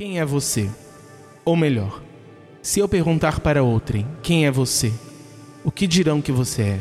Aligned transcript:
Quem 0.00 0.18
é 0.18 0.24
você? 0.24 0.70
Ou 1.44 1.54
melhor, 1.54 2.00
se 2.62 2.80
eu 2.80 2.88
perguntar 2.88 3.38
para 3.40 3.62
outrem 3.62 4.06
quem 4.22 4.46
é 4.46 4.50
você, 4.50 4.90
o 5.62 5.70
que 5.70 5.86
dirão 5.86 6.22
que 6.22 6.32
você 6.32 6.62
é? 6.62 6.80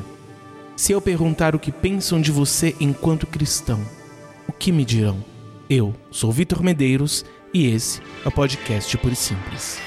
Se 0.77 0.93
eu 0.93 1.01
perguntar 1.01 1.53
o 1.53 1.59
que 1.59 1.69
pensam 1.69 2.21
de 2.21 2.31
você 2.31 2.73
enquanto 2.79 3.27
cristão, 3.27 3.81
o 4.47 4.53
que 4.53 4.71
me 4.71 4.85
dirão? 4.85 5.21
Eu 5.69 5.93
sou 6.09 6.31
Vitor 6.31 6.63
Medeiros 6.63 7.25
e 7.53 7.67
esse 7.67 7.99
é 8.23 8.29
o 8.29 8.31
podcast 8.31 8.97
e 8.97 9.15
Simples. 9.17 9.81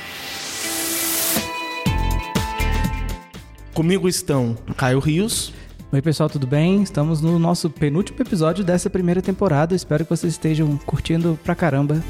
Comigo 3.72 4.10
estão 4.10 4.54
Caio 4.76 4.98
Rios. 4.98 5.54
Oi, 5.90 6.02
pessoal, 6.02 6.28
tudo 6.28 6.46
bem? 6.46 6.82
Estamos 6.82 7.22
no 7.22 7.38
nosso 7.38 7.70
penúltimo 7.70 8.20
episódio 8.20 8.62
dessa 8.62 8.90
primeira 8.90 9.22
temporada. 9.22 9.74
Espero 9.74 10.04
que 10.04 10.10
vocês 10.10 10.34
estejam 10.34 10.76
curtindo 10.84 11.38
pra 11.42 11.54
caramba. 11.54 12.02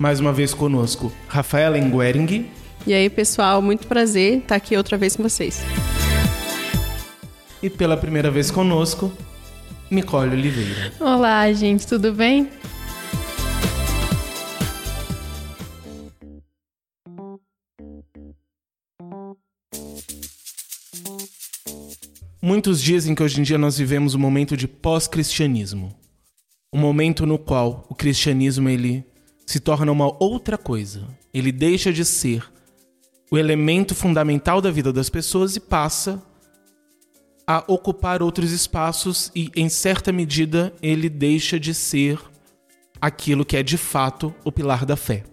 Mais 0.00 0.18
uma 0.18 0.32
vez 0.32 0.54
conosco, 0.54 1.12
Rafaela 1.28 1.76
Enguering. 1.76 2.48
E 2.86 2.94
aí, 2.94 3.10
pessoal, 3.10 3.60
muito 3.60 3.86
prazer 3.86 4.38
estar 4.38 4.54
aqui 4.54 4.74
outra 4.74 4.96
vez 4.96 5.14
com 5.14 5.22
vocês. 5.22 5.60
E 7.62 7.68
pela 7.68 7.98
primeira 7.98 8.30
vez 8.30 8.50
conosco, 8.50 9.12
Nicole 9.90 10.30
Oliveira. 10.30 10.94
Olá, 10.98 11.52
gente, 11.52 11.86
tudo 11.86 12.14
bem? 12.14 12.48
Muitos 22.40 22.80
dizem 22.80 23.14
que 23.14 23.22
hoje 23.22 23.38
em 23.38 23.42
dia 23.42 23.58
nós 23.58 23.76
vivemos 23.76 24.14
um 24.14 24.18
momento 24.18 24.56
de 24.56 24.66
pós-cristianismo. 24.66 25.94
Um 26.72 26.78
momento 26.78 27.26
no 27.26 27.38
qual 27.38 27.84
o 27.90 27.94
cristianismo 27.94 28.66
ele 28.70 29.09
se 29.50 29.58
torna 29.58 29.90
uma 29.90 30.16
outra 30.22 30.56
coisa. 30.56 31.08
Ele 31.34 31.50
deixa 31.50 31.92
de 31.92 32.04
ser 32.04 32.44
o 33.32 33.36
elemento 33.36 33.96
fundamental 33.96 34.60
da 34.60 34.70
vida 34.70 34.92
das 34.92 35.10
pessoas 35.10 35.56
e 35.56 35.60
passa 35.60 36.22
a 37.44 37.64
ocupar 37.66 38.22
outros 38.22 38.52
espaços 38.52 39.28
e, 39.34 39.50
em 39.56 39.68
certa 39.68 40.12
medida, 40.12 40.72
ele 40.80 41.08
deixa 41.08 41.58
de 41.58 41.74
ser 41.74 42.16
aquilo 43.00 43.44
que 43.44 43.56
é 43.56 43.62
de 43.64 43.76
fato 43.76 44.32
o 44.44 44.52
pilar 44.52 44.86
da 44.86 44.94
fé. 44.94 45.24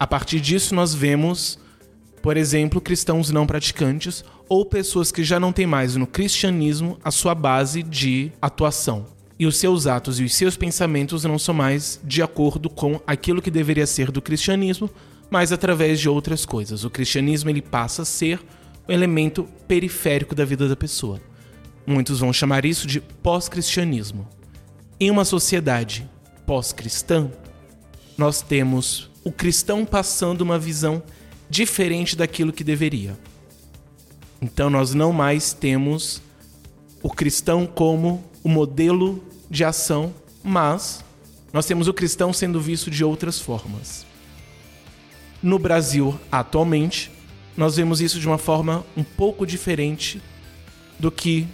A 0.00 0.06
partir 0.06 0.40
disso, 0.40 0.74
nós 0.74 0.94
vemos, 0.94 1.58
por 2.22 2.38
exemplo, 2.38 2.80
cristãos 2.80 3.30
não 3.30 3.46
praticantes 3.46 4.24
ou 4.48 4.64
pessoas 4.64 5.12
que 5.12 5.22
já 5.22 5.38
não 5.38 5.52
têm 5.52 5.66
mais 5.66 5.94
no 5.94 6.06
cristianismo 6.06 6.98
a 7.04 7.10
sua 7.10 7.34
base 7.34 7.82
de 7.82 8.32
atuação. 8.40 9.04
E 9.42 9.46
os 9.46 9.56
seus 9.56 9.88
atos 9.88 10.20
e 10.20 10.22
os 10.22 10.36
seus 10.36 10.56
pensamentos 10.56 11.24
não 11.24 11.36
são 11.36 11.52
mais 11.52 11.98
de 12.04 12.22
acordo 12.22 12.70
com 12.70 13.00
aquilo 13.04 13.42
que 13.42 13.50
deveria 13.50 13.88
ser 13.88 14.12
do 14.12 14.22
cristianismo, 14.22 14.88
mas 15.28 15.50
através 15.50 15.98
de 15.98 16.08
outras 16.08 16.46
coisas. 16.46 16.84
O 16.84 16.90
cristianismo 16.90 17.50
ele 17.50 17.60
passa 17.60 18.02
a 18.02 18.04
ser 18.04 18.38
o 18.86 18.92
elemento 18.92 19.48
periférico 19.66 20.32
da 20.32 20.44
vida 20.44 20.68
da 20.68 20.76
pessoa. 20.76 21.20
Muitos 21.84 22.20
vão 22.20 22.32
chamar 22.32 22.64
isso 22.64 22.86
de 22.86 23.00
pós-cristianismo. 23.00 24.28
Em 25.00 25.10
uma 25.10 25.24
sociedade 25.24 26.08
pós-cristã, 26.46 27.28
nós 28.16 28.42
temos 28.42 29.10
o 29.24 29.32
cristão 29.32 29.84
passando 29.84 30.42
uma 30.42 30.56
visão 30.56 31.02
diferente 31.50 32.14
daquilo 32.14 32.52
que 32.52 32.62
deveria. 32.62 33.18
Então 34.40 34.70
nós 34.70 34.94
não 34.94 35.12
mais 35.12 35.52
temos 35.52 36.22
o 37.02 37.10
cristão 37.10 37.66
como 37.66 38.22
o 38.44 38.48
modelo 38.48 39.31
de 39.52 39.64
ação, 39.64 40.14
mas 40.42 41.04
nós 41.52 41.66
temos 41.66 41.86
o 41.86 41.92
cristão 41.92 42.32
sendo 42.32 42.58
visto 42.58 42.90
de 42.90 43.04
outras 43.04 43.38
formas. 43.38 44.06
No 45.42 45.58
Brasil, 45.58 46.18
atualmente, 46.30 47.10
nós 47.54 47.76
vemos 47.76 48.00
isso 48.00 48.18
de 48.18 48.26
uma 48.26 48.38
forma 48.38 48.82
um 48.96 49.04
pouco 49.04 49.46
diferente 49.46 50.22
do 50.98 51.10
que 51.10 51.46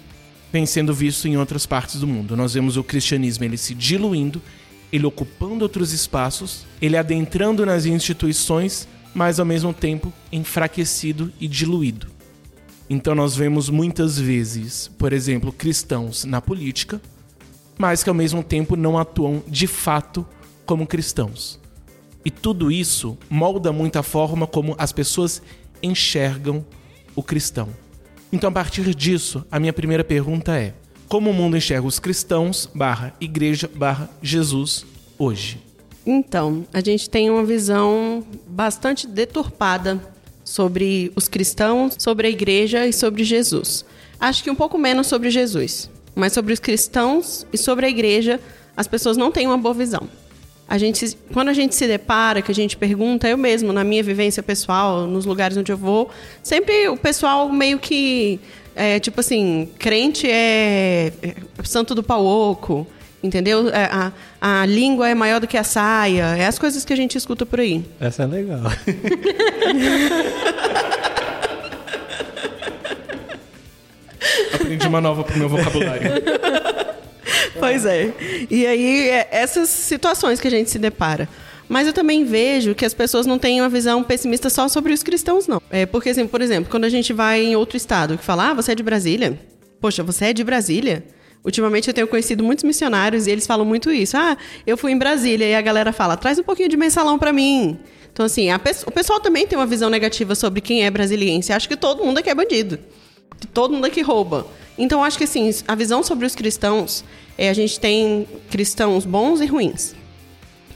vem 0.53 0.64
sendo 0.64 0.94
visto 0.94 1.26
em 1.26 1.36
outras 1.36 1.66
partes 1.66 1.98
do 1.98 2.06
mundo. 2.06 2.36
Nós 2.36 2.54
vemos 2.54 2.76
o 2.76 2.84
cristianismo 2.84 3.44
ele 3.44 3.56
se 3.56 3.75
diluindo, 3.75 4.41
ele 4.92 5.04
ocupando 5.04 5.65
outros 5.65 5.92
espaços, 5.92 6.65
ele 6.80 6.97
adentrando 6.97 7.66
nas 7.66 7.84
instituições, 7.84 8.86
mas 9.12 9.41
ao 9.41 9.44
mesmo 9.44 9.75
tempo 9.75 10.12
enfraquecido 10.30 11.32
e 11.41 11.48
diluído. 11.48 12.06
Então 12.88 13.12
nós 13.12 13.34
vemos 13.34 13.69
muitas 13.69 14.20
vezes, 14.20 14.88
por 14.97 15.12
exemplo, 15.12 15.50
cristãos 15.50 16.25
na 16.25 16.41
política, 16.41 17.00
mas 17.78 18.03
que 18.03 18.11
ao 18.11 18.15
mesmo 18.15 18.43
tempo 18.43 18.77
não 18.77 18.99
atuam 18.99 19.43
de 19.47 19.66
fato 19.66 20.27
como 20.66 20.87
cristãos. 20.87 21.59
E 22.25 22.31
tudo 22.31 22.71
isso 22.71 23.16
molda 23.31 23.72
muito 23.72 23.99
a 23.99 24.03
forma 24.03 24.47
como 24.47 24.75
as 24.77 24.93
pessoas 24.93 25.41
enxergam 25.83 26.65
o 27.15 27.22
cristão. 27.22 27.69
Então, 28.31 28.50
a 28.50 28.53
partir 28.53 28.94
disso, 28.94 29.47
a 29.50 29.59
minha 29.59 29.72
primeira 29.72 30.05
pergunta 30.05 30.55
é: 30.56 30.75
como 31.09 31.31
o 31.31 31.34
mundo 31.34 31.56
enxerga 31.56 31.87
os 31.87 31.99
cristãos 31.99 32.69
barra 32.75 33.15
igreja 33.21 33.71
barra 33.75 34.10
Jesus 34.21 34.84
hoje? 35.19 35.62
Então, 36.05 36.66
a 36.72 36.81
gente 36.81 37.09
tem 37.09 37.31
uma 37.31 37.45
visão 37.45 38.25
bastante 38.47 39.06
deturpada 39.06 40.00
sobre 40.45 41.12
os 41.15 41.28
cristãos, 41.28 41.95
sobre 41.99 42.27
a 42.27 42.31
igreja 42.31 42.87
e 42.87 42.93
sobre 42.93 43.25
Jesus. 43.25 43.84
Acho 44.19 44.43
que 44.43 44.50
um 44.50 44.55
pouco 44.55 44.77
menos 44.78 45.06
sobre 45.06 45.31
Jesus, 45.31 45.91
mas 46.14 46.32
sobre 46.32 46.52
os 46.52 46.60
cristãos 46.60 47.46
e 47.52 47.58
sobre 47.58 47.86
a 47.86 47.88
igreja, 47.88 48.41
as 48.76 48.86
pessoas 48.86 49.16
não 49.16 49.30
têm 49.30 49.46
uma 49.46 49.58
boa 49.58 49.74
visão. 49.74 50.08
A 50.69 50.76
gente, 50.76 51.16
quando 51.32 51.48
a 51.48 51.54
gente 51.54 51.74
se 51.74 51.86
depara, 51.86 52.42
que 52.42 52.52
a 52.52 52.54
gente 52.54 52.76
pergunta, 52.76 53.26
eu 53.26 53.38
mesmo, 53.38 53.72
na 53.72 53.82
minha 53.82 54.02
vivência 54.02 54.42
pessoal, 54.42 55.06
nos 55.06 55.24
lugares 55.24 55.56
onde 55.56 55.72
eu 55.72 55.78
vou, 55.78 56.10
sempre 56.42 56.88
o 56.88 56.97
pessoal 56.97 57.48
meio 57.48 57.78
que, 57.78 58.38
é, 58.76 59.00
tipo 59.00 59.18
assim, 59.20 59.68
crente 59.78 60.30
é, 60.30 61.12
é 61.22 61.34
santo 61.64 61.94
do 61.94 62.02
pau 62.02 62.24
oco, 62.24 62.86
Entendeu? 63.20 63.68
É, 63.70 63.84
a, 63.84 64.12
a 64.41 64.64
língua 64.66 65.08
é 65.08 65.14
maior 65.14 65.41
do 65.41 65.48
que 65.48 65.56
a 65.56 65.64
saia. 65.64 66.36
É 66.36 66.47
as 66.47 66.56
coisas 66.56 66.84
que 66.84 66.92
a 66.92 66.97
gente 66.97 67.18
escuta 67.18 67.44
por 67.44 67.58
aí. 67.58 67.84
Essa 67.98 68.22
é 68.22 68.26
legal. 68.26 68.60
Aprendi 74.54 74.87
uma 74.87 75.00
nova 75.00 75.25
pro 75.25 75.38
meu 75.38 75.49
vocabulário. 75.49 76.10
Pois 77.59 77.84
é. 77.84 78.12
E 78.50 78.66
aí, 78.66 79.09
é 79.09 79.28
essas 79.31 79.69
situações 79.69 80.41
que 80.41 80.49
a 80.49 80.50
gente 80.50 80.71
se 80.71 80.78
depara. 80.78 81.28
Mas 81.69 81.87
eu 81.87 81.93
também 81.93 82.25
vejo 82.25 82.75
que 82.75 82.84
as 82.84 82.94
pessoas 82.94 83.27
não 83.27 83.38
têm 83.38 83.60
uma 83.60 83.69
visão 83.69 84.03
pessimista 84.03 84.48
só 84.48 84.69
sobre 84.69 84.93
os 84.93 85.03
cristãos, 85.03 85.47
não. 85.47 85.60
É 85.71 85.84
porque, 85.84 86.10
assim, 86.10 86.27
por 86.27 86.41
exemplo, 86.41 86.71
quando 86.71 86.84
a 86.84 86.88
gente 86.88 87.12
vai 87.12 87.43
em 87.44 87.56
outro 87.56 87.77
estado 87.77 88.16
que 88.16 88.25
fala, 88.25 88.50
ah, 88.50 88.54
você 88.54 88.72
é 88.72 88.75
de 88.75 88.82
Brasília? 88.82 89.38
Poxa, 89.81 90.03
você 90.03 90.27
é 90.27 90.32
de 90.32 90.43
Brasília? 90.43 91.04
Ultimamente 91.44 91.88
eu 91.88 91.94
tenho 91.94 92.09
conhecido 92.09 92.43
muitos 92.43 92.65
missionários 92.65 93.27
e 93.27 93.31
eles 93.31 93.47
falam 93.47 93.66
muito 93.66 93.91
isso. 93.91 94.16
Ah, 94.16 94.37
eu 94.66 94.77
fui 94.77 94.93
em 94.93 94.98
Brasília 94.98 95.47
e 95.47 95.54
a 95.54 95.60
galera 95.60 95.93
fala, 95.93 96.16
traz 96.16 96.38
um 96.38 96.43
pouquinho 96.43 96.69
de 96.69 96.77
mensalão 96.77 97.19
para 97.19 97.32
mim. 97.32 97.78
Então, 98.12 98.27
assim, 98.27 98.48
pe 98.59 98.71
o 98.87 98.91
pessoal 98.91 99.21
também 99.21 99.47
tem 99.47 99.56
uma 99.56 99.66
visão 99.66 99.91
negativa 99.91 100.34
sobre 100.34 100.60
quem 100.60 100.84
é 100.84 100.91
brasiliense. 100.91 101.53
Acha 101.53 101.69
que 101.69 101.77
todo 101.77 102.04
mundo 102.04 102.19
aqui 102.19 102.31
é 102.31 102.34
bandido. 102.34 102.78
Que 103.41 103.47
todo 103.47 103.75
mundo 103.75 103.84
aqui 103.84 104.03
rouba. 104.03 104.47
Então, 104.76 105.03
acho 105.03 105.19
que, 105.19 105.25
assim, 105.25 105.50
a 105.66 105.75
visão 105.75 106.03
sobre 106.03 106.26
os 106.26 106.34
cristãos 106.34 107.04
é 107.37 107.49
a 107.49 107.53
gente 107.53 107.78
tem 107.78 108.26
cristãos 108.50 109.04
bons 109.04 109.41
e 109.41 109.47
ruins. 109.47 109.94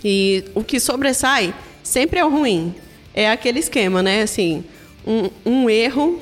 E 0.05 0.45
o 0.55 0.65
que 0.65 0.81
sobressai 0.81 1.55
sempre 1.83 2.19
é 2.19 2.25
o 2.25 2.31
ruim. 2.31 2.75
É 3.15 3.31
aquele 3.31 3.61
esquema, 3.61 4.03
né? 4.03 4.23
Assim, 4.23 4.65
um, 5.07 5.29
um 5.45 5.71
erro 5.71 6.21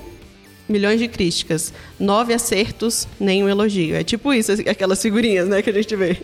milhões 0.71 1.01
de 1.01 1.09
críticas. 1.09 1.73
Nove 1.99 2.33
acertos, 2.33 3.07
nenhum 3.19 3.49
elogio. 3.49 3.97
É 3.97 4.05
tipo 4.05 4.33
isso, 4.33 4.53
aquelas 4.53 5.03
figurinhas, 5.03 5.49
né, 5.49 5.61
que 5.61 5.69
a 5.69 5.73
gente 5.73 5.95
vê. 5.97 6.17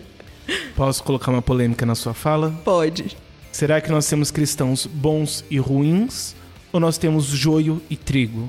Posso 0.77 1.03
colocar 1.03 1.33
uma 1.33 1.43
polêmica 1.43 1.85
na 1.85 1.95
sua 1.95 2.15
fala? 2.15 2.51
Pode. 2.65 3.17
Será 3.51 3.81
que 3.81 3.91
nós 3.91 4.07
temos 4.07 4.31
cristãos 4.31 4.87
bons 4.87 5.45
e 5.51 5.59
ruins? 5.59 6.35
Ou 6.73 6.79
nós 6.79 6.97
temos 6.97 7.27
joio 7.27 7.83
e 7.91 7.97
trigo? 7.97 8.49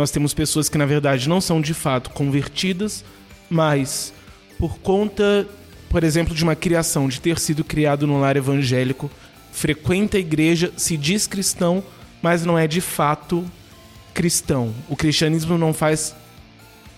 Nós 0.00 0.10
temos 0.10 0.32
pessoas 0.32 0.66
que, 0.70 0.78
na 0.78 0.86
verdade, 0.86 1.28
não 1.28 1.42
são 1.42 1.60
de 1.60 1.74
fato 1.74 2.08
convertidas, 2.08 3.04
mas 3.50 4.14
por 4.58 4.78
conta, 4.78 5.46
por 5.90 6.02
exemplo, 6.02 6.34
de 6.34 6.42
uma 6.42 6.56
criação, 6.56 7.06
de 7.06 7.20
ter 7.20 7.38
sido 7.38 7.62
criado 7.62 8.06
no 8.06 8.18
lar 8.18 8.34
evangélico, 8.34 9.10
frequenta 9.52 10.16
a 10.16 10.20
igreja, 10.20 10.72
se 10.74 10.96
diz 10.96 11.26
cristão, 11.26 11.84
mas 12.22 12.46
não 12.46 12.58
é 12.58 12.66
de 12.66 12.80
fato 12.80 13.44
cristão. 14.14 14.74
O 14.88 14.96
cristianismo 14.96 15.58
não 15.58 15.74
faz 15.74 16.16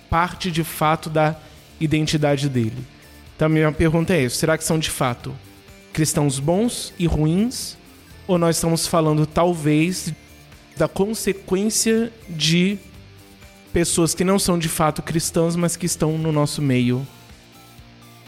parte 0.09 0.49
de 0.49 0.63
fato 0.63 1.11
da 1.11 1.35
identidade 1.81 2.49
dele. 2.49 2.87
Então 3.35 3.47
a 3.47 3.49
minha 3.49 3.73
pergunta 3.73 4.15
é 4.15 4.23
isso: 4.23 4.37
será 4.37 4.57
que 4.57 4.63
são 4.63 4.79
de 4.79 4.91
fato 4.91 5.35
cristãos 5.93 6.39
bons 6.39 6.95
e 7.01 7.09
ruins? 7.09 7.77
Ou 8.29 8.39
nós 8.39 8.55
estamos 8.55 8.87
falando 8.87 9.27
talvez 9.27 10.15
da 10.77 10.87
consequência 10.87 12.13
de 12.29 12.79
pessoas 13.73 14.15
que 14.15 14.23
não 14.23 14.39
são 14.39 14.59
de 14.59 14.69
fato 14.69 15.03
cristãs, 15.03 15.57
mas 15.57 15.77
que 15.77 15.87
estão 15.87 16.19
no 16.19 16.31
nosso 16.31 16.61
meio? 16.61 17.07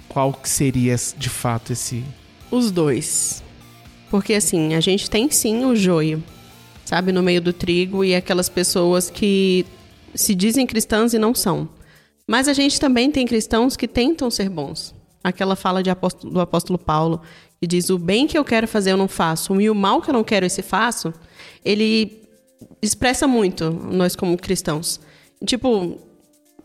Qual 0.09 0.33
que 0.33 0.49
seria 0.49 0.97
de 1.17 1.29
fato 1.29 1.73
esse? 1.73 2.03
Os 2.51 2.71
dois. 2.71 3.43
Porque 4.11 4.35
assim, 4.35 4.75
a 4.75 4.81
gente 4.81 5.11
tem 5.11 5.31
sim 5.31 5.65
o 5.65 5.75
joio, 5.75 6.23
sabe, 6.85 7.13
no 7.13 7.23
meio 7.23 7.41
do 7.41 7.53
trigo 7.53 8.05
e 8.05 8.15
aquelas 8.15 8.49
pessoas 8.49 9.11
que 9.11 9.67
se 10.15 10.35
dizem 10.35 10.67
cristãs 10.67 11.13
e 11.15 11.19
não 11.19 11.35
são. 11.35 11.69
Mas 12.27 12.49
a 12.49 12.53
gente 12.53 12.81
também 12.81 13.11
tem 13.11 13.27
cristãos 13.27 13.77
que 13.77 13.87
tentam 13.87 14.31
ser 14.31 14.49
bons. 14.49 14.95
Aquela 15.23 15.57
fala 15.57 15.81
apóstolo, 15.91 16.33
do 16.33 16.41
apóstolo 16.41 16.79
Paulo, 16.79 17.21
que 17.61 17.67
diz: 17.67 17.91
O 17.91 17.99
bem 17.99 18.27
que 18.27 18.39
eu 18.39 18.45
quero 18.45 18.69
fazer 18.69 18.93
eu 18.93 18.97
não 18.97 19.09
faço, 19.09 19.61
e 19.61 19.69
o 19.69 19.75
mal 19.75 20.01
que 20.01 20.11
eu 20.11 20.15
não 20.15 20.25
quero 20.25 20.47
esse 20.47 20.63
faço, 20.63 21.13
ele 21.65 22.23
expressa 22.81 23.27
muito 23.27 23.71
nós 23.71 24.15
como 24.15 24.37
cristãos. 24.37 25.01
Tipo, 25.45 25.99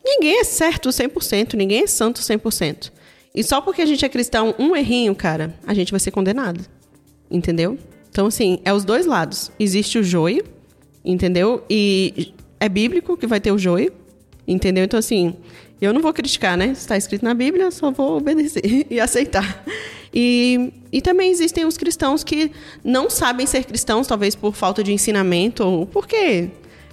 ninguém 0.04 0.40
é 0.40 0.44
certo 0.44 0.90
100%, 0.90 1.54
ninguém 1.54 1.84
é 1.84 1.88
santo 1.88 2.22
100%. 2.22 2.92
E 3.34 3.44
só 3.44 3.62
porque 3.62 3.82
a 3.82 3.86
gente 3.86 4.04
é 4.04 4.10
cristão, 4.10 4.56
um 4.58 4.76
errinho, 4.76 5.14
cara, 5.16 5.56
a 5.66 5.74
gente 5.74 5.92
vai 5.92 6.00
ser 6.00 6.12
condenado. 6.12 6.66
Entendeu? 7.30 7.78
Então, 8.10 8.26
assim, 8.26 8.60
é 8.66 8.74
os 8.74 8.84
dois 8.84 9.06
lados. 9.06 9.52
Existe 9.60 10.00
o 10.00 10.04
joio, 10.04 10.44
entendeu? 11.06 11.64
E 11.70 12.34
é 12.60 12.68
bíblico 12.68 13.16
que 13.16 13.28
vai 13.28 13.40
ter 13.40 13.52
o 13.52 13.58
joio, 13.58 13.94
entendeu? 14.48 14.84
Então, 14.84 14.98
assim, 14.98 15.36
eu 15.80 15.94
não 15.94 16.02
vou 16.02 16.12
criticar, 16.12 16.58
né? 16.58 16.68
Está 16.68 16.98
escrito 16.98 17.24
na 17.24 17.34
Bíblia, 17.34 17.72
só 17.72 17.92
vou 17.92 18.18
obedecer 18.18 18.64
e 18.90 19.00
aceitar. 19.00 19.64
E, 20.14 20.74
e 20.92 21.02
também 21.02 21.30
existem 21.30 21.66
os 21.66 21.78
cristãos 21.78 22.24
que 22.24 22.52
não 22.84 23.10
sabem 23.10 23.46
ser 23.46 23.64
cristãos, 23.64 24.08
talvez 24.08 24.36
por 24.36 24.56
falta 24.56 24.84
de 24.84 24.92
ensinamento, 24.92 25.64
ou 25.64 25.86
porque 25.86 26.50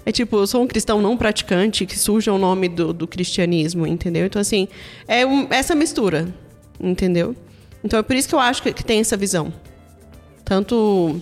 é 0.07 0.13
tipo, 0.13 0.37
eu 0.37 0.47
sou 0.47 0.63
um 0.63 0.69
cristão 0.69 1.03
não 1.03 1.17
praticante, 1.17 1.85
que 1.85 1.99
suja 1.99 2.33
o 2.33 2.39
nome 2.39 2.69
do, 2.69 2.93
do 2.93 3.09
cristianismo, 3.09 3.85
entendeu? 3.85 4.25
Então, 4.25 4.41
assim, 4.41 4.69
é 5.09 5.27
um, 5.27 5.49
essa 5.51 5.75
mistura, 5.75 6.33
entendeu? 6.81 7.35
Então, 7.83 7.99
é 7.99 8.03
por 8.05 8.15
isso 8.15 8.29
que 8.29 8.35
eu 8.37 8.39
acho 8.39 8.63
que, 8.63 8.73
que 8.73 8.85
tem 8.85 9.01
essa 9.01 9.17
visão. 9.17 9.53
Tanto 10.45 11.21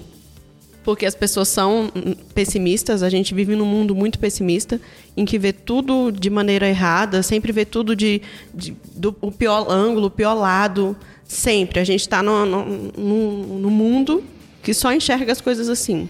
porque 0.85 1.07
as 1.07 1.15
pessoas 1.15 1.49
são 1.49 1.91
pessimistas, 2.35 3.03
a 3.03 3.09
gente 3.09 3.33
vive 3.33 3.57
num 3.57 3.65
mundo 3.65 3.95
muito 3.95 4.19
pessimista, 4.19 4.79
em 5.17 5.25
que 5.25 5.39
vê 5.39 5.51
tudo 5.51 6.13
de 6.13 6.29
maneira 6.29 6.69
errada, 6.69 7.23
sempre 7.23 7.53
vê 7.53 7.65
tudo 7.65 7.97
de, 7.97 8.21
de 8.53 8.77
do 8.95 9.17
o 9.23 9.33
pior 9.33 9.67
ângulo, 9.71 10.09
o 10.09 10.11
pior 10.11 10.35
lado, 10.35 10.95
sempre. 11.25 11.81
A 11.81 11.85
gente 11.85 12.03
está 12.03 12.23
no, 12.23 12.45
no, 12.45 12.67
no, 12.99 13.59
no 13.61 13.71
mundo 13.71 14.23
que 14.63 14.75
só 14.75 14.93
enxerga 14.93 15.33
as 15.33 15.41
coisas 15.41 15.71
assim. 15.71 16.07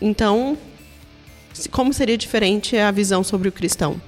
Então, 0.00 0.56
como 1.70 1.92
seria 1.92 2.16
diferente 2.16 2.76
a 2.76 2.90
visão 2.90 3.24
sobre 3.24 3.48
o 3.48 3.52
cristão? 3.52 4.00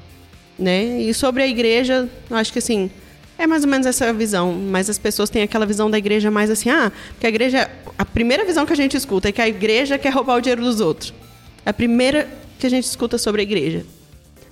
Né? 0.58 1.00
E 1.00 1.14
sobre 1.14 1.42
a 1.42 1.46
igreja, 1.46 2.08
acho 2.30 2.52
que 2.52 2.58
assim, 2.58 2.90
é 3.38 3.46
mais 3.46 3.64
ou 3.64 3.70
menos 3.70 3.86
essa 3.86 4.12
visão, 4.12 4.52
mas 4.52 4.90
as 4.90 4.98
pessoas 4.98 5.30
têm 5.30 5.42
aquela 5.42 5.64
visão 5.64 5.90
da 5.90 5.96
igreja 5.96 6.30
mais 6.30 6.50
assim, 6.50 6.68
ah, 6.68 6.92
porque 7.12 7.26
a 7.26 7.30
igreja, 7.30 7.70
a 7.96 8.04
primeira 8.04 8.44
visão 8.44 8.66
que 8.66 8.72
a 8.72 8.76
gente 8.76 8.96
escuta 8.96 9.30
é 9.30 9.32
que 9.32 9.40
a 9.40 9.48
igreja 9.48 9.98
quer 9.98 10.12
roubar 10.12 10.36
o 10.36 10.40
dinheiro 10.40 10.62
dos 10.62 10.80
outros. 10.80 11.14
É 11.64 11.70
a 11.70 11.72
primeira 11.72 12.28
que 12.58 12.66
a 12.66 12.70
gente 12.70 12.84
escuta 12.84 13.16
sobre 13.16 13.40
a 13.40 13.42
igreja. 13.42 13.86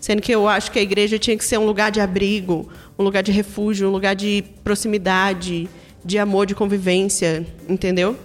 Sendo 0.01 0.23
que 0.23 0.33
eu 0.33 0.49
acho 0.49 0.71
que 0.71 0.79
a 0.79 0.83
igreja 0.83 1.19
tinha 1.19 1.37
que 1.37 1.45
ser 1.45 1.59
um 1.59 1.67
lugar 1.67 1.91
de 1.91 2.01
abrigo, 2.01 2.71
um 2.99 3.03
lugar 3.03 3.23
de 3.23 3.31
refúgio, 3.31 3.89
um 3.89 3.93
lugar 3.93 4.15
de 4.15 4.45
proximidade, 4.65 5.69
de 6.05 6.19
amor, 6.19 6.47
de 6.47 6.55
convivência, 6.55 7.47
entendeu? 7.69 8.17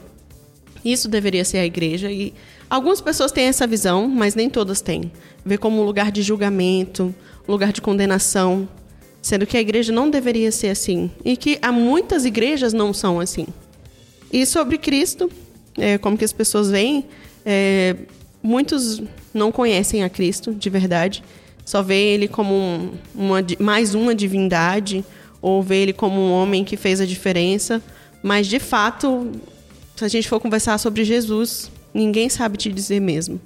Isso 0.85 1.09
deveria 1.09 1.43
ser 1.43 1.57
a 1.57 1.65
igreja 1.65 2.11
e 2.11 2.33
algumas 2.73 2.99
pessoas 2.99 3.31
têm 3.31 3.45
essa 3.45 3.67
visão, 3.67 4.07
mas 4.07 4.33
nem 4.33 4.49
todas 4.49 4.81
têm. 4.81 5.11
Vê 5.45 5.59
como 5.59 5.79
um 5.79 5.85
lugar 5.85 6.11
de 6.11 6.23
julgamento, 6.23 7.13
lugar 7.47 7.71
de 7.71 7.79
condenação, 7.79 8.67
sendo 9.21 9.45
que 9.45 9.55
a 9.55 9.61
igreja 9.61 9.93
não 9.93 10.09
deveria 10.09 10.51
ser 10.51 10.69
assim 10.69 11.11
e 11.23 11.37
que 11.37 11.59
há 11.61 11.71
muitas 11.71 12.25
igrejas 12.25 12.73
não 12.73 12.91
são 12.91 13.19
assim. 13.19 13.45
E 14.31 14.43
sobre 14.43 14.79
Cristo, 14.79 15.31
é, 15.77 15.99
como 15.99 16.17
que 16.17 16.25
as 16.25 16.33
pessoas 16.33 16.71
veem, 16.71 17.05
é, 17.45 17.95
muitos 18.41 19.03
não 19.31 19.51
conhecem 19.51 20.03
a 20.03 20.09
Cristo 20.09 20.51
de 20.51 20.67
verdade, 20.67 21.23
só 21.63 21.83
vê 21.83 22.15
ele 22.15 22.27
como 22.27 22.55
um, 22.55 22.91
uma, 23.13 23.37
mais 23.59 23.93
uma 23.93 24.15
divindade 24.15 25.05
ou 25.39 25.61
vê 25.61 25.83
ele 25.83 25.93
como 25.93 26.19
um 26.19 26.31
homem 26.31 26.65
que 26.65 26.75
fez 26.75 26.99
a 26.99 27.05
diferença, 27.05 27.83
mas 28.23 28.47
de 28.47 28.57
fato, 28.57 29.31
se 29.95 30.03
a 30.03 30.07
gente 30.07 30.27
for 30.27 30.39
conversar 30.39 30.79
sobre 30.79 31.03
Jesus, 31.03 31.69
ninguém 31.93 32.29
sabe 32.29 32.57
te 32.57 32.71
dizer 32.71 32.99
mesmo 32.99 33.39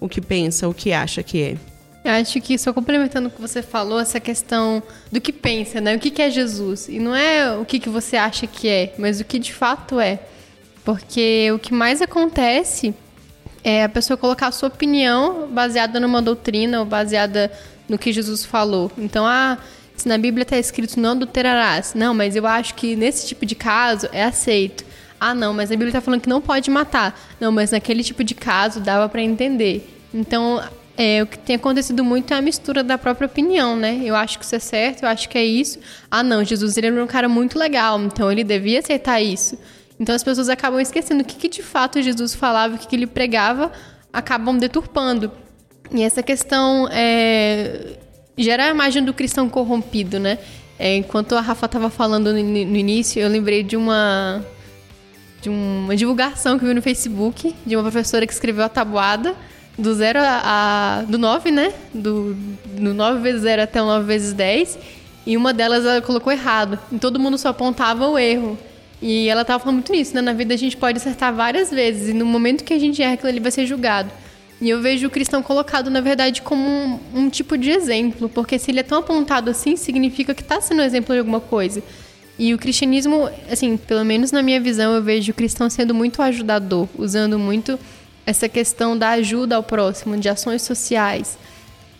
o 0.00 0.08
que 0.08 0.20
pensa, 0.20 0.68
o 0.68 0.74
que 0.74 0.92
acha 0.92 1.22
que 1.22 1.42
é. 1.42 1.56
Eu 2.04 2.12
acho 2.12 2.40
que, 2.40 2.56
só 2.56 2.72
complementando 2.72 3.28
o 3.28 3.30
que 3.30 3.40
você 3.40 3.60
falou, 3.60 3.98
essa 3.98 4.20
questão 4.20 4.82
do 5.10 5.20
que 5.20 5.32
pensa, 5.32 5.80
né? 5.80 5.94
O 5.94 5.98
que, 5.98 6.22
é 6.22 6.30
Jesus? 6.30 6.88
E 6.88 6.98
não 6.98 7.14
é 7.14 7.56
o 7.56 7.64
que, 7.64 7.78
que 7.78 7.88
você 7.88 8.16
acha 8.16 8.46
que 8.46 8.68
é, 8.68 8.94
mas 8.96 9.20
o 9.20 9.24
que 9.24 9.38
de 9.38 9.52
fato 9.52 9.98
é. 10.00 10.20
Porque 10.84 11.50
o 11.52 11.58
que 11.58 11.74
mais 11.74 12.00
acontece 12.00 12.94
é 13.62 13.84
a 13.84 13.88
pessoa 13.88 14.16
colocar 14.16 14.46
a 14.46 14.52
sua 14.52 14.68
opinião 14.68 15.48
baseada 15.48 16.00
numa 16.00 16.22
doutrina 16.22 16.80
ou 16.80 16.86
baseada 16.86 17.52
no 17.88 17.98
que 17.98 18.12
Jesus 18.12 18.44
falou. 18.44 18.90
Então, 18.96 19.26
ah, 19.26 19.58
se 19.96 20.08
na 20.08 20.16
Bíblia 20.16 20.44
está 20.44 20.56
escrito 20.56 20.98
não 20.98 21.10
adulterarás. 21.10 21.92
Não, 21.94 22.14
mas 22.14 22.36
eu 22.36 22.46
acho 22.46 22.74
que 22.74 22.94
nesse 22.96 23.26
tipo 23.26 23.44
de 23.44 23.54
caso 23.54 24.08
é 24.12 24.22
aceito. 24.22 24.84
Ah, 25.20 25.34
não, 25.34 25.52
mas 25.52 25.70
a 25.70 25.74
Bíblia 25.74 25.88
está 25.88 26.00
falando 26.00 26.20
que 26.20 26.28
não 26.28 26.40
pode 26.40 26.70
matar. 26.70 27.18
Não, 27.40 27.50
mas 27.50 27.72
naquele 27.72 28.02
tipo 28.02 28.22
de 28.22 28.34
caso 28.34 28.80
dava 28.80 29.08
para 29.08 29.22
entender. 29.22 29.88
Então, 30.14 30.62
é, 30.96 31.22
o 31.22 31.26
que 31.26 31.38
tem 31.38 31.56
acontecido 31.56 32.04
muito 32.04 32.34
é 32.34 32.36
a 32.36 32.42
mistura 32.42 32.82
da 32.82 32.98
própria 32.98 33.26
opinião, 33.26 33.76
né? 33.76 34.00
Eu 34.04 34.16
acho 34.16 34.38
que 34.38 34.44
isso 34.44 34.56
é 34.56 34.58
certo, 34.58 35.02
eu 35.04 35.08
acho 35.08 35.28
que 35.28 35.38
é 35.38 35.44
isso. 35.44 35.78
Ah, 36.10 36.22
não, 36.22 36.44
Jesus 36.44 36.76
ele 36.76 36.88
era 36.88 37.04
um 37.04 37.06
cara 37.06 37.28
muito 37.28 37.58
legal, 37.58 38.00
então 38.00 38.30
ele 38.30 38.42
devia 38.42 38.80
aceitar 38.80 39.20
isso. 39.20 39.58
Então 40.00 40.14
as 40.14 40.22
pessoas 40.22 40.48
acabam 40.48 40.80
esquecendo 40.80 41.22
o 41.22 41.24
que, 41.24 41.36
que 41.36 41.48
de 41.48 41.62
fato 41.62 42.02
Jesus 42.02 42.34
falava, 42.34 42.74
o 42.74 42.78
que, 42.78 42.86
que 42.86 42.96
ele 42.96 43.06
pregava, 43.06 43.70
acabam 44.12 44.56
deturpando. 44.58 45.30
E 45.92 46.02
essa 46.02 46.22
questão 46.22 46.88
é, 46.90 47.96
gera 48.36 48.66
a 48.66 48.68
imagem 48.68 49.04
do 49.04 49.14
cristão 49.14 49.48
corrompido, 49.48 50.18
né? 50.18 50.38
É, 50.78 50.96
enquanto 50.96 51.34
a 51.34 51.40
Rafa 51.40 51.66
estava 51.66 51.90
falando 51.90 52.32
no, 52.32 52.40
no, 52.40 52.76
início, 52.76 53.20
eu 53.20 53.28
lembrei 53.28 53.62
de 53.62 53.76
uma 53.76 54.44
de 55.40 55.48
uma 55.48 55.96
divulgação 55.96 56.58
que 56.58 56.64
eu 56.64 56.68
vi 56.68 56.74
no 56.74 56.82
Facebook 56.82 57.54
de 57.64 57.76
uma 57.76 57.82
professora 57.82 58.26
que 58.26 58.32
escreveu 58.32 58.64
a 58.64 58.68
tabuada 58.68 59.34
do 59.78 59.94
0 59.94 60.18
a, 60.18 60.42
a, 60.44 61.02
do 61.02 61.16
9, 61.16 61.50
né? 61.52 61.72
Do, 61.94 62.34
do 62.66 62.92
9 62.92 63.20
vezes 63.20 63.42
0 63.42 63.62
até 63.62 63.80
o 63.80 63.86
9 63.86 64.04
vezes 64.04 64.32
10. 64.32 64.78
E 65.24 65.36
uma 65.36 65.54
delas 65.54 65.84
ela 65.84 66.02
colocou 66.02 66.32
errado. 66.32 66.78
E 66.90 66.98
todo 66.98 67.20
mundo 67.20 67.38
só 67.38 67.50
apontava 67.50 68.08
o 68.08 68.18
erro. 68.18 68.58
E 69.00 69.28
ela 69.28 69.44
tava 69.44 69.60
falando 69.60 69.76
muito 69.76 69.92
nisso, 69.92 70.14
né? 70.14 70.20
Na 70.20 70.32
vida 70.32 70.54
a 70.54 70.56
gente 70.56 70.76
pode 70.76 70.98
acertar 70.98 71.32
várias 71.32 71.70
vezes. 71.70 72.08
E 72.08 72.12
no 72.12 72.26
momento 72.26 72.64
que 72.64 72.74
a 72.74 72.78
gente 72.78 73.00
erra, 73.00 73.14
aquilo 73.14 73.28
ali 73.28 73.38
vai 73.38 73.52
ser 73.52 73.64
julgado. 73.66 74.10
E 74.60 74.68
eu 74.68 74.80
vejo 74.80 75.06
o 75.06 75.10
cristão 75.10 75.40
colocado, 75.40 75.88
na 75.88 76.00
verdade, 76.00 76.42
como 76.42 76.66
um, 76.66 76.98
um 77.14 77.28
tipo 77.30 77.56
de 77.56 77.70
exemplo. 77.70 78.28
Porque 78.28 78.58
se 78.58 78.72
ele 78.72 78.80
é 78.80 78.82
tão 78.82 78.98
apontado 78.98 79.50
assim, 79.50 79.76
significa 79.76 80.34
que 80.34 80.42
está 80.42 80.60
sendo 80.60 80.82
exemplo 80.82 81.14
de 81.14 81.20
alguma 81.20 81.40
coisa. 81.40 81.80
E 82.38 82.54
o 82.54 82.58
cristianismo, 82.58 83.28
assim, 83.50 83.76
pelo 83.76 84.04
menos 84.04 84.30
na 84.30 84.42
minha 84.42 84.60
visão, 84.60 84.94
eu 84.94 85.02
vejo 85.02 85.32
o 85.32 85.34
cristão 85.34 85.68
sendo 85.68 85.92
muito 85.92 86.22
ajudador, 86.22 86.88
usando 86.96 87.38
muito 87.38 87.78
essa 88.24 88.48
questão 88.48 88.96
da 88.96 89.10
ajuda 89.10 89.56
ao 89.56 89.62
próximo, 89.62 90.16
de 90.16 90.28
ações 90.28 90.62
sociais. 90.62 91.36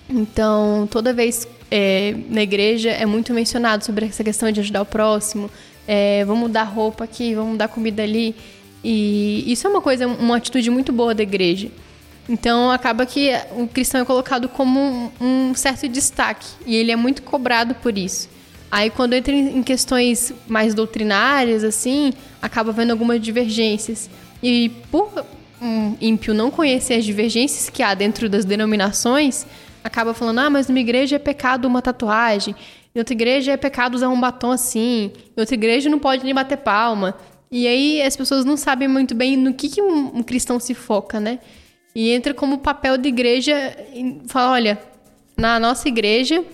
Então, 0.09 0.89
toda 0.91 1.13
vez 1.13 1.49
é, 1.71 2.15
na 2.29 2.43
igreja 2.43 2.91
é 2.91 3.05
muito 3.05 3.33
mencionado 3.35 3.85
sobre 3.85 4.07
essa 4.07 4.23
questão 4.23 4.51
de 4.53 4.61
ajudar 4.61 4.83
o 4.83 4.87
próximo. 4.87 5.51
É, 5.87 6.25
vamos 6.25 6.51
dar 6.51 6.65
roupa 6.65 7.05
aqui, 7.05 7.35
vamos 7.35 7.59
dar 7.59 7.69
comida 7.69 8.03
ali. 8.03 8.35
E 8.85 9.45
isso 9.51 9.67
é 9.67 9.71
uma 9.71 9.81
coisa, 9.81 10.07
uma 10.07 10.37
atitude 10.37 10.71
muito 10.71 10.93
boa 10.93 11.15
da 11.15 11.23
igreja. 11.23 11.69
Então 12.29 12.71
acaba 12.71 13.07
que 13.07 13.31
o 13.57 13.67
cristão 13.67 14.01
é 14.03 14.05
colocado 14.05 14.49
como 14.49 14.79
um, 14.79 15.11
um, 15.21 15.55
certo 15.55 15.89
destaque 15.89 16.47
e 16.67 16.77
ele 16.77 16.93
é 16.93 16.97
muito 16.97 17.23
cobrado 17.23 17.75
por 17.77 17.97
isso. 17.97 18.29
Aí 18.71 18.91
quando 18.91 19.15
entra 19.15 19.33
em 19.35 19.63
questões 19.63 20.33
mais 20.47 20.75
doutrinárias 20.75 21.65
assim, 21.65 22.13
acaba 22.41 22.71
vendo 22.73 22.91
algumas 22.91 23.21
divergências. 23.21 24.11
E 24.43 24.71
por 24.91 25.25
um 25.61 25.97
ímpio 26.01 26.35
não 26.35 26.51
conhecer 26.51 26.95
as 26.95 27.05
divergências 27.05 27.71
que 27.71 27.83
há 27.83 27.95
dentro 27.95 28.29
das 28.29 28.45
denominações, 28.45 29.47
acaba 29.83 30.15
falando: 30.15 30.39
ah, 30.39 30.51
mas 30.51 30.69
numa 30.69 30.81
igreja 30.81 31.17
é 31.17 31.19
pecado 31.19 31.67
uma 31.67 31.81
tatuagem, 31.81 32.55
em 32.95 32.99
outra 32.99 33.15
igreja 33.15 33.53
é 33.53 33.57
pecado 33.57 33.95
usar 33.95 34.09
um 34.09 34.21
batom 34.21 34.51
assim, 34.51 35.13
em 35.37 35.41
outra 35.41 35.55
igreja 35.55 35.89
não 35.89 35.99
pode 35.99 36.25
nem 36.25 36.35
bater 36.35 36.59
palma. 36.59 37.15
E 37.51 37.67
aí 37.67 38.03
as 38.03 38.15
pessoas 38.15 38.45
não 38.45 38.57
sabem 38.57 38.87
muito 38.87 39.15
bem 39.15 39.37
no 39.37 39.55
que, 39.55 39.71
que 39.71 39.81
um, 39.81 40.19
um 40.19 40.23
cristão 40.23 40.61
se 40.61 40.75
foca, 40.75 41.19
né? 41.19 41.39
E 41.95 42.11
entra 42.11 42.35
como 42.35 42.59
papel 42.59 42.99
de 42.99 43.09
igreja 43.09 43.55
e 43.95 44.21
fala: 44.27 44.53
olha, 44.53 44.79
na 45.37 45.59
nossa 45.59 45.89
igreja 45.89 46.45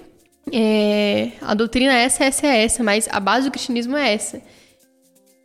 é, 0.53 1.33
a 1.41 1.55
doutrina 1.55 1.93
é 1.93 2.05
essa, 2.05 2.25
essa 2.25 2.47
é 2.47 2.65
essa, 2.65 2.83
mas 2.83 3.09
a 3.11 3.21
base 3.21 3.47
do 3.47 3.51
cristianismo 3.51 3.97
é 3.97 4.13
essa. 4.13 4.41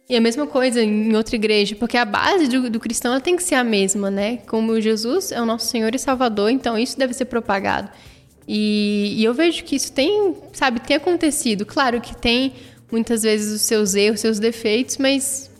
E 0.10 0.16
a 0.16 0.22
mesma 0.22 0.48
coisa 0.48 0.82
em 0.82 1.16
outra 1.16 1.36
igreja, 1.36 1.76
porque 1.76 1.96
a 1.96 2.04
base 2.04 2.48
do, 2.48 2.70
do 2.70 2.80
cristão 2.80 3.20
tem 3.22 3.36
que 3.36 3.44
ser 3.44 3.56
a 3.56 3.64
mesma, 3.64 4.10
né? 4.10 4.38
Como 4.48 4.82
Jesus 4.82 5.32
é 5.32 5.40
o 5.40 5.46
nosso 5.46 5.68
Senhor 5.68 5.94
e 5.94 6.00
Salvador, 6.00 6.50
então 6.50 6.78
isso 6.78 6.98
deve 6.98 7.14
ser 7.14 7.26
propagado. 7.26 7.90
E, 8.48 9.14
e 9.18 9.24
eu 9.24 9.36
vejo 9.36 9.64
que 9.64 9.76
isso 9.76 9.92
tem, 9.92 10.36
sabe, 10.52 10.80
tem 10.80 10.98
acontecido. 10.98 11.64
Claro 11.64 12.02
que 12.02 12.16
tem 12.16 12.54
muitas 12.92 13.22
vezes 13.22 13.54
os 13.54 13.62
seus 13.62 13.94
erros, 13.94 14.20
seus 14.20 14.40
defeitos, 14.40 14.98
mas 14.98 15.52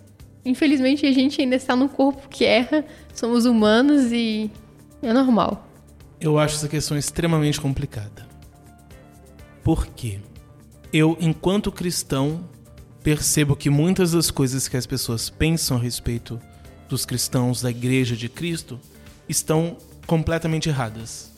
infelizmente 0.44 1.06
a 1.06 1.12
gente 1.12 1.40
ainda 1.40 1.56
está 1.56 1.76
num 1.76 1.88
corpo 1.88 2.28
que 2.28 2.44
erra, 2.44 2.84
somos 3.14 3.46
humanos 3.46 4.12
e 4.12 4.50
é 5.04 5.14
normal. 5.14 5.68
Eu 6.20 6.40
acho 6.40 6.56
essa 6.56 6.68
questão 6.68 6.98
extremamente 6.98 7.62
complicada. 7.62 8.29
Por 9.64 9.88
quê? 9.88 10.20
Eu, 10.92 11.18
enquanto 11.20 11.72
cristão, 11.72 12.44
percebo 13.04 13.56
que 13.56 13.70
muitas 13.70 14.12
das 14.12 14.32
coisas 14.32 14.68
que 14.68 14.78
as 14.78 14.86
pessoas 14.86 15.30
pensam 15.30 15.78
a 15.78 15.80
respeito 15.80 16.40
dos 16.88 17.06
cristãos 17.06 17.62
da 17.62 17.70
Igreja 17.70 18.16
de 18.16 18.28
Cristo 18.28 18.80
estão 19.28 19.78
completamente 20.08 20.70
erradas. 20.70 21.32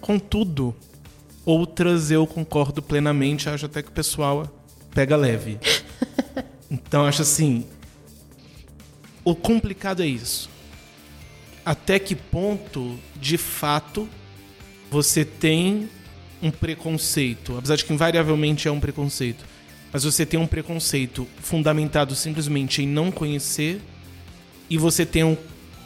Contudo, 0.00 0.74
outras 1.44 2.10
eu 2.10 2.26
concordo 2.26 2.82
plenamente, 2.82 3.48
acho 3.48 3.66
até 3.66 3.82
que 3.82 3.88
o 3.88 3.92
pessoal 3.92 4.48
pega 4.90 5.16
leve. 5.16 5.58
Então 6.70 7.06
acho 7.06 7.22
assim, 7.22 7.66
o 9.24 9.32
complicado 9.34 10.02
é 10.02 10.06
isso. 10.06 10.50
Até 11.64 12.00
que 12.00 12.16
ponto, 12.16 12.98
de 13.14 13.38
fato, 13.38 14.08
você 14.90 15.24
tem 15.24 15.88
um 16.44 16.50
preconceito, 16.50 17.56
apesar 17.56 17.76
de 17.76 17.84
que 17.84 17.92
invariavelmente 17.92 18.68
é 18.68 18.70
um 18.70 18.78
preconceito, 18.78 19.44
mas 19.92 20.04
você 20.04 20.26
tem 20.26 20.38
um 20.38 20.46
preconceito 20.46 21.26
fundamentado 21.40 22.14
simplesmente 22.14 22.82
em 22.82 22.86
não 22.86 23.10
conhecer 23.10 23.80
e 24.68 24.76
você 24.76 25.06
tem 25.06 25.24
um 25.24 25.36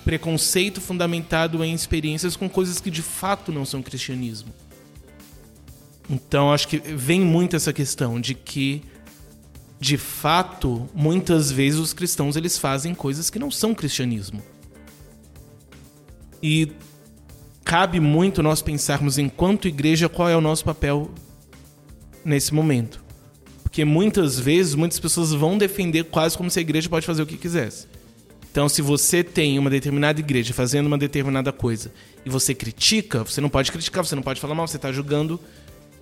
preconceito 0.04 0.80
fundamentado 0.80 1.62
em 1.62 1.72
experiências 1.72 2.36
com 2.36 2.48
coisas 2.48 2.80
que 2.80 2.90
de 2.90 3.02
fato 3.02 3.52
não 3.52 3.64
são 3.64 3.82
cristianismo. 3.82 4.52
Então 6.08 6.52
acho 6.52 6.66
que 6.68 6.78
vem 6.78 7.20
muito 7.20 7.54
essa 7.54 7.72
questão 7.72 8.20
de 8.20 8.34
que 8.34 8.82
de 9.80 9.96
fato, 9.96 10.88
muitas 10.92 11.52
vezes 11.52 11.78
os 11.78 11.92
cristãos 11.92 12.36
eles 12.36 12.58
fazem 12.58 12.94
coisas 12.94 13.30
que 13.30 13.38
não 13.38 13.50
são 13.50 13.74
cristianismo. 13.74 14.42
E 16.42 16.72
cabe 17.68 18.00
muito 18.00 18.42
nós 18.42 18.62
pensarmos 18.62 19.18
enquanto 19.18 19.68
igreja 19.68 20.08
qual 20.08 20.26
é 20.26 20.34
o 20.34 20.40
nosso 20.40 20.64
papel 20.64 21.10
nesse 22.24 22.54
momento. 22.54 23.04
Porque 23.62 23.84
muitas 23.84 24.40
vezes 24.40 24.74
muitas 24.74 24.98
pessoas 24.98 25.34
vão 25.34 25.58
defender 25.58 26.04
quase 26.04 26.34
como 26.34 26.50
se 26.50 26.58
a 26.58 26.62
igreja 26.62 26.88
pode 26.88 27.04
fazer 27.04 27.20
o 27.20 27.26
que 27.26 27.36
quisesse. 27.36 27.86
Então, 28.50 28.70
se 28.70 28.80
você 28.80 29.22
tem 29.22 29.58
uma 29.58 29.68
determinada 29.68 30.18
igreja 30.18 30.54
fazendo 30.54 30.86
uma 30.86 30.96
determinada 30.96 31.52
coisa 31.52 31.92
e 32.24 32.30
você 32.30 32.54
critica, 32.54 33.22
você 33.22 33.38
não 33.38 33.50
pode 33.50 33.70
criticar, 33.70 34.02
você 34.02 34.16
não 34.16 34.22
pode 34.22 34.40
falar 34.40 34.54
mal, 34.54 34.66
você 34.66 34.76
está 34.76 34.90
julgando 34.90 35.38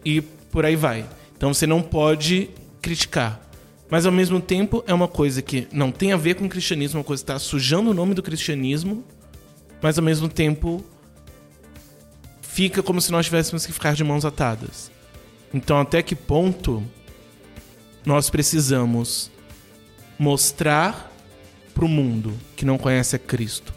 e 0.05 0.21
por 0.21 0.65
aí 0.65 0.77
vai. 0.77 1.05
Então, 1.37 1.53
você 1.53 1.67
não 1.67 1.83
pode 1.83 2.49
criticar. 2.81 3.45
Mas 3.91 4.07
ao 4.07 4.13
mesmo 4.13 4.39
tempo 4.41 4.85
é 4.87 4.95
uma 4.95 5.09
coisa 5.09 5.43
que 5.43 5.67
não 5.73 5.91
tem 5.91 6.13
a 6.13 6.17
ver 6.17 6.37
com 6.37 6.45
o 6.45 6.49
cristianismo, 6.49 6.99
é 6.99 7.01
uma 7.01 7.05
coisa 7.05 7.25
que 7.25 7.33
está 7.33 7.41
sujando 7.41 7.91
o 7.91 7.95
nome 7.95 8.15
do 8.15 8.23
cristianismo, 8.23 9.05
mas 9.83 9.99
ao 9.99 10.05
mesmo 10.05 10.29
tempo 10.29 10.85
fica 12.57 12.83
como 12.83 13.03
se 13.03 13.13
nós 13.13 13.27
tivéssemos 13.27 13.67
que 13.67 13.73
ficar 13.73 13.95
de 13.95 14.03
mãos 14.03 14.25
atadas. 14.25 14.91
Então, 15.53 15.79
até 15.79 16.03
que 16.03 16.17
ponto 16.17 16.83
nós 18.03 18.31
precisamos 18.31 19.31
mostrar 20.19 21.13
para 21.75 21.85
o 21.85 21.89
mundo 21.89 22.33
que 22.57 22.65
não 22.65 22.79
conhece 22.79 23.15
a 23.15 23.19
Cristo 23.19 23.75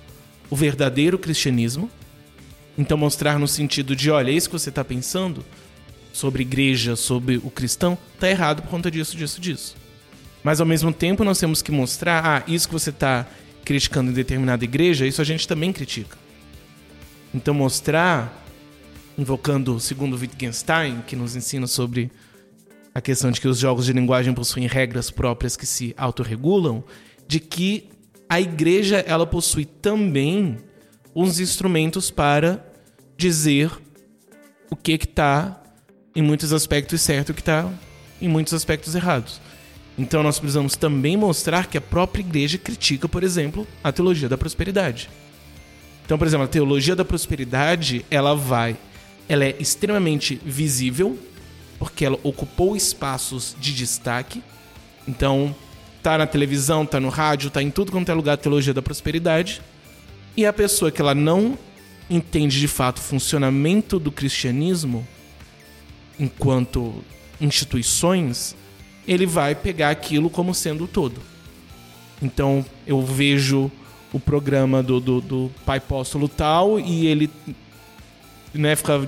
o 0.50 0.55
verdadeiro 0.55 1.19
cristianismo? 1.19 1.91
Então, 2.77 2.98
mostrar 2.98 3.38
no 3.38 3.50
sentido 3.50 3.98
de: 3.98 4.09
olha, 4.09 4.31
é 4.31 4.33
isso 4.33 4.48
que 4.48 4.57
você 4.57 4.69
está 4.69 4.86
pensando 4.86 5.43
sobre 6.13 6.43
igreja, 6.43 6.95
sobre 6.95 7.36
o 7.36 7.51
cristão, 7.51 7.98
está 8.13 8.29
errado 8.29 8.62
por 8.62 8.69
conta 8.69 8.89
disso, 8.89 9.17
disso, 9.17 9.41
disso. 9.41 9.75
Mas 10.41 10.62
ao 10.62 10.65
mesmo 10.65 10.93
tempo 10.93 11.25
nós 11.25 11.38
temos 11.38 11.62
que 11.62 11.69
mostrar, 11.69 12.25
ah, 12.25 12.43
isso 12.48 12.69
que 12.69 12.74
você 12.74 12.91
está 12.91 13.27
criticando 13.65 14.09
em 14.09 14.13
determinada 14.13 14.63
igreja, 14.63 15.05
isso 15.05 15.21
a 15.21 15.25
gente 15.25 15.45
também 15.45 15.74
critica. 15.74 16.17
Então 17.33 17.53
mostrar, 17.53 18.38
invocando 19.20 19.80
segundo 19.80 20.18
Wittgenstein, 20.18 21.02
que 21.06 21.16
nos 21.16 21.36
ensina 21.36 21.68
sobre 21.68 22.10
a 22.96 23.02
questão 23.02 23.30
de 23.30 23.42
que 23.42 23.48
os 23.48 23.58
jogos 23.58 23.86
de 23.86 23.94
linguagem 23.94 24.34
possuem 24.34 24.66
regras 24.66 25.12
próprias 25.12 25.58
que 25.58 25.66
se 25.66 25.94
autorregulam, 25.98 26.84
de 27.28 27.40
que 27.40 27.90
a 28.30 28.40
igreja 28.40 29.04
ela 29.06 29.28
possui 29.28 29.66
também 29.66 30.58
uns 31.14 31.40
instrumentos 31.40 32.10
para 32.10 32.66
dizer 33.18 33.72
o 34.72 34.76
que 34.76 34.94
está 34.94 35.62
em 36.16 36.22
muitos 36.22 36.54
aspectos 36.54 37.02
certo 37.02 37.30
e 37.30 37.32
o 37.32 37.36
que 37.36 37.42
está 37.42 37.70
em 38.22 38.28
muitos 38.30 38.54
aspectos 38.54 38.96
errados. 38.96 39.42
Então 39.98 40.24
nós 40.24 40.40
precisamos 40.40 40.78
também 40.78 41.18
mostrar 41.18 41.68
que 41.68 41.78
a 41.78 41.82
própria 41.82 42.22
igreja 42.22 42.58
critica, 42.58 43.10
por 43.10 43.22
exemplo, 43.22 43.68
a 43.84 43.92
teologia 43.92 44.30
da 44.30 44.38
prosperidade. 44.38 45.10
Então, 46.06 46.18
por 46.18 46.26
exemplo, 46.26 46.46
a 46.46 46.50
teologia 46.50 46.96
da 46.96 47.06
prosperidade, 47.06 48.04
ela 48.10 48.34
vai, 48.34 48.76
ela 49.29 49.45
é 49.45 49.55
extremamente 49.59 50.41
visível, 50.43 51.17
porque 51.77 52.03
ela 52.03 52.19
ocupou 52.24 52.75
espaços 52.75 53.55
de 53.59 53.74
destaque. 53.74 54.43
Então, 55.07 55.55
tá 56.01 56.17
na 56.17 56.25
televisão, 56.25 56.86
tá 56.86 57.00
no 57.00 57.09
rádio, 57.09 57.51
tá 57.51 57.62
em 57.62 57.69
tudo 57.69 57.91
quanto 57.91 58.09
é 58.09 58.13
lugar 58.13 58.33
a 58.33 58.38
teologia 58.38 58.74
da 58.74 58.81
prosperidade. 58.81 59.62
E 60.36 60.45
a 60.45 60.51
pessoa 60.51 60.91
que 60.91 61.00
ela 61.00 61.13
não 61.13 61.57
entende 62.09 62.59
de 62.59 62.67
fato 62.67 62.98
o 62.98 63.01
funcionamento 63.01 64.00
do 64.00 64.12
cristianismo 64.12 65.07
enquanto 66.19 67.03
instituições, 67.39 68.55
ele 69.07 69.25
vai 69.25 69.55
pegar 69.55 69.91
aquilo 69.91 70.29
como 70.29 70.53
sendo 70.53 70.88
todo. 70.88 71.21
Então 72.21 72.65
eu 72.86 73.01
vejo 73.01 73.71
o 74.12 74.19
programa 74.19 74.81
do, 74.81 75.00
do, 75.00 75.21
do 75.21 75.51
Pai 75.65 75.77
Apóstolo 75.77 76.27
tal 76.27 76.79
e 76.79 77.05
ele 77.05 77.29
né, 78.53 78.75
fica 78.75 79.07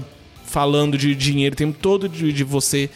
falando 0.51 0.98
de 0.98 1.15
dinheiro 1.15 1.53
o 1.53 1.58
tempo 1.58 1.77
todo, 1.81 2.10
de, 2.10 2.34
de 2.34 2.43
você 2.43 2.89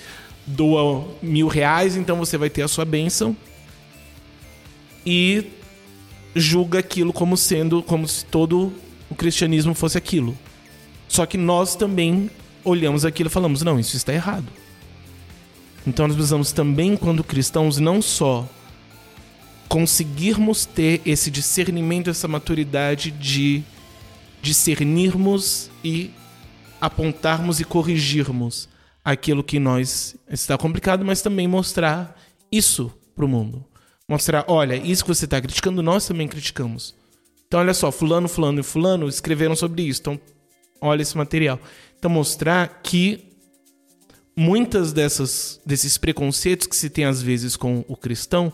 doa 0.45 1.07
mil 1.21 1.47
reais, 1.47 1.95
então 1.95 2.17
você 2.17 2.37
vai 2.37 2.49
ter 2.49 2.61
a 2.61 2.67
sua 2.67 2.83
bênção. 2.83 3.35
E 5.05 5.45
julga 6.35 6.79
aquilo 6.79 7.13
como 7.13 7.37
sendo, 7.37 7.81
como 7.81 8.05
se 8.07 8.25
todo 8.25 8.73
o 9.09 9.15
cristianismo 9.15 9.73
fosse 9.73 9.97
aquilo. 9.97 10.37
Só 11.07 11.25
que 11.25 11.37
nós 11.37 11.77
também 11.77 12.29
olhamos 12.61 13.05
aquilo 13.05 13.29
e 13.29 13.31
falamos: 13.31 13.61
não, 13.61 13.79
isso 13.79 13.95
está 13.95 14.13
errado. 14.13 14.47
Então 15.87 16.07
nós 16.07 16.15
precisamos 16.15 16.51
também, 16.51 16.97
quando 16.97 17.23
cristãos, 17.23 17.77
não 17.77 18.01
só 18.01 18.45
conseguirmos 19.69 20.65
ter 20.65 21.01
esse 21.05 21.31
discernimento, 21.31 22.09
essa 22.09 22.27
maturidade 22.27 23.11
de 23.11 23.63
discernirmos 24.41 25.69
e 25.83 26.11
apontarmos 26.85 27.59
e 27.59 27.63
corrigirmos 27.63 28.69
aquilo 29.03 29.43
que 29.43 29.59
nós 29.59 30.15
está 30.29 30.57
complicado, 30.57 31.05
mas 31.05 31.21
também 31.21 31.47
mostrar 31.47 32.19
isso 32.51 32.91
para 33.15 33.25
o 33.25 33.27
mundo. 33.27 33.65
Mostrar, 34.07 34.45
olha, 34.47 34.75
isso 34.75 35.03
que 35.03 35.13
você 35.13 35.25
está 35.25 35.41
criticando, 35.41 35.81
nós 35.81 36.07
também 36.07 36.27
criticamos. 36.27 36.95
Então, 37.47 37.59
olha 37.59 37.73
só, 37.73 37.91
fulano, 37.91 38.27
fulano 38.27 38.59
e 38.59 38.63
fulano 38.63 39.07
escreveram 39.07 39.55
sobre 39.55 39.83
isso. 39.83 40.01
Então, 40.01 40.19
olha 40.81 41.01
esse 41.01 41.17
material. 41.17 41.59
Então, 41.97 42.09
mostrar 42.09 42.81
que 42.83 43.31
muitas 44.35 44.91
dessas 44.91 45.61
desses 45.65 45.97
preconceitos 45.97 46.67
que 46.67 46.75
se 46.75 46.89
tem 46.89 47.05
às 47.05 47.21
vezes 47.21 47.55
com 47.55 47.85
o 47.87 47.95
cristão 47.95 48.51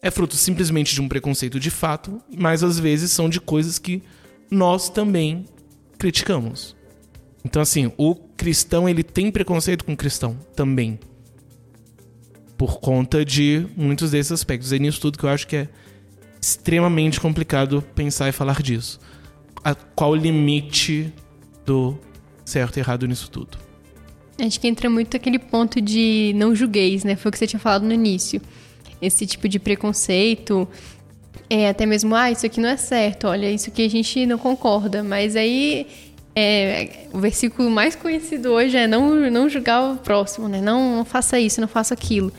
é 0.00 0.10
fruto 0.10 0.36
simplesmente 0.36 0.94
de 0.94 1.00
um 1.00 1.08
preconceito 1.08 1.58
de 1.58 1.70
fato, 1.70 2.22
mas 2.38 2.62
às 2.62 2.78
vezes 2.78 3.10
são 3.10 3.28
de 3.28 3.40
coisas 3.40 3.78
que 3.78 4.02
nós 4.48 4.88
também 4.88 5.46
criticamos. 5.98 6.75
Então 7.46 7.62
assim, 7.62 7.92
o 7.96 8.16
cristão 8.36 8.88
ele 8.88 9.04
tem 9.04 9.30
preconceito 9.30 9.84
com 9.84 9.92
o 9.92 9.96
cristão 9.96 10.36
também. 10.56 10.98
Por 12.58 12.80
conta 12.80 13.24
de 13.24 13.64
muitos 13.76 14.10
desses 14.10 14.32
aspectos. 14.32 14.72
É 14.72 14.78
nisso 14.80 15.00
tudo 15.00 15.16
que 15.16 15.24
eu 15.24 15.30
acho 15.30 15.46
que 15.46 15.54
é 15.54 15.68
extremamente 16.40 17.20
complicado 17.20 17.82
pensar 17.94 18.28
e 18.28 18.32
falar 18.32 18.60
disso. 18.60 18.98
A, 19.62 19.76
qual 19.76 20.10
o 20.10 20.16
limite 20.16 21.12
do 21.64 21.96
certo 22.44 22.78
e 22.78 22.80
errado 22.80 23.06
nisso 23.06 23.30
tudo? 23.30 23.58
Acho 24.38 24.58
que 24.58 24.66
entra 24.66 24.90
muito 24.90 25.16
aquele 25.16 25.38
ponto 25.38 25.80
de 25.80 26.32
não 26.34 26.52
julgueis, 26.52 27.04
né? 27.04 27.14
Foi 27.14 27.28
o 27.28 27.32
que 27.32 27.38
você 27.38 27.46
tinha 27.46 27.60
falado 27.60 27.84
no 27.84 27.92
início. 27.92 28.42
Esse 29.00 29.24
tipo 29.24 29.48
de 29.48 29.60
preconceito, 29.60 30.68
é 31.48 31.68
até 31.68 31.86
mesmo, 31.86 32.14
ah, 32.14 32.30
isso 32.30 32.44
aqui 32.44 32.60
não 32.60 32.68
é 32.68 32.76
certo, 32.76 33.28
olha, 33.28 33.50
isso 33.50 33.70
aqui 33.70 33.84
a 33.84 33.88
gente 33.88 34.26
não 34.26 34.36
concorda. 34.36 35.02
Mas 35.02 35.36
aí, 35.36 35.86
é, 36.38 37.06
o 37.14 37.18
versículo 37.18 37.70
mais 37.70 37.96
conhecido 37.96 38.52
hoje 38.52 38.76
é 38.76 38.86
não, 38.86 39.14
não 39.30 39.48
julgar 39.48 39.92
o 39.92 39.96
próximo, 39.96 40.48
né? 40.48 40.60
Não, 40.60 40.98
não 40.98 41.04
faça 41.04 41.40
isso, 41.40 41.62
não 41.62 41.68
faça 41.68 41.94
aquilo. 41.94 42.30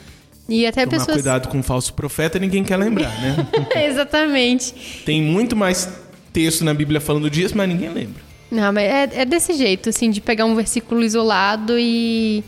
E 0.48 0.68
até 0.68 0.86
Tomar 0.86 1.00
pessoas... 1.00 1.16
cuidado 1.16 1.48
com 1.48 1.60
o 1.60 1.63
falso 1.63 1.94
profeta, 1.96 2.38
ninguém 2.38 2.63
quer 2.63 2.77
lembrar, 2.77 3.10
né? 3.20 3.36
Exatamente. 3.89 5.04
Tem 5.04 5.20
muito 5.20 5.56
mais 5.56 5.89
texto 6.32 6.63
na 6.63 6.75
Bíblia 6.75 7.01
falando 7.01 7.27
disso, 7.27 7.58
mas 7.58 7.68
ninguém 7.68 7.89
lembra. 7.89 8.22
Não, 8.51 8.72
mas 8.72 8.84
é, 8.84 9.22
é 9.22 9.25
desse 9.25 9.54
jeito, 9.54 9.89
assim, 9.89 10.12
de 10.12 10.22
pegar 10.22 10.46
um 10.46 10.56
versículo 10.56 11.04
isolado 11.04 11.77
e, 11.77 12.44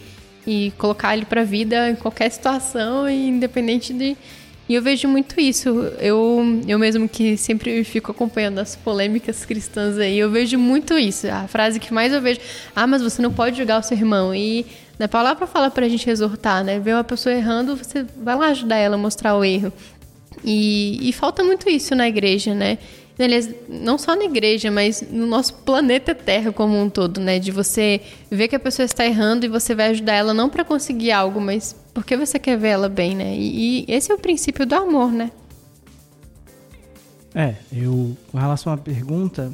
e 0.46 0.72
colocar 0.78 1.18
ele 1.18 1.26
pra 1.26 1.44
vida 1.44 1.90
em 1.90 1.96
qualquer 1.96 2.30
situação, 2.30 3.10
independente 3.10 3.92
de, 3.92 4.16
E 4.70 4.76
eu 4.76 4.84
vejo 4.84 5.08
muito 5.08 5.42
isso. 5.42 5.68
Eu, 6.00 6.62
eu 6.68 6.78
mesmo 6.78 7.10
que 7.10 7.36
sempre 7.36 7.84
fico 7.84 8.12
acompanhando 8.12 8.60
as 8.60 8.76
polêmicas 8.76 9.44
cristãs 9.44 9.98
aí, 9.98 10.20
eu 10.20 10.30
vejo 10.30 10.60
muito 10.60 10.96
isso. 10.98 11.28
A 11.28 11.48
frase 11.48 11.80
que 11.80 11.92
mais 11.92 12.14
eu 12.14 12.22
vejo, 12.22 12.40
ah, 12.76 12.86
mas 12.86 13.02
você 13.02 13.20
não 13.20 13.34
pode 13.34 13.58
julgar 13.58 13.80
o 13.80 13.84
seu 13.84 13.98
irmão. 13.98 14.34
E 14.34 14.68
na 15.00 15.08
palavra 15.08 15.48
fala 15.48 15.72
pra 15.72 15.90
gente 15.90 16.08
exortar, 16.08 16.64
né? 16.64 16.78
Ver 16.78 16.94
uma 16.94 17.04
pessoa 17.04 17.34
errando, 17.34 17.76
você 17.76 18.06
vai 18.16 18.36
lá 18.36 18.50
ajudar 18.50 18.76
ela 18.76 18.94
a 18.94 19.00
mostrar 19.00 19.36
o 19.36 19.44
erro. 19.44 19.74
E, 20.46 21.10
e 21.10 21.12
falta 21.14 21.44
muito 21.44 21.68
isso 21.68 21.96
na 21.96 22.08
igreja, 22.08 22.54
né? 22.54 22.78
Aliás, 23.20 23.50
não 23.68 23.98
só 23.98 24.16
na 24.16 24.24
igreja, 24.24 24.72
mas 24.72 25.02
no 25.02 25.26
nosso 25.26 25.54
planeta 25.56 26.16
Terra 26.16 26.54
como 26.54 26.80
um 26.82 26.90
todo, 26.90 27.20
né? 27.20 27.38
De 27.38 27.52
você 27.52 28.00
ver 28.32 28.48
que 28.48 28.56
a 28.56 28.60
pessoa 28.60 28.86
está 28.86 29.06
errando 29.06 29.46
e 29.46 29.50
você 29.50 29.76
vai 29.76 29.90
ajudar 29.90 30.14
ela 30.14 30.34
não 30.34 30.50
para 30.50 30.64
conseguir 30.64 31.12
algo, 31.12 31.42
mas 31.42 31.76
porque 31.94 32.16
você 32.16 32.40
quer 32.40 32.58
ver 32.58 32.70
ela 32.70 32.88
bem, 32.88 33.16
né? 33.16 33.36
E, 33.36 33.82
e 33.82 33.86
esse 33.90 34.10
é 34.10 34.16
o 34.16 34.18
princípio 34.18 34.66
do 34.66 34.74
amor, 34.74 35.12
né? 35.12 35.32
É, 37.36 37.56
eu, 37.74 38.16
com 38.32 38.38
relação 38.38 38.72
à 38.72 38.78
pergunta, 38.78 39.52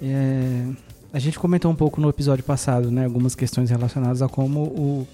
é, 0.00 0.64
a 1.12 1.18
gente 1.18 1.38
comentou 1.38 1.70
um 1.70 1.74
pouco 1.74 2.00
no 2.00 2.08
episódio 2.08 2.44
passado, 2.44 2.90
né? 2.90 3.06
Algumas 3.06 3.34
questões 3.34 3.70
relacionadas 3.70 4.22
a 4.22 4.28
como 4.28 4.62
o, 4.62 5.08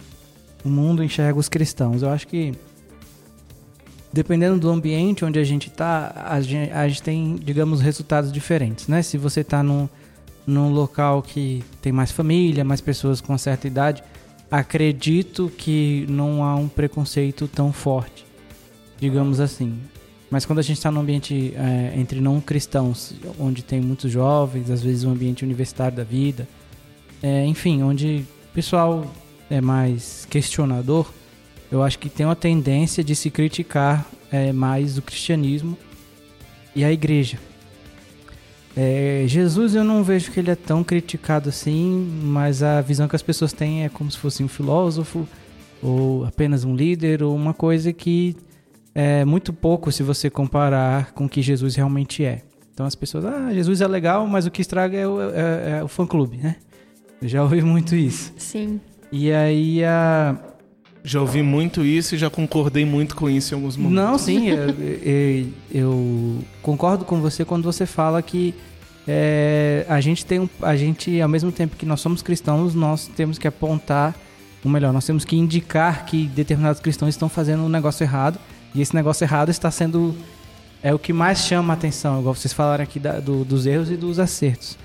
o 0.62 0.68
mundo 0.68 1.02
enxerga 1.02 1.38
os 1.38 1.48
cristãos. 1.48 2.02
Eu 2.02 2.10
acho 2.10 2.28
que 2.28 2.52
dependendo 4.14 4.60
do 4.60 4.70
ambiente 4.70 5.24
onde 5.24 5.40
a 5.40 5.44
gente 5.44 5.68
está, 5.68 6.12
a 6.14 6.36
a 6.36 6.88
gente 6.88 7.02
tem, 7.02 7.34
digamos, 7.34 7.80
resultados 7.80 8.30
diferentes, 8.30 8.86
né? 8.86 9.02
Se 9.02 9.18
você 9.18 9.40
está 9.40 9.60
num, 9.60 9.88
num 10.46 10.72
local 10.72 11.20
que 11.20 11.64
tem 11.82 11.92
mais 11.92 12.12
família, 12.12 12.64
mais 12.64 12.80
pessoas 12.80 13.20
com 13.20 13.36
certa 13.36 13.66
idade, 13.66 14.04
acredito 14.48 15.50
que 15.58 16.06
não 16.08 16.44
há 16.44 16.54
um 16.54 16.68
preconceito 16.68 17.48
tão 17.48 17.72
forte, 17.72 18.24
digamos 19.00 19.40
assim. 19.40 19.80
Mas 20.30 20.46
quando 20.46 20.60
a 20.60 20.62
gente 20.62 20.76
está 20.76 20.92
num 20.92 21.00
ambiente 21.00 21.52
é, 21.56 21.98
entre 21.98 22.20
não 22.20 22.40
cristãos, 22.40 23.14
onde 23.36 23.64
tem 23.64 23.80
muitos 23.80 24.12
jovens, 24.12 24.70
às 24.70 24.80
vezes 24.80 25.02
um 25.02 25.10
ambiente 25.10 25.42
universitário 25.42 25.96
da 25.96 26.04
vida, 26.04 26.46
é, 27.20 27.44
enfim, 27.46 27.82
onde 27.82 28.24
o 28.50 28.54
pessoal 28.54 29.04
é 29.50 29.60
mais 29.60 30.24
questionador, 30.30 31.12
eu 31.70 31.82
acho 31.82 31.98
que 31.98 32.08
tem 32.08 32.26
uma 32.26 32.36
tendência 32.36 33.02
de 33.02 33.14
se 33.14 33.30
criticar 33.30 34.06
é, 34.30 34.52
mais 34.52 34.98
o 34.98 35.02
cristianismo 35.02 35.76
e 36.74 36.84
a 36.84 36.92
igreja. 36.92 37.38
É, 38.76 39.24
Jesus 39.26 39.74
eu 39.74 39.84
não 39.84 40.02
vejo 40.02 40.32
que 40.32 40.40
ele 40.40 40.50
é 40.50 40.56
tão 40.56 40.82
criticado 40.82 41.48
assim, 41.48 42.10
mas 42.24 42.62
a 42.62 42.80
visão 42.80 43.06
que 43.06 43.14
as 43.14 43.22
pessoas 43.22 43.52
têm 43.52 43.84
é 43.84 43.88
como 43.88 44.10
se 44.10 44.18
fosse 44.18 44.42
um 44.42 44.48
filósofo 44.48 45.28
ou 45.80 46.24
apenas 46.24 46.64
um 46.64 46.74
líder 46.74 47.22
ou 47.22 47.34
uma 47.34 47.54
coisa 47.54 47.92
que 47.92 48.36
é 48.94 49.24
muito 49.24 49.52
pouco 49.52 49.92
se 49.92 50.02
você 50.02 50.28
comparar 50.28 51.12
com 51.12 51.26
o 51.26 51.28
que 51.28 51.42
Jesus 51.42 51.76
realmente 51.76 52.24
é. 52.24 52.42
Então 52.72 52.84
as 52.84 52.96
pessoas, 52.96 53.24
ah, 53.24 53.52
Jesus 53.52 53.80
é 53.80 53.86
legal, 53.86 54.26
mas 54.26 54.46
o 54.46 54.50
que 54.50 54.60
estraga 54.60 54.98
é 54.98 55.06
o, 55.06 55.20
é, 55.20 55.78
é 55.78 55.84
o 55.84 55.88
fã-clube, 55.88 56.38
né? 56.38 56.56
Eu 57.22 57.28
já 57.28 57.42
ouvi 57.42 57.62
muito 57.62 57.94
isso. 57.94 58.32
Sim. 58.36 58.80
E 59.12 59.32
aí 59.32 59.84
a 59.84 60.36
já 61.04 61.20
ouvi 61.20 61.42
muito 61.42 61.84
isso 61.84 62.14
e 62.14 62.18
já 62.18 62.30
concordei 62.30 62.86
muito 62.86 63.14
com 63.14 63.28
isso 63.28 63.52
em 63.52 63.56
alguns 63.56 63.76
momentos. 63.76 64.04
Não, 64.04 64.16
sim, 64.16 64.48
eu, 64.48 64.70
eu, 64.70 65.46
eu 65.70 66.38
concordo 66.62 67.04
com 67.04 67.20
você 67.20 67.44
quando 67.44 67.62
você 67.62 67.84
fala 67.84 68.22
que 68.22 68.54
é, 69.06 69.84
a 69.86 70.00
gente 70.00 70.24
tem 70.24 70.40
um, 70.40 70.48
a 70.62 70.74
gente 70.74 71.20
ao 71.20 71.28
mesmo 71.28 71.52
tempo 71.52 71.76
que 71.76 71.84
nós 71.84 72.00
somos 72.00 72.22
cristãos, 72.22 72.74
nós 72.74 73.06
temos 73.06 73.36
que 73.36 73.46
apontar, 73.46 74.14
ou 74.64 74.70
melhor, 74.70 74.94
nós 74.94 75.04
temos 75.04 75.26
que 75.26 75.36
indicar 75.36 76.06
que 76.06 76.26
determinados 76.26 76.80
cristãos 76.80 77.10
estão 77.10 77.28
fazendo 77.28 77.62
um 77.62 77.68
negócio 77.68 78.02
errado 78.02 78.38
e 78.74 78.80
esse 78.80 78.94
negócio 78.94 79.24
errado 79.24 79.50
está 79.50 79.70
sendo 79.70 80.16
é 80.82 80.92
o 80.92 80.98
que 80.98 81.12
mais 81.12 81.38
chama 81.38 81.74
a 81.74 81.76
atenção, 81.76 82.20
igual 82.20 82.34
vocês 82.34 82.52
falaram 82.52 82.82
aqui 82.82 82.98
da, 82.98 83.20
do, 83.20 83.44
dos 83.44 83.66
erros 83.66 83.90
e 83.90 83.96
dos 83.96 84.18
acertos. 84.18 84.78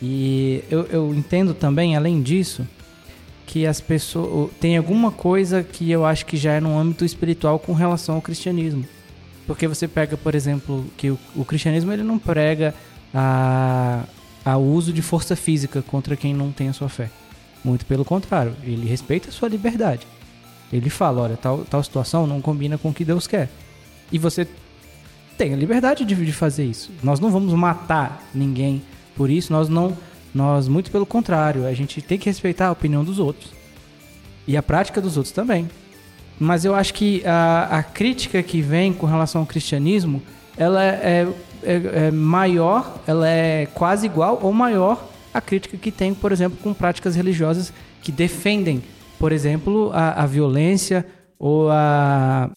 E 0.00 0.62
eu, 0.70 0.86
eu 0.86 1.14
entendo 1.14 1.54
também, 1.54 1.96
além 1.96 2.20
disso, 2.20 2.66
que 3.46 3.66
as 3.66 3.80
pessoas. 3.80 4.50
Tem 4.60 4.76
alguma 4.76 5.10
coisa 5.10 5.62
que 5.62 5.90
eu 5.90 6.04
acho 6.04 6.26
que 6.26 6.36
já 6.36 6.52
é 6.52 6.60
no 6.60 6.76
âmbito 6.76 7.04
espiritual 7.04 7.58
com 7.58 7.72
relação 7.72 8.16
ao 8.16 8.22
cristianismo. 8.22 8.84
Porque 9.46 9.68
você 9.68 9.86
pega, 9.86 10.16
por 10.16 10.34
exemplo, 10.34 10.84
que 10.96 11.10
o, 11.10 11.18
o 11.34 11.44
cristianismo 11.44 11.92
ele 11.92 12.02
não 12.02 12.18
prega 12.18 12.74
a, 13.14 14.02
a 14.44 14.56
uso 14.58 14.92
de 14.92 15.00
força 15.00 15.36
física 15.36 15.80
contra 15.80 16.16
quem 16.16 16.34
não 16.34 16.50
tem 16.50 16.68
a 16.68 16.72
sua 16.72 16.88
fé. 16.88 17.08
Muito 17.64 17.86
pelo 17.86 18.04
contrário, 18.04 18.54
ele 18.64 18.86
respeita 18.86 19.28
a 19.28 19.32
sua 19.32 19.48
liberdade. 19.48 20.06
Ele 20.72 20.90
fala, 20.90 21.22
olha, 21.22 21.36
tal, 21.36 21.64
tal 21.64 21.82
situação 21.82 22.26
não 22.26 22.40
combina 22.40 22.76
com 22.76 22.90
o 22.90 22.94
que 22.94 23.04
Deus 23.04 23.26
quer. 23.28 23.48
E 24.10 24.18
você 24.18 24.46
tem 25.38 25.54
a 25.54 25.56
liberdade 25.56 26.04
de, 26.04 26.14
de 26.14 26.32
fazer 26.32 26.64
isso. 26.64 26.90
Nós 27.02 27.20
não 27.20 27.30
vamos 27.30 27.52
matar 27.54 28.24
ninguém 28.34 28.82
por 29.14 29.30
isso, 29.30 29.52
nós 29.52 29.68
não 29.68 29.96
nós, 30.34 30.68
muito 30.68 30.90
pelo 30.90 31.06
contrário, 31.06 31.66
a 31.66 31.72
gente 31.72 32.02
tem 32.02 32.18
que 32.18 32.28
respeitar 32.28 32.68
a 32.68 32.72
opinião 32.72 33.04
dos 33.04 33.18
outros. 33.18 33.50
E 34.46 34.56
a 34.56 34.62
prática 34.62 35.00
dos 35.00 35.16
outros 35.16 35.32
também. 35.32 35.68
Mas 36.38 36.64
eu 36.64 36.74
acho 36.74 36.92
que 36.92 37.24
a, 37.24 37.78
a 37.78 37.82
crítica 37.82 38.42
que 38.42 38.60
vem 38.60 38.92
com 38.92 39.06
relação 39.06 39.40
ao 39.40 39.46
cristianismo, 39.46 40.22
ela 40.56 40.84
é, 40.84 41.26
é, 41.62 42.06
é 42.06 42.10
maior, 42.10 43.00
ela 43.06 43.28
é 43.28 43.66
quase 43.66 44.06
igual 44.06 44.38
ou 44.42 44.52
maior 44.52 45.08
à 45.32 45.40
crítica 45.40 45.76
que 45.76 45.90
tem, 45.90 46.14
por 46.14 46.32
exemplo, 46.32 46.58
com 46.62 46.74
práticas 46.74 47.16
religiosas 47.16 47.72
que 48.02 48.12
defendem, 48.12 48.82
por 49.18 49.32
exemplo, 49.32 49.90
a, 49.92 50.22
a 50.22 50.26
violência 50.26 51.06
ou 51.38 51.70
a 51.70 52.50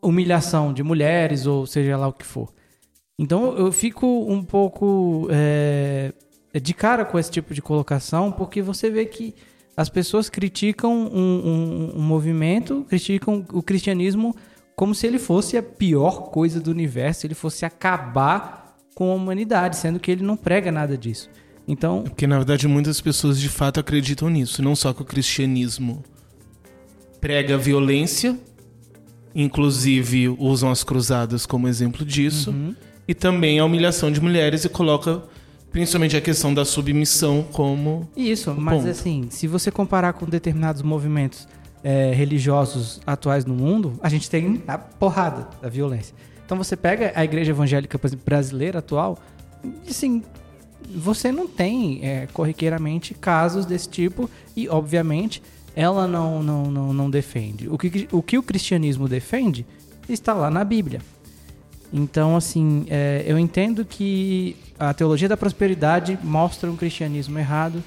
humilhação 0.00 0.72
de 0.72 0.82
mulheres, 0.82 1.46
ou 1.46 1.66
seja 1.66 1.96
lá 1.96 2.08
o 2.08 2.12
que 2.12 2.24
for. 2.24 2.55
Então 3.18 3.56
eu 3.56 3.72
fico 3.72 4.06
um 4.30 4.42
pouco 4.42 5.26
é, 5.30 6.12
de 6.60 6.74
cara 6.74 7.04
com 7.04 7.18
esse 7.18 7.30
tipo 7.30 7.54
de 7.54 7.62
colocação, 7.62 8.30
porque 8.30 8.60
você 8.60 8.90
vê 8.90 9.06
que 9.06 9.34
as 9.74 9.88
pessoas 9.88 10.28
criticam 10.28 10.92
um, 10.92 11.08
um, 11.16 11.92
um, 11.96 12.02
movimento, 12.02 12.84
criticam 12.88 13.44
o 13.52 13.62
cristianismo 13.62 14.34
como 14.74 14.94
se 14.94 15.06
ele 15.06 15.18
fosse 15.18 15.56
a 15.56 15.62
pior 15.62 16.30
coisa 16.30 16.60
do 16.60 16.70
universo, 16.70 17.26
ele 17.26 17.34
fosse 17.34 17.64
acabar 17.64 18.76
com 18.94 19.10
a 19.10 19.14
humanidade, 19.14 19.76
sendo 19.76 19.98
que 19.98 20.10
ele 20.10 20.22
não 20.22 20.36
prega 20.36 20.70
nada 20.70 20.96
disso. 20.96 21.30
Então, 21.66 22.00
é 22.04 22.08
porque 22.10 22.26
na 22.26 22.36
verdade 22.36 22.68
muitas 22.68 23.00
pessoas 23.00 23.40
de 23.40 23.48
fato 23.48 23.80
acreditam 23.80 24.28
nisso, 24.28 24.62
não 24.62 24.76
só 24.76 24.92
que 24.92 25.00
o 25.00 25.04
cristianismo 25.04 26.04
prega 27.18 27.56
violência, 27.56 28.38
inclusive 29.34 30.28
usam 30.28 30.70
as 30.70 30.84
cruzadas 30.84 31.46
como 31.46 31.66
exemplo 31.66 32.04
disso. 32.04 32.50
Uhum 32.50 32.74
e 33.06 33.14
também 33.14 33.58
a 33.58 33.64
humilhação 33.64 34.10
de 34.10 34.20
mulheres 34.20 34.64
e 34.64 34.68
coloca 34.68 35.22
principalmente 35.70 36.16
a 36.16 36.20
questão 36.20 36.54
da 36.54 36.64
submissão 36.64 37.42
como. 37.52 38.08
Isso, 38.16 38.54
mas 38.56 38.78
ponto. 38.78 38.88
assim, 38.88 39.28
se 39.30 39.46
você 39.46 39.70
comparar 39.70 40.14
com 40.14 40.26
determinados 40.26 40.82
movimentos 40.82 41.46
é, 41.84 42.12
religiosos 42.12 43.00
atuais 43.06 43.44
no 43.44 43.54
mundo, 43.54 43.98
a 44.02 44.08
gente 44.08 44.28
tem 44.30 44.62
a 44.66 44.78
porrada 44.78 45.48
da 45.60 45.68
violência. 45.68 46.14
Então 46.44 46.56
você 46.56 46.76
pega 46.76 47.12
a 47.14 47.24
igreja 47.24 47.50
evangélica 47.50 48.00
brasileira 48.24 48.78
atual, 48.78 49.18
assim, 49.88 50.22
você 50.94 51.32
não 51.32 51.46
tem 51.46 52.00
é, 52.02 52.26
corriqueiramente 52.32 53.14
casos 53.14 53.66
desse 53.66 53.88
tipo 53.88 54.30
e, 54.56 54.68
obviamente, 54.68 55.42
ela 55.74 56.06
não, 56.06 56.42
não, 56.42 56.70
não, 56.70 56.92
não 56.92 57.10
defende. 57.10 57.68
O 57.68 57.76
que, 57.76 58.08
o 58.10 58.22
que 58.22 58.38
o 58.38 58.42
cristianismo 58.42 59.08
defende 59.08 59.66
está 60.08 60.32
lá 60.32 60.50
na 60.50 60.64
Bíblia. 60.64 61.00
Então, 61.92 62.36
assim, 62.36 62.86
é, 62.88 63.24
eu 63.26 63.38
entendo 63.38 63.84
que 63.84 64.56
a 64.78 64.92
teologia 64.92 65.28
da 65.28 65.36
prosperidade 65.36 66.18
mostra 66.22 66.70
um 66.70 66.76
cristianismo 66.76 67.38
errado 67.38 67.82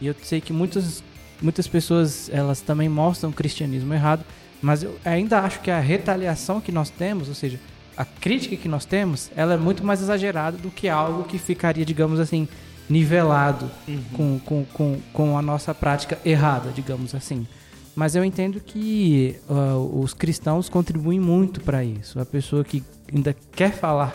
e 0.00 0.06
eu 0.06 0.14
sei 0.22 0.40
que 0.40 0.52
muitas, 0.52 1.02
muitas 1.40 1.66
pessoas 1.66 2.28
elas 2.32 2.60
também 2.60 2.88
mostram 2.88 3.30
um 3.30 3.32
cristianismo 3.32 3.94
errado, 3.94 4.24
mas 4.60 4.82
eu 4.82 4.98
ainda 5.04 5.40
acho 5.40 5.60
que 5.60 5.70
a 5.70 5.80
retaliação 5.80 6.60
que 6.60 6.72
nós 6.72 6.90
temos, 6.90 7.28
ou 7.28 7.34
seja, 7.34 7.58
a 7.96 8.04
crítica 8.04 8.56
que 8.56 8.68
nós 8.68 8.84
temos, 8.84 9.30
ela 9.36 9.54
é 9.54 9.56
muito 9.56 9.84
mais 9.84 10.02
exagerada 10.02 10.56
do 10.56 10.70
que 10.70 10.88
algo 10.88 11.24
que 11.24 11.38
ficaria, 11.38 11.84
digamos 11.84 12.18
assim, 12.18 12.48
nivelado 12.88 13.70
uhum. 13.86 14.02
com, 14.12 14.38
com, 14.40 14.64
com, 14.64 14.98
com 15.12 15.38
a 15.38 15.42
nossa 15.42 15.74
prática 15.74 16.18
errada, 16.24 16.70
digamos 16.70 17.14
assim. 17.14 17.46
Mas 17.94 18.16
eu 18.16 18.24
entendo 18.24 18.60
que 18.60 19.36
uh, 19.48 20.00
os 20.00 20.12
cristãos 20.12 20.68
contribuem 20.68 21.20
muito 21.20 21.60
para 21.60 21.84
isso. 21.84 22.18
A 22.18 22.26
pessoa 22.26 22.64
que 22.64 22.82
ainda 23.12 23.34
quer 23.52 23.72
falar 23.72 24.14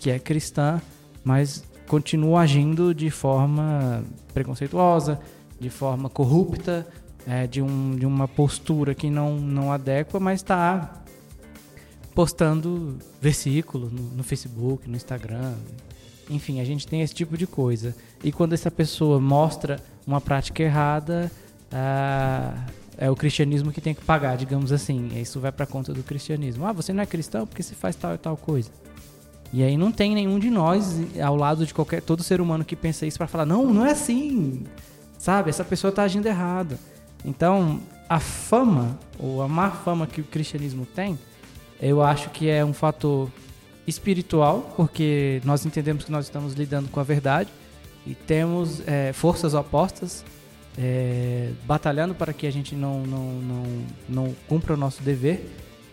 que 0.00 0.10
é 0.10 0.18
cristã, 0.18 0.80
mas 1.24 1.64
continua 1.86 2.40
agindo 2.40 2.94
de 2.94 3.10
forma 3.10 4.04
preconceituosa, 4.34 5.20
de 5.58 5.70
forma 5.70 6.08
corrupta, 6.08 6.86
é, 7.26 7.46
de, 7.46 7.60
um, 7.60 7.96
de 7.96 8.06
uma 8.06 8.28
postura 8.28 8.94
que 8.94 9.10
não, 9.10 9.36
não 9.36 9.72
adequa, 9.72 10.20
mas 10.20 10.40
está 10.40 11.02
postando 12.14 12.98
versículos 13.20 13.92
no, 13.92 14.02
no, 14.02 14.22
Facebook, 14.22 14.88
no 14.88 14.96
Instagram. 14.96 15.54
Enfim, 16.30 16.60
a 16.60 16.64
gente 16.64 16.86
tem 16.86 17.02
esse 17.02 17.14
tipo 17.14 17.36
de 17.36 17.46
coisa. 17.46 17.94
E 18.22 18.32
quando 18.32 18.52
essa 18.52 18.70
pessoa 18.70 19.20
mostra 19.20 19.80
uma 20.06 20.20
prática 20.20 20.62
errada, 20.62 21.30
ah, 21.72 22.54
é 22.98 23.10
o 23.10 23.16
cristianismo 23.16 23.72
que 23.72 23.80
tem 23.80 23.94
que 23.94 24.04
pagar, 24.04 24.36
digamos 24.36 24.72
assim. 24.72 25.10
Isso 25.20 25.38
vai 25.38 25.52
para 25.52 25.66
conta 25.66 25.92
do 25.92 26.02
cristianismo. 26.02 26.66
Ah, 26.66 26.72
você 26.72 26.92
não 26.92 27.02
é 27.02 27.06
cristão 27.06 27.46
porque 27.46 27.62
você 27.62 27.74
faz 27.74 27.94
tal 27.94 28.14
e 28.14 28.18
tal 28.18 28.36
coisa. 28.36 28.70
E 29.52 29.62
aí 29.62 29.76
não 29.76 29.92
tem 29.92 30.14
nenhum 30.14 30.38
de 30.38 30.50
nós 30.50 30.98
ao 31.22 31.36
lado 31.36 31.64
de 31.64 31.72
qualquer 31.72 32.02
todo 32.02 32.22
ser 32.22 32.40
humano 32.40 32.64
que 32.64 32.74
pensa 32.74 33.06
isso 33.06 33.18
para 33.18 33.26
falar: 33.26 33.46
"Não, 33.46 33.72
não 33.72 33.86
é 33.86 33.92
assim". 33.92 34.64
Sabe? 35.18 35.50
Essa 35.50 35.64
pessoa 35.64 35.92
tá 35.92 36.02
agindo 36.02 36.26
errado. 36.26 36.78
Então, 37.24 37.80
a 38.08 38.20
fama 38.20 38.98
ou 39.18 39.42
a 39.42 39.48
má 39.48 39.70
fama 39.70 40.06
que 40.06 40.20
o 40.20 40.24
cristianismo 40.24 40.86
tem, 40.86 41.18
eu 41.80 42.02
acho 42.02 42.30
que 42.30 42.48
é 42.48 42.64
um 42.64 42.72
fator 42.72 43.30
espiritual, 43.86 44.72
porque 44.76 45.40
nós 45.44 45.64
entendemos 45.64 46.04
que 46.04 46.12
nós 46.12 46.26
estamos 46.26 46.54
lidando 46.54 46.88
com 46.88 47.00
a 47.00 47.02
verdade 47.02 47.50
e 48.06 48.14
temos 48.14 48.82
é, 48.86 49.12
forças 49.12 49.54
opostas 49.54 50.24
é, 50.78 51.50
batalhando 51.64 52.14
para 52.14 52.32
que 52.32 52.46
a 52.46 52.50
gente 52.50 52.74
não, 52.74 53.02
não, 53.02 53.32
não, 53.32 53.64
não 54.08 54.34
cumpra 54.48 54.74
o 54.74 54.76
nosso 54.76 55.02
dever. 55.02 55.48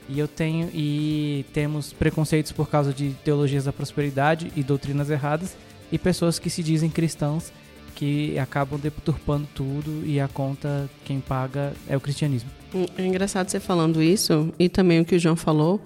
E 0.09 0.19
eu 0.19 0.27
tenho 0.27 0.69
e 0.73 1.45
temos 1.53 1.93
preconceitos 1.93 2.51
por 2.51 2.69
causa 2.69 2.93
de 2.93 3.11
teologias 3.23 3.63
da 3.63 3.71
prosperidade 3.71 4.51
e 4.55 4.61
doutrinas 4.61 5.09
erradas 5.09 5.55
e 5.91 5.97
pessoas 5.97 6.37
que 6.39 6.49
se 6.49 6.61
dizem 6.61 6.89
cristãos 6.89 7.53
que 7.95 8.37
acabam 8.37 8.79
deturpando 8.79 9.47
tudo 9.53 10.03
e 10.05 10.19
a 10.19 10.27
conta 10.27 10.89
quem 11.05 11.19
paga 11.19 11.73
é 11.87 11.95
o 11.95 12.01
cristianismo. 12.01 12.49
É 12.97 13.05
engraçado 13.05 13.49
você 13.49 13.59
falando 13.59 14.01
isso 14.01 14.51
e 14.59 14.67
também 14.67 14.99
o 14.99 15.05
que 15.05 15.15
o 15.15 15.19
João 15.19 15.35
falou 15.35 15.79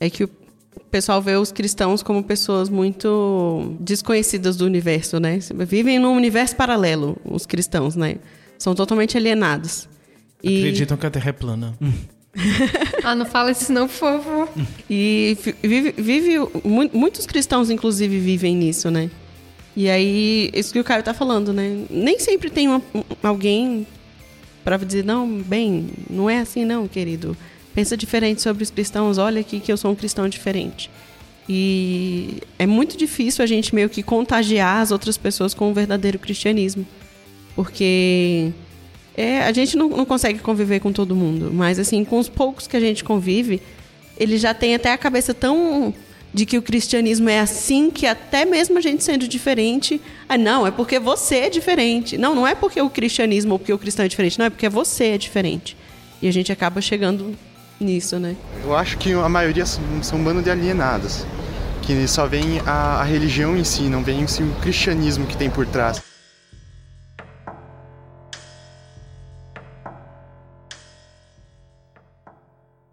é 0.00 0.08
que 0.08 0.24
o 0.24 0.30
pessoal 0.90 1.20
vê 1.20 1.36
os 1.36 1.52
cristãos 1.52 2.02
como 2.02 2.22
pessoas 2.22 2.70
muito 2.70 3.76
desconhecidas 3.80 4.56
do 4.56 4.64
universo, 4.64 5.18
né? 5.18 5.38
Vivem 5.66 5.98
num 5.98 6.14
universo 6.16 6.56
paralelo, 6.56 7.16
os 7.24 7.44
cristãos, 7.44 7.96
né? 7.96 8.16
São 8.58 8.74
totalmente 8.74 9.16
alienados. 9.16 9.88
E... 10.42 10.58
Acreditam 10.58 10.96
que 10.96 11.06
a 11.06 11.10
Terra 11.10 11.30
é 11.30 11.32
plana. 11.32 11.78
ah, 13.04 13.14
não 13.14 13.26
fala 13.26 13.50
isso 13.50 13.72
não, 13.72 13.88
por 13.88 13.94
favor. 13.94 14.48
E 14.88 15.36
vive, 15.62 15.94
vive, 15.96 16.34
muitos 16.92 17.26
cristãos, 17.26 17.70
inclusive, 17.70 18.18
vivem 18.18 18.56
nisso, 18.56 18.90
né? 18.90 19.10
E 19.76 19.88
aí, 19.88 20.50
isso 20.52 20.72
que 20.72 20.80
o 20.80 20.84
Caio 20.84 21.02
tá 21.02 21.14
falando, 21.14 21.52
né? 21.52 21.84
Nem 21.88 22.18
sempre 22.18 22.50
tem 22.50 22.68
uma, 22.68 22.82
alguém 23.22 23.86
para 24.64 24.76
dizer, 24.76 25.04
não, 25.04 25.26
bem, 25.40 25.88
não 26.10 26.28
é 26.28 26.40
assim 26.40 26.64
não, 26.64 26.86
querido. 26.86 27.36
Pensa 27.74 27.96
diferente 27.96 28.42
sobre 28.42 28.62
os 28.62 28.70
cristãos, 28.70 29.18
olha 29.18 29.40
aqui 29.40 29.60
que 29.60 29.70
eu 29.70 29.76
sou 29.76 29.90
um 29.90 29.94
cristão 29.94 30.28
diferente. 30.28 30.90
E 31.48 32.42
é 32.58 32.66
muito 32.66 32.96
difícil 32.96 33.42
a 33.42 33.46
gente 33.46 33.74
meio 33.74 33.88
que 33.88 34.02
contagiar 34.02 34.82
as 34.82 34.90
outras 34.90 35.16
pessoas 35.16 35.54
com 35.54 35.70
o 35.70 35.74
verdadeiro 35.74 36.18
cristianismo. 36.18 36.86
Porque 37.58 38.52
é, 39.16 39.40
a 39.40 39.50
gente 39.50 39.76
não, 39.76 39.88
não 39.88 40.04
consegue 40.04 40.38
conviver 40.38 40.78
com 40.78 40.92
todo 40.92 41.16
mundo, 41.16 41.50
mas 41.52 41.80
assim, 41.80 42.04
com 42.04 42.16
os 42.16 42.28
poucos 42.28 42.68
que 42.68 42.76
a 42.76 42.80
gente 42.80 43.02
convive, 43.02 43.60
ele 44.16 44.38
já 44.38 44.54
tem 44.54 44.76
até 44.76 44.92
a 44.92 44.96
cabeça 44.96 45.34
tão 45.34 45.92
de 46.32 46.46
que 46.46 46.56
o 46.56 46.62
cristianismo 46.62 47.28
é 47.28 47.40
assim 47.40 47.90
que 47.90 48.06
até 48.06 48.44
mesmo 48.44 48.78
a 48.78 48.80
gente 48.80 49.02
sendo 49.02 49.26
diferente, 49.26 50.00
ah, 50.28 50.38
não, 50.38 50.64
é 50.64 50.70
porque 50.70 51.00
você 51.00 51.38
é 51.38 51.50
diferente. 51.50 52.16
Não, 52.16 52.32
não 52.32 52.46
é 52.46 52.54
porque 52.54 52.80
o 52.80 52.88
cristianismo 52.88 53.54
ou 53.54 53.58
porque 53.58 53.72
o 53.72 53.78
cristão 53.78 54.04
é 54.04 54.08
diferente, 54.08 54.38
não, 54.38 54.46
é 54.46 54.50
porque 54.50 54.68
você 54.68 55.06
é 55.06 55.18
diferente. 55.18 55.76
E 56.22 56.28
a 56.28 56.32
gente 56.32 56.52
acaba 56.52 56.80
chegando 56.80 57.34
nisso, 57.80 58.20
né? 58.20 58.36
Eu 58.62 58.76
acho 58.76 58.96
que 58.98 59.12
a 59.12 59.28
maioria 59.28 59.66
são, 59.66 59.82
um 60.14 60.22
bando 60.22 60.42
de 60.42 60.48
alienados, 60.48 61.26
que 61.82 62.06
só 62.06 62.24
vem 62.24 62.60
a, 62.64 63.00
a 63.00 63.02
religião 63.02 63.56
em 63.56 63.64
si, 63.64 63.82
não 63.82 64.04
vem 64.04 64.22
o 64.22 64.60
cristianismo 64.60 65.26
que 65.26 65.36
tem 65.36 65.50
por 65.50 65.66
trás. 65.66 66.06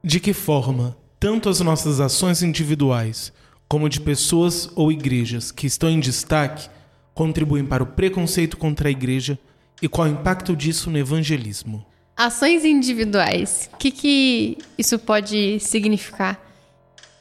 De 0.07 0.19
que 0.19 0.33
forma 0.33 0.95
tanto 1.19 1.49
as 1.49 1.61
nossas 1.61 1.99
ações 1.99 2.43
individuais 2.43 3.33
como 3.67 3.89
de 3.89 3.99
pessoas 3.99 4.69
ou 4.75 4.91
igrejas 4.91 5.51
que 5.51 5.65
estão 5.65 5.89
em 5.89 5.99
destaque 5.99 6.69
contribuem 7.11 7.65
para 7.65 7.81
o 7.81 7.87
preconceito 7.87 8.55
contra 8.55 8.87
a 8.87 8.91
igreja 8.91 9.39
e 9.81 9.89
qual 9.89 10.07
o 10.07 10.11
impacto 10.11 10.55
disso 10.55 10.91
no 10.91 10.99
evangelismo? 10.99 11.83
Ações 12.15 12.63
individuais. 12.63 13.67
O 13.73 13.77
que, 13.77 13.89
que 13.89 14.59
isso 14.77 14.99
pode 14.99 15.59
significar? 15.59 16.39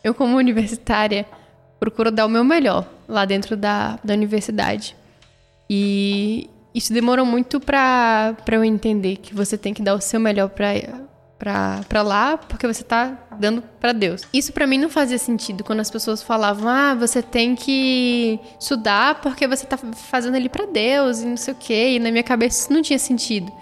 Eu, 0.05 0.12
como 0.12 0.37
universitária, 0.37 1.25
procuro 1.81 2.11
dar 2.11 2.27
o 2.27 2.29
meu 2.29 2.44
melhor 2.44 2.87
lá 3.09 3.25
dentro 3.25 3.57
da, 3.57 3.99
da 4.05 4.12
universidade. 4.12 4.94
E 5.70 6.51
isso 6.75 6.92
demorou 6.92 7.25
muito 7.25 7.59
para 7.59 8.37
eu 8.53 8.62
entender 8.62 9.16
que 9.16 9.35
você 9.35 9.57
tem 9.57 9.73
que 9.73 9.83
dar 9.83 9.94
o 9.94 10.03
seu 10.03 10.20
melhor 10.20 10.51
para 10.51 10.75
para 11.38 12.03
lá 12.03 12.37
porque 12.38 12.66
você 12.66 12.83
tá 12.83 13.27
dando 13.38 13.62
para 13.81 13.92
Deus. 13.92 14.23
Isso 14.33 14.53
para 14.53 14.66
mim 14.66 14.79
não 14.79 14.88
fazia 14.88 15.18
sentido 15.18 15.64
quando 15.64 15.81
as 15.81 15.90
pessoas 15.90 16.23
falavam: 16.23 16.68
"Ah, 16.68 16.94
você 16.94 17.23
tem 17.23 17.55
que 17.55 18.38
estudar 18.59 19.20
porque 19.20 19.47
você 19.47 19.66
tá 19.66 19.77
fazendo 19.77 20.37
ali 20.37 20.49
para 20.49 20.66
Deus" 20.66 21.20
e 21.20 21.27
não 21.27 21.37
sei 21.37 21.55
o 21.55 21.57
quê. 21.57 21.97
E 21.97 21.99
na 21.99 22.11
minha 22.11 22.23
cabeça 22.23 22.62
isso 22.62 22.73
não 22.73 22.83
tinha 22.83 22.99
sentido. 22.99 23.53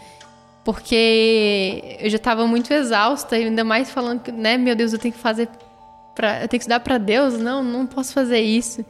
Porque 0.65 1.99
eu 2.01 2.09
já 2.09 2.19
tava 2.19 2.47
muito 2.47 2.73
exausta, 2.73 3.35
ainda 3.35 3.65
mais 3.65 3.91
falando 3.91 4.21
que, 4.21 4.31
né, 4.31 4.57
meu 4.57 4.77
Deus, 4.77 4.93
eu 4.93 4.99
tenho 4.99 5.13
que 5.13 5.19
fazer 5.21 5.49
para 6.15 6.43
eu 6.43 6.49
tenho 6.49 6.51
que 6.51 6.57
estudar 6.59 6.81
para 6.81 6.99
Deus, 6.99 7.39
não, 7.39 7.65
não 7.65 7.87
posso 7.87 8.13
fazer 8.13 8.41
isso. 8.41 8.85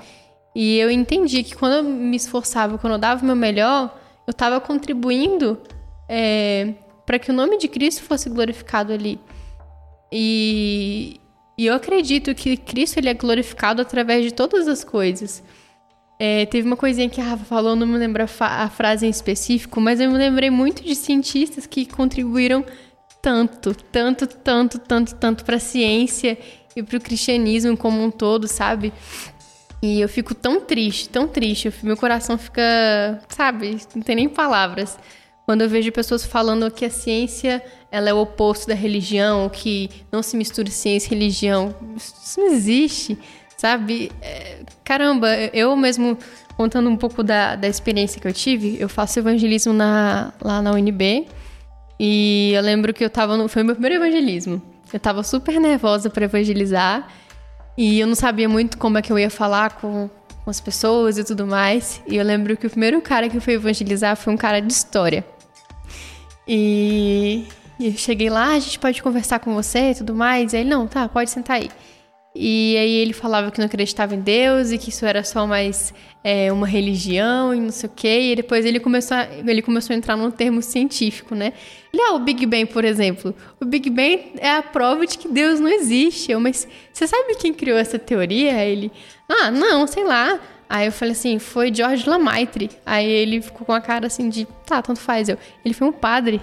E 0.55 0.79
eu 0.79 0.91
entendi 0.91 1.43
que 1.43 1.55
quando 1.55 1.75
eu 1.75 1.83
me 1.83 2.17
esforçava, 2.17 2.77
quando 2.79 2.95
eu 2.95 2.99
dava 2.99 3.23
o 3.23 3.27
meu 3.27 3.37
melhor, 3.37 3.99
eu 4.27 4.33
estava 4.33 4.61
contribuindo 4.61 5.59
é, 6.09 6.75
para 7.07 7.19
que 7.19 7.31
o 7.31 7.35
nome 7.35 7.59
de 7.59 7.69
Cristo 7.69 8.03
fosse 8.03 8.29
glorificado 8.29 8.93
ali. 8.93 9.19
E, 10.11 11.21
e, 11.57 11.67
eu 11.67 11.75
acredito 11.75 12.35
que 12.35 12.57
Cristo 12.57 12.99
ele 12.99 13.09
é 13.09 13.15
glorificado 13.15 13.81
através 13.81 14.25
de 14.25 14.33
todas 14.33 14.69
as 14.69 14.85
coisas. 14.85 15.43
É, 16.19 16.47
teve 16.47 16.67
uma 16.67 16.77
coisinha 16.77 17.09
que 17.09 17.21
a 17.21 17.25
Rafa 17.25 17.45
falou, 17.45 17.75
não 17.75 17.87
me 17.87 17.99
lembro 17.99 18.23
a, 18.23 18.47
a, 18.65 18.69
frase 18.69 19.07
em 19.07 19.11
específico, 19.11 19.81
mas 19.81 19.99
eu 19.99 20.11
me 20.11 20.17
lembrei 20.17 20.51
muito 20.51 20.85
de 20.85 20.95
cientistas 20.95 21.67
que 21.67 21.85
contribuíram 21.85 22.65
tanto, 23.21 23.75
tanto, 23.75 24.27
tanto, 24.27 24.79
tanto, 24.79 25.15
tanto 25.17 25.45
para 25.45 25.57
a 25.57 25.61
ciência 25.61 26.39
e 26.77 26.83
para 26.83 26.99
o 26.99 27.01
cristianismo 27.01 27.77
como 27.77 28.03
um 28.03 28.11
todo, 28.11 28.47
sabe? 28.47 28.93
E 29.83 30.01
eu 30.01 30.09
fico 30.09 30.33
tão 30.33 30.61
triste, 30.61 31.09
tão 31.09 31.27
triste. 31.27 31.73
Meu 31.83 31.97
coração 31.97 32.39
fica, 32.39 32.63
sabe, 33.29 33.79
não 33.95 34.03
tem 34.03 34.15
nem 34.15 34.29
palavras. 34.29 34.97
Quando 35.45 35.63
eu 35.63 35.69
vejo 35.69 35.91
pessoas 35.91 36.25
falando 36.25 36.71
que 36.71 36.85
a 36.85 36.91
ciência 36.91 37.63
ela 37.91 38.09
é 38.09 38.15
o 38.15 38.19
oposto 38.19 38.69
da 38.69 38.75
religião, 38.75 39.49
que 39.49 39.91
não 40.11 40.23
se 40.23 40.37
mistura 40.37 40.71
ciência 40.71 41.09
e 41.09 41.11
religião, 41.19 41.75
isso 41.97 42.41
não 42.41 42.47
existe, 42.53 43.19
sabe? 43.57 44.11
É, 44.23 44.61
caramba, 44.85 45.29
eu 45.53 45.77
mesmo, 45.77 46.17
contando 46.57 46.89
um 46.89 46.97
pouco 46.97 47.23
da, 47.23 47.57
da 47.57 47.69
experiência 47.69 48.21
que 48.21 48.27
eu 48.27 48.33
tive, 48.33 48.77
eu 48.81 48.89
faço 48.89 49.19
evangelismo 49.19 49.73
na, 49.73 50.33
lá 50.41 50.63
na 50.63 50.73
UNB, 50.73 51.27
e 51.99 52.53
eu 52.55 52.63
lembro 52.63 52.95
que 52.95 53.05
eu 53.05 53.11
tava 53.11 53.37
no, 53.37 53.49
foi 53.49 53.63
o 53.63 53.65
meu 53.65 53.75
primeiro 53.75 54.03
evangelismo. 54.03 54.61
Eu 54.93 55.01
tava 55.01 55.23
super 55.23 55.61
nervosa 55.61 56.09
para 56.09 56.25
evangelizar, 56.25 57.09
e 57.77 58.01
eu 58.01 58.07
não 58.07 58.15
sabia 58.15 58.49
muito 58.49 58.79
como 58.79 58.99
é 58.99 59.03
que 59.03 59.13
eu 59.13 59.19
ia 59.19 59.31
falar 59.31 59.73
com, 59.73 60.09
com 60.45 60.51
as 60.51 60.61
pessoas 60.61 61.19
e 61.19 61.25
tudo 61.25 61.47
mais. 61.47 62.03
E 62.07 62.17
eu 62.17 62.25
lembro 62.25 62.57
que 62.57 62.67
o 62.67 62.71
primeiro 62.71 63.01
cara 63.01 63.29
que 63.29 63.37
eu 63.37 63.41
fui 63.41 63.55
evangelizar 63.55 64.17
foi 64.17 64.33
um 64.33 64.37
cara 64.37 64.61
de 64.61 64.73
história. 64.73 65.25
E, 66.47 67.45
e 67.79 67.87
eu 67.87 67.93
cheguei 67.93 68.29
lá, 68.29 68.49
ah, 68.49 68.55
a 68.55 68.59
gente 68.59 68.79
pode 68.79 69.03
conversar 69.03 69.39
com 69.39 69.55
você 69.55 69.91
e 69.91 69.95
tudo 69.95 70.15
mais. 70.15 70.53
E 70.53 70.59
ele, 70.59 70.71
não, 70.71 70.87
tá, 70.87 71.09
pode 71.09 71.31
sentar 71.31 71.59
aí. 71.59 71.71
E 72.35 72.77
aí 72.79 72.95
ele 72.95 73.13
falava 73.13 73.51
que 73.51 73.59
não 73.59 73.67
acreditava 73.67 74.15
em 74.15 74.21
Deus 74.21 74.73
e 74.73 74.79
que 74.79 74.89
isso 74.89 75.05
era 75.05 75.23
só 75.23 75.47
mais 75.47 75.93
é, 76.25 76.51
uma 76.51 76.67
religião 76.67 77.55
e 77.55 77.61
não 77.61 77.71
sei 77.71 77.91
o 77.91 77.93
quê. 77.95 78.33
E 78.33 78.37
depois 78.37 78.65
ele 78.65 78.81
começou, 78.81 79.19
a, 79.19 79.29
ele 79.47 79.61
começou 79.61 79.93
a 79.93 79.97
entrar 79.97 80.17
num 80.17 80.31
termo 80.31 80.63
científico, 80.63 81.35
né? 81.35 81.53
Ele, 81.93 82.03
ah, 82.03 82.15
o 82.15 82.21
Big 82.21 82.47
Bang, 82.47 82.67
por 82.67 82.87
exemplo. 82.87 83.35
O 83.61 83.67
Big 83.67 83.91
Bang 83.91 84.33
é 84.39 84.51
a 84.51 84.63
prova 84.63 85.07
de 85.07 85.19
que 85.19 85.29
Deus 85.29 85.61
não 85.61 85.69
existe. 85.69 86.33
Eu, 86.33 86.41
mas 86.41 86.67
você 86.91 87.07
sabe 87.07 87.35
quem 87.35 87.53
criou 87.53 87.77
essa 87.77 87.99
teoria? 87.99 88.65
Ele, 88.65 88.91
ah, 89.41 89.51
não, 89.51 89.87
sei 89.87 90.05
lá. 90.05 90.39
Aí 90.69 90.87
eu 90.87 90.93
falei 90.93 91.13
assim, 91.13 91.39
foi 91.39 91.73
George 91.73 92.09
Lamaitre. 92.09 92.71
Aí 92.85 93.07
ele 93.07 93.43
ficou 93.43 93.67
com 93.67 93.73
a 93.73 93.81
cara 93.81 94.07
assim 94.07 94.29
de, 94.29 94.47
tá, 94.67 94.81
tanto 94.81 95.01
faz. 95.01 95.29
Eu, 95.29 95.39
ele 95.65 95.75
foi 95.75 95.87
um 95.89 95.93
padre. 95.93 96.41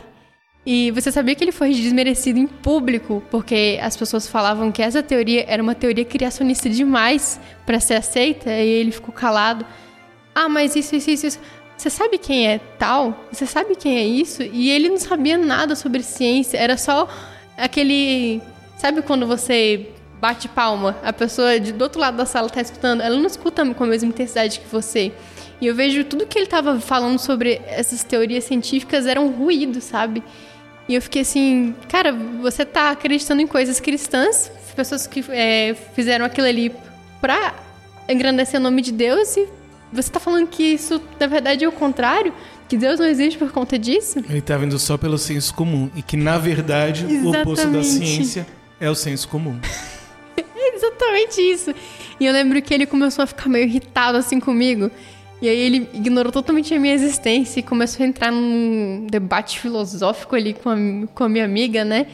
E 0.66 0.92
você 0.92 1.12
sabia 1.12 1.34
que 1.36 1.44
ele 1.44 1.52
foi 1.52 1.72
desmerecido 1.72 2.38
em 2.38 2.46
público 2.46 3.24
porque 3.32 3.80
as 3.82 3.98
pessoas 3.98 4.28
falavam 4.28 4.72
que 4.72 4.82
essa 4.82 5.02
teoria 5.02 5.46
era 5.48 5.64
uma 5.64 5.74
teoria 5.74 6.06
criacionista 6.06 6.70
demais 6.70 7.40
para 7.66 7.80
ser 7.80 7.96
aceita 7.96 8.52
e 8.52 8.68
ele 8.68 8.92
ficou 8.92 9.14
calado. 9.14 9.66
Ah, 10.36 10.50
mas 10.50 10.76
isso, 10.76 10.96
isso, 10.96 11.10
isso, 11.10 11.26
isso. 11.28 11.40
Você 11.76 11.90
sabe 11.90 12.18
quem 12.18 12.48
é 12.48 12.60
tal? 12.78 13.26
Você 13.32 13.46
sabe 13.46 13.76
quem 13.76 13.98
é 13.98 14.04
isso? 14.04 14.44
E 14.44 14.70
ele 14.70 14.90
não 14.90 14.98
sabia 14.98 15.38
nada 15.38 15.76
sobre 15.76 16.04
ciência, 16.04 16.58
era 16.58 16.78
só 16.78 17.08
aquele. 17.58 18.42
Sabe 18.78 19.02
quando 19.02 19.26
você 19.26 19.90
bate 20.20 20.48
palma, 20.48 20.98
a 21.04 21.14
pessoa 21.14 21.60
de, 21.60 21.72
do 21.72 21.82
outro 21.82 22.00
lado 22.00 22.18
da 22.18 22.26
sala 22.26 22.48
está 22.48 22.62
escutando, 22.62 23.02
ela 23.02 23.16
não 23.16 23.26
escuta 23.26 23.66
com 23.74 23.84
a 23.84 23.88
mesma 23.88 24.10
intensidade 24.10 24.60
que 24.60 24.68
você. 24.68 25.12
E 25.62 25.68
eu 25.68 25.76
vejo 25.76 26.04
tudo 26.04 26.26
que 26.26 26.38
ele 26.38 26.46
estava 26.46 26.80
falando 26.80 27.20
sobre 27.20 27.62
essas 27.68 28.04
teorias 28.04 28.44
científicas 28.44 29.06
era 29.06 29.20
um 29.20 29.30
ruído, 29.30 29.82
sabe? 29.82 30.24
E 30.88 30.96
eu 30.96 31.02
fiquei 31.02 31.22
assim, 31.22 31.76
cara, 31.88 32.12
você 32.42 32.66
tá 32.66 32.92
acreditando 32.92 33.42
em 33.42 33.48
coisas 33.48 33.80
cristãs, 33.80 34.52
pessoas 34.76 35.06
que 35.06 35.24
é, 35.30 35.76
fizeram 35.94 36.26
aquilo 36.26 36.48
ali 36.48 36.74
pra 37.20 37.54
engrandecer 38.08 38.60
o 38.60 38.64
nome 38.64 38.82
de 38.82 38.92
Deus 38.92 39.36
e 39.38 39.48
você 39.92 40.10
tá 40.10 40.20
falando 40.20 40.48
que 40.48 40.64
isso, 40.64 41.02
na 41.20 41.28
verdade, 41.28 41.66
é 41.66 41.68
o 41.68 41.72
contrário? 41.72 42.34
Que 42.68 42.78
Deus 42.78 43.00
não 43.00 43.08
existe 43.08 43.38
por 43.38 43.52
conta 43.52 43.78
disso? 43.78 44.20
Ele 44.30 44.42
tá 44.42 44.56
vindo 44.56 44.78
só 44.78 44.98
pelo 44.98 45.18
senso 45.18 45.54
comum. 45.54 45.90
E 45.96 46.02
que, 46.02 46.16
na 46.16 46.38
verdade, 46.38 47.06
o 47.06 47.30
oposto 47.30 47.68
da 47.68 47.80
Exatamente. 47.80 47.86
ciência 47.86 48.48
é 48.80 48.90
o 48.90 48.96
senso 48.96 49.28
comum. 49.28 49.60
Exatamente 50.80 51.42
isso. 51.42 51.76
E 52.20 52.26
eu 52.26 52.32
lembro 52.32 52.62
que 52.62 52.74
ele 52.74 52.86
começou 52.86 53.24
a 53.24 53.28
ficar 53.28 53.50
meio 53.50 53.66
irritado 53.66 54.18
assim 54.18 54.40
comigo. 54.40 54.90
E 55.42 55.48
aí 55.48 55.58
ele 55.58 55.90
ignorou 55.94 56.32
totalmente 56.32 56.74
a 56.74 56.80
minha 56.80 56.94
existência 56.94 57.60
e 57.60 57.64
começou 57.64 58.06
a 58.06 58.08
entrar 58.08 58.32
num 58.32 59.08
debate 59.10 59.60
filosófico 59.60 60.36
ali 60.36 60.54
com 60.54 60.70
a, 60.70 60.76
com 61.14 61.24
a 61.24 61.30
minha 61.30 61.46
amiga, 61.46 61.86
né? 61.86 62.08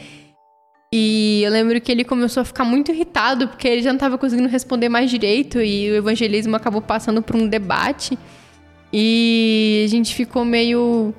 E 0.93 1.41
eu 1.43 1.51
lembro 1.51 1.79
que 1.81 1.91
ele 1.91 2.03
começou 2.03 2.41
a 2.41 2.45
ficar 2.45 2.63
muito 2.63 2.91
irritado 2.91 3.47
porque 3.47 3.67
ele 3.67 3.81
já 3.81 3.89
não 3.89 3.97
estava 3.97 4.17
conseguindo 4.17 4.47
responder 4.47 4.89
mais 4.89 5.09
direito 5.09 5.59
e 5.61 5.91
o 5.91 5.95
evangelismo 5.95 6.55
acabou 6.55 6.81
passando 6.81 7.21
por 7.21 7.35
um 7.35 7.47
debate. 7.47 8.17
E 8.93 9.83
a 9.85 9.89
gente 9.89 10.13
ficou 10.13 10.45
meio 10.45 11.13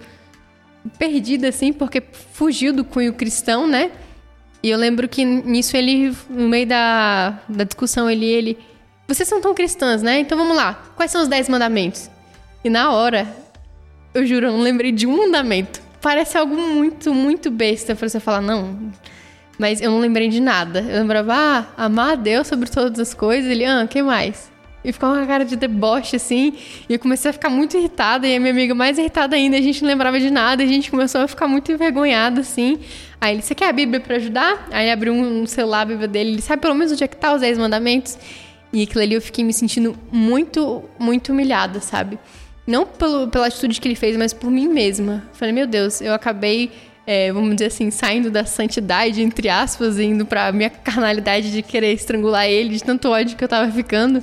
perdida 0.99 1.49
assim, 1.49 1.73
porque 1.73 2.03
fugiu 2.33 2.73
do 2.73 2.85
cunho 2.85 3.13
cristão, 3.13 3.67
né? 3.67 3.91
E 4.67 4.71
eu 4.71 4.77
lembro 4.77 5.09
que 5.09 5.25
nisso 5.25 5.77
ele, 5.77 6.13
no 6.29 6.49
meio 6.49 6.67
da, 6.67 7.39
da 7.49 7.63
discussão, 7.63 8.11
ele, 8.11 8.27
ele. 8.27 8.59
Vocês 9.07 9.29
são 9.29 9.41
tão 9.41 9.55
cristãs, 9.55 10.03
né? 10.03 10.19
Então 10.19 10.37
vamos 10.37 10.57
lá. 10.57 10.91
Quais 10.97 11.13
são 11.13 11.23
os 11.23 11.29
dez 11.29 11.49
mandamentos? 11.49 12.11
E 12.65 12.69
na 12.69 12.91
hora, 12.91 13.29
eu 14.13 14.27
juro, 14.27 14.47
eu 14.47 14.53
não 14.53 14.61
lembrei 14.61 14.91
de 14.91 15.07
um 15.07 15.19
mandamento. 15.19 15.81
Parece 16.03 16.37
algo 16.37 16.57
muito, 16.57 17.15
muito 17.15 17.49
besta 17.49 17.95
pra 17.95 18.09
você 18.09 18.19
falar, 18.19 18.41
não. 18.41 18.91
Mas 19.57 19.81
eu 19.81 19.89
não 19.89 20.01
lembrei 20.01 20.29
de 20.29 20.41
nada. 20.41 20.81
Eu 20.81 20.99
lembrava, 20.99 21.33
ah, 21.33 21.67
amar 21.85 22.15
a 22.15 22.17
Deus 22.17 22.49
sobre 22.49 22.69
todas 22.69 22.99
as 22.99 23.15
coisas. 23.15 23.49
Ele, 23.49 23.65
ah, 23.65 23.87
que 23.89 24.03
mais? 24.03 24.51
E 24.87 24.93
ficava 24.93 25.15
com 25.15 25.21
uma 25.21 25.27
cara 25.27 25.45
de 25.45 25.57
deboche, 25.57 26.17
assim. 26.17 26.55
E 26.89 26.93
eu 26.93 26.99
comecei 26.99 27.31
a 27.31 27.33
ficar 27.33 27.51
muito 27.51 27.77
irritada. 27.77 28.27
E 28.27 28.37
a 28.37 28.41
minha 28.41 28.53
amiga 28.53 28.75
mais 28.75 28.99
irritada 28.99 29.35
ainda. 29.37 29.57
A 29.57 29.61
gente 29.61 29.83
não 29.83 29.89
lembrava 29.89 30.19
de 30.19 30.31
nada. 30.31 30.63
E 30.63 30.67
a 30.67 30.69
gente 30.69 30.91
começou 30.91 31.21
a 31.21 31.29
ficar 31.29 31.49
muito 31.49 31.73
envergonhada, 31.73 32.41
assim. 32.41 32.79
Aí 33.21 33.35
ele, 33.35 33.43
você 33.43 33.55
quer 33.55 33.69
a 33.69 33.73
Bíblia 33.73 34.01
pra 34.01 34.17
ajudar? 34.17 34.69
Aí 34.71 34.91
abriu 34.91 35.13
um 35.13 35.47
celular, 35.47 35.81
a 35.81 35.85
Bíblia 35.87 36.07
dele. 36.07 36.31
Ele 36.31 36.43
sabe 36.43 36.63
pelo 36.63 36.75
menos 36.75 36.93
onde 36.93 37.03
é 37.03 37.09
que 37.09 37.17
tá 37.17 37.35
os 37.35 37.41
10 37.41 37.59
mandamentos? 37.59 38.17
E 38.73 38.83
aquilo 38.83 39.03
ali 39.03 39.15
eu 39.15 39.23
fiquei 39.23 39.43
me 39.43 39.53
sentindo 39.53 39.97
muito, 40.13 40.85
muito 40.99 41.33
humilhada, 41.33 41.81
sabe? 41.81 42.19
Não 42.67 42.85
pelo, 42.85 43.29
pela 43.29 43.47
atitude 43.47 43.81
que 43.81 43.89
ele 43.89 43.95
fez, 43.95 44.17
mas 44.17 44.33
por 44.33 44.51
mim 44.51 44.69
mesma. 44.69 45.25
Falei, 45.33 45.55
meu 45.55 45.67
Deus, 45.67 46.01
eu 46.01 46.13
acabei, 46.13 46.71
é, 47.07 47.33
vamos 47.33 47.55
dizer 47.55 47.67
assim, 47.67 47.91
saindo 47.91 48.31
da 48.31 48.45
santidade, 48.45 49.23
entre 49.23 49.49
aspas, 49.49 49.99
indo 49.99 50.27
pra 50.27 50.51
minha 50.53 50.69
carnalidade 50.69 51.53
de 51.53 51.63
querer 51.63 51.93
estrangular 51.93 52.47
ele, 52.47 52.71
de 52.71 52.83
tanto 52.83 53.09
ódio 53.09 53.37
que 53.37 53.45
eu 53.45 53.49
tava 53.49 53.71
ficando. 53.71 54.23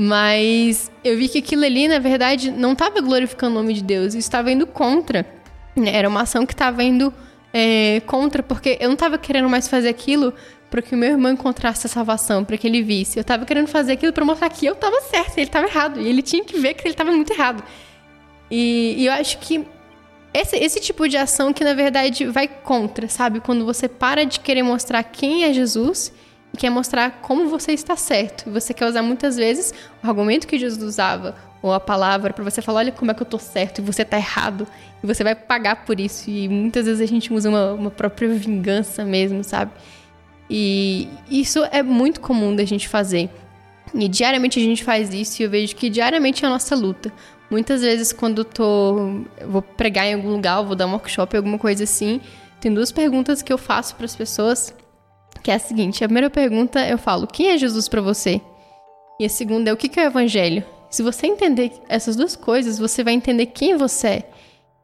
Mas 0.00 0.92
eu 1.02 1.18
vi 1.18 1.28
que 1.28 1.38
aquilo 1.38 1.64
ali, 1.64 1.88
na 1.88 1.98
verdade, 1.98 2.52
não 2.52 2.72
estava 2.72 3.00
glorificando 3.00 3.56
o 3.56 3.62
nome 3.62 3.74
de 3.74 3.82
Deus, 3.82 4.14
estava 4.14 4.52
indo 4.52 4.64
contra. 4.64 5.26
né? 5.74 5.92
Era 5.92 6.08
uma 6.08 6.22
ação 6.22 6.46
que 6.46 6.52
estava 6.52 6.84
indo 6.84 7.12
é, 7.52 8.00
contra, 8.06 8.40
porque 8.40 8.78
eu 8.80 8.86
não 8.86 8.94
estava 8.94 9.18
querendo 9.18 9.48
mais 9.48 9.66
fazer 9.66 9.88
aquilo 9.88 10.32
para 10.70 10.80
que 10.82 10.94
o 10.94 10.98
meu 10.98 11.10
irmão 11.10 11.32
encontrasse 11.32 11.88
a 11.88 11.90
salvação, 11.90 12.44
para 12.44 12.56
que 12.56 12.68
ele 12.68 12.80
visse. 12.80 13.18
Eu 13.18 13.22
estava 13.22 13.44
querendo 13.44 13.66
fazer 13.66 13.94
aquilo 13.94 14.12
para 14.12 14.24
mostrar 14.24 14.48
que 14.50 14.66
eu 14.66 14.74
estava 14.74 15.00
certo 15.00 15.36
ele 15.36 15.46
estava 15.46 15.66
errado. 15.66 16.00
E 16.00 16.06
ele 16.06 16.22
tinha 16.22 16.44
que 16.44 16.60
ver 16.60 16.74
que 16.74 16.82
ele 16.82 16.94
estava 16.94 17.10
muito 17.10 17.32
errado. 17.32 17.64
E, 18.48 18.94
e 18.98 19.06
eu 19.06 19.12
acho 19.14 19.38
que 19.38 19.66
esse, 20.32 20.56
esse 20.58 20.78
tipo 20.78 21.08
de 21.08 21.16
ação 21.16 21.52
que, 21.52 21.64
na 21.64 21.74
verdade, 21.74 22.24
vai 22.26 22.46
contra, 22.46 23.08
sabe? 23.08 23.40
Quando 23.40 23.64
você 23.64 23.88
para 23.88 24.24
de 24.24 24.38
querer 24.38 24.62
mostrar 24.62 25.02
quem 25.02 25.42
é 25.42 25.52
Jesus 25.52 26.12
e 26.52 26.56
quer 26.56 26.70
mostrar 26.70 27.20
como 27.22 27.48
você 27.48 27.72
está 27.72 27.96
certo. 27.96 28.48
E 28.48 28.52
você 28.52 28.72
quer 28.72 28.86
usar 28.86 29.02
muitas 29.02 29.36
vezes 29.36 29.72
o 30.02 30.06
argumento 30.06 30.46
que 30.46 30.58
Jesus 30.58 30.82
usava, 30.82 31.34
ou 31.60 31.72
a 31.72 31.80
palavra, 31.80 32.32
para 32.32 32.44
você 32.44 32.62
falar: 32.62 32.80
olha 32.80 32.92
como 32.92 33.10
é 33.10 33.14
que 33.14 33.22
eu 33.22 33.26
tô 33.26 33.38
certo 33.38 33.78
e 33.78 33.82
você 33.82 34.04
tá 34.04 34.16
errado. 34.16 34.66
E 35.02 35.06
você 35.06 35.22
vai 35.24 35.34
pagar 35.34 35.84
por 35.84 35.98
isso. 35.98 36.30
E 36.30 36.48
muitas 36.48 36.86
vezes 36.86 37.00
a 37.00 37.06
gente 37.06 37.32
usa 37.32 37.48
uma, 37.48 37.72
uma 37.72 37.90
própria 37.90 38.28
vingança 38.28 39.04
mesmo, 39.04 39.42
sabe? 39.44 39.72
E 40.50 41.08
isso 41.30 41.64
é 41.70 41.82
muito 41.82 42.20
comum 42.20 42.54
da 42.54 42.64
gente 42.64 42.88
fazer. 42.88 43.28
E 43.94 44.08
diariamente 44.08 44.58
a 44.58 44.62
gente 44.62 44.84
faz 44.84 45.12
isso 45.12 45.42
e 45.42 45.44
eu 45.44 45.50
vejo 45.50 45.74
que 45.74 45.88
diariamente 45.88 46.44
é 46.44 46.48
a 46.48 46.50
nossa 46.50 46.74
luta. 46.74 47.12
Muitas 47.50 47.80
vezes 47.80 48.12
quando 48.12 48.38
eu 48.38 48.44
tô 48.44 48.98
eu 49.38 49.48
vou 49.48 49.62
pregar 49.62 50.06
em 50.06 50.14
algum 50.14 50.30
lugar, 50.30 50.62
vou 50.62 50.76
dar 50.76 50.86
um 50.86 50.92
workshop, 50.92 51.36
alguma 51.36 51.58
coisa 51.58 51.84
assim, 51.84 52.20
tem 52.60 52.72
duas 52.72 52.92
perguntas 52.92 53.40
que 53.40 53.52
eu 53.52 53.56
faço 53.56 53.96
para 53.96 54.04
as 54.04 54.14
pessoas, 54.14 54.74
que 55.42 55.50
é 55.50 55.54
a 55.54 55.58
seguinte: 55.58 56.04
a 56.04 56.08
primeira 56.08 56.30
pergunta 56.30 56.86
eu 56.86 56.98
falo: 56.98 57.26
"Quem 57.26 57.50
é 57.50 57.58
Jesus 57.58 57.88
para 57.88 58.00
você?" 58.00 58.40
E 59.20 59.24
a 59.24 59.28
segunda 59.28 59.70
é: 59.70 59.72
"O 59.72 59.76
que 59.76 59.98
é 59.98 60.04
o 60.04 60.06
evangelho?" 60.06 60.64
Se 60.90 61.02
você 61.02 61.26
entender 61.26 61.72
essas 61.88 62.16
duas 62.16 62.34
coisas, 62.34 62.78
você 62.78 63.04
vai 63.04 63.12
entender 63.12 63.46
quem 63.46 63.76
você 63.76 64.06
é. 64.08 64.30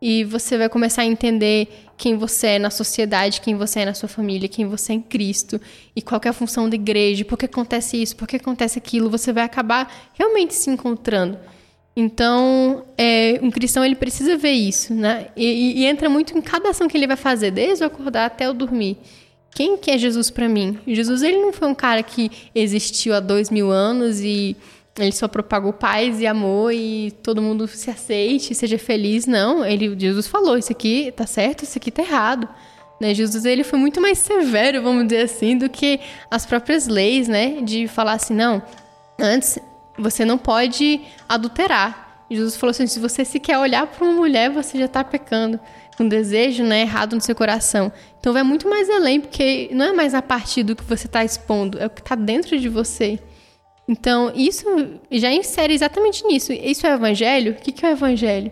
E 0.03 0.23
você 0.23 0.59
vai 0.59 0.69
começar 0.69 1.01
a 1.01 1.07
entender 1.07 1.67
quem 1.97 2.15
você 2.19 2.49
é 2.49 2.59
na 2.59 2.69
sociedade, 2.69 3.41
quem 3.41 3.55
você 3.55 3.81
é 3.81 3.85
na 3.87 3.95
sua 3.95 4.09
família, 4.09 4.49
quem 4.49 4.67
você 4.67 4.93
é 4.93 4.97
em 4.97 5.01
Cristo, 5.01 5.59
e 5.97 6.03
qual 6.03 6.21
é 6.23 6.29
a 6.29 6.33
função 6.33 6.69
da 6.69 6.75
igreja, 6.75 7.25
por 7.25 7.39
que 7.39 7.47
acontece 7.47 8.03
isso, 8.03 8.15
por 8.15 8.29
que 8.29 8.37
acontece 8.37 8.79
aquilo. 8.79 9.09
Você 9.09 9.33
vai 9.33 9.45
acabar 9.45 10.11
realmente 10.13 10.55
se 10.55 10.69
encontrando. 10.69 11.39
Então, 11.97 12.85
é, 12.99 13.39
um 13.41 13.51
cristão 13.51 13.85
ele 13.85 13.95
precisa 13.95 14.37
ver 14.37 14.53
isso, 14.53 14.93
né? 14.93 15.29
E- 15.37 15.81
e 15.81 15.87
entra 15.87 16.11
muito 16.11 16.37
em 16.37 16.43
cada 16.43 16.71
ação 16.71 16.89
que 16.89 16.97
ele 16.99 17.07
vai 17.07 17.17
fazer, 17.17 17.51
desde 17.53 17.85
o 17.85 17.87
acordar 17.87 18.27
até 18.27 18.51
o 18.51 18.53
dormir. 18.53 18.99
Quem 19.55 19.77
que 19.77 19.91
é 19.91 19.99
Jesus 19.99 20.31
para 20.31 20.49
mim? 20.49 20.79
Jesus 20.87 21.23
ele 21.23 21.39
não 21.39 21.53
foi 21.53 21.69
um 21.69 21.75
cara 21.75 22.03
que 22.03 22.31
existiu 22.55 23.15
há 23.15 23.21
dois 23.21 23.51
mil 23.51 23.71
anos 23.71 24.21
e 24.21 24.57
ele 24.99 25.13
só 25.13 25.29
propagou 25.29 25.73
paz 25.73 26.21
e 26.21 26.27
amor 26.27 26.73
e 26.73 27.13
todo 27.23 27.43
mundo 27.43 27.67
se 27.69 27.91
aceite, 27.91 28.55
seja 28.55 28.79
feliz. 28.79 29.27
Não, 29.27 29.65
ele 29.65 29.95
Jesus 29.99 30.27
falou 30.27 30.59
isso 30.59 30.73
aqui 30.73 31.13
tá 31.17 31.27
certo, 31.27 31.65
isso 31.65 31.79
aqui 31.79 31.91
tá 31.91 32.03
errado. 32.03 32.49
Né? 33.01 33.15
Jesus 33.15 33.45
ele 33.45 33.65
foi 33.65 33.79
muito 33.79 34.01
mais 34.01 34.19
severo, 34.19 34.83
vamos 34.83 35.05
dizer 35.05 35.23
assim, 35.23 35.57
do 35.57 35.69
que 35.69 36.01
as 36.31 36.47
próprias 36.47 36.87
leis, 36.87 37.29
né? 37.29 37.61
De 37.63 37.87
falar 37.89 38.15
assim, 38.15 38.35
não, 38.35 38.63
antes 39.19 39.59
você 39.99 40.25
não 40.25 40.39
pode 40.39 41.01
adulterar. 41.29 42.27
Jesus 42.31 42.57
falou 42.57 42.71
assim: 42.71 42.87
se 42.87 42.99
você 42.99 43.25
se 43.25 43.39
quer 43.39 43.59
olhar 43.59 43.87
para 43.87 44.05
uma 44.05 44.15
mulher, 44.15 44.51
você 44.51 44.79
já 44.79 44.87
está 44.87 45.05
pecando. 45.05 45.61
Com 45.97 46.09
desejo 46.09 46.65
né, 46.65 46.81
errado 46.81 47.15
no 47.15 47.21
seu 47.21 47.35
coração. 47.35 47.93
Então 48.19 48.33
vai 48.33 48.43
muito 48.43 48.69
mais 48.69 48.91
além, 48.91 49.21
porque 49.21 49.69
não 49.73 49.87
é 49.87 49.93
mais 49.93 50.15
a 50.15 50.23
partir 50.23 50.63
do 50.63 50.75
que 50.75 50.83
você 50.83 51.07
está 51.07 51.25
expondo, 51.25 51.79
é 51.79 51.87
o 51.87 51.91
que 51.91 52.01
está 52.01 52.15
dentro 52.15 52.59
de 52.59 52.69
você. 52.69 53.19
Então, 53.87 54.33
isso 54.35 54.65
já 55.11 55.31
insere 55.31 55.75
exatamente 55.75 56.25
nisso. 56.27 56.53
Isso 56.53 56.87
é 56.87 56.93
o 56.93 56.95
evangelho? 56.95 57.53
O 57.53 57.55
que 57.57 57.85
é 57.85 57.91
o 57.91 57.93
evangelho? 57.93 58.51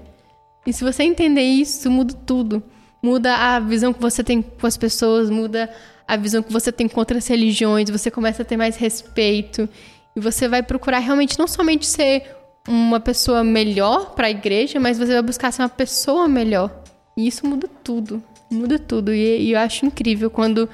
E 0.66 0.72
se 0.72 0.84
você 0.84 1.02
entender 1.02 1.42
isso, 1.42 1.90
muda 1.90 2.14
tudo. 2.26 2.62
Muda 3.02 3.34
a 3.34 3.58
visão 3.58 3.92
que 3.92 4.00
você 4.00 4.22
tem 4.22 4.42
com 4.42 4.66
as 4.66 4.76
pessoas, 4.76 5.28
muda 5.28 5.68
a 6.06 6.16
visão 6.16 6.42
que 6.42 6.52
você 6.52 6.70
tem 6.70 6.86
com 6.86 7.00
outras 7.00 7.26
religiões, 7.26 7.90
você 7.90 8.10
começa 8.10 8.42
a 8.42 8.44
ter 8.44 8.56
mais 8.56 8.76
respeito. 8.76 9.68
E 10.14 10.20
você 10.20 10.46
vai 10.46 10.62
procurar 10.62 10.98
realmente 10.98 11.38
não 11.38 11.48
somente 11.48 11.86
ser 11.86 12.24
uma 12.68 13.00
pessoa 13.00 13.42
melhor 13.42 14.14
para 14.14 14.26
a 14.26 14.30
igreja, 14.30 14.78
mas 14.78 14.98
você 14.98 15.14
vai 15.14 15.22
buscar 15.22 15.50
ser 15.50 15.62
uma 15.62 15.68
pessoa 15.68 16.28
melhor. 16.28 16.81
E 17.16 17.26
isso 17.26 17.46
muda 17.46 17.68
tudo. 17.82 18.22
Muda 18.50 18.78
tudo. 18.78 19.12
E, 19.12 19.48
e 19.48 19.52
eu 19.52 19.58
acho 19.58 19.86
incrível 19.86 20.30
quando 20.30 20.68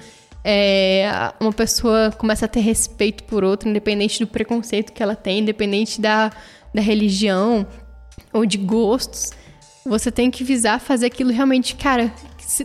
é, 0.44 1.11
uma 1.40 1.53
pessoa 1.53 2.12
começa 2.16 2.46
a 2.46 2.48
ter 2.48 2.61
respeito 2.61 3.24
por 3.24 3.44
outra, 3.44 3.68
independente 3.68 4.20
do 4.20 4.27
preconceito 4.27 4.92
que 4.92 5.03
ela 5.03 5.16
tem, 5.16 5.40
independente 5.40 6.01
da, 6.01 6.33
da 6.72 6.81
religião 6.81 7.66
ou 8.33 8.46
de 8.46 8.59
gostos. 8.59 9.33
Você 9.85 10.11
tem 10.11 10.31
que 10.31 10.44
visar 10.44 10.81
fazer 10.81 11.07
aquilo 11.07 11.33
realmente, 11.33 11.74
cara. 11.74 12.12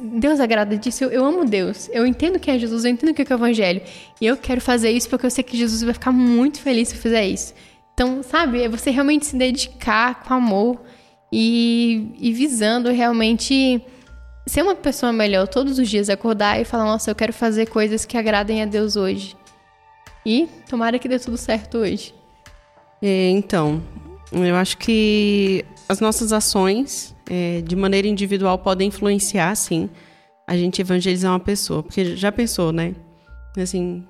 Deus 0.02 0.40
agrada 0.40 0.78
disso, 0.78 1.04
eu, 1.04 1.12
eu 1.12 1.26
amo 1.26 1.44
Deus. 1.44 1.90
Eu 1.92 2.06
entendo 2.06 2.40
quem 2.40 2.56
é 2.56 2.60
Jesus, 2.60 2.86
eu 2.86 2.92
entendo 2.92 3.10
o 3.10 3.14
que 3.14 3.22
é 3.22 3.36
o 3.36 3.38
Evangelho. 3.38 3.82
E 4.22 4.26
eu 4.26 4.38
quero 4.38 4.62
fazer 4.62 4.92
isso 4.92 5.10
porque 5.10 5.26
eu 5.26 5.30
sei 5.30 5.44
que 5.44 5.58
Jesus 5.58 5.82
vai 5.84 5.94
ficar 5.94 6.12
muito 6.12 6.60
feliz 6.62 6.88
se 6.88 6.96
eu 6.96 7.02
fizer 7.02 7.26
isso. 7.26 7.54
Então, 7.94 8.24
sabe, 8.24 8.64
é 8.64 8.70
você 8.70 8.92
realmente 8.92 9.26
se 9.26 9.36
dedicar 9.36 10.24
com 10.24 10.34
amor 10.34 10.82
e, 11.36 12.12
e 12.20 12.32
visando 12.32 12.92
realmente 12.92 13.82
ser 14.46 14.62
uma 14.62 14.76
pessoa 14.76 15.12
melhor 15.12 15.48
todos 15.48 15.80
os 15.80 15.90
dias, 15.90 16.08
acordar 16.08 16.62
e 16.62 16.64
falar, 16.64 16.84
nossa, 16.84 17.10
eu 17.10 17.16
quero 17.16 17.34
fazer 17.34 17.66
coisas 17.66 18.06
que 18.06 18.16
agradem 18.16 18.62
a 18.62 18.68
Deus 18.68 18.96
hoje. 18.96 19.36
E 20.24 20.48
tomara 20.70 21.00
que 21.00 21.10
dê 21.10 21.18
tudo 21.18 21.36
certo 21.36 21.80
hoje. 21.80 22.14
É, 23.02 23.32
então, 23.32 23.82
eu 24.32 24.56
acho 24.56 24.78
que 24.78 25.66
as 25.90 26.00
nossas 26.00 26.32
ações, 26.32 27.16
é, 27.28 27.62
de 27.62 27.76
maneira 27.76 28.08
individual, 28.08 28.60
podem 28.60 28.90
influenciar, 28.90 29.56
sim, 29.56 29.90
a 30.48 30.56
gente 30.56 30.82
evangelizar 30.82 31.32
uma 31.32 31.40
pessoa. 31.40 31.82
Porque 31.82 32.16
já 32.16 32.32
pensou, 32.32 32.72
né? 32.72 32.94
Assim, 33.58 34.06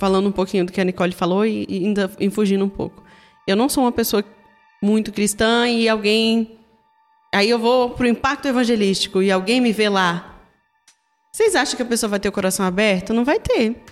falando 0.00 0.28
um 0.28 0.32
pouquinho 0.32 0.66
do 0.66 0.72
que 0.72 0.80
a 0.80 0.84
Nicole 0.84 1.12
falou 1.12 1.46
e, 1.46 1.64
ainda 1.70 2.10
fugindo 2.32 2.64
um 2.64 2.68
pouco. 2.68 3.04
Eu 3.46 3.54
não 3.54 3.68
sou 3.68 3.84
uma 3.84 3.92
pessoa 3.92 4.24
muito 4.84 5.10
cristã 5.12 5.66
e 5.66 5.88
alguém. 5.88 6.58
Aí 7.34 7.48
eu 7.48 7.58
vou 7.58 7.90
pro 7.90 8.06
impacto 8.06 8.46
evangelístico 8.46 9.22
e 9.22 9.32
alguém 9.32 9.60
me 9.60 9.72
vê 9.72 9.88
lá. 9.88 10.38
Vocês 11.32 11.56
acham 11.56 11.76
que 11.76 11.82
a 11.82 11.86
pessoa 11.86 12.10
vai 12.10 12.20
ter 12.20 12.28
o 12.28 12.32
coração 12.32 12.64
aberto? 12.64 13.14
Não 13.14 13.24
vai 13.24 13.40
ter. 13.40 13.82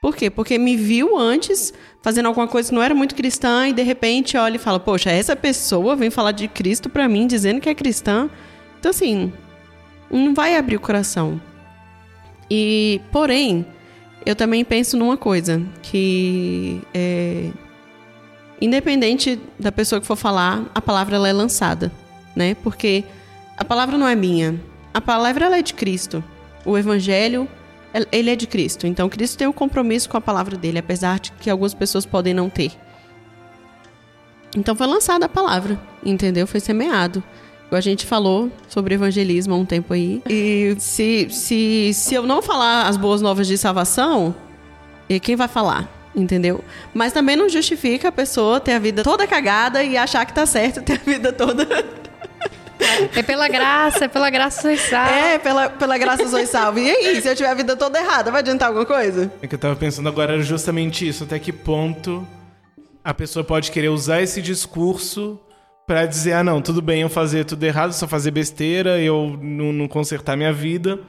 Por 0.00 0.16
quê? 0.16 0.30
Porque 0.30 0.58
me 0.58 0.76
viu 0.76 1.16
antes 1.16 1.72
fazendo 2.02 2.26
alguma 2.26 2.48
coisa 2.48 2.70
que 2.70 2.74
não 2.74 2.82
era 2.82 2.94
muito 2.94 3.14
cristã 3.14 3.68
e 3.68 3.72
de 3.72 3.82
repente 3.82 4.36
olha 4.36 4.56
e 4.56 4.58
fala: 4.58 4.80
Poxa, 4.80 5.10
essa 5.10 5.36
pessoa 5.36 5.94
vem 5.94 6.10
falar 6.10 6.32
de 6.32 6.48
Cristo 6.48 6.88
pra 6.88 7.08
mim 7.08 7.26
dizendo 7.26 7.60
que 7.60 7.68
é 7.68 7.74
cristã. 7.74 8.28
Então, 8.78 8.90
assim, 8.90 9.30
não 10.10 10.34
vai 10.34 10.56
abrir 10.56 10.76
o 10.76 10.80
coração. 10.80 11.40
E, 12.50 13.00
porém, 13.12 13.66
eu 14.24 14.34
também 14.34 14.64
penso 14.64 14.96
numa 14.96 15.18
coisa: 15.18 15.62
que 15.82 16.80
é, 16.94 17.50
independente 18.60 19.40
da 19.58 19.72
pessoa 19.72 20.00
que 20.00 20.06
for 20.06 20.16
falar, 20.16 20.64
a 20.74 20.80
palavra 20.82 21.16
ela 21.16 21.28
é 21.28 21.32
lançada, 21.32 21.90
né? 22.36 22.54
Porque 22.54 23.04
a 23.56 23.64
palavra 23.64 23.96
não 23.96 24.06
é 24.06 24.14
minha, 24.14 24.60
a 24.92 25.00
palavra 25.00 25.46
ela 25.46 25.58
é 25.58 25.62
de 25.62 25.74
Cristo. 25.74 26.22
O 26.64 26.76
evangelho 26.76 27.48
ele 28.12 28.30
é 28.30 28.36
de 28.36 28.46
Cristo. 28.46 28.86
Então 28.86 29.08
Cristo 29.08 29.38
tem 29.38 29.46
um 29.46 29.52
compromisso 29.52 30.08
com 30.08 30.16
a 30.16 30.20
palavra 30.20 30.56
dele, 30.56 30.78
apesar 30.78 31.18
de 31.18 31.32
que 31.32 31.50
algumas 31.50 31.74
pessoas 31.74 32.04
podem 32.04 32.34
não 32.34 32.50
ter. 32.50 32.72
Então 34.56 34.74
foi 34.74 34.86
lançada 34.86 35.26
a 35.26 35.28
palavra, 35.28 35.80
entendeu? 36.04 36.46
Foi 36.46 36.60
semeado. 36.60 37.22
A 37.70 37.80
gente 37.80 38.04
falou 38.04 38.50
sobre 38.68 38.96
evangelismo 38.96 39.54
há 39.54 39.56
um 39.56 39.64
tempo 39.64 39.94
aí. 39.94 40.20
E 40.28 40.74
se, 40.80 41.28
se, 41.30 41.92
se 41.94 42.14
eu 42.14 42.24
não 42.24 42.42
falar 42.42 42.88
as 42.88 42.96
boas 42.96 43.22
novas 43.22 43.46
de 43.46 43.56
salvação, 43.56 44.34
quem 45.22 45.36
vai 45.36 45.46
falar? 45.46 45.99
Entendeu? 46.14 46.64
Mas 46.92 47.12
também 47.12 47.36
não 47.36 47.48
justifica 47.48 48.08
a 48.08 48.12
pessoa 48.12 48.58
ter 48.58 48.72
a 48.72 48.78
vida 48.78 49.02
toda 49.02 49.26
cagada 49.26 49.82
e 49.82 49.96
achar 49.96 50.26
que 50.26 50.32
tá 50.32 50.44
certo 50.44 50.82
ter 50.82 50.94
a 50.94 51.10
vida 51.10 51.32
toda 51.32 51.66
é 53.14 53.22
pela 53.22 53.48
graça, 53.48 54.04
é 54.04 54.08
pela 54.08 54.30
graça 54.30 54.62
sois 54.62 54.80
salvo. 54.80 55.12
É, 55.12 55.38
pela, 55.38 55.70
pela 55.70 55.98
graça 55.98 56.26
sois 56.28 56.48
salvo. 56.48 56.78
E 56.78 56.90
aí, 56.90 57.20
se 57.20 57.28
eu 57.28 57.36
tiver 57.36 57.48
a 57.50 57.54
vida 57.54 57.76
toda 57.76 57.98
errada, 57.98 58.30
vai 58.30 58.40
adiantar 58.40 58.68
alguma 58.68 58.86
coisa? 58.86 59.30
É 59.42 59.46
que 59.46 59.54
eu 59.54 59.58
tava 59.58 59.76
pensando 59.76 60.08
agora 60.08 60.34
era 60.34 60.42
justamente 60.42 61.06
isso. 61.06 61.24
Até 61.24 61.38
que 61.38 61.52
ponto 61.52 62.26
a 63.04 63.14
pessoa 63.14 63.44
pode 63.44 63.70
querer 63.70 63.88
usar 63.88 64.22
esse 64.22 64.42
discurso 64.42 65.38
para 65.86 66.06
dizer, 66.06 66.34
ah, 66.34 66.44
não, 66.44 66.60
tudo 66.62 66.80
bem 66.80 67.02
eu 67.02 67.08
fazer 67.08 67.44
tudo 67.44 67.64
errado, 67.64 67.92
só 67.92 68.06
fazer 68.06 68.30
besteira, 68.30 69.00
eu 69.00 69.38
não, 69.40 69.72
não 69.72 69.88
consertar 69.88 70.36
minha 70.36 70.52
vida. 70.52 71.00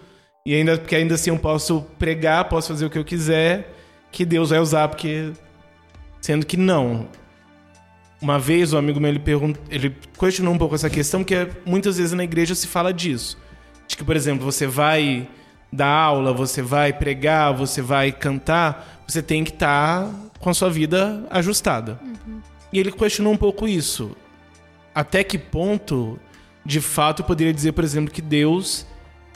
E 0.45 0.55
ainda, 0.55 0.77
porque 0.77 0.95
ainda 0.95 1.15
assim 1.15 1.29
eu 1.29 1.37
posso 1.37 1.85
pregar, 1.99 2.45
posso 2.49 2.69
fazer 2.69 2.85
o 2.85 2.89
que 2.89 2.97
eu 2.97 3.05
quiser, 3.05 3.75
que 4.11 4.25
Deus 4.25 4.49
vai 4.49 4.59
usar, 4.59 4.87
porque... 4.87 5.31
Sendo 6.21 6.45
que 6.45 6.57
não. 6.57 7.07
Uma 8.21 8.37
vez 8.37 8.73
um 8.73 8.77
amigo 8.77 8.99
meu 8.99 9.09
ele 9.09 9.19
pergunta, 9.19 9.59
ele 9.69 9.95
questionou 10.19 10.53
um 10.53 10.57
pouco 10.57 10.75
essa 10.75 10.89
questão, 10.89 11.21
porque 11.21 11.47
muitas 11.65 11.97
vezes 11.97 12.13
na 12.13 12.23
igreja 12.23 12.53
se 12.53 12.67
fala 12.67 12.93
disso. 12.93 13.37
De 13.87 13.97
que, 13.97 14.03
por 14.03 14.15
exemplo, 14.15 14.45
você 14.45 14.67
vai 14.67 15.27
dar 15.73 15.87
aula, 15.87 16.31
você 16.31 16.61
vai 16.61 16.93
pregar, 16.93 17.53
você 17.53 17.81
vai 17.81 18.11
cantar, 18.11 19.03
você 19.07 19.23
tem 19.23 19.43
que 19.43 19.51
estar 19.51 20.05
tá 20.05 20.13
com 20.39 20.49
a 20.49 20.53
sua 20.53 20.69
vida 20.69 21.25
ajustada. 21.31 21.99
Uhum. 22.03 22.41
E 22.71 22.79
ele 22.79 22.91
questionou 22.91 23.33
um 23.33 23.37
pouco 23.37 23.67
isso. 23.67 24.15
Até 24.93 25.23
que 25.23 25.37
ponto, 25.37 26.19
de 26.65 26.81
fato, 26.81 27.21
eu 27.21 27.25
poderia 27.25 27.53
dizer, 27.53 27.71
por 27.71 27.83
exemplo, 27.83 28.13
que 28.13 28.21
Deus, 28.21 28.85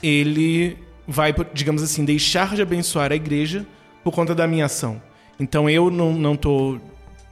ele 0.03 0.77
vai, 1.07 1.33
digamos 1.53 1.81
assim, 1.81 2.03
deixar 2.03 2.55
de 2.55 2.61
abençoar 2.61 3.11
a 3.11 3.15
igreja 3.15 3.65
por 4.05 4.13
conta 4.13 4.35
da 4.35 4.45
minha 4.45 4.65
ação. 4.65 5.01
Então 5.39 5.67
eu 5.67 5.89
não, 5.89 6.13
não 6.13 6.35
tô 6.37 6.79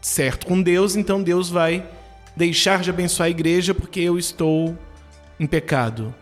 certo 0.02 0.48
com 0.48 0.60
Deus, 0.60 0.96
então 0.96 1.22
Deus 1.22 1.48
vai 1.48 1.88
deixar 2.36 2.82
de 2.82 2.90
abençoar 2.90 3.28
a 3.28 3.30
igreja 3.30 3.76
porque 3.76 4.00
eu 4.00 4.18
estou 4.18 4.76
em 5.40 5.46
pecado. 5.46 6.14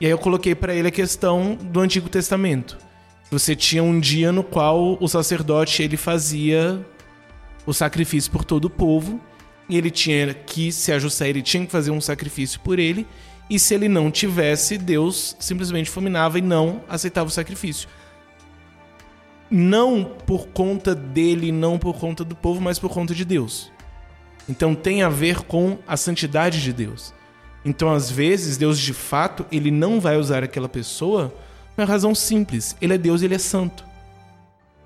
E 0.00 0.06
aí 0.06 0.12
eu 0.12 0.18
coloquei 0.18 0.54
para 0.54 0.72
ele 0.72 0.86
a 0.86 0.92
questão 0.92 1.56
do 1.56 1.80
Antigo 1.80 2.08
Testamento. 2.08 2.78
Você 3.32 3.56
tinha 3.56 3.82
um 3.82 3.98
dia 3.98 4.30
no 4.30 4.44
qual 4.44 4.96
o 5.00 5.08
sacerdote 5.08 5.82
ele 5.82 5.96
fazia 5.96 6.86
o 7.66 7.74
sacrifício 7.74 8.30
por 8.30 8.44
todo 8.44 8.66
o 8.66 8.70
povo 8.70 9.20
e 9.68 9.76
ele 9.76 9.90
tinha 9.90 10.32
que 10.32 10.70
se 10.70 10.92
ajustar, 10.92 11.26
ele 11.26 11.42
tinha 11.42 11.66
que 11.66 11.72
fazer 11.72 11.90
um 11.90 12.00
sacrifício 12.00 12.60
por 12.60 12.78
ele. 12.78 13.04
E 13.50 13.58
se 13.58 13.74
ele 13.74 13.88
não 13.88 14.08
tivesse, 14.08 14.78
Deus 14.78 15.36
simplesmente 15.40 15.90
fulminava 15.90 16.38
e 16.38 16.42
não 16.42 16.84
aceitava 16.88 17.26
o 17.26 17.32
sacrifício 17.32 17.88
não 19.50 20.04
por 20.04 20.48
conta 20.48 20.94
dele, 20.94 21.52
não 21.52 21.78
por 21.78 21.96
conta 21.96 22.24
do 22.24 22.34
povo, 22.34 22.60
mas 22.60 22.78
por 22.78 22.90
conta 22.90 23.14
de 23.14 23.24
Deus. 23.24 23.70
Então 24.48 24.74
tem 24.74 25.02
a 25.02 25.08
ver 25.08 25.42
com 25.42 25.78
a 25.86 25.96
santidade 25.96 26.62
de 26.62 26.72
Deus. 26.72 27.14
Então, 27.64 27.92
às 27.92 28.08
vezes, 28.08 28.56
Deus 28.56 28.78
de 28.78 28.92
fato, 28.92 29.44
ele 29.50 29.72
não 29.72 29.98
vai 30.00 30.16
usar 30.16 30.44
aquela 30.44 30.68
pessoa 30.68 31.34
por 31.74 31.82
uma 31.82 31.88
razão 31.88 32.14
simples. 32.14 32.76
Ele 32.80 32.94
é 32.94 32.98
Deus, 32.98 33.22
ele 33.22 33.34
é 33.34 33.38
santo. 33.38 33.84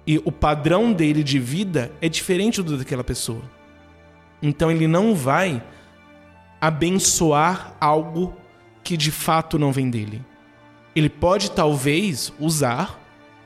E 0.06 0.18
o 0.24 0.32
padrão 0.32 0.92
dele 0.92 1.22
de 1.22 1.38
vida 1.38 1.92
é 2.00 2.08
diferente 2.08 2.62
do 2.62 2.78
daquela 2.78 3.04
pessoa. 3.04 3.42
Então 4.42 4.70
ele 4.70 4.86
não 4.86 5.14
vai 5.14 5.62
abençoar 6.60 7.74
algo 7.80 8.34
que 8.82 8.96
de 8.96 9.10
fato 9.10 9.58
não 9.58 9.72
vem 9.72 9.90
dele. 9.90 10.24
Ele 10.96 11.08
pode 11.08 11.50
talvez 11.50 12.32
usar 12.40 12.99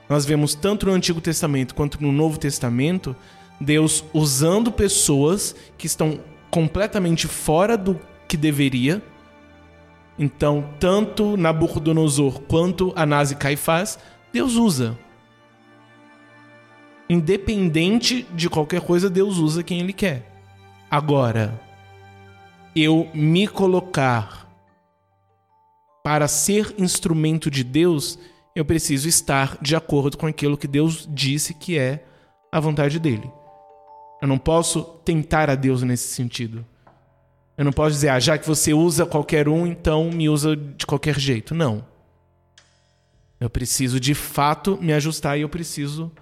nós 0.08 0.24
vemos 0.24 0.54
tanto 0.54 0.86
no 0.86 0.92
Antigo 0.92 1.20
Testamento 1.20 1.74
quanto 1.74 2.02
no 2.02 2.12
Novo 2.12 2.38
Testamento 2.38 3.16
Deus 3.60 4.04
usando 4.12 4.70
pessoas 4.70 5.54
que 5.78 5.86
estão 5.86 6.20
completamente 6.50 7.26
fora 7.26 7.76
do 7.76 7.98
que 8.28 8.36
deveria. 8.36 9.02
Então, 10.18 10.68
tanto 10.78 11.36
Nabucodonosor 11.36 12.40
quanto 12.42 12.92
Anás 12.94 13.30
e 13.30 13.36
Caifás, 13.36 13.98
Deus 14.32 14.54
usa. 14.54 14.98
Independente 17.08 18.26
de 18.34 18.48
qualquer 18.48 18.80
coisa, 18.80 19.10
Deus 19.10 19.38
usa 19.38 19.62
quem 19.62 19.80
Ele 19.80 19.92
quer. 19.92 20.30
Agora, 20.90 21.60
eu 22.74 23.08
me 23.14 23.46
colocar 23.46 24.48
para 26.02 26.28
ser 26.28 26.74
instrumento 26.78 27.50
de 27.50 27.64
Deus 27.64 28.18
eu 28.54 28.64
preciso 28.64 29.08
estar 29.08 29.58
de 29.60 29.74
acordo 29.74 30.16
com 30.16 30.26
aquilo 30.26 30.56
que 30.56 30.68
Deus 30.68 31.08
disse 31.10 31.52
que 31.52 31.76
é 31.76 32.04
a 32.52 32.60
vontade 32.60 33.00
dele. 33.00 33.28
Eu 34.22 34.28
não 34.28 34.38
posso 34.38 34.82
tentar 35.04 35.50
a 35.50 35.56
Deus 35.56 35.82
nesse 35.82 36.08
sentido. 36.14 36.64
Eu 37.58 37.64
não 37.64 37.72
posso 37.72 37.90
dizer, 37.90 38.10
ah, 38.10 38.20
já 38.20 38.38
que 38.38 38.46
você 38.46 38.72
usa 38.72 39.04
qualquer 39.04 39.48
um, 39.48 39.66
então 39.66 40.10
me 40.10 40.28
usa 40.28 40.56
de 40.56 40.86
qualquer 40.86 41.18
jeito. 41.18 41.54
Não. 41.54 41.84
Eu 43.40 43.50
preciso 43.50 43.98
de 43.98 44.14
fato 44.14 44.78
me 44.80 44.92
ajustar 44.92 45.36
e 45.36 45.42
eu 45.42 45.48
preciso 45.48 46.12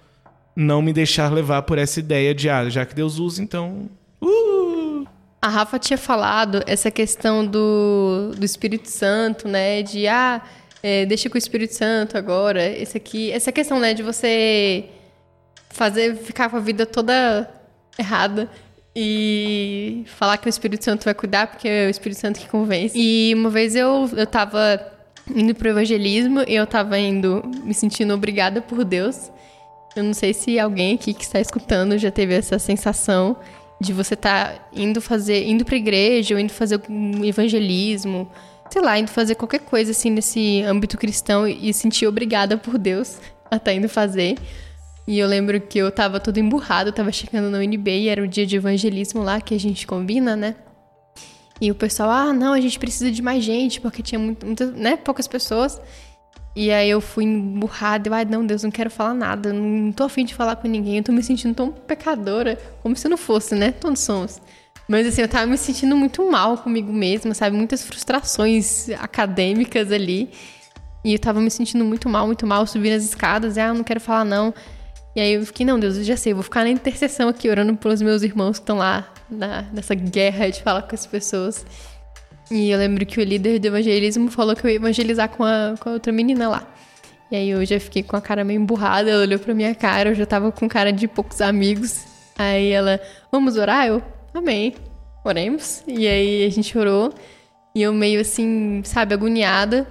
não 0.55 0.81
me 0.81 0.91
deixar 0.91 1.31
levar 1.31 1.61
por 1.63 1.77
essa 1.77 1.99
ideia 1.99 2.33
de, 2.33 2.49
ah, 2.49 2.67
já 2.67 2.85
que 2.85 2.95
Deus 2.95 3.19
usa, 3.19 3.43
então. 3.43 3.89
Uh! 4.21 5.07
A 5.41 5.49
Rafa 5.49 5.77
tinha 5.77 5.97
falado 5.97 6.63
essa 6.65 6.89
questão 6.89 7.45
do, 7.45 8.31
do 8.35 8.45
Espírito 8.45 8.89
Santo, 8.89 9.47
né? 9.47 9.81
De, 9.83 10.07
ah, 10.07 10.41
é, 10.83 11.05
deixa 11.05 11.29
com 11.29 11.35
o 11.35 11.37
Espírito 11.37 11.73
Santo 11.73 12.17
agora. 12.17 12.61
Esse 12.67 12.97
aqui, 12.97 13.31
essa 13.31 13.53
questão, 13.53 13.79
né, 13.79 13.93
de 13.93 14.03
você 14.03 14.83
fazer 15.69 16.17
ficar 16.17 16.49
com 16.49 16.57
a 16.57 16.59
vida 16.59 16.85
toda 16.85 17.49
errada 17.97 18.49
e 18.95 20.03
falar 20.05 20.37
que 20.37 20.47
o 20.47 20.49
Espírito 20.49 20.83
Santo 20.83 21.05
vai 21.05 21.13
cuidar 21.13 21.47
porque 21.47 21.67
é 21.67 21.87
o 21.87 21.89
Espírito 21.89 22.19
Santo 22.19 22.39
que 22.39 22.47
convence. 22.49 22.93
E 22.95 23.33
uma 23.33 23.49
vez 23.49 23.75
eu 23.75 24.09
eu 24.15 24.27
tava 24.27 24.91
indo 25.33 25.55
pro 25.55 25.69
evangelismo 25.69 26.41
e 26.47 26.53
eu 26.53 26.67
tava 26.67 26.99
indo 26.99 27.41
me 27.63 27.73
sentindo 27.73 28.13
obrigada 28.13 28.61
por 28.61 28.83
Deus. 28.83 29.31
Eu 29.95 30.03
não 30.03 30.13
sei 30.13 30.33
se 30.33 30.59
alguém 30.59 30.95
aqui 30.95 31.13
que 31.13 31.23
está 31.23 31.39
escutando 31.39 31.97
já 31.97 32.11
teve 32.11 32.33
essa 32.33 32.59
sensação 32.59 33.37
de 33.79 33.93
você 33.93 34.15
estar 34.15 34.53
tá 34.53 34.67
indo 34.73 35.01
fazer, 35.01 35.47
indo 35.47 35.63
pra 35.63 35.75
igreja 35.75 36.35
ou 36.35 36.39
indo 36.39 36.51
fazer 36.51 36.81
um 36.89 37.23
evangelismo, 37.23 38.29
sei 38.73 38.81
lá, 38.81 38.97
indo 38.97 39.11
fazer 39.11 39.35
qualquer 39.35 39.59
coisa 39.59 39.91
assim 39.91 40.09
nesse 40.09 40.63
âmbito 40.63 40.97
cristão 40.97 41.47
e 41.47 41.71
sentir 41.71 42.07
obrigada 42.07 42.57
por 42.57 42.79
Deus 42.79 43.19
a 43.45 43.57
estar 43.57 43.59
tá 43.59 43.73
indo 43.73 43.87
fazer. 43.87 44.35
E 45.07 45.19
eu 45.19 45.27
lembro 45.27 45.61
que 45.61 45.77
eu 45.77 45.91
tava 45.91 46.19
todo 46.19 46.39
emburrado, 46.39 46.91
tava 46.91 47.11
chegando 47.11 47.51
no 47.51 47.59
UNB 47.59 47.91
e 47.91 48.09
era 48.09 48.23
o 48.23 48.27
dia 48.27 48.47
de 48.47 48.55
evangelismo 48.55 49.21
lá 49.21 49.39
que 49.39 49.53
a 49.53 49.59
gente 49.59 49.85
combina, 49.85 50.35
né? 50.35 50.55
E 51.61 51.69
o 51.69 51.75
pessoal, 51.75 52.09
ah, 52.09 52.33
não, 52.33 52.51
a 52.51 52.59
gente 52.59 52.79
precisa 52.79 53.11
de 53.11 53.21
mais 53.21 53.43
gente, 53.43 53.79
porque 53.79 54.01
tinha 54.01 54.17
muito, 54.17 54.43
muitas, 54.43 54.71
né, 54.71 54.97
poucas 54.97 55.27
pessoas. 55.27 55.79
E 56.55 56.71
aí 56.71 56.89
eu 56.89 56.99
fui 56.99 57.25
emburrada, 57.25 58.09
eu, 58.09 58.13
ai, 58.15 58.25
não, 58.25 58.43
Deus, 58.43 58.63
não 58.63 58.71
quero 58.71 58.89
falar 58.89 59.13
nada, 59.13 59.53
não 59.53 59.91
tô 59.91 60.05
afim 60.05 60.25
de 60.25 60.33
falar 60.33 60.55
com 60.55 60.67
ninguém, 60.67 60.97
eu 60.97 61.03
tô 61.03 61.11
me 61.11 61.21
sentindo 61.21 61.53
tão 61.53 61.71
pecadora, 61.71 62.57
como 62.81 62.95
se 62.95 63.07
não 63.07 63.17
fosse, 63.17 63.53
né? 63.53 63.71
Todos 63.71 63.99
somos. 63.99 64.41
Mas 64.87 65.07
assim, 65.07 65.21
eu 65.21 65.27
tava 65.27 65.45
me 65.45 65.57
sentindo 65.57 65.95
muito 65.95 66.29
mal 66.29 66.57
comigo 66.57 66.91
mesma, 66.91 67.33
sabe? 67.33 67.55
Muitas 67.55 67.83
frustrações 67.83 68.89
acadêmicas 68.99 69.91
ali. 69.91 70.29
E 71.03 71.13
eu 71.13 71.19
tava 71.19 71.41
me 71.41 71.51
sentindo 71.51 71.83
muito 71.83 72.07
mal, 72.07 72.25
muito 72.25 72.47
mal, 72.47 72.65
subindo 72.65 72.95
as 72.95 73.03
escadas, 73.03 73.57
e, 73.57 73.59
ah, 73.59 73.73
não 73.73 73.83
quero 73.83 73.99
falar 73.99 74.23
não. 74.23 74.53
E 75.15 75.21
aí 75.21 75.33
eu 75.33 75.45
fiquei, 75.45 75.65
não, 75.65 75.79
Deus, 75.79 75.97
eu 75.97 76.03
já 76.03 76.17
sei, 76.17 76.31
eu 76.31 76.37
vou 76.37 76.43
ficar 76.43 76.63
na 76.63 76.69
intercessão 76.69 77.29
aqui, 77.29 77.49
orando 77.49 77.75
pelos 77.75 78.01
meus 78.01 78.23
irmãos 78.23 78.57
que 78.57 78.63
estão 78.63 78.77
lá 78.77 79.11
na, 79.29 79.63
nessa 79.73 79.93
guerra 79.93 80.49
de 80.49 80.61
falar 80.63 80.83
com 80.83 80.95
as 80.95 81.05
pessoas. 81.05 81.65
E 82.49 82.69
eu 82.69 82.77
lembro 82.77 83.05
que 83.05 83.19
o 83.19 83.23
líder 83.23 83.59
do 83.59 83.67
evangelismo 83.67 84.29
falou 84.31 84.55
que 84.55 84.65
eu 84.65 84.69
ia 84.69 84.75
evangelizar 84.77 85.29
com 85.29 85.43
a, 85.43 85.75
com 85.79 85.89
a 85.89 85.93
outra 85.93 86.11
menina 86.11 86.49
lá. 86.49 86.67
E 87.31 87.35
aí 87.35 87.49
eu 87.49 87.65
já 87.65 87.79
fiquei 87.79 88.03
com 88.03 88.15
a 88.15 88.21
cara 88.21 88.43
meio 88.43 88.61
emburrada, 88.61 89.09
ela 89.09 89.21
olhou 89.21 89.39
pra 89.39 89.53
minha 89.53 89.73
cara, 89.73 90.09
eu 90.09 90.15
já 90.15 90.25
tava 90.25 90.51
com 90.51 90.67
cara 90.67 90.91
de 90.91 91.07
poucos 91.07 91.41
amigos. 91.41 92.05
Aí 92.37 92.69
ela, 92.69 92.99
vamos 93.31 93.57
orar? 93.57 93.87
Eu, 93.87 94.01
amém. 94.33 94.75
Oremos. 95.23 95.83
E 95.87 96.07
aí 96.07 96.45
a 96.45 96.49
gente 96.49 96.77
orou. 96.77 97.13
E 97.75 97.81
eu 97.81 97.93
meio 97.93 98.21
assim, 98.21 98.81
sabe, 98.83 99.13
agoniada. 99.13 99.87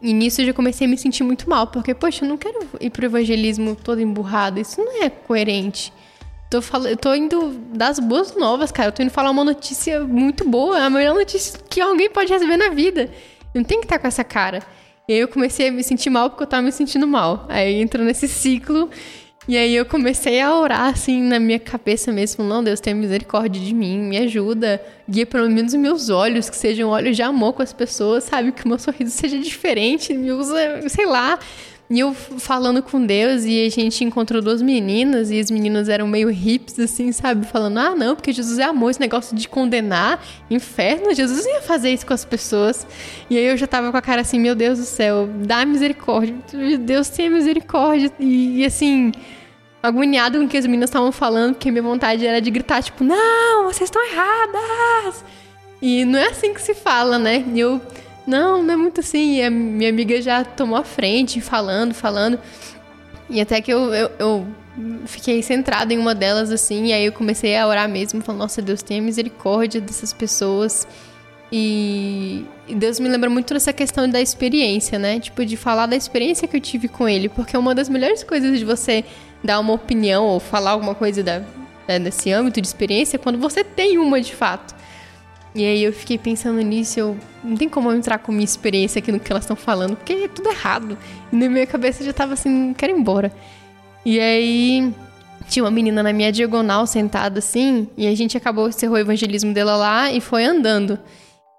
E 0.00 0.12
nisso 0.12 0.40
eu 0.40 0.46
já 0.46 0.52
comecei 0.52 0.86
a 0.86 0.90
me 0.90 0.96
sentir 0.96 1.24
muito 1.24 1.50
mal, 1.50 1.66
porque, 1.66 1.92
poxa, 1.92 2.24
eu 2.24 2.28
não 2.28 2.36
quero 2.36 2.68
ir 2.80 2.90
pro 2.90 3.04
evangelismo 3.04 3.74
todo 3.74 4.00
emburrado, 4.00 4.60
isso 4.60 4.80
não 4.80 5.02
é 5.02 5.10
coerente. 5.10 5.92
Tô, 6.48 6.62
falando, 6.62 6.88
eu 6.88 6.96
tô 6.96 7.12
indo 7.14 7.50
das 7.74 7.98
boas 7.98 8.34
novas, 8.36 8.70
cara. 8.70 8.88
Eu 8.88 8.92
tô 8.92 9.02
indo 9.02 9.10
falar 9.10 9.30
uma 9.30 9.44
notícia 9.44 10.04
muito 10.04 10.48
boa, 10.48 10.78
a 10.78 10.88
melhor 10.88 11.14
notícia 11.14 11.58
que 11.68 11.80
alguém 11.80 12.08
pode 12.08 12.32
receber 12.32 12.56
na 12.56 12.70
vida. 12.70 13.10
Não 13.54 13.64
tem 13.64 13.80
que 13.80 13.86
estar 13.86 13.96
tá 13.96 14.02
com 14.02 14.06
essa 14.06 14.24
cara. 14.24 14.62
E 15.08 15.12
aí 15.12 15.18
eu 15.18 15.28
comecei 15.28 15.68
a 15.68 15.72
me 15.72 15.82
sentir 15.82 16.10
mal 16.10 16.30
porque 16.30 16.44
eu 16.44 16.46
tava 16.46 16.62
me 16.62 16.72
sentindo 16.72 17.06
mal. 17.06 17.44
Aí 17.48 17.80
entrou 17.80 18.04
nesse 18.04 18.28
ciclo 18.28 18.88
e 19.48 19.56
aí 19.56 19.74
eu 19.74 19.86
comecei 19.86 20.42
a 20.42 20.54
orar, 20.54 20.90
assim, 20.90 21.22
na 21.22 21.40
minha 21.40 21.58
cabeça 21.58 22.12
mesmo. 22.12 22.44
Não, 22.44 22.62
Deus, 22.62 22.80
tenha 22.80 22.94
misericórdia 22.94 23.60
de 23.60 23.74
mim, 23.74 23.98
me 23.98 24.18
ajuda. 24.18 24.78
Guia 25.08 25.24
pelo 25.24 25.48
menos 25.48 25.72
os 25.72 25.80
meus 25.80 26.10
olhos, 26.10 26.50
que 26.50 26.56
sejam 26.56 26.90
olhos 26.90 27.16
de 27.16 27.22
amor 27.22 27.54
com 27.54 27.62
as 27.62 27.72
pessoas, 27.72 28.24
sabe? 28.24 28.52
Que 28.52 28.66
o 28.66 28.68
meu 28.68 28.78
sorriso 28.78 29.10
seja 29.10 29.38
diferente, 29.38 30.12
me 30.12 30.30
usa, 30.32 30.86
sei 30.90 31.06
lá. 31.06 31.38
E 31.90 32.00
eu 32.00 32.12
falando 32.12 32.82
com 32.82 33.02
Deus, 33.06 33.46
e 33.46 33.64
a 33.64 33.70
gente 33.70 34.04
encontrou 34.04 34.42
duas 34.42 34.60
meninas, 34.60 35.30
e 35.30 35.40
as 35.40 35.50
meninas 35.50 35.88
eram 35.88 36.06
meio 36.06 36.30
hips, 36.30 36.78
assim, 36.78 37.10
sabe? 37.10 37.46
Falando, 37.46 37.78
ah, 37.78 37.94
não, 37.96 38.14
porque 38.14 38.30
Jesus 38.30 38.58
é 38.58 38.64
amor, 38.64 38.90
esse 38.90 39.00
negócio 39.00 39.34
de 39.34 39.48
condenar, 39.48 40.22
inferno, 40.50 41.14
Jesus 41.14 41.46
ia 41.46 41.62
fazer 41.62 41.90
isso 41.90 42.04
com 42.04 42.12
as 42.12 42.26
pessoas. 42.26 42.86
E 43.30 43.38
aí 43.38 43.46
eu 43.46 43.56
já 43.56 43.66
tava 43.66 43.90
com 43.90 43.96
a 43.96 44.02
cara 44.02 44.20
assim, 44.20 44.38
meu 44.38 44.54
Deus 44.54 44.78
do 44.78 44.84
céu, 44.84 45.26
dá 45.46 45.64
misericórdia, 45.64 46.36
Deus 46.78 47.08
tenha 47.08 47.30
misericórdia. 47.30 48.12
E, 48.20 48.58
e 48.58 48.64
assim, 48.66 49.10
agoniado 49.88 50.38
com 50.38 50.44
o 50.44 50.48
que 50.48 50.56
as 50.56 50.66
meninas 50.66 50.90
estavam 50.90 51.10
falando, 51.10 51.54
porque 51.54 51.70
minha 51.70 51.82
vontade 51.82 52.26
era 52.26 52.40
de 52.40 52.50
gritar, 52.50 52.82
tipo, 52.82 53.02
não, 53.04 53.64
vocês 53.64 53.88
estão 53.88 54.02
erradas! 54.04 55.24
E 55.80 56.04
não 56.04 56.18
é 56.18 56.28
assim 56.28 56.52
que 56.52 56.60
se 56.60 56.74
fala, 56.74 57.18
né? 57.18 57.44
E 57.54 57.60
eu, 57.60 57.80
não, 58.26 58.62
não 58.62 58.74
é 58.74 58.76
muito 58.76 59.00
assim. 59.00 59.36
E 59.36 59.42
a 59.42 59.50
minha 59.50 59.88
amiga 59.88 60.20
já 60.20 60.44
tomou 60.44 60.76
a 60.78 60.84
frente, 60.84 61.40
falando, 61.40 61.94
falando. 61.94 62.38
E 63.30 63.40
até 63.40 63.60
que 63.60 63.72
eu, 63.72 63.94
eu, 63.94 64.10
eu 64.18 64.46
fiquei 65.06 65.42
centrada 65.42 65.92
em 65.92 65.98
uma 65.98 66.14
delas, 66.14 66.50
assim, 66.50 66.86
e 66.86 66.92
aí 66.92 67.04
eu 67.06 67.12
comecei 67.12 67.56
a 67.56 67.66
orar 67.66 67.88
mesmo, 67.88 68.22
falando, 68.22 68.40
nossa, 68.40 68.62
Deus, 68.62 68.82
tenha 68.82 69.00
misericórdia 69.02 69.80
dessas 69.80 70.12
pessoas. 70.12 70.86
E, 71.50 72.44
e 72.66 72.74
Deus 72.74 73.00
me 73.00 73.08
lembra 73.08 73.30
muito 73.30 73.54
dessa 73.54 73.72
questão 73.72 74.08
da 74.08 74.20
experiência, 74.20 74.98
né? 74.98 75.18
Tipo, 75.18 75.44
de 75.44 75.56
falar 75.56 75.86
da 75.86 75.96
experiência 75.96 76.46
que 76.46 76.56
eu 76.56 76.60
tive 76.60 76.88
com 76.88 77.08
Ele, 77.08 77.28
porque 77.28 77.56
uma 77.56 77.74
das 77.74 77.88
melhores 77.88 78.22
coisas 78.22 78.58
de 78.58 78.64
você 78.64 79.04
dar 79.42 79.60
uma 79.60 79.72
opinião 79.72 80.24
ou 80.24 80.40
falar 80.40 80.72
alguma 80.72 80.94
coisa 80.94 81.22
da, 81.22 81.42
né, 81.86 81.98
desse 81.98 82.32
âmbito 82.32 82.60
de 82.60 82.66
experiência 82.66 83.18
quando 83.18 83.38
você 83.38 83.62
tem 83.64 83.98
uma 83.98 84.20
de 84.20 84.34
fato. 84.34 84.74
E 85.54 85.64
aí 85.64 85.82
eu 85.82 85.92
fiquei 85.92 86.18
pensando 86.18 86.60
nisso, 86.60 87.00
eu 87.00 87.16
não 87.42 87.56
tem 87.56 87.68
como 87.68 87.90
eu 87.90 87.96
entrar 87.96 88.18
com 88.18 88.30
minha 88.30 88.44
experiência 88.44 88.98
aqui 88.98 89.10
no 89.10 89.18
que 89.18 89.32
elas 89.32 89.44
estão 89.44 89.56
falando, 89.56 89.96
porque 89.96 90.12
é 90.12 90.28
tudo 90.28 90.50
errado. 90.50 90.96
E 91.32 91.36
na 91.36 91.48
minha 91.48 91.66
cabeça 91.66 92.04
já 92.04 92.12
tava 92.12 92.34
assim, 92.34 92.74
quero 92.74 92.92
ir 92.92 92.98
embora. 92.98 93.32
E 94.04 94.20
aí 94.20 94.92
tinha 95.48 95.64
uma 95.64 95.70
menina 95.70 96.02
na 96.02 96.12
minha 96.12 96.30
diagonal 96.30 96.86
sentada 96.86 97.38
assim, 97.38 97.88
e 97.96 98.06
a 98.06 98.14
gente 98.14 98.36
acabou, 98.36 98.68
encerrou 98.68 98.96
o 98.96 99.00
evangelismo 99.00 99.52
dela 99.52 99.76
lá 99.76 100.12
e 100.12 100.20
foi 100.20 100.44
andando. 100.44 100.98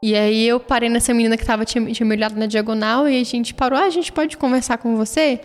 E 0.02 0.16
aí 0.16 0.48
eu 0.48 0.60
parei 0.60 0.88
nessa 0.88 1.14
menina 1.14 1.36
que 1.36 1.46
tava, 1.46 1.66
tinha, 1.66 1.86
tinha 1.92 2.06
me 2.06 2.16
olhado 2.16 2.40
na 2.40 2.46
diagonal 2.46 3.10
e 3.10 3.20
a 3.20 3.24
gente 3.26 3.54
parou, 3.54 3.78
ah, 3.78 3.84
a 3.84 3.90
gente 3.90 4.12
pode 4.12 4.38
conversar 4.38 4.78
com 4.78 4.96
você? 4.96 5.42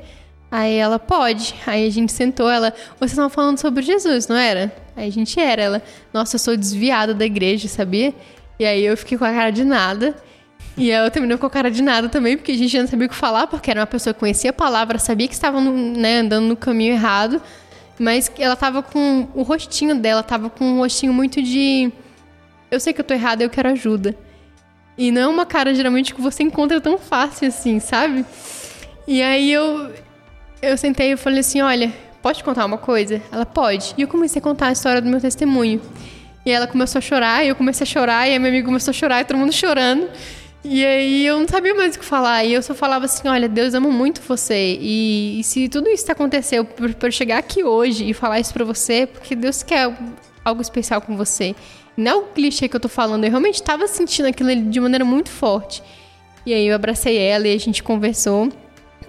Aí 0.56 0.76
ela, 0.76 1.00
pode. 1.00 1.52
Aí 1.66 1.84
a 1.84 1.90
gente 1.90 2.12
sentou, 2.12 2.48
ela, 2.48 2.72
vocês 2.96 3.10
estavam 3.10 3.28
falando 3.28 3.58
sobre 3.58 3.82
Jesus, 3.82 4.28
não 4.28 4.36
era? 4.36 4.72
Aí 4.94 5.08
a 5.08 5.10
gente 5.10 5.40
era, 5.40 5.60
ela, 5.60 5.82
nossa, 6.12 6.36
eu 6.36 6.38
sou 6.38 6.56
desviada 6.56 7.12
da 7.12 7.24
igreja, 7.24 7.66
sabia? 7.66 8.14
E 8.56 8.64
aí 8.64 8.84
eu 8.84 8.96
fiquei 8.96 9.18
com 9.18 9.24
a 9.24 9.32
cara 9.32 9.50
de 9.50 9.64
nada. 9.64 10.14
E 10.76 10.92
ela 10.92 11.10
terminou 11.10 11.38
com 11.38 11.46
a 11.46 11.50
cara 11.50 11.72
de 11.72 11.82
nada 11.82 12.08
também, 12.08 12.36
porque 12.36 12.52
a 12.52 12.56
gente 12.56 12.78
não 12.78 12.86
sabia 12.86 13.06
o 13.06 13.10
que 13.10 13.16
falar, 13.16 13.48
porque 13.48 13.68
era 13.68 13.80
uma 13.80 13.86
pessoa 13.86 14.14
que 14.14 14.20
conhecia 14.20 14.50
a 14.50 14.52
palavra, 14.52 14.96
sabia 14.96 15.26
que 15.26 15.34
estava 15.34 15.60
né, 15.60 16.18
andando 16.18 16.46
no 16.46 16.56
caminho 16.56 16.92
errado, 16.92 17.42
mas 17.98 18.30
ela 18.38 18.54
tava 18.54 18.80
com. 18.80 19.26
O 19.34 19.42
rostinho 19.42 19.96
dela 19.96 20.22
tava 20.22 20.48
com 20.48 20.64
um 20.64 20.78
rostinho 20.78 21.12
muito 21.12 21.42
de. 21.42 21.92
Eu 22.70 22.78
sei 22.78 22.92
que 22.92 23.00
eu 23.00 23.04
tô 23.04 23.12
errada, 23.12 23.42
eu 23.42 23.50
quero 23.50 23.70
ajuda. 23.70 24.16
E 24.96 25.10
não 25.10 25.22
é 25.22 25.26
uma 25.26 25.46
cara 25.46 25.74
geralmente 25.74 26.14
que 26.14 26.20
você 26.20 26.44
encontra 26.44 26.80
tão 26.80 26.96
fácil 26.96 27.48
assim, 27.48 27.80
sabe? 27.80 28.24
E 29.06 29.20
aí 29.20 29.52
eu, 29.52 29.92
eu 30.70 30.76
sentei 30.76 31.12
e 31.12 31.16
falei 31.16 31.40
assim: 31.40 31.60
olha, 31.60 31.92
pode 32.22 32.42
contar 32.42 32.64
uma 32.64 32.78
coisa? 32.78 33.20
Ela 33.30 33.46
pode. 33.46 33.94
E 33.96 34.02
eu 34.02 34.08
comecei 34.08 34.40
a 34.40 34.42
contar 34.42 34.68
a 34.68 34.72
história 34.72 35.00
do 35.00 35.08
meu 35.08 35.20
testemunho. 35.20 35.80
E 36.46 36.50
ela 36.50 36.66
começou 36.66 36.98
a 36.98 37.02
chorar, 37.02 37.44
e 37.44 37.48
eu 37.48 37.56
comecei 37.56 37.84
a 37.84 37.86
chorar, 37.86 38.28
e 38.28 38.34
a 38.34 38.38
minha 38.38 38.50
amiga 38.50 38.66
começou 38.66 38.90
a 38.90 38.94
chorar, 38.94 39.22
e 39.22 39.24
todo 39.24 39.36
mundo 39.36 39.52
chorando. 39.52 40.08
E 40.62 40.84
aí 40.84 41.26
eu 41.26 41.38
não 41.38 41.46
sabia 41.46 41.74
mais 41.74 41.94
o 41.94 41.98
que 41.98 42.04
falar. 42.04 42.44
E 42.44 42.54
eu 42.54 42.62
só 42.62 42.74
falava 42.74 43.04
assim: 43.04 43.28
olha, 43.28 43.48
Deus 43.48 43.74
ama 43.74 43.90
muito 43.90 44.20
você. 44.22 44.78
E, 44.80 45.40
e 45.40 45.44
se 45.44 45.68
tudo 45.68 45.88
isso 45.88 46.10
aconteceu 46.10 46.64
para 46.64 47.08
eu 47.08 47.12
chegar 47.12 47.38
aqui 47.38 47.62
hoje 47.62 48.08
e 48.08 48.14
falar 48.14 48.40
isso 48.40 48.52
para 48.52 48.64
você, 48.64 49.06
porque 49.06 49.34
Deus 49.34 49.62
quer 49.62 49.92
algo 50.44 50.62
especial 50.62 51.00
com 51.00 51.16
você. 51.16 51.54
Não 51.96 52.10
é 52.10 52.14
o 52.14 52.22
clichê 52.22 52.68
que 52.68 52.74
eu 52.74 52.80
tô 52.80 52.88
falando, 52.88 53.24
eu 53.24 53.30
realmente 53.30 53.62
tava 53.62 53.86
sentindo 53.86 54.26
aquilo 54.26 54.54
de 54.56 54.80
maneira 54.80 55.04
muito 55.04 55.30
forte. 55.30 55.82
E 56.46 56.52
aí 56.52 56.66
eu 56.66 56.74
abracei 56.74 57.16
ela 57.16 57.46
e 57.46 57.54
a 57.54 57.58
gente 57.58 57.82
conversou. 57.82 58.50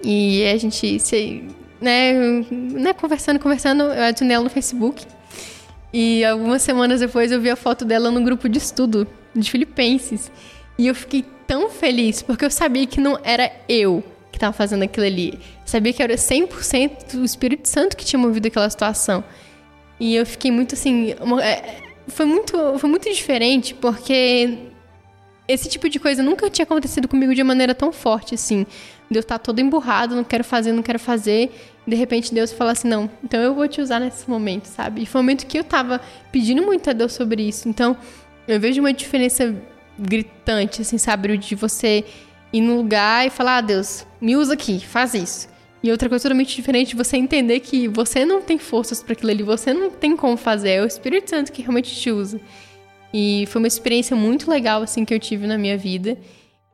E 0.02 0.44
a 0.46 0.56
gente 0.56 0.98
se, 1.00 1.44
né, 1.80 2.12
né, 2.50 2.92
conversando, 2.92 3.38
conversando, 3.38 3.84
eu 3.84 4.04
adicionei 4.04 4.34
ela 4.34 4.44
no 4.44 4.50
Facebook. 4.50 5.04
E 5.92 6.24
algumas 6.24 6.62
semanas 6.62 7.00
depois 7.00 7.32
eu 7.32 7.40
vi 7.40 7.50
a 7.50 7.56
foto 7.56 7.84
dela 7.84 8.10
no 8.10 8.22
grupo 8.22 8.48
de 8.48 8.58
estudo 8.58 9.06
de 9.34 9.50
Filipenses. 9.50 10.30
E 10.78 10.86
eu 10.86 10.94
fiquei 10.94 11.24
tão 11.46 11.70
feliz, 11.70 12.22
porque 12.22 12.44
eu 12.44 12.50
sabia 12.50 12.86
que 12.86 13.00
não 13.00 13.18
era 13.22 13.50
eu 13.68 14.02
que 14.30 14.36
estava 14.36 14.52
fazendo 14.52 14.82
aquilo 14.82 15.06
ali. 15.06 15.38
Sabia 15.64 15.92
que 15.92 16.02
era 16.02 16.14
100% 16.14 17.14
o 17.14 17.24
Espírito 17.24 17.68
Santo 17.68 17.96
que 17.96 18.04
tinha 18.04 18.20
movido 18.20 18.48
aquela 18.48 18.68
situação. 18.68 19.24
E 19.98 20.14
eu 20.14 20.26
fiquei 20.26 20.50
muito 20.50 20.74
assim. 20.74 21.14
É, 21.42 21.76
foi, 22.08 22.26
muito, 22.26 22.78
foi 22.78 22.90
muito 22.90 23.08
diferente, 23.10 23.74
porque 23.74 24.58
esse 25.48 25.68
tipo 25.68 25.88
de 25.88 25.98
coisa 25.98 26.22
nunca 26.22 26.50
tinha 26.50 26.64
acontecido 26.64 27.08
comigo 27.08 27.34
de 27.34 27.42
maneira 27.42 27.74
tão 27.74 27.92
forte 27.92 28.34
assim. 28.34 28.66
Deus 29.10 29.24
tá 29.24 29.38
todo 29.38 29.60
emburrado, 29.60 30.16
não 30.16 30.24
quero 30.24 30.42
fazer, 30.42 30.72
não 30.72 30.82
quero 30.82 30.98
fazer. 30.98 31.54
De 31.86 31.94
repente 31.94 32.34
Deus 32.34 32.52
fala 32.52 32.72
assim: 32.72 32.88
não, 32.88 33.08
então 33.22 33.40
eu 33.40 33.54
vou 33.54 33.68
te 33.68 33.80
usar 33.80 34.00
nesse 34.00 34.28
momento, 34.28 34.66
sabe? 34.66 35.02
E 35.02 35.06
foi 35.06 35.20
um 35.20 35.24
momento 35.24 35.46
que 35.46 35.58
eu 35.58 35.64
tava 35.64 36.00
pedindo 36.32 36.62
muito 36.62 36.90
a 36.90 36.92
Deus 36.92 37.12
sobre 37.12 37.42
isso. 37.46 37.68
Então 37.68 37.96
eu 38.46 38.58
vejo 38.58 38.80
uma 38.80 38.92
diferença 38.92 39.54
gritante, 39.98 40.82
assim, 40.82 40.98
sabe? 40.98 41.36
De 41.36 41.54
você 41.54 42.04
ir 42.52 42.60
num 42.60 42.76
lugar 42.76 43.26
e 43.26 43.30
falar: 43.30 43.58
ah, 43.58 43.60
Deus, 43.60 44.06
me 44.20 44.36
usa 44.36 44.54
aqui, 44.54 44.80
faz 44.80 45.14
isso. 45.14 45.48
E 45.82 45.90
outra 45.90 46.08
coisa 46.08 46.22
totalmente 46.22 46.56
diferente 46.56 46.96
você 46.96 47.16
entender 47.16 47.60
que 47.60 47.86
você 47.86 48.24
não 48.24 48.42
tem 48.42 48.58
forças 48.58 49.02
para 49.02 49.12
aquilo 49.12 49.30
ali, 49.30 49.42
você 49.44 49.72
não 49.72 49.90
tem 49.90 50.16
como 50.16 50.36
fazer, 50.36 50.70
é 50.70 50.82
o 50.82 50.86
Espírito 50.86 51.30
Santo 51.30 51.52
que 51.52 51.62
realmente 51.62 51.94
te 51.94 52.10
usa. 52.10 52.40
E 53.14 53.44
foi 53.46 53.60
uma 53.60 53.68
experiência 53.68 54.16
muito 54.16 54.50
legal, 54.50 54.82
assim, 54.82 55.04
que 55.04 55.14
eu 55.14 55.20
tive 55.20 55.46
na 55.46 55.56
minha 55.56 55.78
vida. 55.78 56.18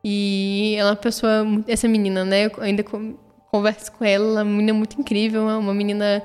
E 0.05 0.75
ela 0.77 0.91
é 0.91 0.93
uma 0.93 0.97
pessoa, 0.97 1.45
essa 1.69 1.87
menina, 1.87 2.25
né? 2.25 2.47
Eu 2.47 2.53
ainda 2.59 2.85
converso 3.51 3.93
com 3.93 4.05
ela, 4.05 4.25
ela 4.25 4.41
é 4.41 4.43
uma 4.43 4.51
menina 4.51 4.75
muito 4.75 5.01
incrível, 5.01 5.49
é 5.49 5.57
uma 5.57 5.75
menina 5.75 6.23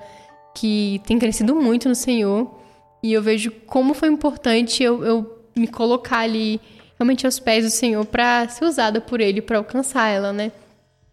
que 0.56 1.02
tem 1.06 1.20
crescido 1.20 1.56
muito 1.56 1.88
no 1.88 1.96
Senhor. 1.96 2.60
E 3.04 3.14
eu 3.14 3.22
vejo 3.22 3.52
como 3.68 3.94
foi 3.94 4.10
importante 4.10 4.82
eu, 4.82 5.04
eu 5.04 5.44
me 5.56 5.68
colocar 5.68 6.20
ali 6.20 6.60
realmente 6.98 7.26
aos 7.26 7.40
pés 7.40 7.64
do 7.64 7.70
Senhor 7.70 8.06
para 8.06 8.48
ser 8.50 8.66
usada 8.66 9.00
por 9.00 9.22
Ele, 9.22 9.42
para 9.42 9.58
alcançar 9.58 10.08
ela, 10.10 10.34
né? 10.34 10.52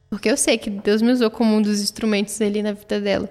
Porque 0.08 0.30
eu 0.30 0.36
sei 0.36 0.56
que 0.56 0.70
Deus 0.70 1.02
me 1.02 1.12
usou 1.12 1.30
como 1.30 1.56
um 1.56 1.60
dos 1.60 1.82
instrumentos 1.82 2.40
ali 2.40 2.62
na 2.62 2.72
vida 2.72 3.00
dela. 3.00 3.28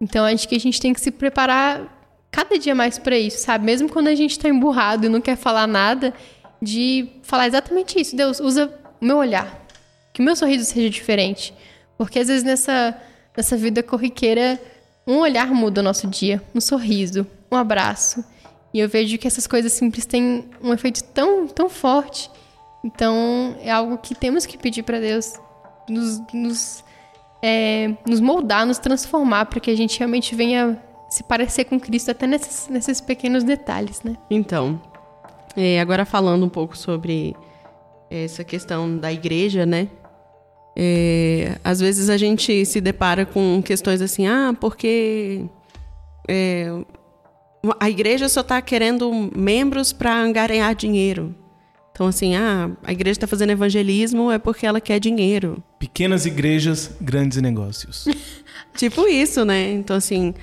Então 0.00 0.24
acho 0.24 0.48
que 0.48 0.54
a 0.54 0.60
gente 0.60 0.80
tem 0.80 0.92
que 0.92 1.00
se 1.00 1.10
preparar 1.10 1.98
cada 2.30 2.58
dia 2.58 2.74
mais 2.74 2.98
para 2.98 3.18
isso, 3.18 3.38
sabe? 3.38 3.64
Mesmo 3.64 3.88
quando 3.88 4.08
a 4.08 4.14
gente 4.14 4.38
tá 4.38 4.48
emburrado 4.48 5.06
e 5.06 5.08
não 5.08 5.20
quer 5.20 5.36
falar 5.36 5.66
nada, 5.66 6.14
de 6.60 7.08
falar 7.22 7.46
exatamente 7.46 8.00
isso. 8.00 8.16
Deus, 8.16 8.40
usa 8.40 8.72
o 9.00 9.04
meu 9.04 9.18
olhar. 9.18 9.66
Que 10.12 10.20
o 10.20 10.24
meu 10.24 10.36
sorriso 10.36 10.64
seja 10.64 10.90
diferente. 10.90 11.54
Porque 11.96 12.18
às 12.18 12.28
vezes 12.28 12.42
nessa, 12.42 12.96
nessa 13.36 13.56
vida 13.56 13.82
corriqueira, 13.82 14.60
um 15.06 15.18
olhar 15.18 15.48
muda 15.52 15.80
o 15.80 15.84
nosso 15.84 16.06
dia. 16.06 16.42
Um 16.54 16.60
sorriso, 16.60 17.26
um 17.50 17.56
abraço. 17.56 18.24
E 18.72 18.78
eu 18.78 18.88
vejo 18.88 19.18
que 19.18 19.26
essas 19.26 19.46
coisas 19.46 19.72
simples 19.72 20.06
têm 20.06 20.44
um 20.62 20.72
efeito 20.72 21.02
tão, 21.04 21.46
tão 21.48 21.68
forte. 21.68 22.30
Então, 22.84 23.56
é 23.60 23.70
algo 23.70 23.98
que 23.98 24.14
temos 24.14 24.46
que 24.46 24.56
pedir 24.56 24.82
para 24.82 25.00
Deus 25.00 25.34
nos, 25.88 26.20
nos, 26.32 26.84
é, 27.42 27.94
nos 28.06 28.20
moldar, 28.20 28.64
nos 28.64 28.78
transformar, 28.78 29.46
para 29.46 29.60
que 29.60 29.70
a 29.70 29.76
gente 29.76 29.98
realmente 29.98 30.34
venha 30.34 30.80
se 31.10 31.24
parecer 31.24 31.64
com 31.64 31.78
Cristo 31.78 32.12
até 32.12 32.26
nesses, 32.26 32.68
nesses 32.68 33.00
pequenos 33.00 33.42
detalhes, 33.42 34.00
né? 34.02 34.16
Então, 34.30 34.80
é, 35.56 35.80
agora 35.80 36.04
falando 36.04 36.44
um 36.44 36.48
pouco 36.48 36.76
sobre 36.76 37.34
essa 38.10 38.42
questão 38.42 38.96
da 38.96 39.12
igreja, 39.12 39.64
né? 39.64 39.88
É, 40.76 41.58
às 41.62 41.80
vezes 41.80 42.08
a 42.08 42.16
gente 42.16 42.64
se 42.64 42.80
depara 42.80 43.26
com 43.26 43.62
questões 43.62 44.00
assim, 44.00 44.26
ah, 44.26 44.54
porque 44.58 45.44
é, 46.28 46.68
a 47.78 47.90
igreja 47.90 48.28
só 48.28 48.40
está 48.40 48.60
querendo 48.62 49.30
membros 49.36 49.92
para 49.92 50.16
angariar 50.16 50.74
dinheiro. 50.74 51.34
Então, 51.92 52.06
assim, 52.06 52.34
ah, 52.34 52.70
a 52.82 52.92
igreja 52.92 53.18
está 53.18 53.26
fazendo 53.26 53.50
evangelismo 53.50 54.30
é 54.30 54.38
porque 54.38 54.64
ela 54.64 54.80
quer 54.80 54.98
dinheiro. 54.98 55.62
Pequenas 55.78 56.24
igrejas, 56.24 56.92
grandes 57.00 57.42
negócios. 57.42 58.06
tipo 58.74 59.06
isso, 59.06 59.44
né? 59.44 59.70
Então, 59.72 59.96
assim, 59.96 60.32
é, 60.32 60.34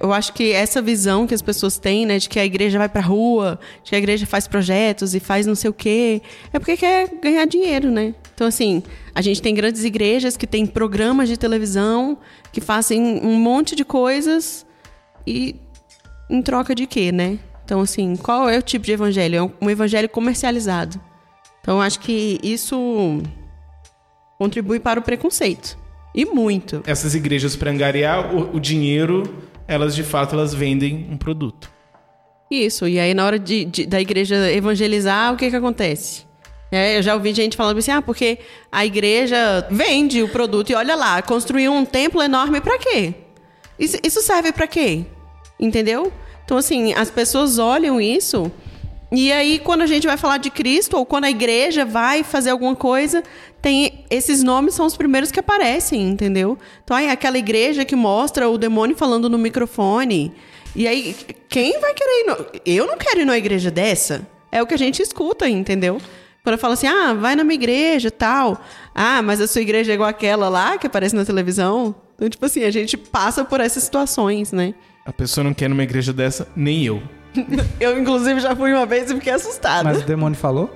eu 0.00 0.12
acho 0.12 0.32
que 0.32 0.52
essa 0.52 0.82
visão 0.82 1.26
que 1.26 1.34
as 1.34 1.42
pessoas 1.42 1.78
têm, 1.78 2.04
né, 2.04 2.18
de 2.18 2.28
que 2.28 2.38
a 2.38 2.44
igreja 2.44 2.78
vai 2.78 2.88
pra 2.88 3.00
rua, 3.00 3.58
de 3.82 3.90
que 3.90 3.96
a 3.96 3.98
igreja 3.98 4.26
faz 4.26 4.46
projetos 4.46 5.14
e 5.14 5.20
faz 5.20 5.46
não 5.46 5.54
sei 5.54 5.70
o 5.70 5.72
quê, 5.72 6.20
é 6.52 6.58
porque 6.58 6.76
quer 6.76 7.08
ganhar 7.20 7.46
dinheiro, 7.46 7.90
né? 7.90 8.14
Então, 8.34 8.46
assim, 8.46 8.82
a 9.14 9.22
gente 9.22 9.40
tem 9.40 9.54
grandes 9.54 9.84
igrejas 9.84 10.36
que 10.36 10.46
têm 10.46 10.66
programas 10.66 11.28
de 11.28 11.36
televisão, 11.36 12.18
que 12.52 12.60
fazem 12.60 13.00
um 13.22 13.34
monte 13.34 13.74
de 13.74 13.84
coisas 13.84 14.66
e 15.26 15.56
em 16.28 16.42
troca 16.42 16.74
de 16.74 16.86
quê, 16.86 17.10
né? 17.10 17.38
Então, 17.64 17.80
assim, 17.80 18.16
qual 18.16 18.48
é 18.48 18.58
o 18.58 18.62
tipo 18.62 18.84
de 18.84 18.92
evangelho? 18.92 19.36
É 19.36 19.64
um 19.64 19.70
evangelho 19.70 20.08
comercializado. 20.08 21.00
Então, 21.60 21.80
acho 21.80 22.00
que 22.00 22.38
isso 22.42 23.22
contribui 24.38 24.80
para 24.80 24.98
o 24.98 25.02
preconceito. 25.02 25.78
E 26.14 26.24
muito. 26.24 26.82
Essas 26.86 27.14
igrejas, 27.14 27.54
para 27.54 27.70
angariar 27.70 28.34
o, 28.34 28.56
o 28.56 28.60
dinheiro 28.60 29.22
elas 29.70 29.94
de 29.94 30.02
fato 30.02 30.34
elas 30.34 30.52
vendem 30.52 31.06
um 31.10 31.16
produto. 31.16 31.70
Isso, 32.50 32.88
e 32.88 32.98
aí 32.98 33.14
na 33.14 33.24
hora 33.24 33.38
de, 33.38 33.64
de 33.64 33.86
da 33.86 34.00
igreja 34.00 34.50
evangelizar, 34.52 35.32
o 35.32 35.36
que 35.36 35.48
que 35.48 35.54
acontece? 35.54 36.24
É, 36.72 36.98
eu 36.98 37.02
já 37.02 37.14
ouvi 37.14 37.32
gente 37.32 37.56
falando 37.56 37.78
assim, 37.78 37.92
ah, 37.92 38.02
porque 38.02 38.38
a 38.70 38.84
igreja 38.84 39.66
vende 39.70 40.22
o 40.22 40.28
produto 40.28 40.70
e 40.70 40.74
olha 40.74 40.96
lá, 40.96 41.22
construiu 41.22 41.72
um 41.72 41.84
templo 41.84 42.20
enorme 42.20 42.60
para 42.60 42.78
quê? 42.78 43.14
Isso, 43.78 43.96
isso 44.04 44.20
serve 44.20 44.52
para 44.52 44.66
quê? 44.66 45.04
Entendeu? 45.58 46.12
Então, 46.44 46.56
assim, 46.56 46.92
as 46.94 47.10
pessoas 47.10 47.58
olham 47.58 48.00
isso 48.00 48.50
e 49.12 49.32
aí, 49.32 49.58
quando 49.58 49.82
a 49.82 49.86
gente 49.86 50.06
vai 50.06 50.16
falar 50.16 50.36
de 50.36 50.50
Cristo, 50.50 50.96
ou 50.96 51.04
quando 51.04 51.24
a 51.24 51.30
igreja 51.30 51.84
vai 51.84 52.22
fazer 52.22 52.50
alguma 52.50 52.76
coisa, 52.76 53.24
tem 53.60 54.04
esses 54.08 54.42
nomes 54.42 54.74
são 54.74 54.86
os 54.86 54.96
primeiros 54.96 55.32
que 55.32 55.40
aparecem, 55.40 56.02
entendeu? 56.02 56.56
Então, 56.84 56.96
aí, 56.96 57.10
aquela 57.10 57.36
igreja 57.36 57.84
que 57.84 57.96
mostra 57.96 58.48
o 58.48 58.56
demônio 58.56 58.96
falando 58.96 59.28
no 59.28 59.36
microfone. 59.36 60.32
E 60.76 60.86
aí, 60.86 61.16
quem 61.48 61.80
vai 61.80 61.92
querer 61.92 62.20
ir? 62.20 62.26
No... 62.26 62.46
Eu 62.64 62.86
não 62.86 62.96
quero 62.96 63.20
ir 63.20 63.24
numa 63.24 63.36
igreja 63.36 63.68
dessa. 63.70 64.26
É 64.52 64.62
o 64.62 64.66
que 64.66 64.74
a 64.74 64.78
gente 64.78 65.02
escuta, 65.02 65.48
entendeu? 65.48 66.00
Quando 66.44 66.58
fala 66.58 66.74
assim, 66.74 66.86
ah, 66.86 67.12
vai 67.12 67.34
na 67.34 67.42
minha 67.42 67.56
igreja 67.56 68.10
tal. 68.10 68.62
Ah, 68.94 69.20
mas 69.22 69.40
a 69.40 69.48
sua 69.48 69.60
igreja 69.60 69.90
é 69.90 69.94
igual 69.94 70.08
aquela 70.08 70.48
lá 70.48 70.78
que 70.78 70.86
aparece 70.86 71.14
na 71.16 71.24
televisão. 71.24 71.94
Então, 72.14 72.28
tipo 72.30 72.46
assim, 72.46 72.62
a 72.62 72.70
gente 72.70 72.96
passa 72.96 73.44
por 73.44 73.60
essas 73.60 73.82
situações, 73.82 74.52
né? 74.52 74.72
A 75.04 75.12
pessoa 75.12 75.42
não 75.44 75.52
quer 75.52 75.68
numa 75.68 75.82
igreja 75.82 76.12
dessa, 76.12 76.48
nem 76.54 76.84
eu. 76.84 77.02
Eu, 77.80 77.98
inclusive, 77.98 78.40
já 78.40 78.54
fui 78.54 78.72
uma 78.72 78.86
vez 78.86 79.10
e 79.10 79.14
fiquei 79.14 79.32
assustada. 79.32 79.84
Mas 79.84 80.02
o 80.02 80.06
demônio 80.06 80.38
falou? 80.38 80.74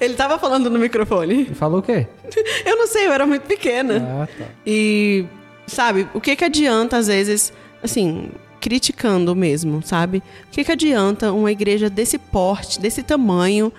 Ele 0.00 0.14
tava 0.14 0.38
falando 0.38 0.68
no 0.68 0.78
microfone. 0.78 1.42
Ele 1.42 1.54
falou 1.54 1.78
o 1.80 1.82
quê? 1.82 2.06
Eu 2.64 2.76
não 2.76 2.86
sei, 2.86 3.06
eu 3.06 3.12
era 3.12 3.26
muito 3.26 3.42
pequena. 3.42 4.22
Ah, 4.22 4.28
tá. 4.38 4.44
E, 4.66 5.24
sabe, 5.66 6.06
o 6.12 6.20
que 6.20 6.36
que 6.36 6.44
adianta, 6.44 6.96
às 6.96 7.06
vezes, 7.06 7.52
assim, 7.82 8.30
criticando 8.60 9.34
mesmo, 9.34 9.82
sabe? 9.82 10.22
O 10.48 10.50
que 10.50 10.64
que 10.64 10.72
adianta 10.72 11.32
uma 11.32 11.50
igreja 11.50 11.88
desse 11.88 12.18
porte, 12.18 12.78
desse 12.78 13.02
tamanho, 13.02 13.72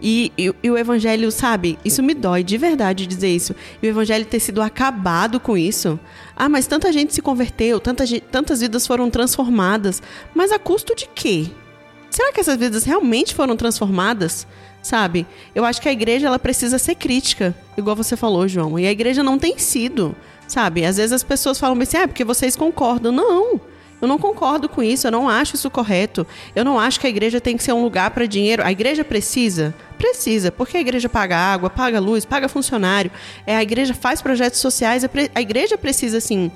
e, 0.00 0.32
e, 0.38 0.54
e, 0.62 0.70
o 0.70 0.78
evangelho, 0.78 1.30
sabe? 1.30 1.78
Isso 1.84 2.02
me 2.02 2.14
dói 2.14 2.42
de 2.44 2.56
verdade 2.56 3.06
dizer 3.06 3.28
isso. 3.28 3.54
E 3.82 3.86
o 3.86 3.90
evangelho 3.90 4.24
ter 4.24 4.40
sido 4.40 4.62
acabado 4.62 5.40
com 5.40 5.56
isso. 5.56 5.98
Ah, 6.36 6.48
mas 6.48 6.66
tanta 6.66 6.92
gente 6.92 7.12
se 7.12 7.20
converteu, 7.20 7.80
tanta, 7.80 8.04
tantas 8.30 8.60
vidas 8.60 8.86
foram 8.86 9.10
transformadas. 9.10 10.00
Mas 10.34 10.52
a 10.52 10.58
custo 10.58 10.94
de 10.94 11.08
quê? 11.12 11.48
Será 12.10 12.32
que 12.32 12.40
essas 12.40 12.56
vidas 12.56 12.84
realmente 12.84 13.34
foram 13.34 13.56
transformadas? 13.56 14.46
Sabe? 14.80 15.26
Eu 15.54 15.64
acho 15.64 15.82
que 15.82 15.88
a 15.88 15.92
igreja 15.92 16.28
ela 16.28 16.38
precisa 16.38 16.78
ser 16.78 16.94
crítica, 16.94 17.54
igual 17.76 17.96
você 17.96 18.16
falou, 18.16 18.46
João. 18.46 18.78
E 18.78 18.86
a 18.86 18.92
igreja 18.92 19.22
não 19.22 19.38
tem 19.38 19.58
sido, 19.58 20.14
sabe? 20.46 20.84
Às 20.84 20.96
vezes 20.96 21.12
as 21.12 21.24
pessoas 21.24 21.58
falam 21.58 21.78
assim, 21.82 21.96
ah, 21.96 22.06
porque 22.06 22.24
vocês 22.24 22.54
concordam. 22.54 23.10
Não. 23.10 23.60
Eu 24.00 24.06
não 24.06 24.18
concordo 24.18 24.68
com 24.68 24.82
isso, 24.82 25.06
eu 25.06 25.10
não 25.10 25.28
acho 25.28 25.56
isso 25.56 25.70
correto. 25.70 26.26
Eu 26.54 26.64
não 26.64 26.78
acho 26.78 27.00
que 27.00 27.06
a 27.06 27.10
igreja 27.10 27.40
tem 27.40 27.56
que 27.56 27.64
ser 27.64 27.72
um 27.72 27.82
lugar 27.82 28.10
para 28.10 28.26
dinheiro. 28.26 28.62
A 28.64 28.70
igreja 28.70 29.04
precisa? 29.04 29.74
Precisa, 29.96 30.52
porque 30.52 30.76
a 30.76 30.80
igreja 30.80 31.08
paga 31.08 31.36
água, 31.36 31.68
paga 31.68 31.98
luz, 31.98 32.24
paga 32.24 32.48
funcionário. 32.48 33.10
É, 33.44 33.56
a 33.56 33.62
igreja 33.62 33.94
faz 33.94 34.22
projetos 34.22 34.60
sociais, 34.60 35.04
a 35.34 35.40
igreja 35.40 35.76
precisa, 35.76 36.20
sim, 36.20 36.50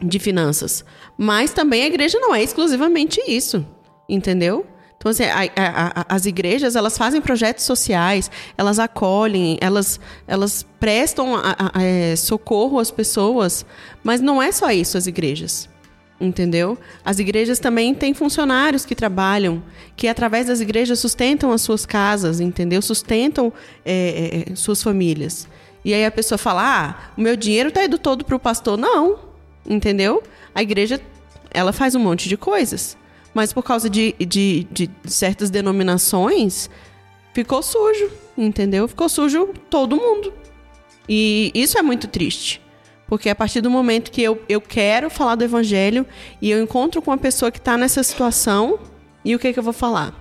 de 0.00 0.18
finanças. 0.18 0.82
Mas 1.16 1.52
também 1.52 1.82
a 1.82 1.86
igreja 1.86 2.18
não 2.18 2.34
é 2.34 2.42
exclusivamente 2.42 3.20
isso, 3.28 3.66
entendeu? 4.08 4.64
Então, 4.96 5.10
assim, 5.10 5.24
a, 5.24 5.40
a, 5.56 6.00
a, 6.00 6.14
as 6.14 6.24
igrejas, 6.24 6.76
elas 6.76 6.96
fazem 6.96 7.20
projetos 7.20 7.64
sociais, 7.64 8.30
elas 8.56 8.78
acolhem, 8.78 9.58
elas, 9.60 10.00
elas 10.26 10.66
prestam 10.78 11.34
é, 11.78 12.16
socorro 12.16 12.78
às 12.78 12.90
pessoas, 12.90 13.64
mas 14.02 14.22
não 14.22 14.42
é 14.42 14.52
só 14.52 14.70
isso 14.70 14.96
as 14.96 15.06
igrejas 15.06 15.68
entendeu? 16.20 16.76
As 17.04 17.18
igrejas 17.18 17.58
também 17.58 17.94
têm 17.94 18.12
funcionários 18.12 18.84
que 18.84 18.94
trabalham, 18.94 19.62
que 19.96 20.06
através 20.06 20.46
das 20.46 20.60
igrejas 20.60 20.98
sustentam 20.98 21.50
as 21.50 21.62
suas 21.62 21.86
casas, 21.86 22.40
entendeu? 22.40 22.82
Sustentam 22.82 23.52
é, 23.84 24.44
é, 24.50 24.54
suas 24.54 24.82
famílias. 24.82 25.48
E 25.84 25.94
aí 25.94 26.04
a 26.04 26.10
pessoa 26.10 26.36
fala: 26.36 26.62
ah, 26.62 27.12
o 27.16 27.20
meu 27.20 27.36
dinheiro 27.36 27.70
está 27.70 27.84
indo 27.84 27.98
todo 27.98 28.24
para 28.24 28.36
o 28.36 28.40
pastor. 28.40 28.76
Não, 28.76 29.18
entendeu? 29.66 30.22
A 30.54 30.62
igreja, 30.62 31.00
ela 31.50 31.72
faz 31.72 31.94
um 31.94 32.00
monte 32.00 32.28
de 32.28 32.36
coisas. 32.36 32.96
Mas 33.32 33.52
por 33.52 33.62
causa 33.62 33.88
de, 33.88 34.14
de, 34.18 34.66
de 34.70 34.90
certas 35.04 35.50
denominações, 35.50 36.68
ficou 37.32 37.62
sujo, 37.62 38.10
entendeu? 38.36 38.88
Ficou 38.88 39.08
sujo 39.08 39.54
todo 39.70 39.96
mundo. 39.96 40.32
E 41.08 41.50
isso 41.54 41.78
é 41.78 41.82
muito 41.82 42.08
triste. 42.08 42.60
Porque 43.10 43.28
a 43.28 43.34
partir 43.34 43.60
do 43.60 43.68
momento 43.68 44.08
que 44.08 44.22
eu, 44.22 44.40
eu 44.48 44.60
quero 44.60 45.10
falar 45.10 45.34
do 45.34 45.42
evangelho 45.42 46.06
e 46.40 46.48
eu 46.48 46.62
encontro 46.62 47.02
com 47.02 47.10
uma 47.10 47.18
pessoa 47.18 47.50
que 47.50 47.58
está 47.58 47.76
nessa 47.76 48.04
situação, 48.04 48.78
e 49.24 49.34
o 49.34 49.38
que, 49.38 49.52
que 49.52 49.58
eu 49.58 49.64
vou 49.64 49.72
falar? 49.72 50.14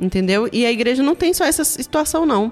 Entendeu? 0.00 0.48
E 0.50 0.64
a 0.64 0.72
igreja 0.72 1.02
não 1.02 1.14
tem 1.14 1.34
só 1.34 1.44
essa 1.44 1.62
situação, 1.64 2.24
não. 2.24 2.50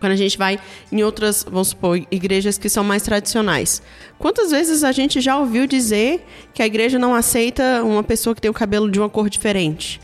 Quando 0.00 0.10
a 0.10 0.16
gente 0.16 0.36
vai 0.36 0.58
em 0.90 1.04
outras, 1.04 1.46
vamos 1.48 1.68
supor, 1.68 2.04
igrejas 2.10 2.58
que 2.58 2.68
são 2.68 2.82
mais 2.82 3.04
tradicionais. 3.04 3.80
Quantas 4.18 4.50
vezes 4.50 4.82
a 4.82 4.90
gente 4.90 5.20
já 5.20 5.38
ouviu 5.38 5.64
dizer 5.68 6.26
que 6.52 6.60
a 6.60 6.66
igreja 6.66 6.98
não 6.98 7.14
aceita 7.14 7.84
uma 7.84 8.02
pessoa 8.02 8.34
que 8.34 8.40
tem 8.40 8.50
o 8.50 8.54
cabelo 8.54 8.90
de 8.90 8.98
uma 8.98 9.08
cor 9.08 9.30
diferente? 9.30 10.00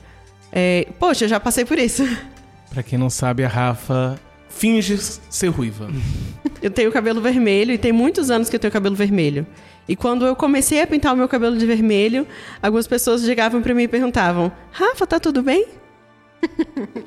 É, 0.53 0.87
poxa, 1.01 1.25
eu 1.25 1.29
já 1.29 1.41
passei 1.41 1.65
por 1.65 1.81
isso. 1.81 2.05
Para 2.71 2.85
quem 2.85 2.97
não 2.97 3.11
sabe, 3.11 3.43
a 3.43 3.49
Rafa 3.49 4.21
finge 4.55 4.97
ser 4.99 5.49
ruiva. 5.49 5.89
Eu 6.61 6.71
tenho 6.71 6.93
cabelo 6.93 7.21
vermelho 7.21 7.73
e 7.73 7.79
tem 7.79 7.91
muitos 7.93 8.31
anos 8.31 8.49
que 8.49 8.57
eu 8.57 8.61
tenho 8.61 8.73
cabelo 8.73 8.95
vermelho. 8.95 9.47
E 9.89 9.97
quando 9.97 10.25
eu 10.25 10.37
comecei 10.37 10.81
a 10.81 10.87
pintar 10.87 11.13
o 11.13 11.17
meu 11.17 11.29
cabelo 11.29 11.57
de 11.57 11.67
vermelho, 11.67 12.27
algumas 12.63 12.87
pessoas 12.87 13.25
chegavam 13.25 13.61
para 13.61 13.75
mim 13.75 13.83
e 13.83 13.89
perguntavam: 13.89 14.53
Rafa, 14.71 15.07
tá 15.07 15.19
tudo 15.19 15.43
bem? 15.43 15.67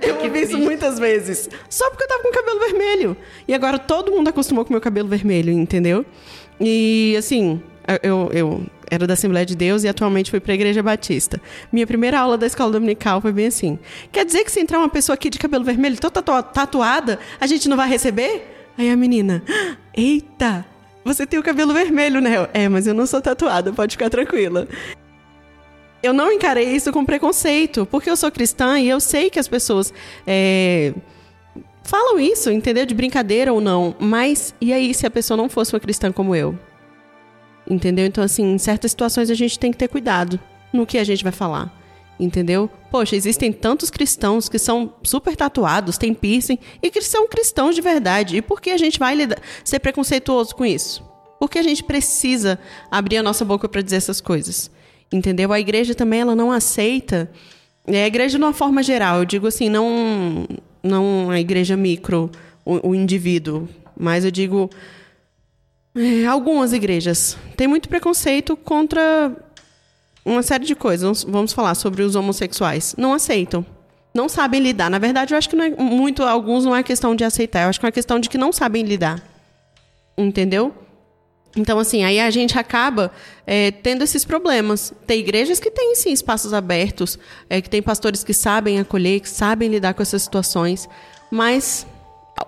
eu 0.01 0.23
ouvi 0.23 0.41
isso 0.41 0.57
muitas 0.57 0.99
vezes. 0.99 1.49
Só 1.69 1.89
porque 1.89 2.03
eu 2.03 2.07
tava 2.07 2.21
com 2.21 2.29
o 2.29 2.33
cabelo 2.33 2.59
vermelho. 2.59 3.17
E 3.47 3.53
agora 3.53 3.79
todo 3.79 4.11
mundo 4.11 4.27
acostumou 4.27 4.65
com 4.65 4.71
o 4.71 4.73
meu 4.73 4.81
cabelo 4.81 5.07
vermelho, 5.07 5.51
entendeu? 5.51 6.05
E 6.59 7.15
assim, 7.17 7.61
eu, 8.01 8.29
eu 8.33 8.65
era 8.95 9.07
da 9.07 9.13
Assembleia 9.13 9.45
de 9.45 9.55
Deus 9.55 9.83
e 9.83 9.87
atualmente 9.87 10.31
fui 10.31 10.39
para 10.39 10.53
a 10.53 10.55
Igreja 10.55 10.81
Batista. 10.81 11.39
Minha 11.71 11.85
primeira 11.85 12.19
aula 12.19 12.37
da 12.37 12.47
escola 12.47 12.71
dominical 12.71 13.21
foi 13.21 13.31
bem 13.31 13.47
assim. 13.47 13.77
Quer 14.11 14.25
dizer 14.25 14.43
que 14.43 14.51
se 14.51 14.59
entrar 14.59 14.79
uma 14.79 14.89
pessoa 14.89 15.13
aqui 15.13 15.29
de 15.29 15.37
cabelo 15.37 15.63
vermelho 15.63 15.97
toda 15.99 16.21
tatuada, 16.21 17.19
a 17.39 17.47
gente 17.47 17.69
não 17.69 17.77
vai 17.77 17.89
receber? 17.89 18.51
Aí 18.77 18.89
a 18.89 18.95
menina, 18.95 19.43
eita, 19.95 20.65
você 21.03 21.25
tem 21.25 21.39
o 21.39 21.43
cabelo 21.43 21.73
vermelho, 21.73 22.19
né? 22.19 22.47
É, 22.53 22.67
mas 22.67 22.87
eu 22.87 22.93
não 22.93 23.05
sou 23.05 23.21
tatuada, 23.21 23.71
pode 23.71 23.91
ficar 23.91 24.09
tranquila. 24.09 24.67
Eu 26.01 26.13
não 26.13 26.31
encarei 26.31 26.75
isso 26.75 26.91
com 26.91 27.05
preconceito, 27.05 27.85
porque 27.85 28.09
eu 28.09 28.17
sou 28.17 28.31
cristã 28.31 28.79
e 28.79 28.89
eu 28.89 28.99
sei 28.99 29.29
que 29.29 29.39
as 29.39 29.47
pessoas 29.47 29.93
é, 30.25 30.93
falam 31.83 32.19
isso, 32.19 32.51
entendeu? 32.51 32.85
De 32.85 32.93
brincadeira 32.93 33.53
ou 33.53 33.61
não. 33.61 33.95
Mas 33.99 34.53
e 34.59 34.73
aí 34.73 34.93
se 34.93 35.05
a 35.05 35.11
pessoa 35.11 35.37
não 35.37 35.47
fosse 35.47 35.73
uma 35.73 35.79
cristã 35.79 36.11
como 36.11 36.35
eu? 36.35 36.57
Entendeu? 37.69 38.05
Então, 38.05 38.23
assim, 38.23 38.53
em 38.53 38.57
certas 38.57 38.91
situações 38.91 39.29
a 39.29 39.33
gente 39.33 39.57
tem 39.57 39.71
que 39.71 39.77
ter 39.77 39.87
cuidado 39.87 40.39
no 40.71 40.85
que 40.85 40.97
a 40.97 41.03
gente 41.03 41.23
vai 41.23 41.31
falar. 41.31 41.73
Entendeu? 42.19 42.69
Poxa, 42.89 43.15
existem 43.15 43.51
tantos 43.51 43.89
cristãos 43.89 44.47
que 44.47 44.57
são 44.57 44.93
super 45.03 45.35
tatuados, 45.35 45.97
têm 45.97 46.13
piercing, 46.13 46.57
e 46.81 46.89
que 46.89 47.01
são 47.01 47.27
cristãos 47.27 47.75
de 47.75 47.81
verdade. 47.81 48.37
E 48.37 48.41
por 48.41 48.61
que 48.61 48.69
a 48.69 48.77
gente 48.77 48.97
vai 48.99 49.17
ser 49.63 49.79
preconceituoso 49.79 50.55
com 50.55 50.65
isso? 50.65 51.03
Porque 51.39 51.59
a 51.59 51.63
gente 51.63 51.83
precisa 51.83 52.57
abrir 52.89 53.17
a 53.17 53.23
nossa 53.23 53.43
boca 53.43 53.67
para 53.67 53.81
dizer 53.81 53.97
essas 53.97 54.21
coisas. 54.21 54.71
Entendeu? 55.11 55.51
A 55.51 55.59
igreja 55.59 55.93
também 55.93 56.21
ela 56.21 56.35
não 56.35 56.51
aceita. 56.51 57.29
É 57.85 58.03
a 58.03 58.07
igreja 58.07 58.37
de 58.37 58.43
uma 58.43 58.53
forma 58.53 58.81
geral, 58.81 59.19
eu 59.19 59.25
digo 59.25 59.45
assim, 59.45 59.69
não, 59.69 60.47
não 60.81 61.29
a 61.29 61.39
igreja 61.39 61.77
micro, 61.77 62.31
o, 62.65 62.89
o 62.89 62.95
indivíduo 62.95 63.67
mas 63.97 64.25
eu 64.25 64.31
digo 64.31 64.69
é, 65.95 66.25
algumas 66.25 66.73
igrejas 66.73 67.37
têm 67.55 67.67
muito 67.67 67.87
preconceito 67.87 68.57
contra 68.57 69.31
uma 70.25 70.43
série 70.43 70.65
de 70.65 70.75
coisas. 70.75 71.23
Vamos, 71.23 71.53
falar 71.53 71.75
sobre 71.75 72.03
os 72.03 72.15
homossexuais. 72.15 72.95
Não 72.97 73.13
aceitam. 73.13 73.65
Não 74.13 74.27
sabem 74.27 74.61
lidar. 74.61 74.89
Na 74.89 74.99
verdade, 74.99 75.33
eu 75.33 75.37
acho 75.37 75.49
que 75.49 75.55
é 75.55 75.69
muito, 75.69 76.23
alguns 76.23 76.65
não 76.65 76.75
é 76.75 76.81
questão 76.81 77.15
de 77.15 77.23
aceitar, 77.23 77.63
eu 77.63 77.69
acho 77.69 77.79
que 77.79 77.85
é 77.85 77.87
uma 77.87 77.91
questão 77.93 78.19
de 78.19 78.29
que 78.29 78.37
não 78.37 78.51
sabem 78.51 78.83
lidar. 78.83 79.21
Entendeu? 80.17 80.73
Então, 81.55 81.79
assim, 81.79 82.03
aí 82.03 82.19
a 82.19 82.29
gente 82.29 82.59
acaba 82.59 83.11
é, 83.47 83.71
tendo 83.71 84.03
esses 84.03 84.25
problemas. 84.25 84.93
Tem 85.07 85.19
igrejas 85.19 85.59
que 85.59 85.71
têm, 85.71 85.95
sim, 85.95 86.11
espaços 86.11 86.53
abertos, 86.53 87.17
é, 87.49 87.61
que 87.61 87.69
tem 87.69 87.81
pastores 87.81 88.23
que 88.23 88.33
sabem 88.33 88.79
acolher, 88.79 89.21
que 89.21 89.29
sabem 89.29 89.69
lidar 89.69 89.93
com 89.93 90.01
essas 90.01 90.23
situações, 90.23 90.89
mas 91.31 91.87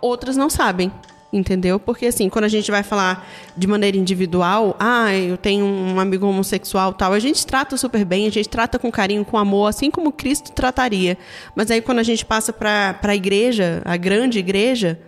outras 0.02 0.36
não 0.36 0.50
sabem. 0.50 0.91
Entendeu? 1.38 1.79
Porque 1.79 2.07
assim, 2.07 2.29
quando 2.29 2.45
a 2.45 2.47
gente 2.47 2.71
vai 2.71 2.81
falar 2.81 3.29
de 3.55 3.67
maneira 3.67 3.95
individual, 3.95 4.75
ah, 4.79 5.13
eu 5.13 5.38
tenho 5.38 5.63
um 5.63 5.99
amigo 5.99 6.25
homossexual 6.25 6.93
tal, 6.93 7.13
a 7.13 7.19
gente 7.19 7.45
trata 7.45 7.77
super 7.77 8.03
bem, 8.03 8.25
a 8.25 8.31
gente 8.31 8.49
trata 8.49 8.79
com 8.79 8.91
carinho, 8.91 9.23
com 9.23 9.38
amor, 9.38 9.67
assim 9.67 9.91
como 9.91 10.11
Cristo 10.11 10.51
trataria. 10.51 11.15
Mas 11.55 11.69
aí 11.69 11.79
quando 11.79 11.99
a 11.99 12.03
gente 12.03 12.25
passa 12.25 12.51
para 12.51 12.99
a 13.03 13.15
igreja, 13.15 13.83
a 13.85 13.95
grande 13.97 14.39
igreja, 14.39 14.99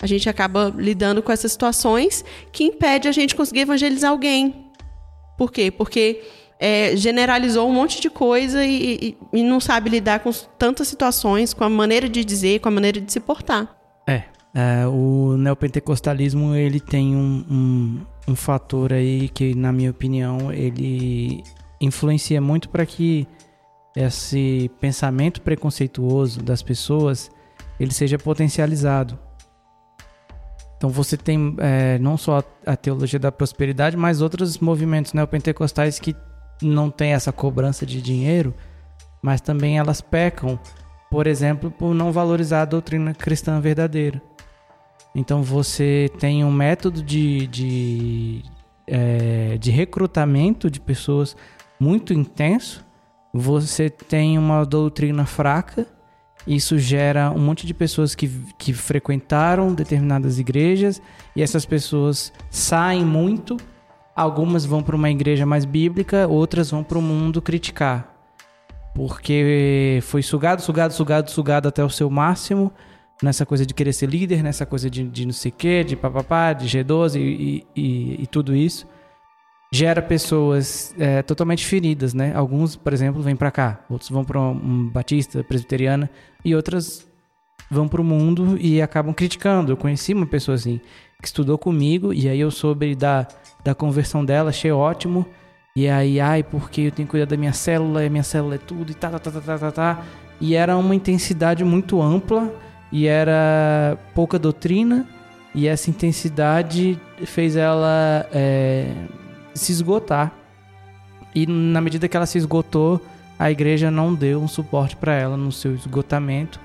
a 0.00 0.06
gente 0.06 0.28
acaba 0.28 0.70
lidando 0.76 1.22
com 1.22 1.32
essas 1.32 1.52
situações 1.52 2.22
que 2.52 2.64
impede 2.64 3.08
a 3.08 3.12
gente 3.12 3.34
conseguir 3.34 3.60
evangelizar 3.60 4.10
alguém. 4.10 4.66
Por 5.38 5.50
quê? 5.50 5.70
Porque 5.70 6.20
é, 6.60 6.94
generalizou 6.96 7.66
um 7.66 7.72
monte 7.72 7.98
de 7.98 8.10
coisa 8.10 8.62
e, 8.62 9.16
e, 9.32 9.38
e 9.38 9.42
não 9.42 9.58
sabe 9.58 9.88
lidar 9.88 10.20
com 10.20 10.30
tantas 10.58 10.86
situações, 10.86 11.54
com 11.54 11.64
a 11.64 11.70
maneira 11.70 12.10
de 12.10 12.22
dizer, 12.22 12.60
com 12.60 12.68
a 12.68 12.72
maneira 12.72 13.00
de 13.00 13.10
se 13.10 13.20
portar. 13.20 13.77
É, 14.58 14.84
o 14.88 15.36
neopentecostalismo 15.36 16.52
ele 16.52 16.80
tem 16.80 17.14
um, 17.14 17.44
um, 17.48 18.06
um, 18.32 18.34
fator 18.34 18.92
aí 18.92 19.28
que, 19.28 19.54
na 19.54 19.72
minha 19.72 19.92
opinião, 19.92 20.52
ele 20.52 21.44
influencia 21.80 22.40
muito 22.40 22.68
para 22.68 22.84
que 22.84 23.24
esse 23.94 24.68
pensamento 24.80 25.42
preconceituoso 25.42 26.42
das 26.42 26.60
pessoas 26.60 27.30
ele 27.78 27.92
seja 27.92 28.18
potencializado. 28.18 29.16
Então 30.76 30.90
você 30.90 31.16
tem 31.16 31.54
é, 31.58 31.96
não 32.00 32.16
só 32.16 32.42
a 32.66 32.74
teologia 32.74 33.20
da 33.20 33.30
prosperidade, 33.30 33.96
mas 33.96 34.20
outros 34.20 34.58
movimentos 34.58 35.12
neopentecostais 35.12 36.00
que 36.00 36.16
não 36.60 36.90
têm 36.90 37.12
essa 37.12 37.30
cobrança 37.30 37.86
de 37.86 38.02
dinheiro, 38.02 38.52
mas 39.22 39.40
também 39.40 39.78
elas 39.78 40.00
pecam, 40.00 40.58
por 41.08 41.28
exemplo, 41.28 41.70
por 41.70 41.94
não 41.94 42.10
valorizar 42.10 42.62
a 42.62 42.64
doutrina 42.64 43.14
cristã 43.14 43.60
verdadeira. 43.60 44.20
Então 45.14 45.42
você 45.42 46.10
tem 46.18 46.44
um 46.44 46.52
método 46.52 47.02
de, 47.02 47.46
de, 47.46 48.42
é, 48.86 49.56
de 49.58 49.70
recrutamento 49.70 50.70
de 50.70 50.80
pessoas 50.80 51.36
muito 51.80 52.12
intenso, 52.12 52.84
você 53.32 53.88
tem 53.88 54.38
uma 54.38 54.64
doutrina 54.64 55.26
fraca, 55.26 55.86
isso 56.46 56.78
gera 56.78 57.30
um 57.30 57.38
monte 57.38 57.66
de 57.66 57.74
pessoas 57.74 58.14
que, 58.14 58.28
que 58.56 58.72
frequentaram 58.72 59.74
determinadas 59.74 60.38
igrejas 60.38 61.00
e 61.36 61.42
essas 61.42 61.66
pessoas 61.66 62.32
saem 62.50 63.04
muito. 63.04 63.56
Algumas 64.16 64.64
vão 64.64 64.82
para 64.82 64.96
uma 64.96 65.10
igreja 65.10 65.44
mais 65.44 65.64
bíblica, 65.64 66.26
outras 66.26 66.70
vão 66.70 66.82
para 66.82 66.98
o 66.98 67.02
mundo 67.02 67.42
criticar. 67.42 68.14
Porque 68.94 70.00
foi 70.02 70.22
sugado, 70.22 70.62
sugado, 70.62 70.92
sugado, 70.94 71.30
sugado 71.30 71.68
até 71.68 71.84
o 71.84 71.90
seu 71.90 72.08
máximo 72.08 72.72
nessa 73.22 73.44
coisa 73.44 73.66
de 73.66 73.74
querer 73.74 73.92
ser 73.92 74.08
líder, 74.08 74.42
nessa 74.42 74.64
coisa 74.64 74.88
de, 74.88 75.04
de 75.04 75.26
não 75.26 75.32
sei 75.32 75.50
o 75.50 75.54
quê, 75.54 75.82
de 75.84 75.96
papapá, 75.96 76.52
de 76.52 76.66
G12 76.66 77.16
e, 77.16 77.66
e, 77.74 78.22
e 78.22 78.26
tudo 78.26 78.54
isso, 78.54 78.86
gera 79.72 80.00
pessoas 80.00 80.94
é, 80.98 81.22
totalmente 81.22 81.66
feridas, 81.66 82.14
né? 82.14 82.32
Alguns, 82.34 82.76
por 82.76 82.92
exemplo, 82.92 83.20
vêm 83.22 83.36
para 83.36 83.50
cá, 83.50 83.80
outros 83.88 84.10
vão 84.10 84.24
para 84.24 84.40
um 84.40 84.88
batista, 84.88 85.42
presbiteriana, 85.44 86.08
e 86.44 86.54
outras 86.54 87.06
vão 87.70 87.86
para 87.86 88.00
o 88.00 88.04
mundo 88.04 88.56
e 88.58 88.80
acabam 88.80 89.12
criticando. 89.12 89.72
Eu 89.72 89.76
conheci 89.76 90.14
uma 90.14 90.26
pessoa 90.26 90.54
assim, 90.54 90.80
que 91.20 91.26
estudou 91.26 91.58
comigo, 91.58 92.12
e 92.12 92.28
aí 92.28 92.40
eu 92.40 92.50
soube 92.50 92.94
da, 92.94 93.26
da 93.62 93.74
conversão 93.74 94.24
dela, 94.24 94.50
achei 94.50 94.70
ótimo, 94.70 95.26
e 95.76 95.88
aí, 95.88 96.18
ai, 96.18 96.42
porque 96.42 96.82
eu 96.82 96.90
tenho 96.90 97.06
que 97.06 97.10
cuidar 97.10 97.26
da 97.26 97.36
minha 97.36 97.52
célula, 97.52 98.02
e 98.02 98.06
a 98.06 98.10
minha 98.10 98.22
célula 98.22 98.54
é 98.54 98.58
tudo, 98.58 98.90
e 98.90 98.94
tá, 98.94 99.10
tá, 99.10 99.18
tá, 99.18 99.30
tá, 99.30 99.40
tá, 99.40 99.58
tá, 99.58 99.72
tá. 99.72 100.04
E 100.40 100.54
era 100.54 100.76
uma 100.76 100.94
intensidade 100.94 101.62
muito 101.64 102.00
ampla, 102.00 102.52
e 102.92 103.06
era 103.06 103.98
pouca 104.14 104.38
doutrina 104.38 105.06
e 105.54 105.66
essa 105.66 105.90
intensidade 105.90 106.98
fez 107.24 107.56
ela 107.56 108.26
é, 108.32 108.92
se 109.54 109.72
esgotar. 109.72 110.32
E 111.34 111.46
na 111.46 111.80
medida 111.80 112.08
que 112.08 112.16
ela 112.16 112.26
se 112.26 112.38
esgotou, 112.38 113.00
a 113.38 113.50
igreja 113.50 113.90
não 113.90 114.14
deu 114.14 114.40
um 114.40 114.48
suporte 114.48 114.96
para 114.96 115.14
ela 115.14 115.36
no 115.36 115.52
seu 115.52 115.74
esgotamento 115.74 116.58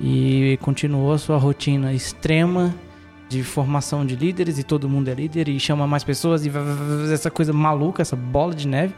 e 0.00 0.58
continuou 0.62 1.12
a 1.12 1.18
sua 1.18 1.36
rotina 1.36 1.92
extrema 1.92 2.74
de 3.28 3.44
formação 3.44 4.04
de 4.04 4.16
líderes 4.16 4.58
e 4.58 4.64
todo 4.64 4.88
mundo 4.88 5.08
é 5.08 5.14
líder 5.14 5.48
e 5.48 5.60
chama 5.60 5.86
mais 5.86 6.02
pessoas 6.02 6.44
e 6.44 6.50
essa 7.12 7.30
coisa 7.30 7.52
maluca, 7.52 8.02
essa 8.02 8.16
bola 8.16 8.54
de 8.54 8.66
neve. 8.66 8.94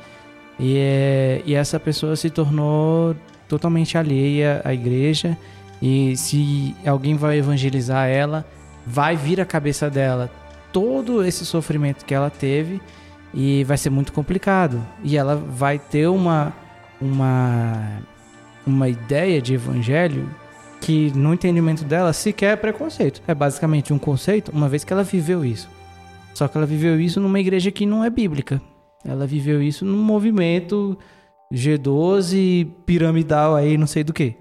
E, 0.58 0.76
é, 0.78 1.42
e 1.44 1.54
essa 1.54 1.78
pessoa 1.80 2.14
se 2.16 2.30
tornou 2.30 3.16
totalmente 3.48 3.98
alheia 3.98 4.62
à 4.64 4.72
igreja 4.72 5.36
e 5.83 6.16
se 6.16 6.76
alguém 6.87 7.16
vai 7.16 7.39
evangelizar 7.39 8.09
ela, 8.09 8.47
vai 8.87 9.16
vir 9.16 9.41
a 9.41 9.45
cabeça 9.45 9.91
dela 9.91 10.30
todo 10.72 11.24
esse 11.24 11.45
sofrimento 11.45 12.05
que 12.05 12.14
ela 12.14 12.30
teve 12.30 12.80
e 13.35 13.64
vai 13.64 13.76
ser 13.76 13.91
muito 13.91 14.12
complicado. 14.12 14.80
E 15.03 15.16
ela 15.16 15.35
vai 15.35 15.80
ter 15.80 16.07
uma 16.07 16.53
uma 17.01 18.01
uma 18.64 18.89
ideia 18.89 19.43
de 19.43 19.55
evangelho 19.55 20.30
que 20.80 21.11
no 21.16 21.35
entendimento 21.35 21.85
dela 21.85 22.12
sequer 22.12 22.53
é 22.53 22.57
preconceito. 22.57 23.20
É 23.26 23.35
basicamente 23.35 23.93
um 23.93 23.99
conceito, 23.99 24.53
uma 24.53 24.68
vez 24.68 24.85
que 24.85 24.93
ela 24.93 25.03
viveu 25.03 25.45
isso. 25.45 25.68
Só 26.33 26.47
que 26.47 26.57
ela 26.57 26.66
viveu 26.66 27.01
isso 27.01 27.20
numa 27.20 27.41
igreja 27.41 27.72
que 27.72 27.85
não 27.85 28.05
é 28.05 28.11
bíblica. 28.11 28.62
Ela 29.05 29.26
viveu 29.26 29.61
isso 29.61 29.85
num 29.85 30.03
movimento 30.03 30.97
G12 31.53 32.68
piramidal 32.87 33.57
aí, 33.57 33.76
não 33.76 33.87
sei 33.89 34.05
do 34.05 34.12
que. 34.12 34.37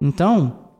Então, 0.00 0.70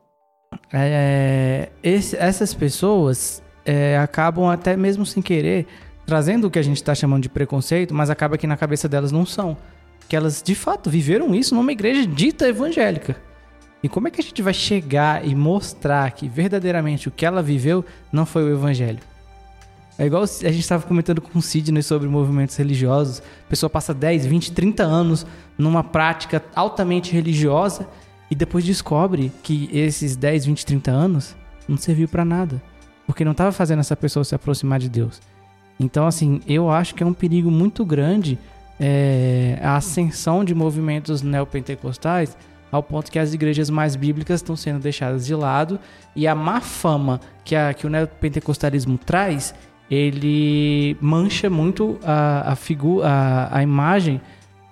é, 0.72 1.70
esse, 1.82 2.16
essas 2.16 2.54
pessoas 2.54 3.42
é, 3.64 3.98
acabam 3.98 4.48
até 4.48 4.76
mesmo 4.76 5.04
sem 5.04 5.22
querer 5.22 5.66
trazendo 6.06 6.48
o 6.48 6.50
que 6.50 6.58
a 6.58 6.62
gente 6.62 6.78
está 6.78 6.92
chamando 6.92 7.22
de 7.22 7.28
preconceito, 7.28 7.94
mas 7.94 8.10
acaba 8.10 8.36
que 8.36 8.46
na 8.46 8.56
cabeça 8.56 8.88
delas 8.88 9.12
não 9.12 9.24
são. 9.24 9.56
Que 10.08 10.16
elas 10.16 10.42
de 10.42 10.56
fato 10.56 10.90
viveram 10.90 11.32
isso 11.34 11.54
numa 11.54 11.70
igreja 11.70 12.04
dita 12.04 12.48
evangélica. 12.48 13.16
E 13.80 13.88
como 13.88 14.08
é 14.08 14.10
que 14.10 14.20
a 14.20 14.24
gente 14.24 14.42
vai 14.42 14.52
chegar 14.52 15.24
e 15.24 15.34
mostrar 15.36 16.10
que 16.10 16.28
verdadeiramente 16.28 17.06
o 17.06 17.12
que 17.12 17.24
ela 17.24 17.40
viveu 17.40 17.84
não 18.10 18.26
foi 18.26 18.42
o 18.42 18.52
evangelho? 18.52 18.98
É 19.96 20.06
igual 20.06 20.24
a 20.24 20.26
gente 20.26 20.58
estava 20.58 20.84
comentando 20.84 21.20
com 21.20 21.38
o 21.38 21.42
Sidney 21.42 21.82
sobre 21.82 22.08
movimentos 22.08 22.56
religiosos. 22.56 23.20
A 23.20 23.48
pessoa 23.48 23.70
passa 23.70 23.94
10, 23.94 24.26
20, 24.26 24.52
30 24.52 24.82
anos 24.82 25.26
numa 25.56 25.84
prática 25.84 26.42
altamente 26.56 27.12
religiosa 27.12 27.86
e 28.30 28.34
depois 28.34 28.64
descobre 28.64 29.32
que 29.42 29.68
esses 29.72 30.16
10, 30.16 30.46
20, 30.46 30.66
30 30.66 30.90
anos 30.90 31.36
não 31.68 31.76
serviu 31.76 32.08
para 32.08 32.24
nada. 32.24 32.62
Porque 33.06 33.24
não 33.24 33.32
estava 33.32 33.50
fazendo 33.50 33.80
essa 33.80 33.96
pessoa 33.96 34.24
se 34.24 34.34
aproximar 34.34 34.78
de 34.78 34.88
Deus. 34.88 35.20
Então, 35.78 36.06
assim, 36.06 36.40
eu 36.46 36.70
acho 36.70 36.94
que 36.94 37.02
é 37.02 37.06
um 37.06 37.12
perigo 37.12 37.50
muito 37.50 37.84
grande 37.84 38.38
é, 38.78 39.58
a 39.62 39.76
ascensão 39.76 40.44
de 40.44 40.54
movimentos 40.54 41.22
neopentecostais 41.22 42.36
ao 42.70 42.82
ponto 42.82 43.10
que 43.10 43.18
as 43.18 43.34
igrejas 43.34 43.68
mais 43.68 43.96
bíblicas 43.96 44.40
estão 44.40 44.54
sendo 44.56 44.78
deixadas 44.78 45.26
de 45.26 45.34
lado 45.34 45.78
e 46.14 46.26
a 46.26 46.34
má 46.34 46.60
fama 46.60 47.20
que, 47.44 47.56
a, 47.56 47.74
que 47.74 47.86
o 47.86 47.90
neopentecostalismo 47.90 48.96
traz, 48.96 49.54
ele 49.90 50.96
mancha 51.00 51.50
muito 51.50 51.98
a, 52.04 52.52
a, 52.52 52.56
figu, 52.56 53.02
a, 53.02 53.48
a 53.50 53.62
imagem 53.62 54.20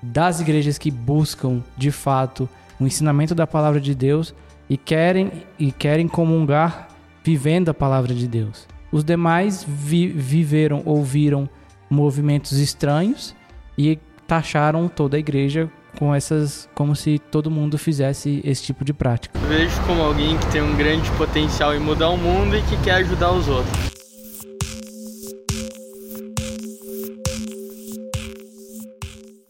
das 0.00 0.40
igrejas 0.40 0.78
que 0.78 0.90
buscam, 0.90 1.62
de 1.76 1.90
fato, 1.90 2.48
o 2.80 2.86
ensinamento 2.86 3.34
da 3.34 3.46
palavra 3.46 3.80
de 3.80 3.94
Deus 3.94 4.34
e 4.68 4.76
querem 4.76 5.32
e 5.58 5.72
querem 5.72 6.06
comungar 6.06 6.88
vivendo 7.24 7.68
a 7.68 7.74
palavra 7.74 8.14
de 8.14 8.26
Deus. 8.26 8.66
Os 8.90 9.04
demais 9.04 9.64
vi, 9.66 10.08
viveram, 10.08 10.82
ouviram 10.84 11.48
movimentos 11.90 12.52
estranhos 12.52 13.34
e 13.76 13.98
taxaram 14.26 14.88
toda 14.88 15.16
a 15.16 15.20
igreja 15.20 15.70
com 15.98 16.14
essas 16.14 16.68
como 16.74 16.94
se 16.94 17.18
todo 17.18 17.50
mundo 17.50 17.76
fizesse 17.76 18.40
esse 18.44 18.62
tipo 18.62 18.84
de 18.84 18.92
prática. 18.92 19.38
Eu 19.42 19.48
vejo 19.48 19.80
como 19.86 20.02
alguém 20.02 20.38
que 20.38 20.46
tem 20.46 20.62
um 20.62 20.76
grande 20.76 21.10
potencial 21.12 21.74
em 21.74 21.80
mudar 21.80 22.10
o 22.10 22.16
mundo 22.16 22.56
e 22.56 22.62
que 22.62 22.76
quer 22.82 22.94
ajudar 22.96 23.32
os 23.32 23.48
outros. 23.48 23.97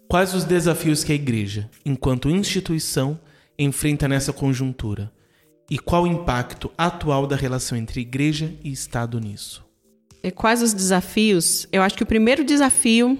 Quais 0.08 0.32
os 0.32 0.44
desafios 0.44 1.04
que 1.04 1.12
a 1.12 1.14
igreja, 1.14 1.68
enquanto 1.84 2.30
instituição, 2.30 3.20
enfrenta 3.58 4.08
nessa 4.08 4.32
conjuntura? 4.32 5.12
E 5.70 5.78
qual 5.78 6.04
o 6.04 6.06
impacto 6.06 6.72
atual 6.78 7.26
da 7.26 7.36
relação 7.36 7.76
entre 7.76 8.00
igreja 8.00 8.54
e 8.64 8.72
Estado 8.72 9.20
nisso? 9.20 9.62
E 10.22 10.30
quais 10.30 10.62
os 10.62 10.72
desafios? 10.72 11.68
Eu 11.70 11.82
acho 11.82 11.94
que 11.94 12.02
o 12.02 12.06
primeiro 12.06 12.42
desafio 12.42 13.18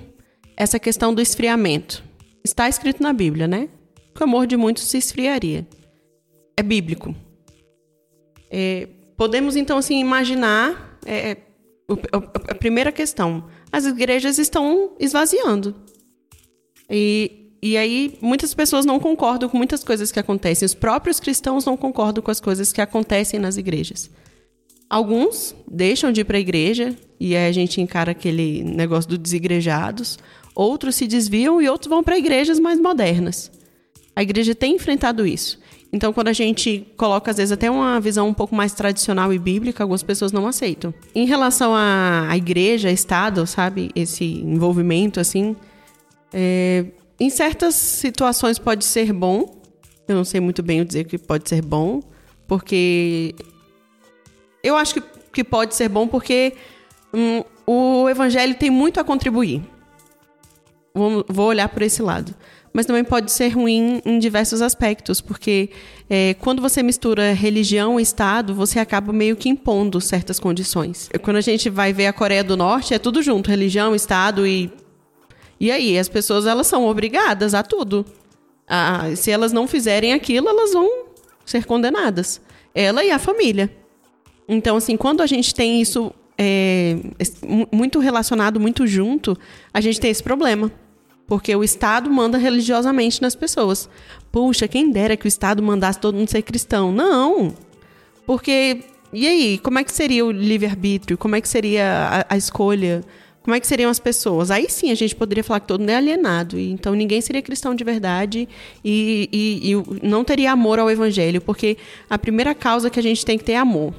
é 0.57 0.63
essa 0.63 0.79
questão 0.79 1.13
do 1.13 1.21
esfriamento. 1.21 2.03
Está 2.43 2.71
escrito 2.71 3.03
na 3.03 3.13
Bíblia, 3.13 3.47
né? 3.47 3.69
Que 4.15 4.23
o 4.23 4.25
amor 4.25 4.47
de 4.47 4.57
muitos 4.57 4.85
se 4.85 4.97
esfriaria. 4.97 5.69
É 6.57 6.63
bíblico. 6.63 7.15
É, 8.51 8.89
podemos 9.15 9.57
então 9.57 9.77
assim 9.77 10.01
imaginar 10.01 10.99
é, 11.05 11.37
a 12.49 12.55
primeira 12.55 12.91
questão: 12.91 13.45
as 13.71 13.85
igrejas 13.85 14.39
estão 14.39 14.97
esvaziando. 14.99 15.75
E, 16.91 17.51
e 17.63 17.77
aí 17.77 18.19
muitas 18.21 18.55
pessoas 18.55 18.87
não 18.87 18.99
concordam 18.99 19.49
com 19.49 19.57
muitas 19.57 19.85
coisas 19.85 20.13
que 20.13 20.19
acontecem. 20.19 20.67
Os 20.67 20.75
próprios 20.75 21.21
cristãos 21.21 21.65
não 21.65 21.77
concordam 21.77 22.23
com 22.23 22.31
as 22.31 22.41
coisas 22.41 22.73
que 22.73 22.81
acontecem 22.81 23.39
nas 23.39 23.57
igrejas. 23.57 24.11
Alguns 24.89 25.55
deixam 25.71 26.11
de 26.11 26.23
ir 26.23 26.25
para 26.25 26.39
a 26.39 26.41
igreja 26.41 26.97
e 27.21 27.37
aí 27.37 27.49
a 27.49 27.53
gente 27.53 27.81
encara 27.81 28.13
aquele 28.13 28.63
negócio 28.63 29.11
dos 29.11 29.19
desigrejados. 29.19 30.19
Outros 30.55 30.95
se 30.95 31.07
desviam 31.07 31.61
e 31.61 31.69
outros 31.69 31.89
vão 31.89 32.03
para 32.03 32.19
igrejas 32.19 32.59
mais 32.59 32.81
modernas. 32.81 33.51
A 34.17 34.23
igreja 34.23 34.55
tem 34.55 34.75
enfrentado 34.75 35.27
isso. 35.27 35.61
Então, 35.93 36.13
quando 36.13 36.29
a 36.29 36.33
gente 36.33 36.87
coloca, 36.97 37.31
às 37.31 37.37
vezes, 37.39 37.53
até 37.53 37.71
uma 37.71 37.99
visão 38.01 38.29
um 38.29 38.35
pouco 38.35 38.55
mais 38.55 38.75
tradicional 38.75 39.33
e 39.33 39.39
bíblica, 39.39 39.83
algumas 39.83 40.03
pessoas 40.03 40.33
não 40.33 40.47
aceitam. 40.47 40.93
Em 41.15 41.25
relação 41.25 41.73
à 41.75 42.37
igreja, 42.37 42.91
Estado, 42.91 43.47
sabe? 43.47 43.91
Esse 43.95 44.25
envolvimento, 44.25 45.19
assim. 45.19 45.57
É, 46.33 46.85
em 47.19 47.31
certas 47.31 47.75
situações 47.75 48.59
pode 48.59 48.85
ser 48.85 49.13
bom. 49.13 49.61
Eu 50.07 50.17
não 50.17 50.25
sei 50.25 50.41
muito 50.41 50.63
bem 50.63 50.85
dizer 50.85 51.05
que 51.05 51.19
pode 51.19 51.49
ser 51.49 51.63
bom, 51.63 52.03
porque. 52.47 53.35
Eu 54.63 54.77
acho 54.77 54.95
que, 54.95 55.03
que 55.33 55.45
pode 55.45 55.75
ser 55.75 55.89
bom 55.89 56.09
porque 56.09 56.55
hum, 57.15 57.43
o 57.67 58.09
evangelho 58.09 58.55
tem 58.55 58.71
muito 58.71 58.99
a 58.99 59.05
contribuir. 59.05 59.63
Vou, 60.93 61.25
vou 61.29 61.47
olhar 61.47 61.69
por 61.69 61.83
esse 61.83 62.03
lado 62.03 62.35
mas 62.73 62.87
também 62.87 63.05
pode 63.05 63.33
ser 63.33 63.49
ruim 63.49 64.01
em 64.05 64.19
diversos 64.19 64.63
aspectos, 64.63 65.21
porque 65.21 65.71
é, 66.09 66.35
quando 66.35 66.63
você 66.63 66.83
mistura 66.83 67.33
religião 67.33 67.99
e 67.99 68.03
Estado, 68.03 68.55
você 68.55 68.79
acaba 68.79 69.13
meio 69.13 69.37
que 69.37 69.49
impondo 69.49 70.01
certas 70.01 70.39
condições. 70.39 71.09
Quando 71.23 71.37
a 71.37 71.41
gente 71.41 71.69
vai 71.69 71.93
ver 71.93 72.07
a 72.07 72.13
Coreia 72.13 72.45
do 72.45 72.57
Norte, 72.57 72.95
é 72.95 72.99
tudo 72.99 73.23
junto, 73.23 73.51
religião, 73.51 73.95
Estado 73.95 74.47
e. 74.47 74.71
E 75.61 75.71
aí, 75.71 75.99
as 75.99 76.09
pessoas 76.09 76.47
elas 76.47 76.67
são 76.67 76.87
obrigadas 76.87 77.55
a 77.55 77.63
tudo. 77.63 78.05
A, 78.67 79.15
se 79.17 79.31
elas 79.31 79.53
não 79.53 79.67
fizerem 79.67 80.13
aquilo, 80.13 80.49
elas 80.49 80.73
vão 80.73 81.07
ser 81.45 81.65
condenadas. 81.65 82.41
Ela 82.75 83.05
e 83.05 83.11
a 83.11 83.19
família. 83.19 83.71
Então, 84.49 84.77
assim, 84.77 84.97
quando 84.97 85.23
a 85.23 85.27
gente 85.27 85.55
tem 85.55 85.81
isso 85.81 86.13
é, 86.39 86.97
muito 87.73 87.99
relacionado, 87.99 88.61
muito 88.61 88.87
junto, 88.87 89.37
a 89.75 89.81
gente 89.81 90.01
tem 90.01 90.11
esse 90.11 90.23
problema. 90.23 90.71
Porque 91.27 91.55
o 91.55 91.63
Estado 91.63 92.11
manda 92.11 92.39
religiosamente 92.39 93.21
nas 93.21 93.35
pessoas. 93.35 93.89
Puxa, 94.33 94.67
quem 94.67 94.91
dera 94.91 95.17
que 95.17 95.27
o 95.27 95.29
Estado 95.29 95.63
mandasse 95.63 96.01
todo 96.01 96.17
mundo 96.17 96.31
ser 96.31 96.41
cristão. 96.41 96.91
Não. 96.91 97.55
Porque. 98.25 98.81
E 99.13 99.27
aí, 99.27 99.59
como 99.59 99.79
é 99.79 99.85
que 99.85 99.93
seria 99.93 100.25
o 100.25 100.31
livre-arbítrio? 100.31 101.19
Como 101.19 101.35
é 101.37 101.41
que 101.41 101.49
seria 101.49 102.27
a, 102.29 102.35
a, 102.35 102.37
escolha? 102.37 103.03
Como 103.49 103.57
é 103.57 103.61
que 103.61 103.67
seriam 103.67 103.91
as 103.91 103.99
pessoas? 103.99 104.51
Aí 104.51 104.69
sim 104.69 104.91
a 104.91 104.95
gente 104.95 105.17
poderia 105.17 105.43
falar 105.43 105.61
que 105.61 105.67
todo 105.67 105.81
mundo 105.81 105.89
é 105.89 105.97
alienado. 105.97 106.59
E, 106.59 106.71
então 106.71 106.95
ninguém 106.95 107.19
seria 107.23 107.41
cristão 107.41 107.75
de 107.75 107.83
verdade 107.83 108.47
e, 108.85 109.27
e, 109.33 109.73
e 109.73 110.07
não 110.07 110.23
teria 110.23 110.53
amor 110.53 110.79
ao 110.79 110.91
evangelho. 110.91 111.41
Porque 111.41 111.79
a 112.11 112.19
primeira 112.19 112.55
causa 112.55 112.91
que 112.91 113.01
a 113.01 113.03
gente 113.03 113.25
tem 113.25 113.39
que 113.39 113.45
ter 113.45 113.53
é 113.53 113.57
amor. 113.57 113.95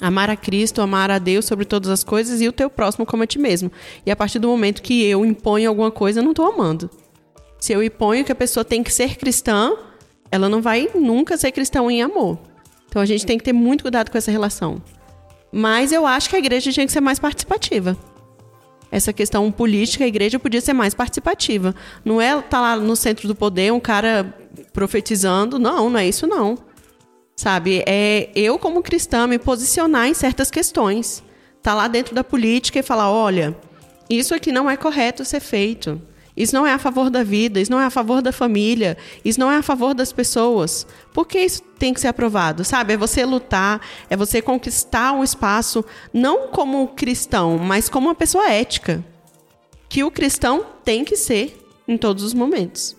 Amar 0.00 0.30
a 0.30 0.34
Cristo, 0.34 0.80
amar 0.80 1.10
a 1.10 1.18
Deus 1.18 1.44
sobre 1.44 1.66
todas 1.66 1.90
as 1.90 2.02
coisas 2.02 2.40
e 2.40 2.48
o 2.48 2.52
teu 2.52 2.70
próximo 2.70 3.04
como 3.04 3.22
a 3.22 3.26
ti 3.26 3.38
mesmo. 3.38 3.70
E 4.06 4.10
a 4.10 4.16
partir 4.16 4.38
do 4.38 4.48
momento 4.48 4.80
que 4.80 5.04
eu 5.04 5.26
imponho 5.26 5.68
alguma 5.68 5.90
coisa, 5.90 6.20
eu 6.20 6.24
não 6.24 6.30
estou 6.30 6.50
amando. 6.50 6.88
Se 7.60 7.74
eu 7.74 7.82
imponho 7.82 8.24
que 8.24 8.32
a 8.32 8.34
pessoa 8.34 8.64
tem 8.64 8.82
que 8.82 8.90
ser 8.90 9.16
cristã, 9.16 9.76
ela 10.32 10.48
não 10.48 10.62
vai 10.62 10.88
nunca 10.94 11.36
ser 11.36 11.52
cristã 11.52 11.82
em 11.90 12.00
amor. 12.00 12.38
Então 12.88 13.02
a 13.02 13.06
gente 13.06 13.26
tem 13.26 13.36
que 13.36 13.44
ter 13.44 13.52
muito 13.52 13.82
cuidado 13.82 14.10
com 14.10 14.16
essa 14.16 14.30
relação. 14.30 14.80
Mas 15.52 15.92
eu 15.92 16.06
acho 16.06 16.30
que 16.30 16.36
a 16.36 16.38
igreja 16.38 16.72
tinha 16.72 16.86
que 16.86 16.92
ser 16.92 17.02
mais 17.02 17.18
participativa. 17.18 17.94
Essa 18.94 19.12
questão 19.12 19.50
política, 19.50 20.04
a 20.04 20.06
igreja 20.06 20.38
podia 20.38 20.60
ser 20.60 20.72
mais 20.72 20.94
participativa. 20.94 21.74
Não 22.04 22.20
é 22.20 22.28
estar 22.28 22.42
tá 22.42 22.60
lá 22.60 22.76
no 22.76 22.94
centro 22.94 23.26
do 23.26 23.34
poder 23.34 23.72
um 23.72 23.80
cara 23.80 24.32
profetizando. 24.72 25.58
Não, 25.58 25.90
não 25.90 25.98
é 25.98 26.06
isso 26.06 26.28
não. 26.28 26.56
Sabe? 27.34 27.82
É 27.88 28.30
eu, 28.36 28.56
como 28.56 28.84
cristã, 28.84 29.26
me 29.26 29.36
posicionar 29.36 30.06
em 30.06 30.14
certas 30.14 30.48
questões. 30.48 31.24
Tá 31.60 31.74
lá 31.74 31.88
dentro 31.88 32.14
da 32.14 32.22
política 32.22 32.78
e 32.78 32.84
falar: 32.84 33.10
olha, 33.10 33.56
isso 34.08 34.32
aqui 34.32 34.52
não 34.52 34.70
é 34.70 34.76
correto 34.76 35.24
ser 35.24 35.40
feito. 35.40 36.00
Isso 36.36 36.54
não 36.54 36.66
é 36.66 36.72
a 36.72 36.78
favor 36.78 37.10
da 37.10 37.22
vida, 37.22 37.60
isso 37.60 37.70
não 37.70 37.80
é 37.80 37.84
a 37.84 37.90
favor 37.90 38.20
da 38.20 38.32
família, 38.32 38.96
isso 39.24 39.38
não 39.38 39.50
é 39.50 39.56
a 39.56 39.62
favor 39.62 39.94
das 39.94 40.12
pessoas. 40.12 40.84
Por 41.12 41.26
que 41.26 41.38
isso 41.38 41.62
tem 41.78 41.94
que 41.94 42.00
ser 42.00 42.08
aprovado? 42.08 42.64
Sabe? 42.64 42.94
É 42.94 42.96
você 42.96 43.24
lutar, 43.24 43.80
é 44.10 44.16
você 44.16 44.42
conquistar 44.42 45.12
um 45.12 45.22
espaço, 45.22 45.84
não 46.12 46.48
como 46.48 46.88
cristão, 46.88 47.56
mas 47.58 47.88
como 47.88 48.08
uma 48.08 48.14
pessoa 48.14 48.50
ética. 48.50 49.04
Que 49.88 50.02
o 50.02 50.10
cristão 50.10 50.66
tem 50.84 51.04
que 51.04 51.16
ser 51.16 51.56
em 51.86 51.96
todos 51.96 52.24
os 52.24 52.34
momentos. 52.34 52.96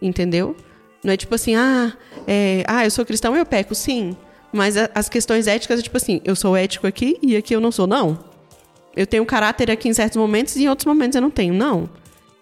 Entendeu? 0.00 0.56
Não 1.04 1.12
é 1.12 1.16
tipo 1.18 1.34
assim, 1.34 1.54
ah, 1.54 1.92
é, 2.26 2.64
ah, 2.66 2.84
eu 2.84 2.90
sou 2.90 3.04
cristão 3.04 3.36
e 3.36 3.38
eu 3.38 3.46
peco, 3.46 3.74
sim. 3.74 4.16
Mas 4.52 4.74
as 4.94 5.08
questões 5.08 5.46
éticas 5.46 5.80
é 5.80 5.82
tipo 5.82 5.96
assim, 5.98 6.20
eu 6.24 6.34
sou 6.34 6.56
ético 6.56 6.86
aqui 6.86 7.18
e 7.20 7.36
aqui 7.36 7.54
eu 7.54 7.60
não 7.60 7.70
sou, 7.70 7.86
não. 7.86 8.18
Eu 8.96 9.06
tenho 9.06 9.24
caráter 9.26 9.70
aqui 9.70 9.88
em 9.88 9.94
certos 9.94 10.16
momentos 10.16 10.56
e 10.56 10.64
em 10.64 10.68
outros 10.68 10.86
momentos 10.86 11.14
eu 11.14 11.22
não 11.22 11.30
tenho, 11.30 11.52
não. 11.52 11.88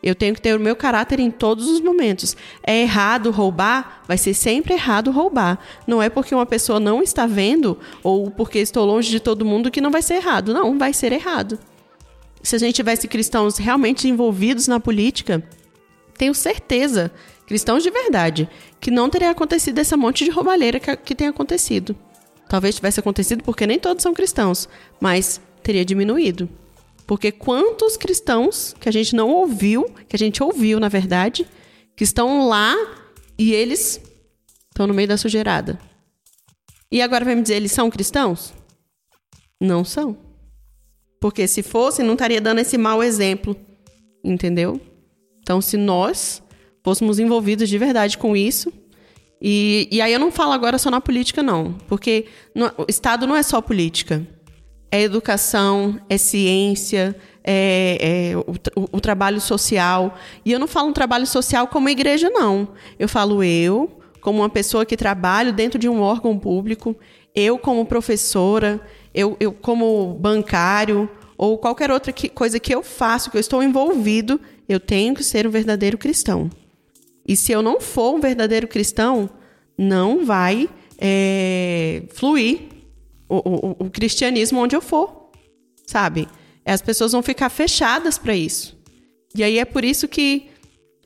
Eu 0.02 0.14
tenho 0.14 0.34
que 0.34 0.40
ter 0.40 0.56
o 0.56 0.60
meu 0.60 0.76
caráter 0.76 1.18
em 1.18 1.30
todos 1.30 1.68
os 1.68 1.80
momentos. 1.80 2.36
É 2.62 2.82
errado 2.82 3.30
roubar? 3.30 4.02
Vai 4.06 4.16
ser 4.16 4.32
sempre 4.32 4.74
errado 4.74 5.10
roubar. 5.10 5.58
Não 5.86 6.00
é 6.00 6.08
porque 6.08 6.34
uma 6.34 6.46
pessoa 6.46 6.78
não 6.78 7.02
está 7.02 7.26
vendo 7.26 7.78
ou 8.02 8.30
porque 8.30 8.58
estou 8.58 8.86
longe 8.86 9.10
de 9.10 9.18
todo 9.18 9.44
mundo 9.44 9.70
que 9.70 9.80
não 9.80 9.90
vai 9.90 10.02
ser 10.02 10.14
errado. 10.14 10.54
Não, 10.54 10.78
vai 10.78 10.92
ser 10.92 11.12
errado. 11.12 11.58
Se 12.42 12.54
a 12.54 12.58
gente 12.58 12.76
tivesse 12.76 13.08
cristãos 13.08 13.58
realmente 13.58 14.08
envolvidos 14.08 14.68
na 14.68 14.78
política, 14.78 15.42
tenho 16.16 16.34
certeza 16.34 17.10
cristãos 17.48 17.82
de 17.82 17.90
verdade, 17.90 18.48
que 18.78 18.90
não 18.90 19.08
teria 19.08 19.30
acontecido 19.30 19.78
essa 19.78 19.96
monte 19.96 20.22
de 20.22 20.30
roubalheira 20.30 20.78
que, 20.78 20.94
que 20.96 21.14
tem 21.14 21.26
acontecido. 21.26 21.96
Talvez 22.46 22.74
tivesse 22.74 23.00
acontecido 23.00 23.42
porque 23.42 23.66
nem 23.66 23.78
todos 23.78 24.02
são 24.02 24.12
cristãos, 24.12 24.68
mas 25.00 25.40
teria 25.62 25.84
diminuído. 25.84 26.48
Porque 27.08 27.32
quantos 27.32 27.96
cristãos 27.96 28.76
que 28.78 28.86
a 28.86 28.92
gente 28.92 29.16
não 29.16 29.30
ouviu, 29.30 29.84
que 30.06 30.14
a 30.14 30.18
gente 30.18 30.42
ouviu, 30.42 30.78
na 30.78 30.90
verdade, 30.90 31.48
que 31.96 32.04
estão 32.04 32.46
lá 32.46 32.76
e 33.38 33.54
eles 33.54 33.98
estão 34.68 34.86
no 34.86 34.92
meio 34.92 35.08
da 35.08 35.16
sujeirada. 35.16 35.80
E 36.92 37.00
agora 37.00 37.24
vai 37.24 37.34
me 37.34 37.40
dizer, 37.40 37.54
eles 37.54 37.72
são 37.72 37.88
cristãos? 37.88 38.52
Não 39.58 39.86
são. 39.86 40.18
Porque 41.18 41.48
se 41.48 41.62
fossem, 41.62 42.04
não 42.04 42.12
estaria 42.12 42.42
dando 42.42 42.58
esse 42.58 42.76
mau 42.76 43.02
exemplo. 43.02 43.56
Entendeu? 44.22 44.78
Então, 45.40 45.62
se 45.62 45.78
nós 45.78 46.42
fôssemos 46.84 47.18
envolvidos 47.18 47.70
de 47.70 47.78
verdade 47.78 48.18
com 48.18 48.36
isso. 48.36 48.70
E, 49.40 49.88
e 49.90 50.02
aí 50.02 50.12
eu 50.12 50.20
não 50.20 50.30
falo 50.30 50.52
agora 50.52 50.76
só 50.76 50.90
na 50.90 51.00
política, 51.00 51.42
não. 51.42 51.72
Porque 51.88 52.26
no, 52.54 52.66
o 52.76 52.84
Estado 52.86 53.26
não 53.26 53.34
é 53.34 53.42
só 53.42 53.62
política. 53.62 54.26
É 54.90 55.02
educação, 55.02 56.00
é 56.08 56.16
ciência, 56.16 57.14
é, 57.44 58.30
é 58.30 58.36
o, 58.36 58.80
o, 58.80 58.88
o, 58.92 59.00
trabalho 59.00 59.40
social. 59.40 60.16
E 60.44 60.52
eu 60.52 60.58
não 60.58 60.66
falo 60.66 60.88
um 60.88 60.92
trabalho 60.92 61.26
social 61.26 61.66
como 61.68 61.88
igreja, 61.88 62.30
não. 62.30 62.68
Eu 62.98 63.08
falo 63.08 63.42
eu, 63.42 64.00
como 64.20 64.40
uma 64.40 64.48
pessoa 64.48 64.86
que 64.86 64.96
trabalho 64.96 65.52
dentro 65.52 65.78
de 65.78 65.88
um 65.88 66.00
órgão 66.00 66.38
público, 66.38 66.96
eu 67.34 67.58
como 67.58 67.84
professora, 67.86 68.80
eu, 69.14 69.36
eu 69.40 69.52
como 69.52 70.14
bancário, 70.20 71.08
ou 71.36 71.56
qualquer 71.56 71.90
outra 71.90 72.12
que, 72.12 72.28
coisa 72.28 72.58
que 72.58 72.74
eu 72.74 72.82
faço, 72.82 73.30
que 73.30 73.36
eu 73.36 73.40
estou 73.40 73.62
envolvido, 73.62 74.40
eu 74.68 74.80
tenho 74.80 75.14
que 75.14 75.22
ser 75.22 75.46
um 75.46 75.50
verdadeiro 75.50 75.96
cristão. 75.96 76.50
E 77.26 77.36
se 77.36 77.52
eu 77.52 77.62
não 77.62 77.80
for 77.80 78.14
um 78.14 78.20
verdadeiro 78.20 78.66
cristão, 78.66 79.30
não 79.76 80.24
vai 80.24 80.68
é, 80.98 82.02
fluir 82.10 82.77
o, 83.28 83.36
o, 83.36 83.86
o 83.86 83.90
cristianismo 83.90 84.60
onde 84.60 84.74
eu 84.74 84.80
for, 84.80 85.30
sabe? 85.86 86.28
As 86.64 86.82
pessoas 86.82 87.12
vão 87.12 87.22
ficar 87.22 87.48
fechadas 87.48 88.18
para 88.18 88.34
isso. 88.34 88.78
E 89.34 89.42
aí 89.42 89.58
é 89.58 89.64
por 89.64 89.84
isso 89.84 90.08
que 90.08 90.50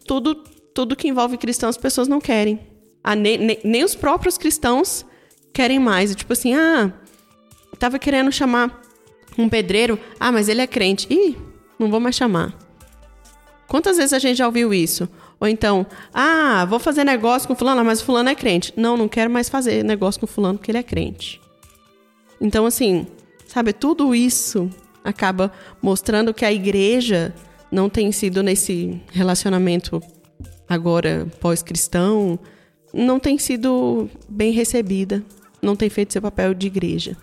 tudo, 0.07 0.35
tudo 0.75 0.97
que 0.97 1.09
envolve 1.09 1.37
cristãos 1.37 1.77
as 1.77 1.83
pessoas 1.83 2.09
não 2.09 2.21
querem. 2.21 2.61
Ah, 3.03 3.17
nem, 3.17 3.37
nem, 3.39 3.59
nem, 3.65 3.85
os 3.85 3.95
próprios 3.95 4.39
cristãos 4.39 5.05
querem 5.53 5.79
mais. 5.79 6.15
Tipo 6.15 6.33
assim, 6.33 6.55
ah, 6.55 6.93
tava 7.79 7.99
querendo 7.99 8.31
chamar 8.31 8.81
um 9.37 9.49
pedreiro. 9.49 9.99
Ah, 10.21 10.31
mas 10.31 10.49
ele 10.49 10.61
é 10.61 10.67
crente. 10.67 11.07
Ih, 11.11 11.37
não 11.79 11.91
vou 11.91 11.99
mais 11.99 12.15
chamar. 12.15 12.57
Quantas 13.67 13.97
vezes 13.97 14.13
a 14.13 14.19
gente 14.19 14.37
já 14.37 14.47
ouviu 14.47 14.73
isso? 14.73 15.09
Ou 15.41 15.49
então, 15.49 15.85
ah, 16.15 16.65
vou 16.67 16.79
fazer 16.79 17.03
negócio 17.03 17.49
com 17.49 17.57
fulano, 17.57 17.85
mas 17.85 18.01
fulano 18.01 18.29
é 18.29 18.35
crente. 18.35 18.73
Não, 18.77 18.97
não 18.97 19.09
quero 19.09 19.31
mais 19.31 19.49
fazer 19.49 19.83
negócio 19.83 20.21
com 20.21 20.27
fulano 20.27 20.59
porque 20.59 20.71
ele 20.71 20.79
é 20.79 20.83
crente. 20.83 21.42
Então, 22.43 22.67
assim, 22.67 23.07
sabe, 23.47 23.73
tudo 23.73 24.13
isso 24.13 24.69
acaba 25.05 25.53
mostrando 25.81 26.35
que 26.35 26.45
a 26.45 26.53
igreja 26.53 27.33
não 27.71 27.89
tem 27.89 28.11
sido 28.11 28.43
nesse 28.43 29.01
relacionamento 29.13 30.03
agora 30.69 31.29
pós-cristão, 31.41 32.37
não 32.93 33.21
tem 33.21 33.39
sido 33.39 34.11
bem 34.29 34.53
recebida, 34.53 35.23
não 35.63 35.77
tem 35.77 35.89
feito 35.89 36.13
seu 36.13 36.21
papel 36.21 36.53
de 36.53 36.67
igreja 36.67 37.17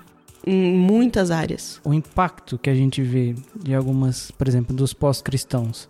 em 0.47 0.73
muitas 0.73 1.31
áreas. 1.31 1.81
O 1.83 1.93
impacto 1.93 2.57
que 2.57 2.69
a 2.69 2.75
gente 2.75 3.01
vê 3.01 3.35
de 3.61 3.75
algumas, 3.75 4.31
por 4.31 4.47
exemplo, 4.47 4.73
dos 4.73 4.93
pós-cristãos. 4.93 5.89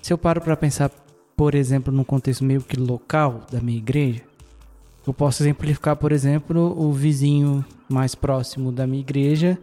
Se 0.00 0.12
eu 0.12 0.16
paro 0.16 0.40
para 0.40 0.56
pensar, 0.56 0.90
por 1.36 1.56
exemplo, 1.56 1.92
num 1.92 2.04
contexto 2.04 2.44
meio 2.44 2.62
que 2.62 2.78
local 2.78 3.44
da 3.50 3.60
minha 3.60 3.78
igreja, 3.78 4.22
eu 5.10 5.14
posso 5.14 5.42
exemplificar, 5.42 5.96
por 5.96 6.12
exemplo, 6.12 6.72
o 6.80 6.92
vizinho 6.92 7.64
mais 7.88 8.14
próximo 8.14 8.70
da 8.70 8.86
minha 8.86 9.00
igreja 9.00 9.58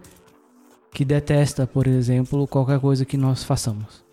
que 0.92 1.06
detesta, 1.06 1.66
por 1.66 1.88
exemplo, 1.88 2.46
qualquer 2.48 2.82
coisa 2.82 3.06
que 3.06 3.16
nós 3.16 3.46
façamos. 3.46 4.04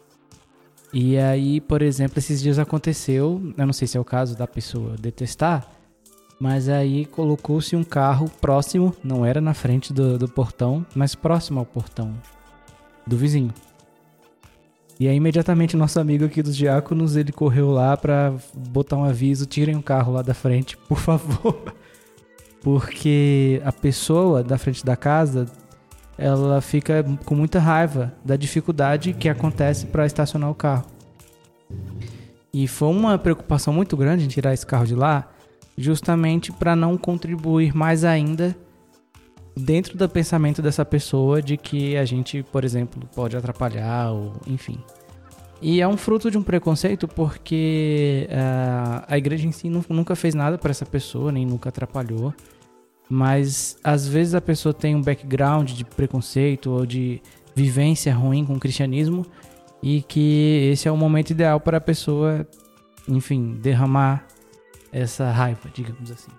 E 0.92 1.18
aí, 1.18 1.60
por 1.60 1.82
exemplo, 1.82 2.20
esses 2.20 2.40
dias 2.40 2.56
aconteceu, 2.56 3.52
eu 3.58 3.66
não 3.66 3.72
sei 3.72 3.88
se 3.88 3.96
é 3.96 4.00
o 4.00 4.04
caso 4.04 4.36
da 4.38 4.46
pessoa 4.46 4.94
detestar, 4.96 5.68
mas 6.38 6.68
aí 6.68 7.04
colocou-se 7.04 7.74
um 7.74 7.82
carro 7.82 8.30
próximo, 8.40 8.94
não 9.02 9.26
era 9.26 9.40
na 9.40 9.54
frente 9.54 9.92
do, 9.92 10.16
do 10.16 10.28
portão, 10.28 10.86
mas 10.94 11.16
próximo 11.16 11.58
ao 11.58 11.66
portão 11.66 12.14
do 13.04 13.16
vizinho. 13.16 13.52
E 14.98 15.08
aí 15.08 15.16
imediatamente 15.16 15.76
nosso 15.76 15.98
amigo 15.98 16.24
aqui 16.24 16.42
dos 16.42 16.56
diáconos, 16.56 17.16
ele 17.16 17.32
correu 17.32 17.70
lá 17.70 17.96
para 17.96 18.32
botar 18.54 18.96
um 18.96 19.04
aviso, 19.04 19.46
tirem 19.46 19.76
o 19.76 19.82
carro 19.82 20.12
lá 20.12 20.22
da 20.22 20.34
frente, 20.34 20.76
por 20.76 20.98
favor. 20.98 21.74
Porque 22.62 23.60
a 23.64 23.72
pessoa 23.72 24.42
da 24.42 24.56
frente 24.56 24.84
da 24.84 24.96
casa 24.96 25.46
ela 26.16 26.60
fica 26.60 27.04
com 27.24 27.34
muita 27.34 27.58
raiva 27.58 28.12
da 28.24 28.36
dificuldade 28.36 29.12
que 29.12 29.28
acontece 29.28 29.86
para 29.86 30.06
estacionar 30.06 30.50
o 30.50 30.54
carro. 30.54 30.86
E 32.52 32.68
foi 32.68 32.88
uma 32.88 33.18
preocupação 33.18 33.74
muito 33.74 33.96
grande 33.96 34.24
em 34.24 34.28
tirar 34.28 34.54
esse 34.54 34.64
carro 34.64 34.86
de 34.86 34.94
lá, 34.94 35.28
justamente 35.76 36.52
para 36.52 36.76
não 36.76 36.96
contribuir 36.96 37.74
mais 37.74 38.04
ainda 38.04 38.56
dentro 39.56 39.96
do 39.96 40.08
pensamento 40.08 40.60
dessa 40.60 40.84
pessoa 40.84 41.40
de 41.40 41.56
que 41.56 41.96
a 41.96 42.04
gente, 42.04 42.42
por 42.42 42.64
exemplo, 42.64 43.08
pode 43.14 43.36
atrapalhar 43.36 44.10
ou 44.10 44.32
enfim. 44.46 44.78
E 45.62 45.80
é 45.80 45.88
um 45.88 45.96
fruto 45.96 46.30
de 46.30 46.36
um 46.36 46.42
preconceito 46.42 47.06
porque 47.08 48.28
uh, 48.30 49.04
a 49.08 49.16
igreja 49.16 49.46
em 49.46 49.52
si 49.52 49.70
nunca 49.70 50.14
fez 50.14 50.34
nada 50.34 50.58
para 50.58 50.70
essa 50.70 50.84
pessoa, 50.84 51.32
nem 51.32 51.46
nunca 51.46 51.68
atrapalhou. 51.68 52.34
Mas 53.08 53.78
às 53.82 54.08
vezes 54.08 54.34
a 54.34 54.40
pessoa 54.40 54.74
tem 54.74 54.94
um 54.94 55.00
background 55.00 55.70
de 55.70 55.84
preconceito 55.84 56.70
ou 56.70 56.84
de 56.84 57.22
vivência 57.54 58.12
ruim 58.14 58.44
com 58.44 58.54
o 58.54 58.60
cristianismo 58.60 59.24
e 59.82 60.02
que 60.02 60.70
esse 60.72 60.88
é 60.88 60.92
o 60.92 60.96
momento 60.96 61.30
ideal 61.30 61.60
para 61.60 61.76
a 61.76 61.80
pessoa, 61.80 62.46
enfim, 63.06 63.58
derramar 63.62 64.26
essa 64.90 65.30
raiva, 65.30 65.70
digamos 65.72 66.10
assim. 66.10 66.30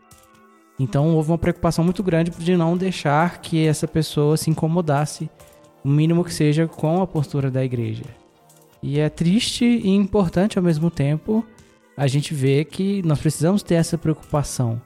Então 0.79 1.15
houve 1.15 1.31
uma 1.31 1.37
preocupação 1.37 1.83
muito 1.83 2.03
grande 2.03 2.31
de 2.31 2.57
não 2.57 2.75
deixar 2.75 3.39
que 3.39 3.65
essa 3.65 3.87
pessoa 3.87 4.35
se 4.35 4.49
incomodasse, 4.49 5.29
o 5.83 5.89
mínimo 5.89 6.23
que 6.23 6.33
seja, 6.33 6.67
com 6.67 7.01
a 7.01 7.07
postura 7.07 7.49
da 7.49 7.63
igreja. 7.63 8.03
E 8.81 8.99
é 8.99 9.09
triste 9.09 9.65
e 9.65 9.89
importante 9.89 10.57
ao 10.57 10.63
mesmo 10.63 10.91
tempo 10.91 11.45
a 11.97 12.07
gente 12.07 12.33
ver 12.33 12.65
que 12.65 13.01
nós 13.03 13.19
precisamos 13.19 13.63
ter 13.63 13.75
essa 13.75 13.97
preocupação 13.97 14.81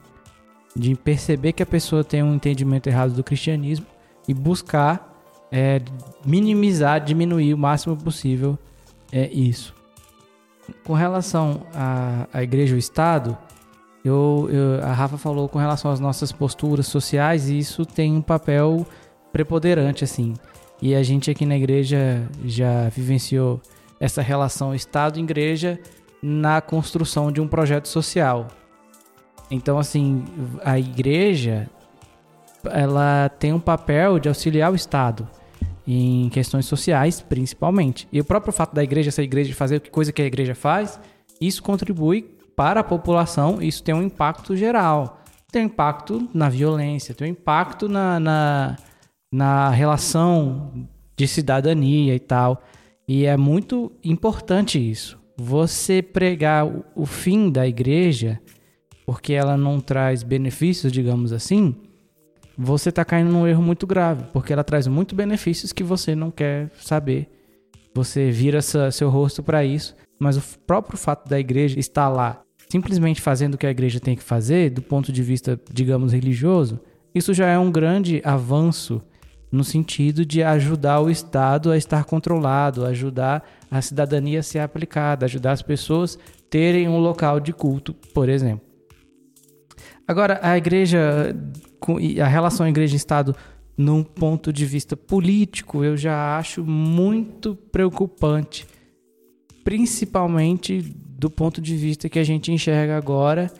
de 0.76 0.94
perceber 0.94 1.52
que 1.52 1.62
a 1.62 1.66
pessoa 1.66 2.04
tem 2.04 2.22
um 2.22 2.34
entendimento 2.34 2.86
errado 2.86 3.12
do 3.12 3.24
cristianismo 3.24 3.86
e 4.28 4.32
buscar 4.32 5.10
é, 5.50 5.80
minimizar, 6.24 7.00
diminuir 7.00 7.52
o 7.52 7.58
máximo 7.58 7.96
possível 7.96 8.58
é 9.12 9.28
isso. 9.28 9.74
Com 10.84 10.94
relação 10.94 11.62
à, 11.74 12.42
igreja 12.42 12.74
e 12.74 12.76
o 12.76 12.78
Estado, 12.78 13.36
eu, 14.04 14.48
eu, 14.50 14.84
a 14.84 14.92
Rafa 14.92 15.18
falou 15.18 15.48
com 15.48 15.58
relação 15.58 15.90
às 15.90 16.00
nossas 16.00 16.32
posturas 16.32 16.86
sociais 16.86 17.48
e 17.50 17.58
isso 17.58 17.84
tem 17.84 18.16
um 18.16 18.22
papel 18.22 18.86
preponderante 19.32 20.04
assim. 20.04 20.34
E 20.80 20.94
a 20.94 21.02
gente 21.02 21.30
aqui 21.30 21.44
na 21.44 21.56
igreja 21.56 22.26
já 22.44 22.88
vivenciou 22.88 23.60
essa 23.98 24.22
relação 24.22 24.74
Estado-igreja 24.74 25.78
na 26.22 26.60
construção 26.60 27.30
de 27.30 27.40
um 27.40 27.46
projeto 27.46 27.86
social. 27.86 28.48
Então, 29.50 29.78
assim, 29.78 30.24
a 30.64 30.78
igreja 30.78 31.68
ela 32.64 33.28
tem 33.28 33.52
um 33.52 33.60
papel 33.60 34.18
de 34.18 34.28
auxiliar 34.28 34.72
o 34.72 34.74
Estado 34.74 35.28
em 35.86 36.28
questões 36.30 36.66
sociais, 36.66 37.20
principalmente. 37.20 38.08
E 38.12 38.20
o 38.20 38.24
próprio 38.24 38.52
fato 38.52 38.74
da 38.74 38.82
igreja 38.82 39.10
ser 39.10 39.22
igreja 39.22 39.54
fazer 39.54 39.76
a 39.76 39.90
coisa 39.90 40.12
que 40.12 40.22
a 40.22 40.26
igreja 40.26 40.54
faz, 40.54 41.00
isso 41.40 41.62
contribui 41.62 42.39
para 42.60 42.80
a 42.80 42.84
população, 42.84 43.62
isso 43.62 43.82
tem 43.82 43.94
um 43.94 44.02
impacto 44.02 44.54
geral. 44.54 45.22
Tem 45.50 45.62
um 45.62 45.64
impacto 45.64 46.28
na 46.34 46.50
violência, 46.50 47.14
tem 47.14 47.28
um 47.28 47.30
impacto 47.30 47.88
na, 47.88 48.20
na, 48.20 48.76
na 49.32 49.70
relação 49.70 50.70
de 51.16 51.26
cidadania 51.26 52.14
e 52.14 52.20
tal. 52.20 52.62
E 53.08 53.24
é 53.24 53.34
muito 53.34 53.90
importante 54.04 54.78
isso. 54.78 55.18
Você 55.38 56.02
pregar 56.02 56.66
o 56.94 57.06
fim 57.06 57.50
da 57.50 57.66
igreja 57.66 58.38
porque 59.06 59.32
ela 59.32 59.56
não 59.56 59.80
traz 59.80 60.22
benefícios, 60.22 60.92
digamos 60.92 61.32
assim, 61.32 61.74
você 62.58 62.90
está 62.90 63.06
caindo 63.06 63.32
num 63.32 63.48
erro 63.48 63.62
muito 63.62 63.86
grave, 63.86 64.24
porque 64.34 64.52
ela 64.52 64.62
traz 64.62 64.86
muitos 64.86 65.16
benefícios 65.16 65.72
que 65.72 65.82
você 65.82 66.14
não 66.14 66.30
quer 66.30 66.70
saber. 66.78 67.26
Você 67.94 68.30
vira 68.30 68.60
seu 68.60 69.08
rosto 69.08 69.42
para 69.42 69.64
isso, 69.64 69.96
mas 70.18 70.36
o 70.36 70.58
próprio 70.66 70.98
fato 70.98 71.26
da 71.26 71.40
igreja 71.40 71.80
estar 71.80 72.10
lá, 72.10 72.42
simplesmente 72.70 73.20
fazendo 73.20 73.54
o 73.54 73.58
que 73.58 73.66
a 73.66 73.70
igreja 73.70 73.98
tem 73.98 74.14
que 74.14 74.22
fazer, 74.22 74.70
do 74.70 74.80
ponto 74.80 75.12
de 75.12 75.22
vista, 75.22 75.60
digamos, 75.72 76.12
religioso, 76.12 76.78
isso 77.12 77.34
já 77.34 77.48
é 77.48 77.58
um 77.58 77.70
grande 77.70 78.22
avanço 78.24 79.02
no 79.50 79.64
sentido 79.64 80.24
de 80.24 80.44
ajudar 80.44 81.00
o 81.00 81.10
Estado 81.10 81.72
a 81.72 81.76
estar 81.76 82.04
controlado, 82.04 82.86
ajudar 82.86 83.44
a 83.68 83.82
cidadania 83.82 84.38
a 84.38 84.42
ser 84.44 84.60
aplicada, 84.60 85.26
ajudar 85.26 85.50
as 85.50 85.62
pessoas 85.62 86.16
terem 86.48 86.88
um 86.88 86.98
local 86.98 87.40
de 87.40 87.52
culto, 87.52 87.92
por 88.14 88.28
exemplo. 88.28 88.64
Agora, 90.06 90.38
a 90.40 90.56
igreja, 90.56 91.34
a 92.22 92.26
relação 92.28 92.68
igreja 92.68 92.94
Estado, 92.94 93.34
num 93.76 94.04
ponto 94.04 94.52
de 94.52 94.64
vista 94.64 94.96
político, 94.96 95.82
eu 95.84 95.96
já 95.96 96.38
acho 96.38 96.64
muito 96.64 97.56
preocupante. 97.56 98.66
Principalmente 99.64 100.94
do 101.20 101.28
ponto 101.28 101.60
de 101.60 101.76
vista 101.76 102.08
que 102.08 102.18
a 102.18 102.24
gente 102.24 102.50
enxerga 102.50 102.96
agora. 102.96 103.52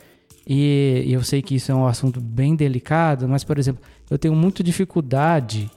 E 0.46 1.04
eu 1.06 1.22
sei 1.22 1.42
que 1.42 1.54
isso 1.54 1.70
é 1.70 1.74
um 1.74 1.86
assunto 1.86 2.18
bem 2.18 2.56
delicado, 2.56 3.28
mas, 3.28 3.44
por 3.44 3.58
exemplo, 3.58 3.82
eu 4.11 4.18
tenho 4.18 4.34
muita 4.34 4.64
dificuldade 4.64 5.70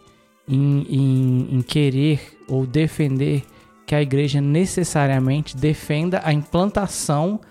em, 0.47 0.86
em, 0.89 1.57
em 1.57 1.61
querer 1.61 2.39
ou 2.47 2.65
defender 2.65 3.43
que 3.86 3.93
a 3.93 4.01
igreja 4.01 4.39
necessariamente 4.39 5.57
defenda 5.57 6.21
a 6.23 6.31
implantação 6.31 7.41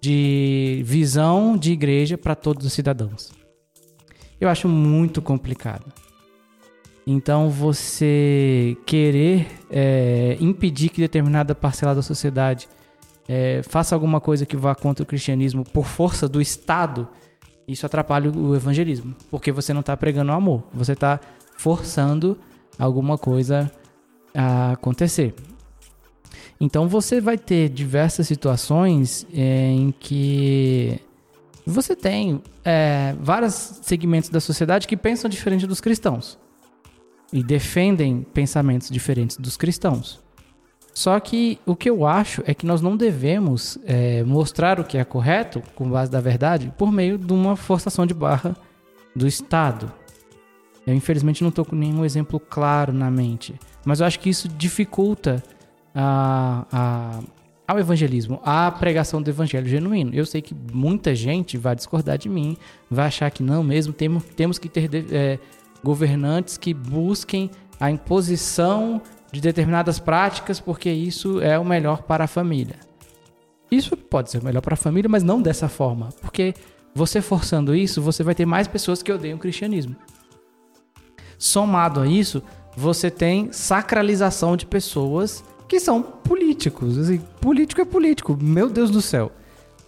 de 0.00 0.82
visão 0.84 1.54
de 1.56 1.72
igreja 1.72 2.16
para 2.16 2.34
todos 2.34 2.64
os 2.64 2.72
cidadãos. 2.72 3.32
Eu 4.40 4.48
acho 4.48 4.66
muito 4.66 5.20
complicado. 5.20 5.92
Então, 7.06 7.50
você 7.50 8.78
querer 8.86 9.46
é, 9.70 10.38
impedir 10.40 10.88
que 10.88 11.02
determinada 11.02 11.54
parcela 11.54 11.94
da 11.94 12.00
sociedade 12.00 12.66
é, 13.28 13.62
faça 13.62 13.94
alguma 13.94 14.20
coisa 14.20 14.44
que 14.44 14.56
vá 14.56 14.74
contra 14.74 15.02
o 15.02 15.06
cristianismo 15.06 15.64
por 15.64 15.86
força 15.86 16.28
do 16.28 16.40
Estado, 16.40 17.08
isso 17.66 17.86
atrapalha 17.86 18.30
o 18.30 18.54
evangelismo. 18.54 19.14
Porque 19.30 19.50
você 19.50 19.72
não 19.72 19.80
está 19.80 19.96
pregando 19.96 20.30
o 20.32 20.34
amor, 20.34 20.64
você 20.72 20.92
está 20.92 21.18
forçando 21.56 22.38
alguma 22.78 23.16
coisa 23.16 23.70
a 24.34 24.72
acontecer. 24.72 25.34
Então 26.60 26.88
você 26.88 27.20
vai 27.20 27.38
ter 27.38 27.68
diversas 27.68 28.26
situações 28.26 29.26
é, 29.32 29.70
em 29.70 29.92
que 29.92 31.00
você 31.66 31.96
tem 31.96 32.42
é, 32.64 33.14
vários 33.20 33.54
segmentos 33.82 34.28
da 34.28 34.40
sociedade 34.40 34.86
que 34.86 34.96
pensam 34.96 35.28
diferente 35.28 35.66
dos 35.66 35.80
cristãos 35.80 36.38
e 37.32 37.42
defendem 37.42 38.24
pensamentos 38.34 38.88
diferentes 38.88 39.36
dos 39.36 39.56
cristãos. 39.56 40.23
Só 40.94 41.18
que 41.18 41.58
o 41.66 41.74
que 41.74 41.90
eu 41.90 42.06
acho 42.06 42.42
é 42.46 42.54
que 42.54 42.64
nós 42.64 42.80
não 42.80 42.96
devemos 42.96 43.76
é, 43.84 44.22
mostrar 44.22 44.78
o 44.78 44.84
que 44.84 44.96
é 44.96 45.04
correto, 45.04 45.60
com 45.74 45.90
base 45.90 46.08
da 46.08 46.20
verdade, 46.20 46.72
por 46.78 46.92
meio 46.92 47.18
de 47.18 47.32
uma 47.32 47.56
forçação 47.56 48.06
de 48.06 48.14
barra 48.14 48.56
do 49.14 49.26
Estado. 49.26 49.92
Eu 50.86 50.94
infelizmente 50.94 51.42
não 51.42 51.48
estou 51.48 51.64
com 51.64 51.74
nenhum 51.74 52.04
exemplo 52.04 52.38
claro 52.38 52.92
na 52.92 53.10
mente, 53.10 53.54
mas 53.84 53.98
eu 53.98 54.06
acho 54.06 54.20
que 54.20 54.30
isso 54.30 54.48
dificulta 54.48 55.42
a, 55.92 56.64
a, 56.70 57.20
ao 57.66 57.78
evangelismo, 57.78 58.40
à 58.44 58.70
pregação 58.70 59.20
do 59.20 59.28
evangelho 59.28 59.66
genuíno. 59.66 60.14
Eu 60.14 60.24
sei 60.24 60.40
que 60.40 60.54
muita 60.72 61.12
gente 61.12 61.56
vai 61.58 61.74
discordar 61.74 62.18
de 62.18 62.28
mim, 62.28 62.56
vai 62.88 63.06
achar 63.06 63.30
que 63.32 63.42
não 63.42 63.64
mesmo, 63.64 63.92
temos, 63.92 64.22
temos 64.36 64.58
que 64.60 64.68
ter 64.68 64.88
é, 65.10 65.38
governantes 65.82 66.56
que 66.56 66.72
busquem 66.72 67.50
a 67.80 67.90
imposição 67.90 69.02
de 69.34 69.40
determinadas 69.40 69.98
práticas, 69.98 70.60
porque 70.60 70.88
isso 70.88 71.40
é 71.40 71.58
o 71.58 71.64
melhor 71.64 72.02
para 72.02 72.22
a 72.22 72.28
família. 72.28 72.76
Isso 73.68 73.96
pode 73.96 74.30
ser 74.30 74.38
o 74.38 74.44
melhor 74.44 74.60
para 74.60 74.74
a 74.74 74.76
família, 74.76 75.10
mas 75.10 75.24
não 75.24 75.42
dessa 75.42 75.68
forma, 75.68 76.10
porque 76.20 76.54
você 76.94 77.20
forçando 77.20 77.74
isso, 77.74 78.00
você 78.00 78.22
vai 78.22 78.32
ter 78.32 78.46
mais 78.46 78.68
pessoas 78.68 79.02
que 79.02 79.10
odeiam 79.10 79.36
o 79.36 79.40
cristianismo. 79.40 79.96
Somado 81.36 82.00
a 82.00 82.06
isso, 82.06 82.44
você 82.76 83.10
tem 83.10 83.50
sacralização 83.50 84.56
de 84.56 84.66
pessoas 84.66 85.42
que 85.66 85.80
são 85.80 86.00
políticos. 86.00 86.96
Assim, 86.96 87.18
político 87.40 87.80
é 87.80 87.84
político, 87.84 88.38
meu 88.40 88.70
Deus 88.70 88.88
do 88.88 89.02
céu. 89.02 89.32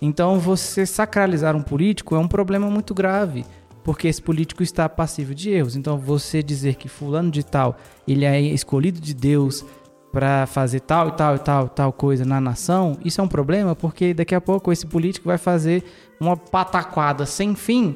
Então, 0.03 0.41
você 0.41 0.85
sacralizar 0.85 1.55
um 1.55 1.63
político 1.63 2.17
é 2.17 2.19
um 2.19 2.27
problema 2.27 2.69
muito 2.69 2.93
grave, 2.93 3.47
porque 3.87 4.09
esse 4.09 4.21
político 4.21 4.65
está 4.65 4.89
passivo 4.89 5.33
de 5.33 5.49
erros. 5.49 5.77
Então, 5.77 5.97
você 5.97 6.43
dizer 6.43 6.75
que 6.75 6.89
fulano 6.89 7.31
de 7.31 7.45
tal, 7.45 7.77
ele 8.07 8.25
é 8.25 8.41
escolhido 8.41 9.01
de 9.01 9.15
Deus 9.15 9.65
para 10.11 10.45
fazer 10.47 10.81
tal 10.81 11.11
e 11.11 11.13
tal 11.13 11.37
e 11.37 11.39
tal 11.39 11.69
tal 11.69 11.93
coisa 11.93 12.25
na 12.25 12.41
nação, 12.41 12.99
isso 13.05 13.21
é 13.21 13.25
um 13.25 13.29
problema, 13.29 13.77
porque 13.77 14.13
daqui 14.13 14.35
a 14.35 14.41
pouco 14.41 14.73
esse 14.73 14.85
político 14.87 15.29
vai 15.29 15.39
fazer 15.39 15.85
uma 16.19 16.37
pataquada 16.37 17.25
sem 17.27 17.55
fim. 17.55 17.95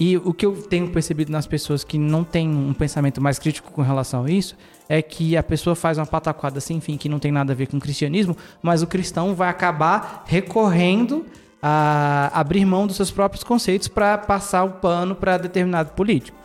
E 0.00 0.16
o 0.16 0.34
que 0.34 0.44
eu 0.44 0.62
tenho 0.62 0.88
percebido 0.88 1.30
nas 1.30 1.46
pessoas 1.46 1.84
que 1.84 1.96
não 1.96 2.24
têm 2.24 2.48
um 2.48 2.74
pensamento 2.74 3.20
mais 3.20 3.38
crítico 3.38 3.70
com 3.70 3.82
relação 3.82 4.24
a 4.24 4.30
isso 4.30 4.56
é 4.88 5.00
que 5.00 5.36
a 5.36 5.44
pessoa 5.44 5.76
faz 5.76 5.96
uma 5.96 6.06
pataquada 6.06 6.58
sem 6.58 6.80
fim 6.80 6.96
que 6.96 7.08
não 7.08 7.20
tem 7.20 7.30
nada 7.30 7.52
a 7.52 7.56
ver 7.56 7.68
com 7.68 7.76
o 7.76 7.80
cristianismo, 7.80 8.36
mas 8.60 8.82
o 8.82 8.86
cristão 8.88 9.32
vai 9.32 9.48
acabar 9.48 10.24
recorrendo 10.26 11.24
a 11.62 12.30
abrir 12.32 12.64
mão 12.64 12.86
dos 12.86 12.96
seus 12.96 13.10
próprios 13.10 13.44
conceitos 13.44 13.88
para 13.88 14.16
passar 14.16 14.64
o 14.64 14.70
pano 14.70 15.14
para 15.14 15.38
determinado 15.38 15.92
político. 15.92 16.36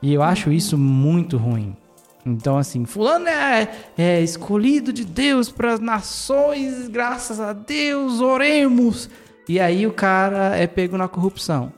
E 0.00 0.12
eu 0.12 0.22
acho 0.22 0.50
isso 0.50 0.76
muito 0.76 1.36
ruim. 1.36 1.76
Então, 2.24 2.56
assim, 2.56 2.84
Fulano 2.84 3.28
é, 3.28 3.68
é 3.98 4.20
escolhido 4.20 4.92
de 4.92 5.04
Deus 5.04 5.50
para 5.50 5.74
as 5.74 5.80
nações, 5.80 6.88
graças 6.88 7.40
a 7.40 7.52
Deus, 7.52 8.20
oremos. 8.20 9.10
E 9.48 9.58
aí 9.58 9.86
o 9.86 9.92
cara 9.92 10.56
é 10.56 10.66
pego 10.66 10.96
na 10.96 11.08
corrupção. 11.08 11.72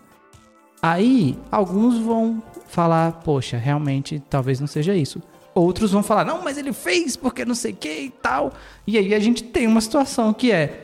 Aí 0.83 1.39
alguns 1.51 1.99
vão 1.99 2.43
falar, 2.67 3.13
poxa, 3.25 3.57
realmente 3.57 4.23
talvez 4.29 4.61
não 4.61 4.67
seja 4.67 4.95
isso. 4.95 5.23
Outros 5.55 5.93
vão 5.93 6.03
falar, 6.03 6.25
não, 6.25 6.43
mas 6.43 6.59
ele 6.59 6.73
fez 6.73 7.17
porque 7.17 7.45
não 7.45 7.55
sei 7.55 7.73
o 7.73 7.77
que 7.77 7.89
e 7.89 8.11
tal. 8.11 8.53
E 8.87 8.99
aí 8.99 9.15
a 9.15 9.21
gente 9.21 9.43
tem 9.45 9.67
uma 9.67 9.81
situação 9.81 10.35
que 10.35 10.53
é, 10.53 10.84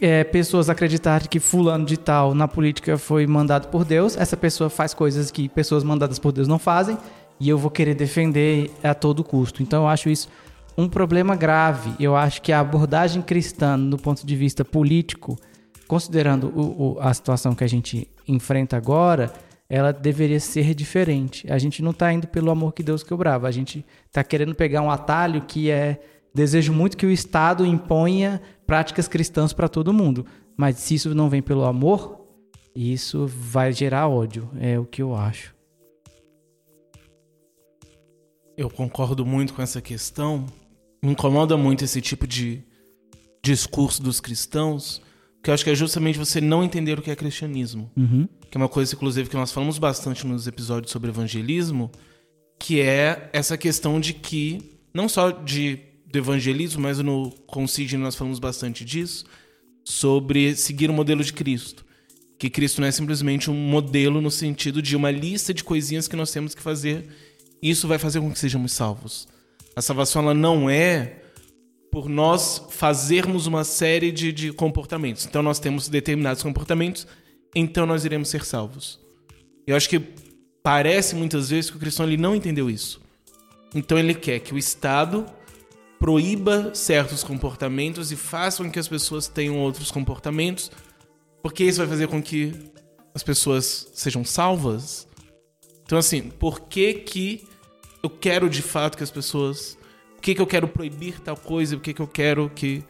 é 0.00 0.24
pessoas 0.24 0.70
acreditarem 0.70 1.28
que 1.28 1.38
fulano 1.38 1.84
de 1.84 1.96
tal 1.96 2.34
na 2.34 2.48
política 2.48 2.96
foi 2.96 3.26
mandado 3.26 3.68
por 3.68 3.84
Deus. 3.84 4.16
Essa 4.16 4.36
pessoa 4.36 4.70
faz 4.70 4.94
coisas 4.94 5.30
que 5.30 5.48
pessoas 5.48 5.84
mandadas 5.84 6.18
por 6.18 6.32
Deus 6.32 6.48
não 6.48 6.58
fazem. 6.58 6.96
E 7.38 7.48
eu 7.48 7.58
vou 7.58 7.70
querer 7.70 7.94
defender 7.94 8.70
a 8.82 8.94
todo 8.94 9.24
custo. 9.24 9.62
Então 9.62 9.82
eu 9.82 9.88
acho 9.88 10.08
isso 10.08 10.28
um 10.76 10.88
problema 10.88 11.36
grave. 11.36 11.92
Eu 11.98 12.16
acho 12.16 12.40
que 12.42 12.52
a 12.52 12.60
abordagem 12.60 13.22
cristã, 13.22 13.78
do 13.78 13.98
ponto 13.98 14.26
de 14.26 14.36
vista 14.36 14.64
político, 14.64 15.38
considerando 15.86 16.48
o, 16.48 16.94
o, 16.94 17.00
a 17.00 17.12
situação 17.12 17.54
que 17.54 17.64
a 17.64 17.68
gente 17.68 18.08
enfrenta 18.26 18.76
agora, 18.76 19.32
ela 19.68 19.92
deveria 19.92 20.40
ser 20.40 20.74
diferente. 20.74 21.50
A 21.50 21.58
gente 21.58 21.82
não 21.82 21.90
está 21.90 22.12
indo 22.12 22.26
pelo 22.26 22.50
amor 22.50 22.72
que 22.72 22.82
Deus 22.82 23.02
quebrava, 23.02 23.46
a 23.46 23.50
gente 23.50 23.84
está 24.06 24.24
querendo 24.24 24.54
pegar 24.54 24.82
um 24.82 24.90
atalho 24.90 25.42
que 25.42 25.70
é 25.70 26.00
desejo 26.34 26.72
muito 26.72 26.96
que 26.96 27.06
o 27.06 27.10
Estado 27.10 27.66
imponha 27.66 28.40
práticas 28.70 29.08
cristãs 29.08 29.52
para 29.52 29.68
todo 29.68 29.92
mundo. 29.92 30.24
Mas 30.56 30.76
se 30.76 30.94
isso 30.94 31.12
não 31.12 31.28
vem 31.28 31.42
pelo 31.42 31.64
amor, 31.64 32.24
isso 32.72 33.26
vai 33.26 33.72
gerar 33.72 34.06
ódio, 34.06 34.48
é 34.60 34.78
o 34.78 34.84
que 34.84 35.02
eu 35.02 35.16
acho. 35.16 35.52
Eu 38.56 38.70
concordo 38.70 39.26
muito 39.26 39.54
com 39.54 39.60
essa 39.60 39.80
questão. 39.80 40.46
Me 41.02 41.10
incomoda 41.10 41.56
muito 41.56 41.82
esse 41.82 42.00
tipo 42.00 42.28
de 42.28 42.62
discurso 43.42 44.00
dos 44.00 44.20
cristãos, 44.20 45.02
que 45.42 45.50
eu 45.50 45.54
acho 45.54 45.64
que 45.64 45.70
é 45.70 45.74
justamente 45.74 46.16
você 46.16 46.40
não 46.40 46.62
entender 46.62 46.96
o 46.96 47.02
que 47.02 47.10
é 47.10 47.16
cristianismo. 47.16 47.90
Uhum. 47.96 48.28
Que 48.48 48.56
é 48.56 48.58
uma 48.58 48.68
coisa, 48.68 48.94
inclusive, 48.94 49.28
que 49.28 49.36
nós 49.36 49.50
falamos 49.50 49.78
bastante 49.78 50.24
nos 50.24 50.46
episódios 50.46 50.92
sobre 50.92 51.10
evangelismo, 51.10 51.90
que 52.56 52.80
é 52.80 53.30
essa 53.32 53.58
questão 53.58 53.98
de 53.98 54.14
que, 54.14 54.78
não 54.94 55.08
só 55.08 55.32
de, 55.32 55.89
do 56.10 56.18
evangelismo, 56.18 56.82
mas 56.82 56.98
no 56.98 57.30
Consigno 57.46 58.02
nós 58.02 58.16
falamos 58.16 58.38
bastante 58.38 58.84
disso, 58.84 59.24
sobre 59.84 60.54
seguir 60.56 60.90
o 60.90 60.92
modelo 60.92 61.22
de 61.22 61.32
Cristo. 61.32 61.84
Que 62.38 62.50
Cristo 62.50 62.80
não 62.80 62.88
é 62.88 62.90
simplesmente 62.90 63.50
um 63.50 63.54
modelo 63.54 64.20
no 64.20 64.30
sentido 64.30 64.80
de 64.80 64.96
uma 64.96 65.10
lista 65.10 65.52
de 65.52 65.62
coisinhas 65.62 66.08
que 66.08 66.16
nós 66.16 66.30
temos 66.30 66.54
que 66.54 66.62
fazer. 66.62 67.06
Isso 67.62 67.86
vai 67.86 67.98
fazer 67.98 68.20
com 68.20 68.32
que 68.32 68.38
sejamos 68.38 68.72
salvos. 68.72 69.28
A 69.76 69.82
salvação 69.82 70.22
ela 70.22 70.34
não 70.34 70.68
é 70.68 71.16
por 71.90 72.08
nós 72.08 72.64
fazermos 72.70 73.46
uma 73.46 73.64
série 73.64 74.10
de, 74.10 74.32
de 74.32 74.52
comportamentos. 74.52 75.26
Então 75.26 75.42
nós 75.42 75.58
temos 75.58 75.88
determinados 75.88 76.42
comportamentos, 76.42 77.06
então 77.54 77.84
nós 77.84 78.04
iremos 78.04 78.28
ser 78.28 78.44
salvos. 78.44 78.98
Eu 79.66 79.76
acho 79.76 79.88
que 79.88 80.00
parece 80.62 81.14
muitas 81.14 81.50
vezes 81.50 81.70
que 81.70 81.76
o 81.76 81.80
cristão 81.80 82.06
ele 82.06 82.16
não 82.16 82.34
entendeu 82.34 82.70
isso. 82.70 83.00
Então 83.74 83.98
ele 83.98 84.14
quer 84.14 84.40
que 84.40 84.54
o 84.54 84.58
Estado 84.58 85.26
proíba 86.00 86.74
certos 86.74 87.22
comportamentos 87.22 88.10
e 88.10 88.16
faça 88.16 88.64
com 88.64 88.70
que 88.70 88.78
as 88.80 88.88
pessoas 88.88 89.28
tenham 89.28 89.58
outros 89.58 89.92
comportamentos, 89.92 90.72
porque 91.42 91.62
isso 91.62 91.78
vai 91.78 91.86
fazer 91.86 92.08
com 92.08 92.20
que 92.20 92.52
as 93.14 93.22
pessoas 93.22 93.88
sejam 93.94 94.24
salvas. 94.24 95.06
Então 95.84 95.98
assim, 95.98 96.22
por 96.22 96.62
que 96.62 96.94
que 96.94 97.44
eu 98.02 98.10
quero 98.10 98.50
de 98.50 98.62
fato 98.62 98.96
que 98.96 99.04
as 99.04 99.10
pessoas 99.10 99.78
por 100.20 100.24
que, 100.24 100.34
que 100.34 100.42
eu 100.42 100.46
quero 100.46 100.68
proibir 100.68 101.18
tal 101.18 101.34
coisa? 101.34 101.76
Por 101.78 101.82
que, 101.82 101.94
que 101.94 102.02
eu 102.02 102.06
quero 102.06 102.50
que 102.50 102.84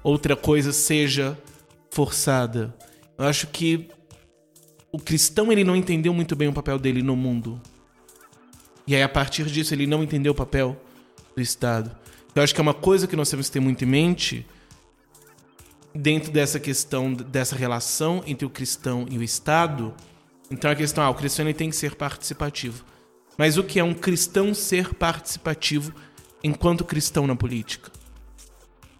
outra 0.00 0.36
coisa 0.36 0.72
seja 0.72 1.36
forçada? 1.90 2.72
Eu 3.18 3.24
acho 3.24 3.48
que 3.48 3.88
o 4.92 4.98
cristão 5.00 5.50
ele 5.50 5.64
não 5.64 5.74
entendeu 5.74 6.14
muito 6.14 6.36
bem 6.36 6.46
o 6.46 6.52
papel 6.52 6.78
dele 6.78 7.02
no 7.02 7.16
mundo. 7.16 7.60
E 8.86 8.94
aí, 8.94 9.02
a 9.02 9.08
partir 9.08 9.46
disso, 9.46 9.74
ele 9.74 9.88
não 9.88 10.04
entendeu 10.04 10.30
o 10.30 10.36
papel 10.36 10.80
do 11.34 11.42
Estado. 11.42 11.90
Eu 12.34 12.42
acho 12.42 12.54
que 12.54 12.60
é 12.60 12.62
uma 12.62 12.74
coisa 12.74 13.06
que 13.06 13.16
nós 13.16 13.28
temos 13.30 13.46
que 13.46 13.52
ter 13.52 13.60
muito 13.60 13.84
em 13.84 13.88
mente 13.88 14.46
dentro 15.94 16.30
dessa 16.30 16.60
questão, 16.60 17.12
dessa 17.12 17.56
relação 17.56 18.22
entre 18.26 18.46
o 18.46 18.50
cristão 18.50 19.06
e 19.10 19.18
o 19.18 19.22
Estado. 19.22 19.94
Então, 20.50 20.70
a 20.70 20.74
questão, 20.74 21.02
ah, 21.04 21.10
o 21.10 21.14
cristão 21.14 21.44
ele 21.46 21.54
tem 21.54 21.70
que 21.70 21.76
ser 21.76 21.94
participativo. 21.96 22.84
Mas 23.36 23.56
o 23.56 23.64
que 23.64 23.78
é 23.78 23.84
um 23.84 23.94
cristão 23.94 24.52
ser 24.54 24.94
participativo 24.94 25.92
enquanto 26.42 26.84
cristão 26.84 27.26
na 27.26 27.34
política. 27.34 27.90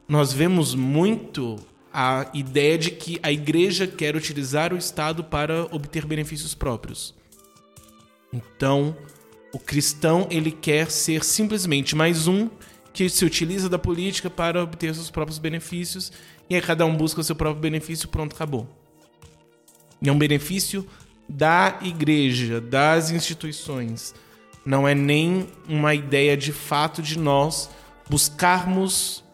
Nós 0.08 0.32
vemos 0.32 0.74
muito 0.74 1.56
a 1.92 2.26
ideia 2.34 2.78
de 2.78 2.90
que 2.90 3.18
a 3.22 3.32
igreja 3.32 3.86
quer 3.86 4.16
utilizar 4.16 4.72
o 4.72 4.76
Estado 4.76 5.24
para 5.24 5.64
obter 5.74 6.06
benefícios 6.06 6.54
próprios. 6.54 7.14
Então, 8.32 8.96
o 9.52 9.58
cristão 9.58 10.26
ele 10.30 10.50
quer 10.50 10.90
ser 10.90 11.24
simplesmente 11.24 11.96
mais 11.96 12.26
um 12.26 12.48
que 12.92 13.08
se 13.08 13.24
utiliza 13.24 13.68
da 13.68 13.78
política 13.78 14.28
para 14.28 14.62
obter 14.62 14.94
seus 14.94 15.10
próprios 15.10 15.38
benefícios 15.38 16.12
e 16.48 16.54
aí 16.54 16.62
cada 16.62 16.84
um 16.86 16.96
busca 16.96 17.20
o 17.20 17.24
seu 17.24 17.36
próprio 17.36 17.60
benefício, 17.60 18.08
pronto, 18.08 18.34
acabou. 18.34 18.66
E 20.00 20.08
é 20.08 20.12
um 20.12 20.18
benefício 20.18 20.86
da 21.28 21.78
igreja, 21.82 22.60
das 22.60 23.10
instituições 23.10 24.14
não 24.68 24.86
é 24.86 24.94
nem 24.94 25.48
uma 25.66 25.94
ideia 25.94 26.36
de 26.36 26.52
fato 26.52 27.00
de 27.00 27.18
nós 27.18 27.70
buscarmos 28.06 29.24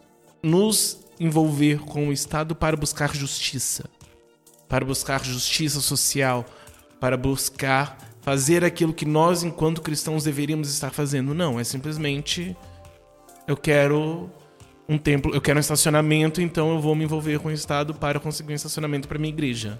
nos 0.41 0.99
envolver 1.19 1.79
com 1.79 2.07
o 2.07 2.13
Estado 2.13 2.55
para 2.55 2.77
buscar 2.77 3.13
justiça, 3.13 3.83
para 4.69 4.85
buscar 4.85 5.25
justiça 5.25 5.81
social, 5.81 6.45
para 7.01 7.17
buscar 7.17 7.97
fazer 8.21 8.63
aquilo 8.63 8.93
que 8.93 9.05
nós, 9.05 9.43
enquanto 9.43 9.81
cristãos, 9.81 10.23
deveríamos 10.23 10.69
estar 10.69 10.91
fazendo. 10.91 11.33
Não, 11.33 11.59
é 11.59 11.65
simplesmente 11.65 12.55
eu 13.47 13.55
quero 13.55 14.29
um 14.87 14.97
templo, 14.97 15.33
eu 15.33 15.41
quero 15.41 15.57
um 15.57 15.59
estacionamento, 15.59 16.41
então 16.41 16.73
eu 16.75 16.79
vou 16.81 16.95
me 16.95 17.03
envolver 17.03 17.39
com 17.39 17.49
o 17.49 17.51
Estado 17.51 17.93
para 17.93 18.19
conseguir 18.19 18.53
um 18.53 18.55
estacionamento 18.55 19.07
para 19.07 19.17
minha 19.17 19.33
igreja. 19.33 19.79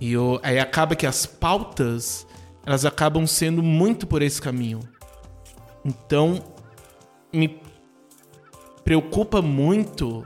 E 0.00 0.12
eu, 0.12 0.38
aí 0.42 0.58
acaba 0.58 0.94
que 0.94 1.06
as 1.06 1.26
pautas 1.26 2.26
elas 2.64 2.84
acabam 2.84 3.26
sendo 3.26 3.62
muito 3.62 4.06
por 4.06 4.20
esse 4.20 4.42
caminho. 4.42 4.80
Então, 5.84 6.44
me 7.32 7.60
preocupa 8.84 9.40
muito 9.40 10.24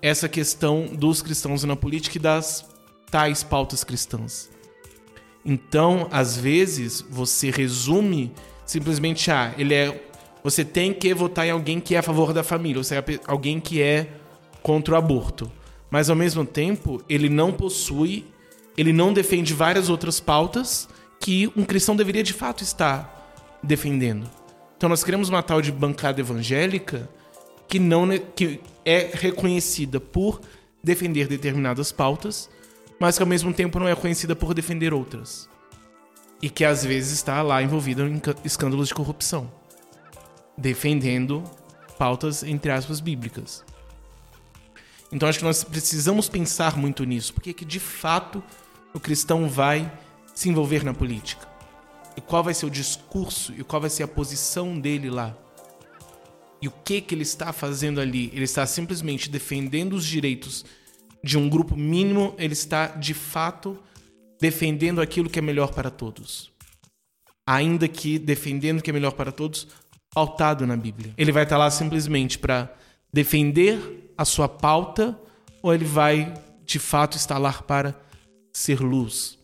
essa 0.00 0.28
questão 0.28 0.86
dos 0.86 1.20
cristãos 1.20 1.64
na 1.64 1.76
política 1.76 2.16
e 2.16 2.20
das 2.20 2.66
tais 3.10 3.42
pautas 3.42 3.84
cristãs. 3.84 4.50
Então, 5.44 6.08
às 6.10 6.36
vezes, 6.36 7.02
você 7.02 7.50
resume 7.50 8.32
simplesmente, 8.64 9.30
ah, 9.30 9.52
ele 9.58 9.74
é. 9.74 10.11
Você 10.42 10.64
tem 10.64 10.92
que 10.92 11.14
votar 11.14 11.46
em 11.46 11.50
alguém 11.50 11.78
que 11.78 11.94
é 11.94 11.98
a 11.98 12.02
favor 12.02 12.32
da 12.32 12.42
família, 12.42 12.78
ou 12.78 12.84
seja, 12.84 13.04
alguém 13.26 13.60
que 13.60 13.80
é 13.80 14.08
contra 14.62 14.94
o 14.94 14.96
aborto. 14.96 15.50
Mas 15.90 16.08
ao 16.10 16.16
mesmo 16.16 16.44
tempo, 16.44 17.02
ele 17.08 17.28
não 17.28 17.52
possui, 17.52 18.26
ele 18.76 18.92
não 18.92 19.12
defende 19.12 19.54
várias 19.54 19.88
outras 19.88 20.18
pautas 20.18 20.88
que 21.20 21.52
um 21.56 21.64
cristão 21.64 21.94
deveria 21.94 22.22
de 22.22 22.32
fato 22.32 22.62
estar 22.62 23.60
defendendo. 23.62 24.28
Então 24.76 24.88
nós 24.88 25.04
queremos 25.04 25.28
uma 25.28 25.42
tal 25.42 25.62
de 25.62 25.70
bancada 25.70 26.20
evangélica 26.20 27.08
que 27.68 27.78
não 27.78 28.08
que 28.34 28.60
é 28.84 29.10
reconhecida 29.12 30.00
por 30.00 30.40
defender 30.82 31.28
determinadas 31.28 31.92
pautas, 31.92 32.50
mas 32.98 33.16
que 33.16 33.22
ao 33.22 33.28
mesmo 33.28 33.52
tempo 33.54 33.78
não 33.78 33.86
é 33.86 33.94
conhecida 33.94 34.34
por 34.34 34.52
defender 34.54 34.92
outras. 34.92 35.48
E 36.40 36.50
que 36.50 36.64
às 36.64 36.84
vezes 36.84 37.12
está 37.12 37.40
lá 37.42 37.62
envolvida 37.62 38.02
em 38.02 38.20
escândalos 38.44 38.88
de 38.88 38.94
corrupção, 38.94 39.50
defendendo 40.56 41.42
pautas 41.98 42.42
entre 42.42 42.70
aspas 42.70 43.00
bíblicas. 43.00 43.64
Então 45.12 45.28
acho 45.28 45.38
que 45.38 45.44
nós 45.44 45.62
precisamos 45.62 46.28
pensar 46.28 46.76
muito 46.76 47.04
nisso, 47.04 47.34
porque 47.34 47.50
é 47.50 47.52
que 47.52 47.64
de 47.64 47.78
fato 47.78 48.42
o 48.94 49.00
cristão 49.00 49.48
vai 49.48 49.92
se 50.34 50.48
envolver 50.48 50.84
na 50.84 50.94
política. 50.94 51.46
E 52.16 52.20
qual 52.20 52.42
vai 52.42 52.54
ser 52.54 52.66
o 52.66 52.70
discurso 52.70 53.52
e 53.56 53.62
qual 53.62 53.80
vai 53.80 53.90
ser 53.90 54.02
a 54.02 54.08
posição 54.08 54.78
dele 54.78 55.10
lá? 55.10 55.36
E 56.60 56.68
o 56.68 56.70
que 56.70 57.00
que 57.00 57.14
ele 57.14 57.22
está 57.22 57.52
fazendo 57.52 58.00
ali? 58.00 58.30
Ele 58.32 58.44
está 58.44 58.64
simplesmente 58.66 59.28
defendendo 59.28 59.94
os 59.94 60.04
direitos 60.04 60.64
de 61.22 61.38
um 61.38 61.48
grupo 61.48 61.76
mínimo, 61.76 62.34
ele 62.38 62.52
está 62.52 62.86
de 62.86 63.14
fato 63.14 63.78
defendendo 64.40 65.00
aquilo 65.00 65.30
que 65.30 65.38
é 65.38 65.42
melhor 65.42 65.72
para 65.72 65.90
todos. 65.90 66.50
Ainda 67.46 67.88
que 67.88 68.18
defendendo 68.18 68.78
o 68.78 68.82
que 68.82 68.90
é 68.90 68.92
melhor 68.92 69.12
para 69.12 69.32
todos, 69.32 69.68
pautado 70.14 70.66
na 70.66 70.76
Bíblia. 70.76 71.12
Ele 71.16 71.32
vai 71.32 71.44
estar 71.44 71.56
lá 71.56 71.70
simplesmente 71.70 72.38
para 72.38 72.72
defender 73.12 74.12
a 74.16 74.24
sua 74.24 74.48
pauta 74.48 75.18
ou 75.62 75.74
ele 75.74 75.84
vai 75.84 76.32
de 76.64 76.78
fato 76.78 77.16
estar 77.16 77.38
lá 77.38 77.52
para 77.52 77.94
ser 78.52 78.80
luz? 78.80 79.38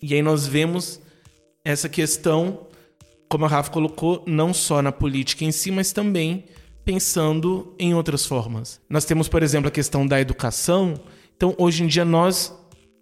E 0.00 0.14
aí 0.14 0.22
nós 0.22 0.46
vemos 0.46 1.00
essa 1.64 1.88
questão, 1.88 2.66
como 3.28 3.44
a 3.44 3.48
Rafa 3.48 3.70
colocou, 3.70 4.24
não 4.26 4.52
só 4.52 4.82
na 4.82 4.92
política 4.92 5.44
em 5.44 5.52
si, 5.52 5.70
mas 5.70 5.92
também 5.92 6.44
pensando 6.84 7.74
em 7.78 7.94
outras 7.94 8.26
formas. 8.26 8.80
Nós 8.90 9.04
temos, 9.04 9.28
por 9.28 9.42
exemplo, 9.42 9.68
a 9.68 9.70
questão 9.70 10.06
da 10.06 10.20
educação. 10.20 10.94
Então, 11.36 11.54
hoje 11.56 11.84
em 11.84 11.86
dia, 11.86 12.04
nós 12.04 12.52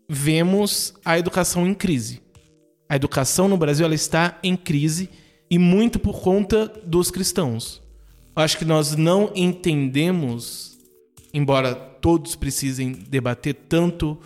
vemos 0.08 0.92
a 1.04 1.18
educação 1.18 1.66
em 1.66 1.72
crise. 1.72 2.20
A 2.88 2.96
educação 2.96 3.48
no 3.48 3.56
Brasil 3.56 3.86
ela 3.86 3.94
está 3.94 4.38
em 4.42 4.56
crise 4.56 5.08
e 5.51 5.59
muito 5.59 5.98
por 5.98 6.20
conta 6.20 6.68
dos 6.84 7.11
cristãos. 7.11 7.82
Acho 8.36 8.57
que 8.57 8.64
nós 8.64 8.94
não 8.94 9.32
entendemos, 9.34 10.78
embora 11.34 11.74
todos 11.74 12.36
precisem 12.36 12.92
debater 12.92 13.55
tanto 13.68 14.18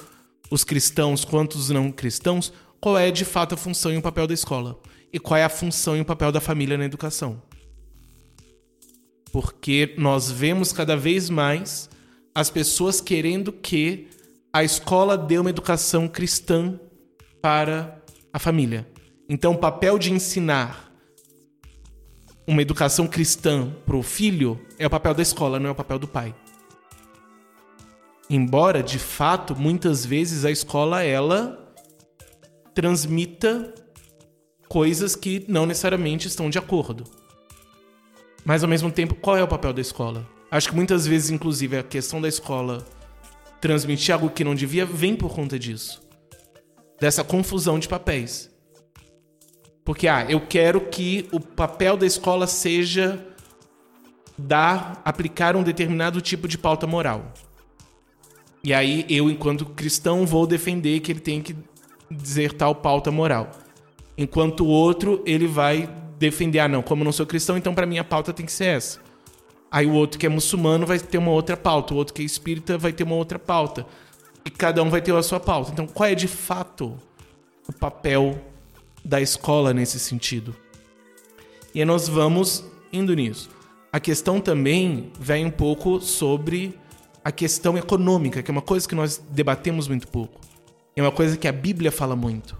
os 0.50 0.62
cristãos 0.62 1.24
quanto 1.24 1.54
os 1.54 1.70
não 1.70 1.90
cristãos, 1.90 2.52
qual 2.80 2.98
é 2.98 3.10
de 3.10 3.24
fato 3.24 3.54
a 3.54 3.56
função 3.56 3.92
e 3.92 3.96
o 3.96 4.02
papel 4.02 4.26
da 4.26 4.34
escola 4.34 4.78
e 5.14 5.18
qual 5.20 5.38
é 5.38 5.44
a 5.44 5.48
função 5.48 5.96
e 5.96 6.00
o 6.00 6.04
papel 6.04 6.32
da 6.32 6.40
família 6.40 6.76
na 6.76 6.84
educação. 6.84 7.40
Porque 9.32 9.94
nós 9.96 10.28
vemos 10.28 10.72
cada 10.72 10.96
vez 10.96 11.30
mais 11.30 11.88
as 12.34 12.50
pessoas 12.50 13.00
querendo 13.00 13.52
que 13.52 14.08
a 14.52 14.64
escola 14.64 15.16
dê 15.16 15.38
uma 15.38 15.50
educação 15.50 16.08
cristã 16.08 16.78
para 17.40 18.02
a 18.32 18.40
família. 18.40 18.88
Então, 19.28 19.52
o 19.52 19.58
papel 19.58 20.00
de 20.00 20.12
ensinar 20.12 20.83
uma 22.46 22.62
educação 22.62 23.06
cristã 23.06 23.70
para 23.86 23.96
o 23.96 24.02
filho 24.02 24.60
é 24.78 24.86
o 24.86 24.90
papel 24.90 25.14
da 25.14 25.22
escola, 25.22 25.58
não 25.58 25.68
é 25.68 25.72
o 25.72 25.74
papel 25.74 25.98
do 25.98 26.08
pai. 26.08 26.34
Embora, 28.28 28.82
de 28.82 28.98
fato, 28.98 29.54
muitas 29.54 30.04
vezes 30.04 30.44
a 30.44 30.50
escola 30.50 31.02
ela 31.02 31.72
transmita 32.74 33.74
coisas 34.68 35.14
que 35.14 35.44
não 35.48 35.66
necessariamente 35.66 36.26
estão 36.26 36.50
de 36.50 36.58
acordo. 36.58 37.04
Mas 38.44 38.62
ao 38.62 38.68
mesmo 38.68 38.90
tempo, 38.90 39.14
qual 39.14 39.36
é 39.36 39.42
o 39.42 39.48
papel 39.48 39.72
da 39.72 39.80
escola? 39.80 40.26
Acho 40.50 40.68
que 40.68 40.74
muitas 40.74 41.06
vezes, 41.06 41.30
inclusive, 41.30 41.78
a 41.78 41.82
questão 41.82 42.20
da 42.20 42.28
escola 42.28 42.86
transmitir 43.60 44.14
algo 44.14 44.28
que 44.28 44.44
não 44.44 44.54
devia 44.54 44.84
vem 44.84 45.16
por 45.16 45.34
conta 45.34 45.58
disso. 45.58 46.02
Dessa 47.00 47.24
confusão 47.24 47.78
de 47.78 47.88
papéis. 47.88 48.53
Porque, 49.84 50.08
ah, 50.08 50.24
eu 50.28 50.40
quero 50.40 50.80
que 50.80 51.28
o 51.30 51.38
papel 51.38 51.96
da 51.96 52.06
escola 52.06 52.46
seja 52.46 53.24
dar, 54.36 55.00
aplicar 55.04 55.56
um 55.56 55.62
determinado 55.62 56.20
tipo 56.20 56.48
de 56.48 56.56
pauta 56.56 56.86
moral. 56.86 57.32
E 58.62 58.72
aí 58.72 59.04
eu, 59.10 59.28
enquanto 59.30 59.66
cristão, 59.66 60.24
vou 60.24 60.46
defender 60.46 61.00
que 61.00 61.12
ele 61.12 61.20
tem 61.20 61.42
que 61.42 61.54
dizer 62.10 62.52
tal 62.54 62.74
pauta 62.74 63.10
moral. 63.10 63.50
Enquanto 64.16 64.64
o 64.64 64.68
outro, 64.68 65.22
ele 65.26 65.46
vai 65.46 65.88
defender, 66.18 66.60
ah, 66.60 66.68
não, 66.68 66.82
como 66.82 67.02
eu 67.02 67.04
não 67.04 67.12
sou 67.12 67.26
cristão, 67.26 67.58
então 67.58 67.74
para 67.74 67.84
mim 67.86 67.98
a 67.98 68.04
pauta 68.04 68.32
tem 68.32 68.46
que 68.46 68.52
ser 68.52 68.66
essa. 68.66 69.00
Aí 69.70 69.86
o 69.86 69.92
outro 69.92 70.18
que 70.18 70.24
é 70.24 70.28
muçulmano 70.28 70.86
vai 70.86 70.98
ter 70.98 71.18
uma 71.18 71.32
outra 71.32 71.56
pauta, 71.56 71.92
o 71.92 71.96
outro 71.96 72.14
que 72.14 72.22
é 72.22 72.24
espírita 72.24 72.78
vai 72.78 72.92
ter 72.92 73.04
uma 73.04 73.16
outra 73.16 73.38
pauta. 73.38 73.84
E 74.44 74.50
cada 74.50 74.82
um 74.82 74.88
vai 74.88 75.02
ter 75.02 75.14
a 75.14 75.22
sua 75.22 75.40
pauta. 75.40 75.72
Então, 75.72 75.86
qual 75.86 76.08
é 76.08 76.14
de 76.14 76.28
fato 76.28 76.96
o 77.68 77.72
papel 77.72 78.40
da 79.04 79.20
escola 79.20 79.74
nesse 79.74 79.98
sentido? 79.98 80.54
E 81.74 81.84
nós 81.84 82.08
vamos 82.08 82.64
indo 82.92 83.14
nisso. 83.14 83.50
A 83.92 84.00
questão 84.00 84.40
também 84.40 85.12
vem 85.18 85.44
um 85.44 85.50
pouco 85.50 86.00
sobre 86.00 86.78
a 87.24 87.32
questão 87.32 87.76
econômica, 87.78 88.42
que 88.42 88.50
é 88.50 88.52
uma 88.52 88.62
coisa 88.62 88.88
que 88.88 88.94
nós 88.94 89.22
debatemos 89.30 89.88
muito 89.88 90.08
pouco. 90.08 90.40
É 90.96 91.02
uma 91.02 91.12
coisa 91.12 91.36
que 91.36 91.48
a 91.48 91.52
Bíblia 91.52 91.90
fala 91.90 92.14
muito. 92.14 92.56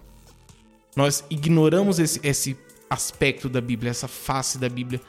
Nós 0.97 1.24
ignoramos 1.28 1.99
esse, 1.99 2.20
esse 2.22 2.57
aspecto 2.88 3.49
da 3.49 3.61
Bíblia, 3.61 3.90
essa 3.90 4.09
face 4.09 4.59
da 4.59 4.68
Bíblia. 4.68 5.01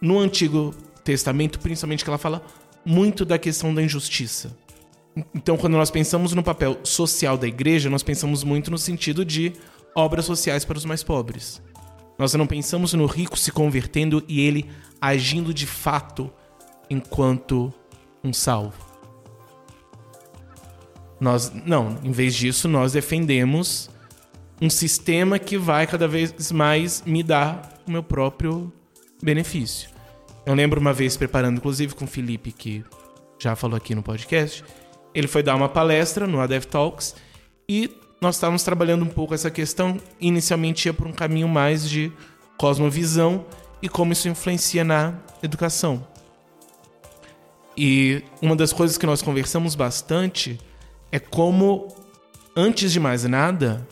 No 0.00 0.18
Antigo 0.18 0.74
Testamento, 1.02 1.58
principalmente, 1.58 2.02
que 2.02 2.10
ela 2.10 2.18
fala 2.18 2.44
muito 2.84 3.24
da 3.24 3.38
questão 3.38 3.74
da 3.74 3.82
injustiça. 3.82 4.56
Então, 5.34 5.56
quando 5.56 5.74
nós 5.74 5.90
pensamos 5.90 6.32
no 6.32 6.42
papel 6.42 6.78
social 6.82 7.38
da 7.38 7.46
igreja, 7.46 7.88
nós 7.88 8.02
pensamos 8.02 8.42
muito 8.42 8.70
no 8.70 8.78
sentido 8.78 9.24
de 9.24 9.52
obras 9.94 10.24
sociais 10.24 10.64
para 10.64 10.78
os 10.78 10.84
mais 10.84 11.02
pobres. 11.02 11.62
Nós 12.18 12.34
não 12.34 12.46
pensamos 12.46 12.92
no 12.92 13.06
rico 13.06 13.38
se 13.38 13.50
convertendo 13.50 14.22
e 14.28 14.40
ele 14.40 14.70
agindo 15.00 15.52
de 15.52 15.66
fato 15.66 16.30
enquanto 16.88 17.72
um 18.22 18.32
salvo. 18.32 18.94
Nós, 21.20 21.52
não, 21.64 21.98
em 22.02 22.12
vez 22.12 22.34
disso, 22.34 22.68
nós 22.68 22.92
defendemos 22.92 23.90
um 24.60 24.70
sistema 24.70 25.38
que 25.38 25.56
vai 25.56 25.86
cada 25.86 26.06
vez 26.06 26.52
mais 26.52 27.02
me 27.04 27.22
dar 27.22 27.82
o 27.86 27.90
meu 27.90 28.02
próprio 28.02 28.72
benefício. 29.22 29.90
Eu 30.46 30.54
lembro 30.54 30.80
uma 30.80 30.92
vez 30.92 31.16
preparando, 31.16 31.56
inclusive 31.56 31.94
com 31.94 32.04
o 32.04 32.08
Felipe, 32.08 32.52
que 32.52 32.84
já 33.38 33.56
falou 33.56 33.76
aqui 33.76 33.94
no 33.94 34.02
podcast, 34.02 34.64
ele 35.14 35.26
foi 35.26 35.42
dar 35.42 35.54
uma 35.54 35.68
palestra 35.68 36.26
no 36.26 36.40
ADEV 36.40 36.66
Talks 36.66 37.14
e 37.68 37.90
nós 38.24 38.36
estávamos 38.36 38.62
trabalhando 38.64 39.04
um 39.04 39.08
pouco 39.08 39.34
essa 39.34 39.50
questão. 39.50 39.98
Inicialmente 40.20 40.88
ia 40.88 40.94
por 40.94 41.06
um 41.06 41.12
caminho 41.12 41.46
mais 41.46 41.88
de 41.88 42.10
cosmovisão 42.56 43.44
e 43.80 43.88
como 43.88 44.12
isso 44.12 44.28
influencia 44.28 44.82
na 44.82 45.14
educação. 45.42 46.06
E 47.76 48.22
uma 48.40 48.56
das 48.56 48.72
coisas 48.72 48.96
que 48.96 49.06
nós 49.06 49.20
conversamos 49.20 49.74
bastante 49.74 50.58
é 51.12 51.18
como, 51.18 51.88
antes 52.56 52.92
de 52.92 52.98
mais 52.98 53.24
nada, 53.24 53.86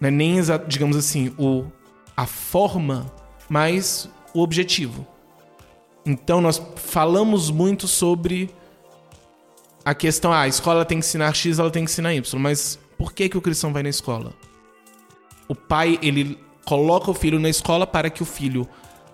não 0.00 0.08
é 0.08 0.10
nem, 0.10 0.38
digamos 0.68 0.96
assim, 0.96 1.32
o, 1.38 1.64
a 2.16 2.26
forma, 2.26 3.10
mas 3.48 4.08
o 4.34 4.42
objetivo. 4.42 5.06
Então, 6.04 6.40
nós 6.40 6.60
falamos 6.76 7.50
muito 7.50 7.88
sobre 7.88 8.50
a 9.84 9.94
questão, 9.94 10.32
ah, 10.32 10.40
a 10.40 10.48
escola 10.48 10.84
tem 10.84 10.98
que 10.98 11.06
ensinar 11.06 11.32
X, 11.32 11.58
ela 11.58 11.70
tem 11.70 11.84
que 11.84 11.90
ensinar 11.90 12.12
Y, 12.12 12.38
mas 12.40 12.78
por 12.96 13.12
que, 13.12 13.28
que 13.28 13.38
o 13.38 13.42
cristão 13.42 13.72
vai 13.72 13.82
na 13.82 13.88
escola? 13.88 14.32
O 15.48 15.54
pai, 15.54 15.98
ele 16.02 16.38
coloca 16.64 17.10
o 17.10 17.14
filho 17.14 17.38
na 17.38 17.48
escola 17.48 17.86
para 17.86 18.10
que 18.10 18.22
o 18.22 18.26
filho 18.26 18.68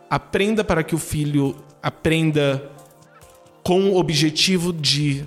aprenda, 0.08 0.64
para 0.64 0.82
que 0.82 0.94
o 0.94 0.98
filho 0.98 1.56
aprenda 1.82 2.70
com 3.62 3.90
o 3.90 3.96
objetivo 3.96 4.72
de 4.72 5.24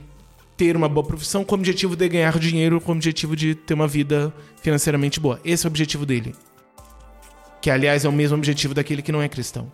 ter 0.58 0.76
uma 0.76 0.88
boa 0.88 1.06
profissão 1.06 1.44
com 1.44 1.56
o 1.56 1.60
objetivo 1.60 1.96
de 1.96 2.08
ganhar 2.08 2.40
dinheiro, 2.40 2.80
com 2.80 2.92
o 2.92 2.96
objetivo 2.96 3.36
de 3.36 3.56
ter 3.56 3.74
uma 3.74 3.88
vida 3.88 4.34
financeiramente 4.62 5.20
boa. 5.20 5.40
Esse 5.44 5.66
é 5.66 5.68
o 5.68 5.72
objetivo 5.72 6.06
dele. 6.06 6.34
Que, 7.62 7.70
aliás, 7.70 8.06
é 8.06 8.10
o 8.10 8.12
mesmo 8.12 8.38
objetivo 8.38 8.74
daquele 8.74 9.02
que 9.02 9.12
não 9.12 9.22
é 9.22 9.28
cristão. 9.28 9.72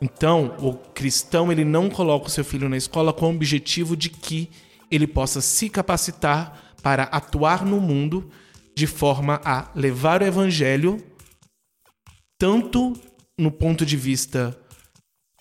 Então, 0.00 0.54
o 0.60 0.74
cristão 0.74 1.50
ele 1.50 1.64
não 1.64 1.90
coloca 1.90 2.26
o 2.26 2.30
seu 2.30 2.44
filho 2.44 2.68
na 2.68 2.76
escola 2.76 3.12
com 3.12 3.26
o 3.26 3.34
objetivo 3.34 3.96
de 3.96 4.10
que 4.10 4.50
ele 4.90 5.06
possa 5.06 5.40
se 5.40 5.68
capacitar 5.68 6.67
para 6.82 7.04
atuar 7.04 7.64
no 7.64 7.80
mundo 7.80 8.30
de 8.74 8.86
forma 8.86 9.40
a 9.44 9.70
levar 9.74 10.22
o 10.22 10.26
evangelho 10.26 11.02
tanto 12.38 12.94
no 13.36 13.50
ponto 13.50 13.84
de 13.84 13.96
vista 13.96 14.56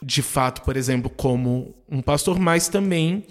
de 0.02 0.22
fato, 0.22 0.62
por 0.62 0.78
exemplo, 0.78 1.10
como 1.10 1.76
um 1.90 2.02
pastor, 2.02 2.40
mas 2.40 2.68
também 2.68 3.26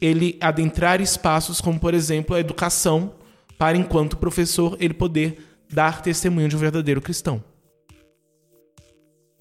ele 0.00 0.38
adentrar 0.40 1.00
espaços 1.00 1.60
como, 1.60 1.78
por 1.78 1.94
exemplo, 1.94 2.34
a 2.34 2.40
educação, 2.40 3.14
para 3.58 3.76
enquanto 3.76 4.16
professor 4.16 4.76
ele 4.80 4.94
poder 4.94 5.60
dar 5.70 6.02
testemunho 6.02 6.48
de 6.48 6.56
um 6.56 6.58
verdadeiro 6.58 7.00
cristão. 7.00 7.42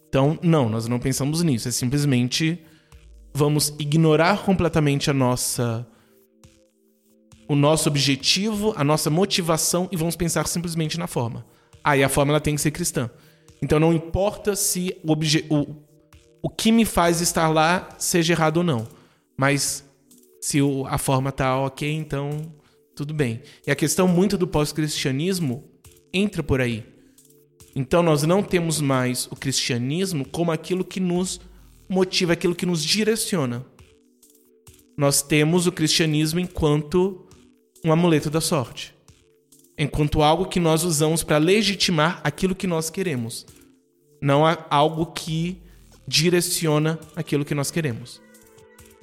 Então, 0.07 0.37
não, 0.41 0.67
nós 0.67 0.87
não 0.87 0.99
pensamos 0.99 1.41
nisso, 1.43 1.67
é 1.67 1.71
simplesmente 1.71 2.59
vamos 3.33 3.73
ignorar 3.79 4.43
completamente 4.43 5.09
a 5.09 5.13
nossa 5.13 5.87
o 7.49 7.55
nosso 7.55 7.89
objetivo, 7.89 8.75
a 8.77 8.83
nossa 8.83 9.09
motivação 9.09 9.89
e 9.91 9.97
vamos 9.97 10.15
pensar 10.15 10.45
simplesmente 10.45 10.99
na 10.99 11.07
forma. 11.07 11.43
Ah, 11.83 11.97
e 11.97 12.03
a 12.03 12.07
forma 12.07 12.31
ela 12.31 12.39
tem 12.39 12.53
que 12.53 12.61
ser 12.61 12.69
cristã. 12.69 13.09
Então 13.59 13.79
não 13.79 13.91
importa 13.91 14.55
se 14.55 14.95
o, 15.03 15.13
o, 15.13 15.75
o 16.43 16.49
que 16.49 16.71
me 16.71 16.85
faz 16.85 17.21
estar 17.21 17.49
lá 17.49 17.89
seja 17.97 18.33
errado 18.33 18.57
ou 18.57 18.63
não. 18.63 18.87
Mas 19.35 19.83
se 20.39 20.61
o, 20.61 20.85
a 20.85 20.99
forma 20.99 21.31
tá 21.31 21.57
ok, 21.57 21.91
então 21.91 22.53
tudo 22.95 23.15
bem. 23.15 23.41
E 23.65 23.71
a 23.71 23.75
questão 23.75 24.07
muito 24.07 24.37
do 24.37 24.45
pós-cristianismo 24.45 25.63
entra 26.13 26.43
por 26.43 26.61
aí. 26.61 26.85
Então 27.75 28.03
nós 28.03 28.21
não 28.21 28.43
temos 28.43 28.79
mais 28.79 29.25
o 29.31 29.35
cristianismo 29.35 30.23
como 30.23 30.51
aquilo 30.51 30.85
que 30.85 30.99
nos 30.99 31.41
motiva, 31.89 32.33
aquilo 32.33 32.53
que 32.53 32.67
nos 32.67 32.83
direciona. 32.83 33.65
Nós 34.95 35.23
temos 35.23 35.65
o 35.65 35.71
cristianismo 35.71 36.39
enquanto 36.39 37.25
um 37.83 37.91
amuleto 37.91 38.29
da 38.29 38.41
sorte 38.41 38.93
enquanto 39.79 40.21
algo 40.21 40.45
que 40.45 40.59
nós 40.59 40.83
usamos 40.83 41.23
para 41.23 41.37
legitimar 41.37 42.19
aquilo 42.21 42.53
que 42.53 42.67
nós 42.67 42.89
queremos, 42.89 43.45
não 44.21 44.43
algo 44.69 45.05
que 45.05 45.61
direciona 46.05 46.99
aquilo 47.15 47.45
que 47.45 47.55
nós 47.55 47.71
queremos. 47.71 48.21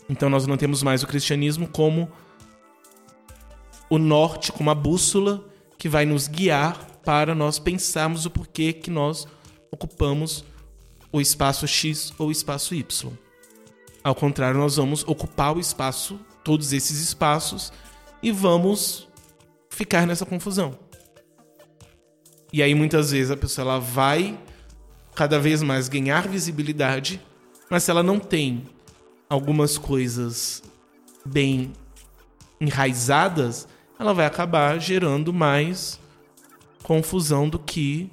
Então 0.07 0.29
nós 0.29 0.47
não 0.47 0.59
temos 0.59 0.83
mais 0.83 1.03
o 1.03 1.07
cristianismo 1.07 1.67
como 1.67 2.13
o 3.89 3.97
norte, 3.97 4.53
como 4.53 4.69
a 4.69 4.75
bússola 4.75 5.49
que 5.79 5.89
vai 5.89 6.05
nos 6.05 6.29
guiar 6.29 6.79
para 7.03 7.35
nós 7.35 7.59
pensarmos 7.59 8.27
o 8.27 8.31
porquê 8.31 8.75
que 8.75 8.91
nós 8.91 9.27
ocupamos 9.71 10.45
o 11.11 11.23
espaço 11.23 11.67
X 11.67 12.13
ou 12.19 12.29
o 12.29 12.33
espaço 12.33 12.75
Y. 12.75 13.13
Ao 14.05 14.15
contrário, 14.15 14.61
nós 14.61 14.77
vamos 14.77 15.03
ocupar 15.05 15.57
o 15.57 15.61
espaço, 15.61 16.21
todos 16.45 16.75
esses 16.75 17.01
espaços, 17.01 17.73
e 18.27 18.33
vamos 18.33 19.07
ficar 19.71 20.05
nessa 20.05 20.27
confusão. 20.27 20.77
E 22.53 22.61
aí 22.61 22.75
muitas 22.75 23.13
vezes 23.13 23.31
a 23.31 23.37
pessoa 23.37 23.65
ela 23.65 23.79
vai 23.79 24.37
cada 25.15 25.39
vez 25.39 25.63
mais 25.63 25.89
ganhar 25.89 26.27
visibilidade, 26.27 27.21
mas 27.71 27.85
se 27.85 27.91
ela 27.93 28.03
não 28.03 28.19
tem 28.19 28.65
algumas 29.31 29.79
coisas 29.79 30.61
bem 31.25 31.73
enraizadas, 32.61 33.69
ela 33.97 34.13
vai 34.13 34.27
acabar 34.27 34.77
gerando 34.81 35.33
mais 35.33 36.01
confusão 36.83 37.49
do 37.49 37.61
que 37.61 38.11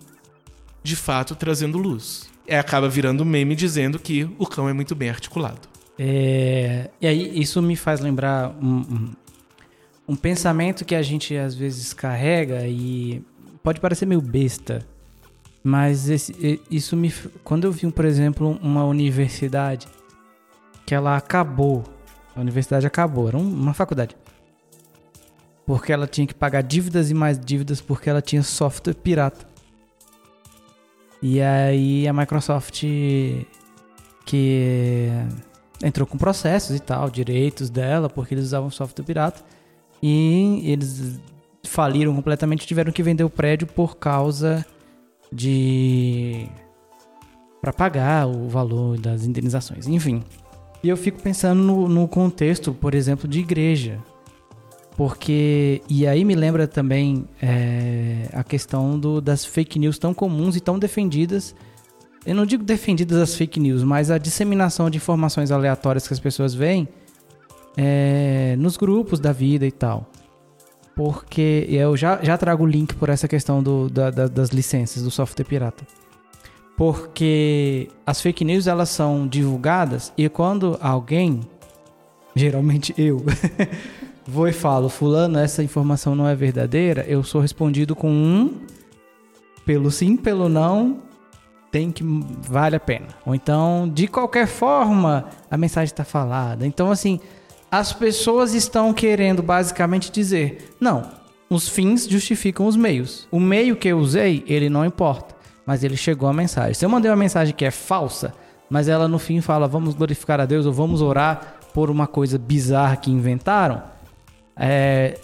de 0.83 0.95
fato 0.95 1.35
trazendo 1.35 1.79
luz. 1.79 2.29
E 2.47 2.53
acaba 2.53 2.87
virando 2.87 3.25
meme 3.25 3.55
dizendo 3.55 3.97
que 3.97 4.29
o 4.37 4.45
cão 4.45 4.69
é 4.69 4.73
muito 4.73 4.93
bem 4.93 5.09
articulado. 5.09 5.67
É, 5.97 6.91
e 7.01 7.07
aí 7.07 7.41
isso 7.41 7.59
me 7.63 7.75
faz 7.75 7.99
lembrar 7.99 8.51
um, 8.61 9.11
um 10.07 10.15
pensamento 10.15 10.83
que 10.85 10.95
a 10.95 11.01
gente 11.01 11.35
às 11.35 11.55
vezes 11.55 11.93
carrega 11.93 12.67
e 12.67 13.23
pode 13.63 13.79
parecer 13.79 14.05
meio 14.05 14.21
besta, 14.21 14.85
mas 15.63 16.09
esse, 16.09 16.61
isso 16.69 16.95
me. 16.95 17.11
Quando 17.43 17.63
eu 17.65 17.71
vi, 17.71 17.89
por 17.91 18.03
exemplo, 18.03 18.59
uma 18.61 18.83
universidade 18.83 19.87
que 20.85 20.93
ela 20.93 21.15
acabou, 21.15 21.83
a 22.35 22.41
universidade 22.41 22.85
acabou, 22.85 23.29
era 23.29 23.37
uma 23.37 23.73
faculdade. 23.73 24.15
Porque 25.65 25.93
ela 25.93 26.05
tinha 26.05 26.27
que 26.27 26.33
pagar 26.33 26.61
dívidas 26.61 27.09
e 27.09 27.13
mais 27.13 27.39
dívidas 27.39 27.79
porque 27.79 28.09
ela 28.09 28.21
tinha 28.21 28.43
software 28.43 28.93
pirata. 28.93 29.47
E 31.21 31.41
aí 31.41 32.05
a 32.05 32.11
Microsoft 32.11 32.83
que 34.25 35.09
entrou 35.81 36.05
com 36.05 36.17
processos 36.17 36.75
e 36.75 36.79
tal, 36.79 37.09
direitos 37.09 37.69
dela, 37.69 38.09
porque 38.09 38.33
eles 38.33 38.45
usavam 38.45 38.69
software 38.69 39.05
pirata. 39.05 39.41
E 40.05 40.61
eles 40.65 41.17
faliram 41.65 42.13
completamente, 42.13 42.67
tiveram 42.67 42.91
que 42.91 43.01
vender 43.01 43.23
o 43.23 43.29
prédio 43.29 43.65
por 43.65 43.95
causa 43.95 44.65
de 45.31 46.45
para 47.61 47.71
pagar 47.71 48.27
o 48.27 48.49
valor 48.49 48.99
das 48.99 49.23
indenizações, 49.23 49.87
enfim. 49.87 50.21
E 50.83 50.89
eu 50.89 50.97
fico 50.97 51.21
pensando 51.21 51.63
no, 51.63 51.87
no 51.87 52.05
contexto, 52.05 52.73
por 52.73 52.93
exemplo, 52.93 53.25
de 53.29 53.39
igreja, 53.39 53.97
porque 54.97 55.81
e 55.87 56.05
aí 56.05 56.25
me 56.25 56.35
lembra 56.35 56.67
também 56.67 57.25
é, 57.41 58.27
a 58.33 58.43
questão 58.43 58.99
do, 58.99 59.21
das 59.21 59.45
fake 59.45 59.79
news 59.79 59.97
tão 59.97 60.13
comuns 60.13 60.57
e 60.57 60.59
tão 60.59 60.77
defendidas. 60.77 61.55
Eu 62.25 62.35
não 62.35 62.45
digo 62.45 62.65
defendidas 62.65 63.17
as 63.17 63.35
fake 63.35 63.57
news, 63.57 63.83
mas 63.83 64.11
a 64.11 64.17
disseminação 64.17 64.89
de 64.89 64.97
informações 64.97 65.49
aleatórias 65.49 66.05
que 66.05 66.13
as 66.13 66.19
pessoas 66.19 66.53
veem 66.53 66.89
é, 67.77 68.55
nos 68.57 68.77
grupos 68.77 69.19
da 69.19 69.31
vida 69.31 69.65
e 69.65 69.71
tal. 69.71 70.09
Porque 70.95 71.65
eu 71.69 71.97
já, 71.97 72.19
já 72.21 72.37
trago 72.37 72.63
o 72.63 72.67
link 72.67 72.95
por 72.95 73.09
essa 73.09 73.27
questão 73.27 73.63
do, 73.63 73.89
da, 73.89 74.11
da, 74.11 74.27
das 74.27 74.49
licenças 74.49 75.01
do 75.03 75.09
software 75.09 75.45
pirata. 75.45 75.83
Porque 76.77 77.89
as 78.05 78.21
fake 78.21 78.43
news 78.43 78.67
elas 78.67 78.89
são 78.89 79.27
divulgadas 79.27 80.11
e 80.17 80.27
quando 80.29 80.77
alguém, 80.81 81.41
geralmente 82.35 82.93
eu, 82.97 83.23
vou 84.25 84.47
e 84.47 84.53
falo, 84.53 84.89
fulano, 84.89 85.37
essa 85.37 85.63
informação 85.63 86.15
não 86.15 86.27
é 86.27 86.35
verdadeira, 86.35 87.05
eu 87.07 87.23
sou 87.23 87.41
respondido 87.41 87.95
com 87.95 88.09
um, 88.09 88.61
pelo 89.65 89.91
sim, 89.91 90.17
pelo 90.17 90.49
não, 90.49 90.99
tem 91.71 91.91
que 91.91 92.03
vale 92.03 92.75
a 92.75 92.79
pena. 92.79 93.07
Ou 93.25 93.33
então, 93.33 93.89
de 93.91 94.07
qualquer 94.07 94.47
forma, 94.47 95.25
a 95.49 95.57
mensagem 95.57 95.91
está 95.91 96.03
falada. 96.03 96.67
Então, 96.67 96.91
assim, 96.91 97.19
as 97.73 97.91
pessoas 97.91 98.53
estão 98.53 98.93
querendo 98.93 99.41
basicamente 99.41 100.11
dizer: 100.11 100.75
não, 100.79 101.09
os 101.49 101.67
fins 101.67 102.07
justificam 102.07 102.67
os 102.67 102.75
meios. 102.75 103.27
O 103.31 103.39
meio 103.39 103.75
que 103.75 103.87
eu 103.87 103.97
usei, 103.97 104.43
ele 104.45 104.69
não 104.69 104.85
importa, 104.85 105.35
mas 105.65 105.83
ele 105.83 105.97
chegou 105.97 106.29
a 106.29 106.33
mensagem. 106.33 106.75
Se 106.75 106.85
eu 106.85 106.89
mandei 106.89 107.09
uma 107.09 107.17
mensagem 107.17 107.51
que 107.51 107.65
é 107.65 107.71
falsa, 107.71 108.31
mas 108.69 108.87
ela 108.87 109.07
no 109.07 109.17
fim 109.17 109.41
fala: 109.41 109.67
vamos 109.67 109.95
glorificar 109.95 110.39
a 110.39 110.45
Deus 110.45 110.67
ou 110.67 110.71
vamos 110.71 111.01
orar 111.01 111.55
por 111.73 111.89
uma 111.89 112.05
coisa 112.05 112.37
bizarra 112.37 112.95
que 112.95 113.09
inventaram, 113.09 113.81
é, 114.55 115.17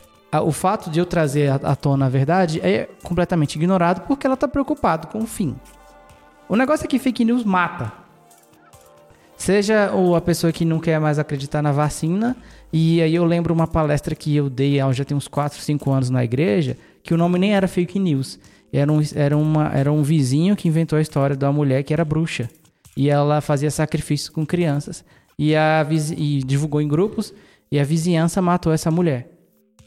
o 0.44 0.52
fato 0.52 0.90
de 0.90 1.00
eu 1.00 1.06
trazer 1.06 1.52
à 1.52 1.76
tona 1.76 2.08
a 2.08 2.10
verdade 2.10 2.60
é 2.62 2.90
completamente 3.04 3.58
ignorado 3.58 4.08
porque 4.08 4.26
ela 4.26 4.34
está 4.34 4.48
preocupado 4.48 5.06
com 5.10 5.20
o 5.20 5.28
fim. 5.28 5.56
O 6.48 6.56
negócio 6.56 6.84
é 6.84 6.88
que 6.88 6.98
fake 6.98 7.24
news 7.24 7.44
mata. 7.44 8.09
Seja 9.40 9.92
ou 9.94 10.18
a 10.18 10.22
pessoa 10.22 10.52
que 10.52 10.66
não 10.66 10.80
quer 10.82 11.00
mais 11.00 11.18
acreditar 11.18 11.62
na 11.62 11.72
vacina. 11.72 12.36
E 12.74 13.02
aí 13.02 13.16
eu 13.16 13.24
lembro 13.24 13.54
uma 13.54 13.66
palestra 13.66 14.14
que 14.14 14.36
eu 14.36 14.50
dei 14.50 14.82
há 14.82 14.92
já 14.92 15.06
tem 15.06 15.16
uns 15.16 15.30
4, 15.30 15.58
5 15.58 15.90
anos 15.90 16.10
na 16.10 16.24
igreja, 16.26 16.76
que 17.02 17.14
o 17.14 17.18
nome 17.18 17.40
nem 17.40 17.56
era 17.56 17.66
fake 17.66 17.98
news. 17.98 18.38
Era 18.72 18.92
um, 18.92 19.00
era, 19.16 19.38
uma, 19.38 19.72
era 19.74 19.92
um 19.92 20.04
vizinho 20.04 20.58
que 20.58 20.68
inventou 20.68 21.00
a 21.00 21.02
história 21.02 21.38
uma 21.42 21.54
mulher 21.54 21.84
que 21.84 21.94
era 21.94 22.04
bruxa. 22.04 22.50
E 22.98 23.10
ela 23.10 23.40
fazia 23.40 23.72
sacrifícios 23.72 24.28
com 24.30 24.46
crianças. 24.46 25.06
E, 25.38 25.56
a, 25.56 25.88
e 26.18 26.44
divulgou 26.44 26.82
em 26.82 26.88
grupos. 26.88 27.34
E 27.72 27.80
a 27.80 27.84
vizinhança 27.86 28.42
matou 28.42 28.74
essa 28.74 28.92
mulher. 28.92 29.32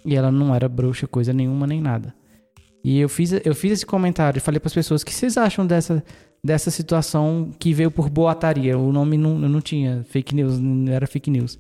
E 0.03 0.17
ela 0.17 0.33
não 0.33 0.55
era 0.55 0.67
bruxa, 0.67 1.07
coisa 1.07 1.31
nenhuma, 1.31 1.67
nem 1.67 1.81
nada. 1.81 2.15
E 2.83 2.99
eu 2.99 3.09
fiz, 3.09 3.33
eu 3.45 3.55
fiz 3.55 3.73
esse 3.73 3.87
comentário 3.87 4.39
e 4.39 4.41
falei 4.41 4.59
para 4.59 4.69
as 4.69 4.75
pessoas: 4.75 5.03
o 5.03 5.05
que 5.05 5.13
vocês 5.13 5.37
acham 5.37 5.67
dessa, 5.67 6.03
dessa 6.45 6.71
situação 6.71 7.51
que 7.59 7.73
veio 7.73 7.91
por 7.91 8.11
boataria. 8.11 8.77
O 8.77 8.93
nome 8.93 9.17
não, 9.17 9.39
não 9.39 9.61
tinha 9.61 10.05
fake 10.09 10.35
news, 10.35 10.59
não 10.59 10.93
era 10.93 11.07
fake 11.07 11.31
news. 11.31 11.59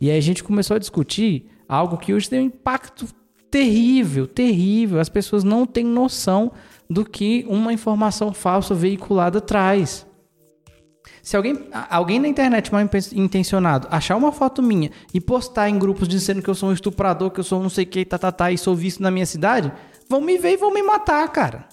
E 0.00 0.10
aí 0.10 0.18
a 0.18 0.22
gente 0.22 0.42
começou 0.42 0.76
a 0.76 0.78
discutir 0.78 1.46
algo 1.68 1.98
que 1.98 2.14
hoje 2.14 2.28
tem 2.28 2.40
um 2.40 2.44
impacto 2.44 3.06
terrível, 3.50 4.26
terrível. 4.26 4.98
As 4.98 5.08
pessoas 5.08 5.44
não 5.44 5.66
têm 5.66 5.84
noção 5.84 6.52
do 6.88 7.04
que 7.04 7.44
uma 7.48 7.72
informação 7.72 8.32
falsa 8.32 8.74
veiculada 8.74 9.40
traz. 9.40 10.06
Se 11.22 11.36
alguém, 11.36 11.58
alguém 11.88 12.18
na 12.18 12.28
internet 12.28 12.72
mal 12.72 12.82
intencionado 13.14 13.88
achar 13.90 14.16
uma 14.16 14.32
foto 14.32 14.62
minha 14.62 14.90
e 15.12 15.20
postar 15.20 15.70
em 15.70 15.78
grupos 15.78 16.06
dizendo 16.06 16.42
que 16.42 16.48
eu 16.48 16.54
sou 16.54 16.68
um 16.68 16.72
estuprador, 16.72 17.30
que 17.30 17.40
eu 17.40 17.44
sou 17.44 17.62
não 17.62 17.70
sei 17.70 17.84
o 17.84 17.86
que, 17.86 18.04
tá, 18.04 18.18
tá, 18.18 18.30
tá, 18.30 18.52
e 18.52 18.58
sou 18.58 18.74
visto 18.74 19.02
na 19.02 19.10
minha 19.10 19.24
cidade, 19.24 19.72
vão 20.08 20.20
me 20.20 20.36
ver 20.36 20.52
e 20.52 20.56
vão 20.56 20.72
me 20.72 20.82
matar, 20.82 21.26
cara. 21.28 21.66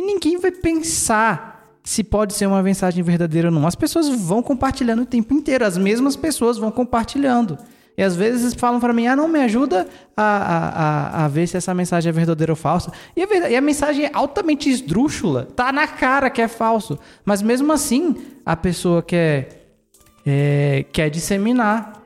E 0.00 0.02
ninguém 0.02 0.38
vai 0.38 0.50
pensar 0.50 1.78
se 1.84 2.02
pode 2.02 2.32
ser 2.32 2.46
uma 2.46 2.62
mensagem 2.62 3.04
verdadeira 3.04 3.48
ou 3.48 3.54
não. 3.54 3.66
As 3.66 3.74
pessoas 3.74 4.08
vão 4.08 4.42
compartilhando 4.42 5.02
o 5.02 5.06
tempo 5.06 5.34
inteiro, 5.34 5.62
as 5.62 5.76
mesmas 5.76 6.16
pessoas 6.16 6.56
vão 6.56 6.70
compartilhando. 6.70 7.58
E 7.98 8.02
às 8.02 8.16
vezes 8.16 8.54
falam 8.54 8.80
para 8.80 8.94
mim, 8.94 9.06
ah, 9.06 9.14
não, 9.14 9.28
me 9.28 9.40
ajuda 9.40 9.86
a, 10.16 10.22
a, 10.22 10.68
a, 10.68 11.24
a, 11.24 11.28
ver 11.28 11.46
se 11.46 11.58
essa 11.58 11.74
mensagem 11.74 12.08
é 12.08 12.12
verdadeira 12.12 12.50
ou 12.50 12.56
falsa. 12.56 12.90
E 13.14 13.22
a, 13.22 13.50
e 13.50 13.56
a 13.56 13.60
mensagem 13.60 14.06
é 14.06 14.10
altamente 14.14 14.70
esdrúxula, 14.70 15.46
tá 15.54 15.70
na 15.70 15.86
cara 15.86 16.30
que 16.30 16.40
é 16.40 16.48
falso. 16.48 16.98
Mas 17.22 17.42
mesmo 17.42 17.70
assim, 17.70 18.16
a 18.46 18.56
pessoa 18.56 19.02
quer, 19.02 19.66
é, 20.24 20.86
quer 20.94 21.10
disseminar. 21.10 22.04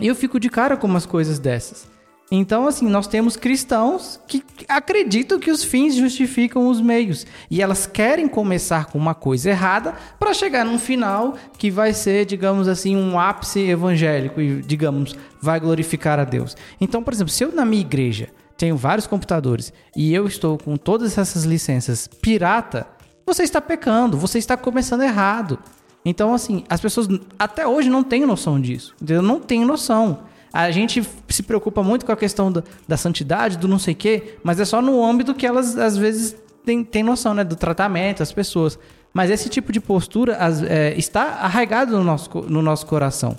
E 0.00 0.06
eu 0.06 0.14
fico 0.14 0.40
de 0.40 0.48
cara 0.48 0.74
com 0.74 0.86
umas 0.86 1.04
coisas 1.04 1.38
dessas. 1.38 1.86
Então, 2.30 2.66
assim, 2.66 2.88
nós 2.88 3.06
temos 3.06 3.36
cristãos 3.36 4.18
que 4.26 4.42
acreditam 4.68 5.38
que 5.38 5.50
os 5.50 5.62
fins 5.62 5.94
justificam 5.94 6.68
os 6.68 6.80
meios. 6.80 7.26
E 7.50 7.60
elas 7.60 7.86
querem 7.86 8.26
começar 8.26 8.86
com 8.86 8.98
uma 8.98 9.14
coisa 9.14 9.50
errada 9.50 9.94
para 10.18 10.32
chegar 10.32 10.64
num 10.64 10.78
final 10.78 11.34
que 11.58 11.70
vai 11.70 11.92
ser, 11.92 12.24
digamos 12.24 12.66
assim, 12.66 12.96
um 12.96 13.18
ápice 13.18 13.60
evangélico 13.60 14.40
e, 14.40 14.62
digamos, 14.62 15.14
vai 15.40 15.60
glorificar 15.60 16.18
a 16.18 16.24
Deus. 16.24 16.56
Então, 16.80 17.02
por 17.02 17.12
exemplo, 17.12 17.32
se 17.32 17.44
eu 17.44 17.52
na 17.52 17.64
minha 17.64 17.82
igreja 17.82 18.30
tenho 18.56 18.76
vários 18.76 19.06
computadores 19.06 19.72
e 19.94 20.14
eu 20.14 20.26
estou 20.26 20.56
com 20.56 20.76
todas 20.76 21.18
essas 21.18 21.44
licenças 21.44 22.08
pirata, 22.08 22.86
você 23.26 23.42
está 23.42 23.60
pecando, 23.60 24.16
você 24.16 24.38
está 24.38 24.56
começando 24.56 25.02
errado. 25.02 25.58
Então, 26.04 26.34
assim, 26.34 26.64
as 26.68 26.80
pessoas 26.80 27.08
até 27.38 27.66
hoje 27.66 27.88
não 27.88 28.02
têm 28.02 28.26
noção 28.26 28.60
disso. 28.60 28.94
Entendeu? 29.00 29.22
Não 29.22 29.40
têm 29.40 29.64
noção. 29.64 30.20
A 30.54 30.70
gente 30.70 31.02
se 31.28 31.42
preocupa 31.42 31.82
muito 31.82 32.06
com 32.06 32.12
a 32.12 32.16
questão 32.16 32.52
da, 32.52 32.62
da 32.86 32.96
santidade, 32.96 33.58
do 33.58 33.66
não 33.66 33.76
sei 33.76 33.92
o 33.92 33.96
quê, 33.96 34.36
mas 34.44 34.60
é 34.60 34.64
só 34.64 34.80
no 34.80 35.04
âmbito 35.04 35.34
que 35.34 35.44
elas, 35.44 35.76
às 35.76 35.96
vezes, 35.96 36.36
têm, 36.64 36.84
têm 36.84 37.02
noção, 37.02 37.34
né? 37.34 37.42
Do 37.42 37.56
tratamento, 37.56 38.22
as 38.22 38.30
pessoas. 38.30 38.78
Mas 39.12 39.30
esse 39.30 39.48
tipo 39.48 39.72
de 39.72 39.80
postura 39.80 40.36
as, 40.36 40.62
é, 40.62 40.94
está 40.96 41.24
arraigado 41.40 41.98
no 41.98 42.04
nosso, 42.04 42.30
no 42.42 42.62
nosso 42.62 42.86
coração. 42.86 43.36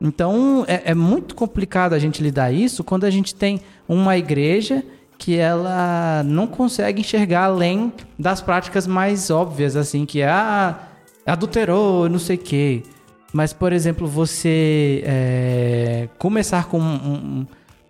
Então, 0.00 0.64
é, 0.66 0.80
é 0.86 0.94
muito 0.94 1.34
complicado 1.34 1.92
a 1.92 1.98
gente 1.98 2.22
lidar 2.22 2.50
isso 2.50 2.82
quando 2.82 3.04
a 3.04 3.10
gente 3.10 3.34
tem 3.34 3.60
uma 3.86 4.16
igreja 4.16 4.82
que 5.18 5.36
ela 5.36 6.22
não 6.24 6.46
consegue 6.46 7.02
enxergar 7.02 7.44
além 7.44 7.92
das 8.18 8.40
práticas 8.40 8.86
mais 8.86 9.28
óbvias, 9.28 9.76
assim, 9.76 10.06
que 10.06 10.22
é 10.22 10.28
ah, 10.30 10.88
adulterou, 11.26 12.08
não 12.08 12.18
sei 12.18 12.36
o 12.36 12.38
quê. 12.38 12.82
Mas, 13.32 13.52
por 13.52 13.72
exemplo, 13.72 14.08
você 14.08 15.02
é, 15.04 16.08
começar 16.18 16.66
com 16.66 16.80
um, 16.80 17.14
um, 17.14 17.46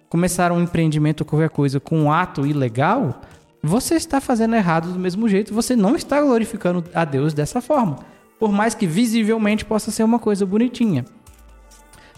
começar 0.09 0.53
um 0.53 0.61
empreendimento 0.61 1.23
ou 1.23 1.27
qualquer 1.27 1.49
coisa 1.49 1.81
com 1.81 1.99
um 1.99 2.13
ato 2.13 2.47
ilegal, 2.47 3.21
você 3.63 3.95
está 3.95 4.21
fazendo 4.21 4.55
errado 4.55 4.93
do 4.93 4.99
mesmo 4.99 5.29
jeito. 5.29 5.55
Você 5.55 5.75
não 5.75 5.97
está 5.97 6.21
glorificando 6.21 6.85
a 6.95 7.05
Deus 7.05 7.33
dessa 7.33 7.61
forma. 7.61 7.99
Por 8.39 8.53
mais 8.53 8.75
que 8.75 8.87
visivelmente 8.87 9.65
possa 9.65 9.91
ser 9.91 10.03
uma 10.03 10.19
coisa 10.19 10.45
bonitinha. 10.45 11.05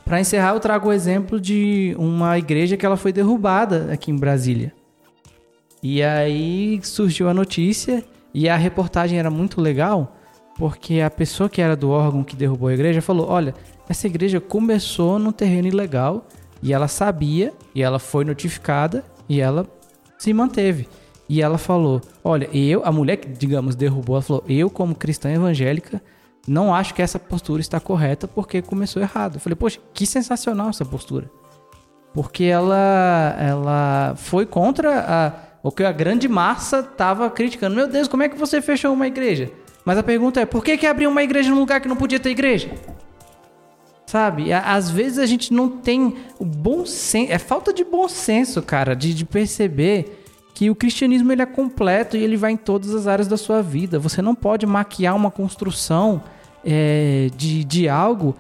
Para 0.05 0.21
encerrar, 0.21 0.55
eu 0.55 0.61
trago 0.61 0.89
o 0.89 0.93
exemplo 0.93 1.41
de 1.41 1.95
uma 1.99 2.37
igreja 2.39 2.77
que 2.77 2.85
ela 2.85 2.97
foi 2.97 3.13
derrubada 3.13 3.93
aqui 3.93 4.11
em 4.11 4.17
Brasília. 4.17 4.73
E 5.81 6.03
aí 6.03 6.81
surgiu 6.83 7.29
a 7.29 7.35
notícia 7.35 8.05
e 8.35 8.49
a 8.49 8.57
reportagem 8.57 9.19
era 9.19 9.31
muito 9.31 9.61
legal 9.61 10.17
porque 10.57 11.01
a 11.01 11.11
pessoa 11.11 11.49
que 11.49 11.61
era 11.61 11.77
do 11.77 11.91
órgão 11.91 12.23
que 12.23 12.37
derrubou 12.37 12.69
a 12.69 12.75
igreja 12.75 13.01
falou: 13.03 13.29
olha, 13.29 13.55
essa 13.89 14.07
igreja 14.07 14.41
começou 14.41 15.19
no 15.19 15.33
terreno 15.33 15.69
ilegal 15.69 16.27
e 16.63 16.73
ela 16.73 16.89
sabia 16.89 17.53
e 17.75 17.83
ela 17.83 17.99
foi 17.99 18.25
notificada 18.25 19.05
e 19.29 19.41
ela 19.41 19.67
se 20.19 20.33
manteve. 20.33 20.89
E 21.29 21.41
ela 21.41 21.59
falou: 21.59 22.01
Olha, 22.23 22.49
eu, 22.53 22.83
a 22.85 22.93
mulher 22.93 23.17
que, 23.17 23.29
digamos, 23.29 23.75
derrubou, 23.75 24.17
ela 24.17 24.23
falou: 24.23 24.45
Eu, 24.49 24.69
como 24.69 24.95
cristã 24.95 25.33
evangélica, 25.33 26.03
não 26.47 26.75
acho 26.75 26.95
que 26.95 27.03
essa 27.03 27.19
postura 27.19 27.61
está 27.61 27.81
correta 27.81 28.29
porque 28.29 28.61
começou 28.61 29.01
errado. 29.01 29.37
Eu 29.37 29.41
falei: 29.41 29.57
Poxa, 29.57 29.81
que 29.95 30.07
sensacional 30.07 30.69
essa 30.69 30.85
postura. 30.85 31.31
Porque 32.13 32.45
ela, 32.45 33.35
ela 33.41 34.15
foi 34.17 34.45
contra 34.45 35.01
a, 35.09 35.33
o 35.63 35.73
que 35.73 35.83
a 35.83 35.93
grande 35.93 36.29
massa 36.29 36.81
estava 36.81 37.31
criticando. 37.31 37.75
Meu 37.75 37.89
Deus, 37.89 38.07
como 38.07 38.23
é 38.23 38.29
que 38.29 38.37
você 38.37 38.61
fechou 38.61 38.93
uma 38.93 39.07
igreja? 39.07 39.51
Mas 39.85 39.99
a 39.99 40.03
pergunta 40.03 40.41
é: 40.41 40.47
por 40.47 40.65
que, 40.65 40.77
que 40.77 40.87
abriu 40.87 41.11
uma 41.11 41.23
igreja 41.23 41.51
num 41.51 41.59
lugar 41.59 41.81
que 41.81 41.89
não 41.89 41.97
podia 41.97 42.21
ter 42.21 42.31
igreja? 42.31 42.71
Sabe? 44.07 44.53
Às 44.53 44.91
vezes 44.91 45.19
a 45.19 45.27
gente 45.27 45.53
não 45.53 45.69
tem 45.69 46.17
o 46.39 46.45
bom 46.45 46.85
senso. 46.85 47.33
É 47.33 47.39
falta 47.39 47.73
de 47.73 47.83
bom 47.83 48.09
senso, 48.09 48.61
cara, 48.61 48.95
de, 48.95 49.15
de 49.15 49.25
perceber 49.25 50.23
que 50.55 50.69
o 50.69 50.75
cristianismo 50.75 51.33
ele 51.33 51.43
é 51.43 51.47
completo 51.47 52.17
e 52.17 52.23
ele 52.23 52.37
vai 52.37 52.53
em 52.53 52.57
todas 52.57 52.95
as 52.95 53.07
áreas 53.07 53.27
da 53.27 53.37
sua 53.37 53.63
vida. 53.63 53.99
Você 53.99 54.21
não 54.21 54.35
pode 54.35 54.67
maquiar 54.67 55.17
uma 55.17 55.31
construção 55.31 56.23
é, 56.65 57.31
de, 57.35 57.65
de 57.65 57.89
algo 57.89 58.37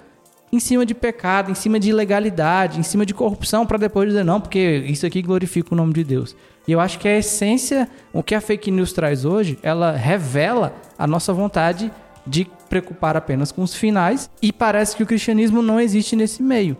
em 0.52 0.60
cima 0.60 0.84
de 0.84 0.94
pecado, 0.94 1.50
em 1.50 1.54
cima 1.54 1.80
de 1.80 1.88
ilegalidade, 1.88 2.78
em 2.78 2.82
cima 2.82 3.06
de 3.06 3.14
corrupção, 3.14 3.64
para 3.64 3.78
depois 3.78 4.08
dizer 4.08 4.22
não, 4.22 4.38
porque 4.38 4.84
isso 4.86 5.06
aqui 5.06 5.22
glorifica 5.22 5.72
o 5.72 5.76
nome 5.76 5.94
de 5.94 6.04
Deus. 6.04 6.36
E 6.66 6.72
eu 6.72 6.80
acho 6.80 6.98
que 6.98 7.08
a 7.08 7.18
essência, 7.18 7.88
o 8.12 8.22
que 8.22 8.34
a 8.34 8.40
fake 8.40 8.70
news 8.70 8.92
traz 8.92 9.24
hoje, 9.24 9.58
ela 9.62 9.92
revela 9.92 10.74
a 10.98 11.06
nossa 11.06 11.32
vontade 11.32 11.90
de 12.26 12.48
preocupar 12.68 13.16
apenas 13.16 13.50
com 13.50 13.62
os 13.62 13.74
finais 13.74 14.30
e 14.40 14.52
parece 14.52 14.96
que 14.96 15.02
o 15.02 15.06
cristianismo 15.06 15.60
não 15.60 15.80
existe 15.80 16.14
nesse 16.14 16.42
meio. 16.42 16.76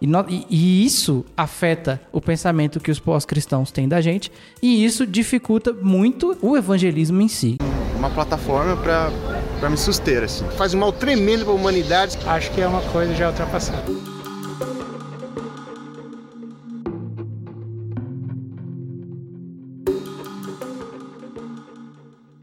E, 0.00 0.06
no, 0.06 0.24
e, 0.28 0.44
e 0.50 0.84
isso 0.84 1.24
afeta 1.36 2.00
o 2.10 2.20
pensamento 2.20 2.80
que 2.80 2.90
os 2.90 2.98
pós-cristãos 2.98 3.70
têm 3.70 3.88
da 3.88 4.00
gente 4.00 4.32
e 4.60 4.84
isso 4.84 5.06
dificulta 5.06 5.72
muito 5.72 6.36
o 6.42 6.56
evangelismo 6.56 7.20
em 7.22 7.28
si. 7.28 7.56
Uma 7.96 8.10
plataforma 8.10 8.76
para 8.76 9.70
me 9.70 9.76
suster, 9.76 10.24
assim. 10.24 10.44
Faz 10.56 10.74
um 10.74 10.78
mal 10.80 10.92
tremendo 10.92 11.44
para 11.44 11.54
a 11.54 11.56
humanidade. 11.56 12.18
Acho 12.26 12.50
que 12.50 12.60
é 12.60 12.66
uma 12.66 12.82
coisa 12.82 13.14
já 13.14 13.28
ultrapassada. 13.28 14.11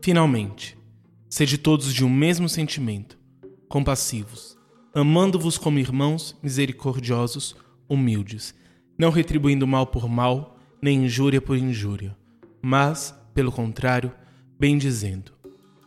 Finalmente, 0.02 0.78
sede 1.30 1.58
todos 1.58 1.94
de 1.94 2.06
um 2.06 2.10
mesmo 2.10 2.48
sentimento, 2.48 3.20
compassivos, 3.68 4.58
amando-vos 4.94 5.58
como 5.58 5.78
irmãos, 5.78 6.38
misericordiosos, 6.42 7.56
humildes, 7.88 8.56
não 8.98 9.10
retribuindo 9.10 9.68
mal 9.68 9.86
por 9.86 10.08
mal, 10.08 10.58
nem 10.82 11.06
injúria 11.06 11.42
por 11.42 11.58
injúria, 11.58 12.18
mas, 12.62 13.14
pelo 13.34 13.52
contrário, 13.52 14.12
bendizendo, 14.58 15.34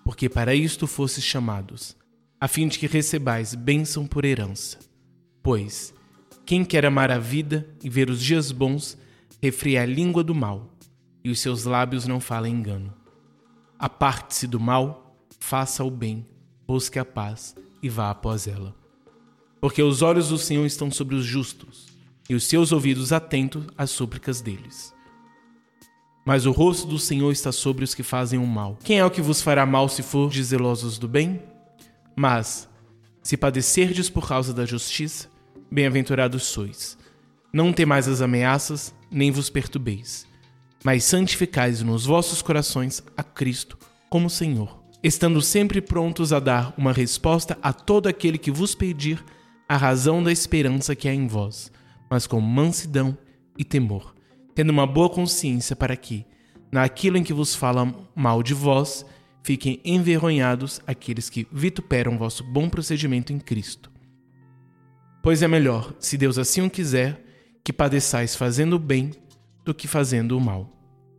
porque 0.05 0.29
para 0.29 0.55
isto 0.55 0.87
fostes 0.87 1.25
chamados, 1.25 1.97
a 2.39 2.47
fim 2.47 2.69
de 2.69 2.79
que 2.79 2.87
recebais 2.87 3.55
bênção 3.55 4.07
por 4.07 4.27
herança. 4.27 4.79
Pois, 5.43 5.95
quem 6.45 6.67
quer 6.67 6.85
amar 6.85 7.11
a 7.11 7.19
vida 7.19 7.67
e 7.83 7.89
ver 7.89 8.11
os 8.11 8.23
dias 8.23 8.53
bons, 8.53 8.99
refria 9.43 9.83
a 9.83 9.87
língua 9.87 10.23
do 10.23 10.35
mal, 10.35 10.71
e 11.25 11.31
os 11.31 11.41
seus 11.41 11.65
lábios 11.65 12.07
não 12.07 12.21
falem 12.21 12.55
engano. 12.55 13.02
Aparte-se 13.83 14.47
do 14.47 14.61
mal, 14.61 15.13
faça 15.41 15.83
o 15.83 15.91
bem, 15.91 16.25
busque 16.65 17.01
a 17.01 17.05
paz 17.05 17.57
e 17.83 17.89
vá 17.89 18.11
após 18.11 18.47
ela. 18.47 18.73
Porque 19.61 19.83
os 19.83 20.03
olhos 20.03 20.29
do 20.29 20.39
Senhor 20.39 20.65
estão 20.65 20.89
sobre 20.89 21.17
os 21.17 21.25
justos, 21.25 21.89
e 22.31 22.35
os 22.37 22.47
seus 22.47 22.71
ouvidos 22.71 23.13
atentos 23.13 23.65
às 23.77 23.91
súplicas 23.91 24.41
deles. 24.41 24.95
Mas 26.25 26.47
o 26.47 26.53
rosto 26.53 26.87
do 26.87 26.97
Senhor 26.97 27.33
está 27.33 27.51
sobre 27.51 27.83
os 27.83 27.93
que 27.93 28.05
fazem 28.05 28.39
o 28.39 28.47
mal. 28.47 28.79
Quem 28.85 29.01
é 29.01 29.05
o 29.05 29.11
que 29.11 29.21
vos 29.21 29.43
fará 29.43 29.67
mal 29.67 29.89
se 29.89 30.01
for 30.01 30.33
zelosos 30.33 30.97
do 30.97 31.09
bem? 31.09 31.43
Mas, 32.15 32.69
se 33.21 33.37
padecerdes 33.37 34.09
por 34.09 34.29
causa 34.29 34.55
da 34.55 34.65
justiça, 34.65 35.29
bem-aventurados 35.69 36.45
sois. 36.45 36.97
Não 37.53 37.73
temais 37.73 38.07
as 38.07 38.21
ameaças, 38.21 38.95
nem 39.11 39.33
vos 39.33 39.51
perturbeis 39.51 40.31
mas 40.85 41.05
santificais 41.05 41.83
nos 41.83 42.07
vossos 42.07 42.43
corações 42.43 43.03
a 43.17 43.23
Cristo 43.23 43.79
como 44.11 44.29
Senhor, 44.29 44.83
estando 45.03 45.41
sempre 45.41 45.81
prontos 45.81 46.33
a 46.33 46.41
dar 46.41 46.75
uma 46.77 46.93
resposta 46.93 47.57
a 47.63 47.73
todo 47.73 48.09
aquele 48.09 48.37
que 48.37 48.51
vos 48.51 48.75
pedir 48.75 49.25
a 49.69 49.77
razão 49.77 50.23
da 50.23 50.31
esperança 50.31 50.95
que 50.95 51.09
há 51.09 51.15
em 51.15 51.27
vós, 51.27 51.73
mas 52.11 52.27
com 52.27 52.41
mansidão 52.41 53.17
e 53.57 53.65
temor, 53.65 54.15
tendo 54.55 54.71
uma 54.71 54.87
boa 54.87 55.09
consciência 55.09 55.75
para 55.75 55.97
que, 55.97 56.27
naquilo 56.71 57.17
em 57.17 57.25
que 57.25 57.33
vos 57.33 57.55
falam 57.55 58.09
mal 58.15 58.43
de 58.43 58.53
vós, 58.53 59.07
fiquem 59.43 59.81
envergonhados 59.85 60.81
aqueles 60.87 61.31
que 61.31 61.47
vituperam 61.51 62.19
vosso 62.19 62.45
bom 62.45 62.69
procedimento 62.69 63.33
em 63.33 63.39
Cristo. 63.39 63.91
Pois 65.23 65.43
é 65.43 65.49
melhor, 65.49 65.95
se 65.99 66.19
Deus 66.19 66.37
assim 66.37 66.61
o 66.61 66.71
quiser, 66.71 67.25
que 67.65 67.73
padeçais 67.73 68.35
fazendo 68.35 68.75
o 68.75 68.79
bem 68.79 69.13
do 69.65 69.75
que 69.75 69.89
fazendo 69.89 70.37
o 70.37 70.41
mal. 70.41 70.71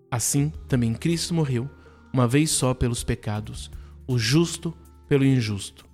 Assim, 0.09 0.51
também 0.67 0.93
Cristo 0.93 1.33
morreu, 1.33 1.69
uma 2.13 2.27
vez 2.27 2.51
só 2.51 2.73
pelos 2.73 3.03
pecados, 3.03 3.71
o 4.07 4.17
justo 4.17 4.73
pelo 5.07 5.25
injusto, 5.25 5.85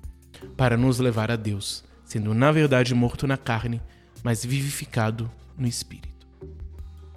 para 0.58 0.76
nos 0.76 1.00
levar 1.00 1.32
a 1.32 1.36
Deus, 1.36 1.84
sendo 2.04 2.34
na 2.34 2.52
verdade 2.52 2.94
morto 2.94 3.26
na 3.26 3.38
carne, 3.38 3.82
mas 4.24 4.44
vivificado 4.44 5.32
no 5.58 5.68
espírito. 5.68 6.28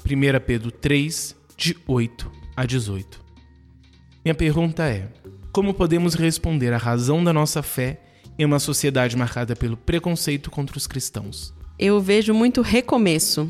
1 0.04 0.44
Pedro 0.46 0.70
3, 0.70 1.36
de 1.56 1.76
8 1.86 2.30
a 2.56 2.64
18. 2.64 3.20
Minha 4.24 4.34
pergunta 4.34 4.84
é: 4.84 5.12
como 5.52 5.74
podemos 5.74 6.14
responder 6.14 6.72
à 6.72 6.78
razão 6.78 7.22
da 7.22 7.32
nossa 7.32 7.62
fé 7.62 8.00
em 8.38 8.44
uma 8.44 8.58
sociedade 8.58 9.16
marcada 9.16 9.56
pelo 9.56 9.76
preconceito 9.76 10.50
contra 10.50 10.76
os 10.76 10.86
cristãos? 10.86 11.54
eu 11.82 12.00
vejo 12.00 12.32
muito 12.32 12.62
recomeço. 12.62 13.48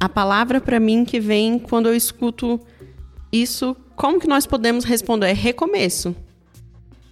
A 0.00 0.08
palavra 0.08 0.60
para 0.60 0.78
mim 0.78 1.04
que 1.04 1.18
vem 1.18 1.58
quando 1.58 1.86
eu 1.86 1.94
escuto 1.94 2.60
isso, 3.32 3.76
como 3.96 4.20
que 4.20 4.28
nós 4.28 4.46
podemos 4.46 4.84
responder? 4.84 5.30
É 5.30 5.32
recomeço. 5.32 6.14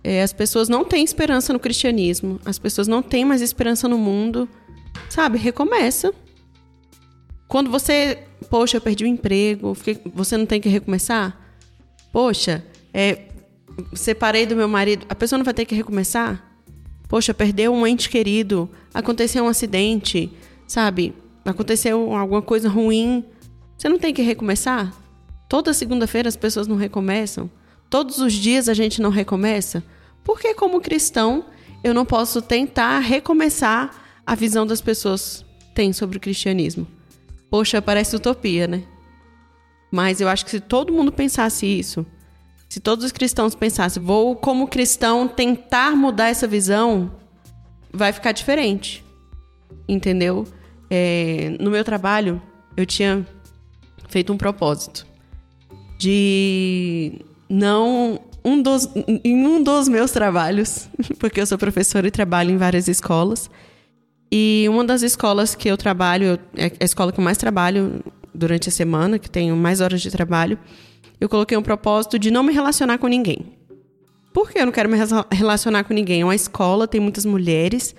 É, 0.05 0.23
as 0.23 0.33
pessoas 0.33 0.69
não 0.69 0.85
têm 0.85 1.03
esperança 1.03 1.53
no 1.53 1.59
cristianismo, 1.59 2.39
as 2.45 2.61
pessoas 2.61 2.87
não 2.87 3.03
têm 3.03 3.25
mais 3.25 3.43
esperança 3.43 3.89
no 3.89 3.99
mundo. 3.99 4.49
Sabe, 5.11 5.37
recomeça. 5.37 6.15
Quando 7.49 7.71
você, 7.71 8.23
poxa, 8.49 8.77
eu 8.77 8.81
perdi 8.81 9.05
o 9.05 9.07
emprego, 9.09 9.77
você 10.15 10.37
não 10.37 10.47
tem 10.47 10.61
que 10.61 10.69
recomeçar? 10.69 11.37
Poxa, 12.13 12.65
é, 12.95 13.23
separei 13.95 14.47
do 14.47 14.55
meu 14.55 14.69
marido, 14.69 15.05
a 15.09 15.15
pessoa 15.15 15.39
não 15.39 15.45
vai 15.45 15.55
ter 15.55 15.65
que 15.65 15.75
recomeçar? 15.75 16.43
Poxa, 17.09 17.35
perdeu 17.35 17.73
um 17.73 17.85
ente 17.85 18.09
querido, 18.09 18.71
aconteceu 18.95 19.45
um 19.45 19.49
acidente, 19.49 20.31
sabe? 20.69 21.15
Aconteceu 21.47 22.13
alguma 22.15 22.43
coisa 22.43 22.69
ruim. 22.69 23.25
Você 23.79 23.89
não 23.89 23.99
tem 23.99 24.13
que 24.13 24.21
recomeçar? 24.21 24.93
Toda 25.49 25.73
segunda-feira 25.73 26.29
as 26.29 26.37
pessoas 26.37 26.67
não 26.67 26.77
recomeçam? 26.77 27.49
Todos 27.89 28.19
os 28.19 28.33
dias 28.33 28.69
a 28.69 28.75
gente 28.75 29.01
não 29.01 29.11
recomeça? 29.11 29.83
Por 30.25 30.41
que, 30.41 30.55
como 30.55 30.81
cristão, 30.81 31.45
eu 31.85 31.95
não 31.95 32.05
posso 32.05 32.43
tentar 32.43 32.99
recomeçar 32.99 33.95
a 34.27 34.35
visão 34.35 34.67
das 34.67 34.81
pessoas 34.81 35.45
têm 35.73 35.93
sobre 35.93 36.17
o 36.17 36.21
cristianismo? 36.21 36.85
Poxa, 37.49 37.81
parece 37.81 38.17
utopia, 38.17 38.67
né? 38.67 38.83
Mas 39.93 40.21
eu 40.21 40.29
acho 40.29 40.45
que 40.45 40.51
se 40.51 40.59
todo 40.59 40.93
mundo 40.93 41.13
pensasse 41.13 41.65
isso, 41.65 42.05
se 42.69 42.81
todos 42.81 43.05
os 43.05 43.13
cristãos 43.13 43.55
pensassem, 43.55 44.03
vou 44.03 44.35
como 44.35 44.67
cristão 44.67 45.29
tentar 45.29 45.95
mudar 45.95 46.27
essa 46.27 46.49
visão, 46.49 47.13
vai 47.93 48.13
ficar 48.13 48.33
diferente. 48.33 49.05
Entendeu? 49.89 50.45
É, 50.91 51.57
no 51.61 51.71
meu 51.71 51.85
trabalho, 51.85 52.41
eu 52.77 52.87
tinha 52.87 53.27
feito 54.09 54.33
um 54.33 54.37
propósito 54.37 55.07
de 55.99 57.21
não 57.49 58.21
um 58.45 58.63
dos, 58.63 58.89
em 59.25 59.45
um 59.45 59.63
dos 59.63 59.89
meus 59.89 60.13
trabalhos, 60.13 60.89
porque 61.19 61.41
eu 61.41 61.47
sou 61.47 61.59
professora 61.59 62.07
e 62.07 62.11
trabalho 62.11 62.51
em 62.51 62.57
várias 62.57 62.87
escolas. 62.87 63.51
E 64.31 64.67
uma 64.69 64.85
das 64.85 65.03
escolas 65.03 65.55
que 65.55 65.69
eu 65.69 65.77
trabalho, 65.77 66.39
é 66.57 66.71
a 66.81 66.85
escola 66.85 67.13
que 67.13 67.19
eu 67.19 67.25
mais 67.25 67.39
trabalho 67.39 68.05
durante 68.35 68.69
a 68.69 68.73
semana, 68.73 69.19
que 69.19 69.31
tenho 69.31 69.57
mais 69.57 69.81
horas 69.81 70.01
de 70.01 70.11
trabalho, 70.11 70.59
eu 71.21 71.29
coloquei 71.29 71.57
um 71.57 71.63
propósito 71.63 72.19
de 72.19 72.31
não 72.31 72.43
me 72.43 72.53
relacionar 72.53 72.99
com 72.99 73.07
ninguém. 73.09 73.57
Por 74.33 74.51
que 74.51 74.59
eu 74.59 74.67
não 74.67 74.73
quero 74.73 74.89
me 74.89 74.99
relacionar 75.33 75.85
com 75.85 75.95
ninguém? 75.95 76.21
É 76.21 76.25
uma 76.25 76.35
escola, 76.35 76.87
tem 76.87 77.01
muitas 77.01 77.25
mulheres, 77.25 77.95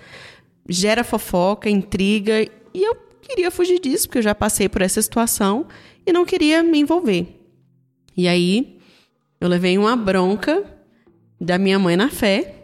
gera 0.68 1.02
fofoca, 1.02 1.68
intriga, 1.68 2.46
e 2.78 2.84
eu 2.84 2.94
queria 3.20 3.50
fugir 3.50 3.80
disso, 3.80 4.06
porque 4.06 4.18
eu 4.18 4.22
já 4.22 4.34
passei 4.34 4.68
por 4.68 4.82
essa 4.82 5.02
situação 5.02 5.66
e 6.06 6.12
não 6.12 6.24
queria 6.24 6.62
me 6.62 6.78
envolver. 6.78 7.26
E 8.16 8.28
aí, 8.28 8.78
eu 9.40 9.48
levei 9.48 9.76
uma 9.76 9.96
bronca 9.96 10.64
da 11.40 11.58
minha 11.58 11.78
mãe 11.78 11.96
na 11.96 12.08
fé, 12.08 12.54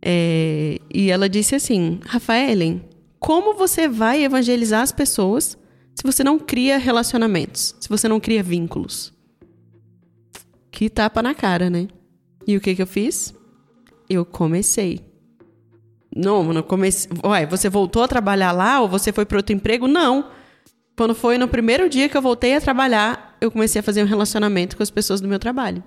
é, 0.00 0.78
e 0.92 1.10
ela 1.10 1.28
disse 1.28 1.54
assim: 1.54 2.00
Rafaelen, 2.04 2.82
como 3.20 3.54
você 3.54 3.86
vai 3.86 4.24
evangelizar 4.24 4.80
as 4.80 4.92
pessoas 4.92 5.56
se 5.94 6.02
você 6.02 6.24
não 6.24 6.38
cria 6.38 6.78
relacionamentos, 6.78 7.76
se 7.78 7.88
você 7.88 8.08
não 8.08 8.18
cria 8.18 8.42
vínculos? 8.42 9.12
Que 10.70 10.88
tapa 10.88 11.22
na 11.22 11.34
cara, 11.34 11.68
né? 11.68 11.86
E 12.46 12.56
o 12.56 12.60
que 12.60 12.74
que 12.74 12.82
eu 12.82 12.86
fiz? 12.86 13.34
Eu 14.08 14.24
comecei. 14.24 15.11
Não, 16.14 16.44
não 16.52 16.62
comecei. 16.62 17.10
Ué, 17.24 17.46
você 17.46 17.68
voltou 17.68 18.02
a 18.02 18.08
trabalhar 18.08 18.52
lá 18.52 18.80
ou 18.80 18.88
você 18.88 19.12
foi 19.12 19.24
para 19.24 19.38
outro 19.38 19.54
emprego? 19.54 19.88
Não. 19.88 20.30
Quando 20.96 21.14
foi 21.14 21.38
no 21.38 21.48
primeiro 21.48 21.88
dia 21.88 22.08
que 22.08 22.16
eu 22.16 22.22
voltei 22.22 22.54
a 22.54 22.60
trabalhar, 22.60 23.36
eu 23.40 23.50
comecei 23.50 23.80
a 23.80 23.82
fazer 23.82 24.02
um 24.02 24.06
relacionamento 24.06 24.76
com 24.76 24.82
as 24.82 24.90
pessoas 24.90 25.20
do 25.20 25.28
meu 25.28 25.38
trabalho. 25.38 25.82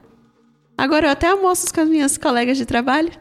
Agora 0.77 1.07
eu 1.07 1.11
até 1.11 1.27
almoço 1.27 1.71
com 1.73 1.81
as 1.81 1.87
minhas 1.87 2.17
colegas 2.17 2.57
de 2.57 2.65
trabalho. 2.65 3.11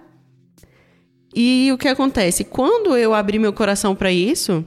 E 1.35 1.71
o 1.73 1.79
que 1.79 1.89
acontece? 1.89 2.43
Quando 2.45 2.97
eu 2.97 3.13
abri 3.13 3.39
meu 3.39 3.53
coração 3.53 3.95
para 3.95 4.11
isso, 4.11 4.65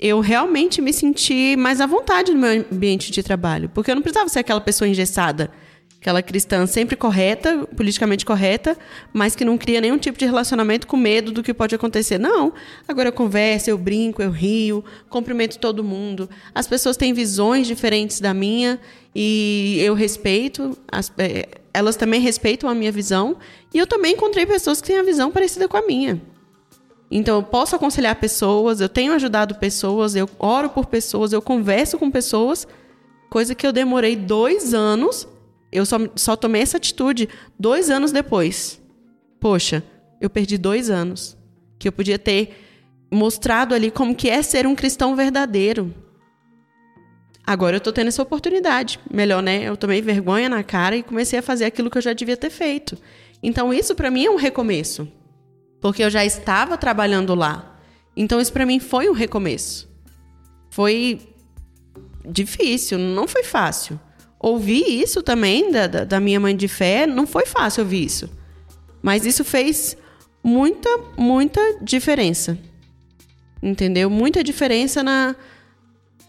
eu 0.00 0.20
realmente 0.20 0.80
me 0.80 0.92
senti 0.92 1.54
mais 1.56 1.80
à 1.80 1.86
vontade 1.86 2.32
no 2.32 2.40
meu 2.40 2.64
ambiente 2.72 3.12
de 3.12 3.22
trabalho. 3.22 3.68
Porque 3.68 3.90
eu 3.90 3.94
não 3.94 4.02
precisava 4.02 4.28
ser 4.28 4.38
aquela 4.38 4.60
pessoa 4.60 4.88
engessada 4.88 5.50
Aquela 6.00 6.22
cristã 6.22 6.64
sempre 6.64 6.94
correta, 6.94 7.66
politicamente 7.76 8.24
correta, 8.24 8.78
mas 9.12 9.34
que 9.34 9.44
não 9.44 9.58
cria 9.58 9.80
nenhum 9.80 9.98
tipo 9.98 10.16
de 10.16 10.24
relacionamento 10.24 10.86
com 10.86 10.96
medo 10.96 11.32
do 11.32 11.42
que 11.42 11.52
pode 11.52 11.74
acontecer. 11.74 12.18
Não. 12.18 12.52
Agora 12.86 13.08
eu 13.08 13.12
converso, 13.12 13.68
eu 13.68 13.76
brinco, 13.76 14.22
eu 14.22 14.30
rio, 14.30 14.84
cumprimento 15.08 15.58
todo 15.58 15.82
mundo. 15.82 16.30
As 16.54 16.68
pessoas 16.68 16.96
têm 16.96 17.12
visões 17.12 17.66
diferentes 17.66 18.20
da 18.20 18.32
minha 18.32 18.78
e 19.12 19.80
eu 19.80 19.92
respeito. 19.92 20.78
As, 20.90 21.12
é, 21.18 21.48
elas 21.74 21.96
também 21.96 22.20
respeitam 22.20 22.70
a 22.70 22.74
minha 22.76 22.92
visão. 22.92 23.36
E 23.74 23.78
eu 23.78 23.86
também 23.86 24.12
encontrei 24.14 24.46
pessoas 24.46 24.80
que 24.80 24.86
têm 24.86 24.98
a 24.98 25.02
visão 25.02 25.32
parecida 25.32 25.66
com 25.66 25.76
a 25.76 25.84
minha. 25.84 26.22
Então, 27.10 27.36
eu 27.36 27.42
posso 27.42 27.74
aconselhar 27.74 28.14
pessoas, 28.16 28.80
eu 28.80 28.88
tenho 28.88 29.14
ajudado 29.14 29.56
pessoas, 29.56 30.14
eu 30.14 30.30
oro 30.38 30.68
por 30.68 30.86
pessoas, 30.86 31.32
eu 31.32 31.42
converso 31.42 31.98
com 31.98 32.08
pessoas, 32.08 32.68
coisa 33.28 33.54
que 33.54 33.66
eu 33.66 33.72
demorei 33.72 34.14
dois 34.14 34.74
anos 34.74 35.26
eu 35.70 35.84
só, 35.84 35.98
só 36.16 36.34
tomei 36.34 36.62
essa 36.62 36.78
atitude 36.78 37.28
dois 37.58 37.90
anos 37.90 38.10
depois. 38.10 38.80
Poxa, 39.38 39.82
eu 40.20 40.30
perdi 40.30 40.56
dois 40.56 40.90
anos. 40.90 41.36
Que 41.78 41.88
eu 41.88 41.92
podia 41.92 42.18
ter 42.18 42.56
mostrado 43.10 43.74
ali 43.74 43.90
como 43.90 44.14
que 44.14 44.28
é 44.28 44.42
ser 44.42 44.66
um 44.66 44.74
cristão 44.74 45.14
verdadeiro. 45.14 45.94
Agora 47.46 47.76
eu 47.76 47.80
tô 47.80 47.92
tendo 47.92 48.08
essa 48.08 48.22
oportunidade. 48.22 48.98
Melhor, 49.10 49.42
né? 49.42 49.62
Eu 49.62 49.76
tomei 49.76 50.02
vergonha 50.02 50.48
na 50.48 50.62
cara 50.62 50.96
e 50.96 51.02
comecei 51.02 51.38
a 51.38 51.42
fazer 51.42 51.66
aquilo 51.66 51.90
que 51.90 51.98
eu 51.98 52.02
já 52.02 52.12
devia 52.12 52.36
ter 52.36 52.50
feito. 52.50 52.98
Então 53.42 53.72
isso 53.72 53.94
para 53.94 54.10
mim 54.10 54.24
é 54.24 54.30
um 54.30 54.36
recomeço. 54.36 55.06
Porque 55.80 56.02
eu 56.02 56.10
já 56.10 56.24
estava 56.24 56.76
trabalhando 56.76 57.34
lá. 57.34 57.78
Então 58.16 58.40
isso 58.40 58.52
para 58.52 58.66
mim 58.66 58.80
foi 58.80 59.08
um 59.08 59.12
recomeço. 59.12 59.88
Foi 60.70 61.20
difícil, 62.26 62.98
não 62.98 63.28
foi 63.28 63.44
fácil 63.44 63.98
ouvir 64.40 64.84
isso 65.02 65.22
também 65.22 65.70
da, 65.70 65.86
da, 65.86 66.04
da, 66.04 66.20
minha 66.20 66.38
mãe 66.38 66.56
de 66.56 66.68
fé, 66.68 67.06
não 67.06 67.26
foi 67.26 67.46
fácil 67.46 67.82
ouvir 67.82 68.04
isso. 68.04 68.30
Mas 69.02 69.26
isso 69.26 69.44
fez 69.44 69.96
muita, 70.42 70.88
muita 71.16 71.60
diferença. 71.82 72.58
Entendeu? 73.62 74.08
Muita 74.08 74.44
diferença 74.44 75.02
na, 75.02 75.34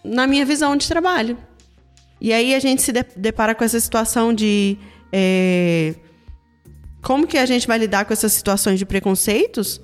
na 0.04 0.26
minha 0.26 0.46
visão 0.46 0.76
de 0.76 0.88
trabalho. 0.88 1.38
E 2.20 2.34
aí 2.34 2.54
a 2.54 2.60
gente 2.60 2.82
se 2.82 2.92
depara 3.16 3.56
com 3.56 3.64
essa 3.64 3.80
situação 3.80 4.34
de. 4.34 4.78
É, 5.12 5.96
como 7.02 7.26
que 7.26 7.38
a 7.38 7.46
gente 7.46 7.66
vai 7.66 7.78
lidar 7.78 8.06
com 8.06 8.12
essas 8.12 8.34
situações 8.34 8.78
de 8.78 8.86
preconceitos? 8.86 9.80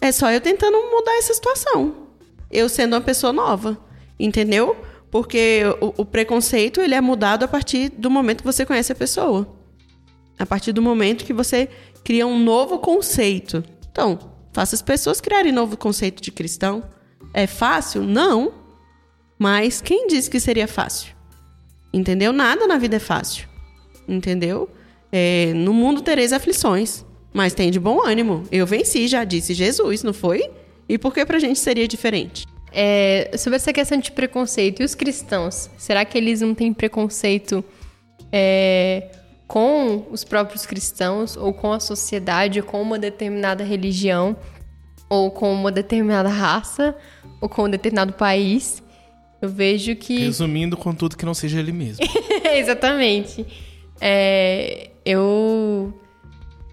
É 0.00 0.12
só 0.12 0.30
eu 0.30 0.40
tentando 0.40 0.76
mudar 0.90 1.16
essa 1.18 1.34
situação. 1.34 2.08
Eu 2.50 2.68
sendo 2.68 2.94
uma 2.94 3.00
pessoa 3.00 3.32
nova. 3.32 3.78
Entendeu? 4.18 4.76
Porque 5.14 5.62
o, 5.80 6.02
o, 6.02 6.04
preconceito 6.04 6.80
ele 6.80 6.92
é 6.92 7.00
mudado 7.00 7.44
a 7.44 7.48
partir 7.48 7.88
do 7.88 8.10
momento 8.10 8.38
que 8.38 8.52
você 8.52 8.66
conhece 8.66 8.90
a 8.90 8.96
pessoa. 8.96 9.46
A 10.36 10.44
partir 10.44 10.72
do 10.72 10.82
momento 10.82 11.24
que 11.24 11.32
você 11.32 11.68
cria 12.02 12.26
um 12.26 12.36
novo 12.36 12.80
conceito. 12.80 13.62
Então, 13.92 14.18
faça 14.52 14.74
as 14.74 14.82
pessoas 14.82 15.20
criarem 15.20 15.52
novo 15.52 15.76
conceito 15.76 16.20
de 16.20 16.32
cristão. 16.32 16.82
É 17.32 17.46
fácil? 17.46 18.02
Não. 18.02 18.54
Mas 19.38 19.80
quem 19.80 20.08
disse 20.08 20.28
que 20.28 20.40
seria 20.40 20.66
fácil? 20.66 21.14
Entendeu? 21.92 22.32
Nada 22.32 22.66
na 22.66 22.76
vida 22.76 22.96
é 22.96 22.98
fácil. 22.98 23.48
Entendeu? 24.08 24.68
É, 25.12 25.52
no 25.54 25.72
mundo 25.72 26.02
tereis 26.02 26.32
aflições, 26.32 27.04
mas 27.32 27.54
tem 27.54 27.70
de 27.70 27.78
bom 27.78 28.04
ânimo. 28.04 28.42
Eu 28.50 28.66
venci, 28.66 29.06
já 29.06 29.22
disse 29.22 29.54
Jesus, 29.54 30.02
não 30.02 30.12
foi? 30.12 30.50
E 30.88 30.98
por 30.98 31.14
que 31.14 31.24
pra 31.24 31.38
gente 31.38 31.60
seria 31.60 31.86
diferente? 31.86 32.52
É, 32.76 33.30
sobre 33.38 33.56
essa 33.56 33.72
questão 33.72 33.98
de 33.98 34.10
preconceito, 34.10 34.82
e 34.82 34.84
os 34.84 34.96
cristãos? 34.96 35.70
Será 35.78 36.04
que 36.04 36.18
eles 36.18 36.40
não 36.40 36.54
têm 36.54 36.74
preconceito 36.74 37.64
é, 38.32 39.12
com 39.46 40.08
os 40.10 40.24
próprios 40.24 40.66
cristãos, 40.66 41.36
ou 41.36 41.54
com 41.54 41.72
a 41.72 41.78
sociedade, 41.78 42.60
ou 42.60 42.66
com 42.66 42.82
uma 42.82 42.98
determinada 42.98 43.62
religião, 43.62 44.36
ou 45.08 45.30
com 45.30 45.52
uma 45.52 45.70
determinada 45.70 46.28
raça, 46.28 46.96
ou 47.40 47.48
com 47.48 47.64
um 47.64 47.70
determinado 47.70 48.12
país? 48.14 48.82
Eu 49.40 49.48
vejo 49.48 49.94
que. 49.94 50.18
Resumindo, 50.18 50.76
com 50.76 50.92
tudo 50.92 51.16
que 51.16 51.24
não 51.24 51.34
seja 51.34 51.60
ele 51.60 51.70
mesmo. 51.70 52.04
Exatamente. 52.56 53.46
É, 54.00 54.90
eu 55.04 55.94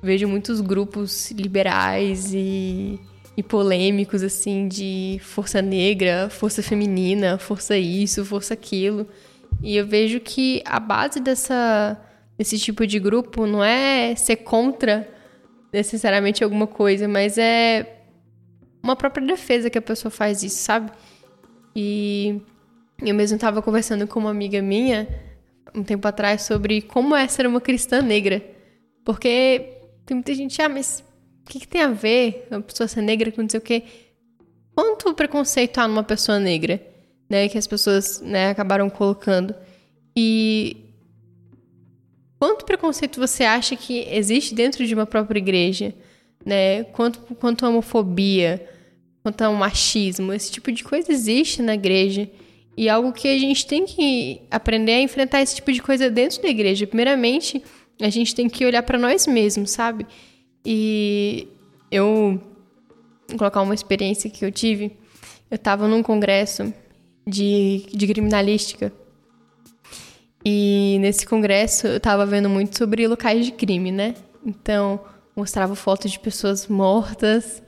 vejo 0.01 0.27
muitos 0.27 0.61
grupos 0.61 1.29
liberais 1.29 2.33
e 2.33 2.99
e 3.35 3.41
polêmicos, 3.41 4.23
assim, 4.23 4.67
de 4.67 5.19
força 5.21 5.61
negra, 5.61 6.29
força 6.29 6.61
feminina, 6.61 7.37
força 7.37 7.77
isso, 7.77 8.25
força 8.25 8.53
aquilo. 8.53 9.07
E 9.61 9.75
eu 9.75 9.85
vejo 9.85 10.19
que 10.19 10.61
a 10.65 10.79
base 10.79 11.19
dessa, 11.19 11.99
desse 12.37 12.57
tipo 12.59 12.85
de 12.85 12.99
grupo 12.99 13.45
não 13.45 13.63
é 13.63 14.15
ser 14.15 14.37
contra 14.37 15.07
necessariamente 15.71 16.43
alguma 16.43 16.67
coisa, 16.67 17.07
mas 17.07 17.37
é 17.37 18.01
uma 18.83 18.95
própria 18.95 19.25
defesa 19.25 19.69
que 19.69 19.77
a 19.77 19.81
pessoa 19.81 20.11
faz 20.11 20.43
isso, 20.43 20.57
sabe? 20.57 20.91
E 21.75 22.41
eu 23.01 23.15
mesmo 23.15 23.35
estava 23.35 23.61
conversando 23.61 24.05
com 24.07 24.19
uma 24.19 24.31
amiga 24.31 24.61
minha 24.61 25.07
um 25.73 25.83
tempo 25.83 26.05
atrás 26.07 26.41
sobre 26.41 26.81
como 26.81 27.15
é 27.15 27.27
ser 27.27 27.47
uma 27.47 27.61
cristã 27.61 28.01
negra. 28.01 28.43
Porque 29.05 29.77
tem 30.05 30.15
muita 30.15 30.33
gente, 30.33 30.61
ah, 30.61 30.67
mas 30.67 31.03
o 31.45 31.49
que, 31.49 31.59
que 31.59 31.67
tem 31.67 31.81
a 31.81 31.89
ver 31.89 32.47
uma 32.49 32.61
pessoa 32.61 32.87
ser 32.87 33.01
negra 33.01 33.31
com 33.31 33.41
não 33.41 33.49
sei 33.49 33.59
o 33.59 33.63
quê? 33.63 33.83
Quanto 34.73 35.13
preconceito 35.13 35.79
há 35.79 35.87
numa 35.87 36.03
pessoa 36.03 36.39
negra, 36.39 36.81
né? 37.29 37.47
Que 37.47 37.57
as 37.57 37.67
pessoas 37.67 38.21
né, 38.21 38.49
acabaram 38.49 38.89
colocando. 38.89 39.55
E 40.15 40.77
quanto 42.39 42.65
preconceito 42.65 43.19
você 43.19 43.43
acha 43.43 43.75
que 43.75 44.05
existe 44.09 44.53
dentro 44.53 44.85
de 44.85 44.93
uma 44.93 45.05
própria 45.05 45.39
igreja? 45.39 45.93
Né? 46.45 46.83
Quanto, 46.85 47.19
quanto 47.35 47.65
homofobia, 47.65 48.67
quanto 49.23 49.41
ao 49.41 49.53
machismo, 49.53 50.33
esse 50.33 50.51
tipo 50.51 50.71
de 50.71 50.83
coisa 50.83 51.11
existe 51.11 51.61
na 51.61 51.75
igreja. 51.75 52.29
E 52.75 52.87
é 52.87 52.91
algo 52.91 53.11
que 53.11 53.27
a 53.27 53.37
gente 53.37 53.65
tem 53.65 53.85
que 53.85 54.41
aprender 54.49 54.93
a 54.93 55.01
enfrentar 55.01 55.41
esse 55.41 55.55
tipo 55.55 55.71
de 55.71 55.81
coisa 55.81 56.09
dentro 56.09 56.41
da 56.41 56.49
igreja. 56.49 56.87
Primeiramente, 56.87 57.61
a 57.99 58.09
gente 58.09 58.33
tem 58.33 58.49
que 58.49 58.65
olhar 58.65 58.83
para 58.83 58.97
nós 58.97 59.27
mesmos, 59.27 59.71
sabe? 59.71 60.05
E 60.65 61.47
eu 61.89 62.39
vou 63.27 63.37
colocar 63.37 63.61
uma 63.61 63.73
experiência 63.73 64.29
que 64.29 64.45
eu 64.45 64.51
tive. 64.51 64.97
Eu 65.49 65.55
estava 65.55 65.87
num 65.87 66.03
congresso 66.03 66.73
de, 67.27 67.85
de 67.93 68.07
criminalística. 68.07 68.91
E 70.43 70.97
nesse 70.99 71.25
congresso 71.25 71.87
eu 71.87 71.97
estava 71.97 72.25
vendo 72.25 72.49
muito 72.49 72.77
sobre 72.77 73.07
locais 73.07 73.45
de 73.45 73.51
crime, 73.51 73.91
né? 73.91 74.15
Então, 74.45 74.99
mostrava 75.35 75.75
fotos 75.75 76.11
de 76.11 76.19
pessoas 76.19 76.67
mortas, 76.67 77.61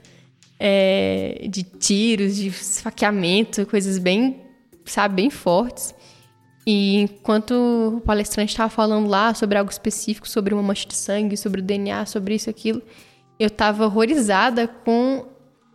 é, 0.58 1.46
de 1.48 1.62
tiros, 1.62 2.36
de 2.36 2.48
esfaqueamento, 2.48 3.66
coisas 3.66 3.98
bem, 3.98 4.40
sabe, 4.84 5.16
bem 5.16 5.30
fortes. 5.30 5.94
E 6.66 7.00
enquanto 7.00 7.52
o 7.96 8.00
palestrante 8.00 8.52
estava 8.52 8.70
falando 8.70 9.06
lá 9.06 9.34
sobre 9.34 9.58
algo 9.58 9.70
específico, 9.70 10.28
sobre 10.28 10.54
uma 10.54 10.62
mancha 10.62 10.88
de 10.88 10.94
sangue, 10.94 11.36
sobre 11.36 11.60
o 11.60 11.64
DNA, 11.64 12.06
sobre 12.06 12.34
isso 12.34 12.48
aquilo, 12.48 12.80
eu 13.38 13.48
estava 13.48 13.84
horrorizada 13.84 14.66
com 14.66 15.26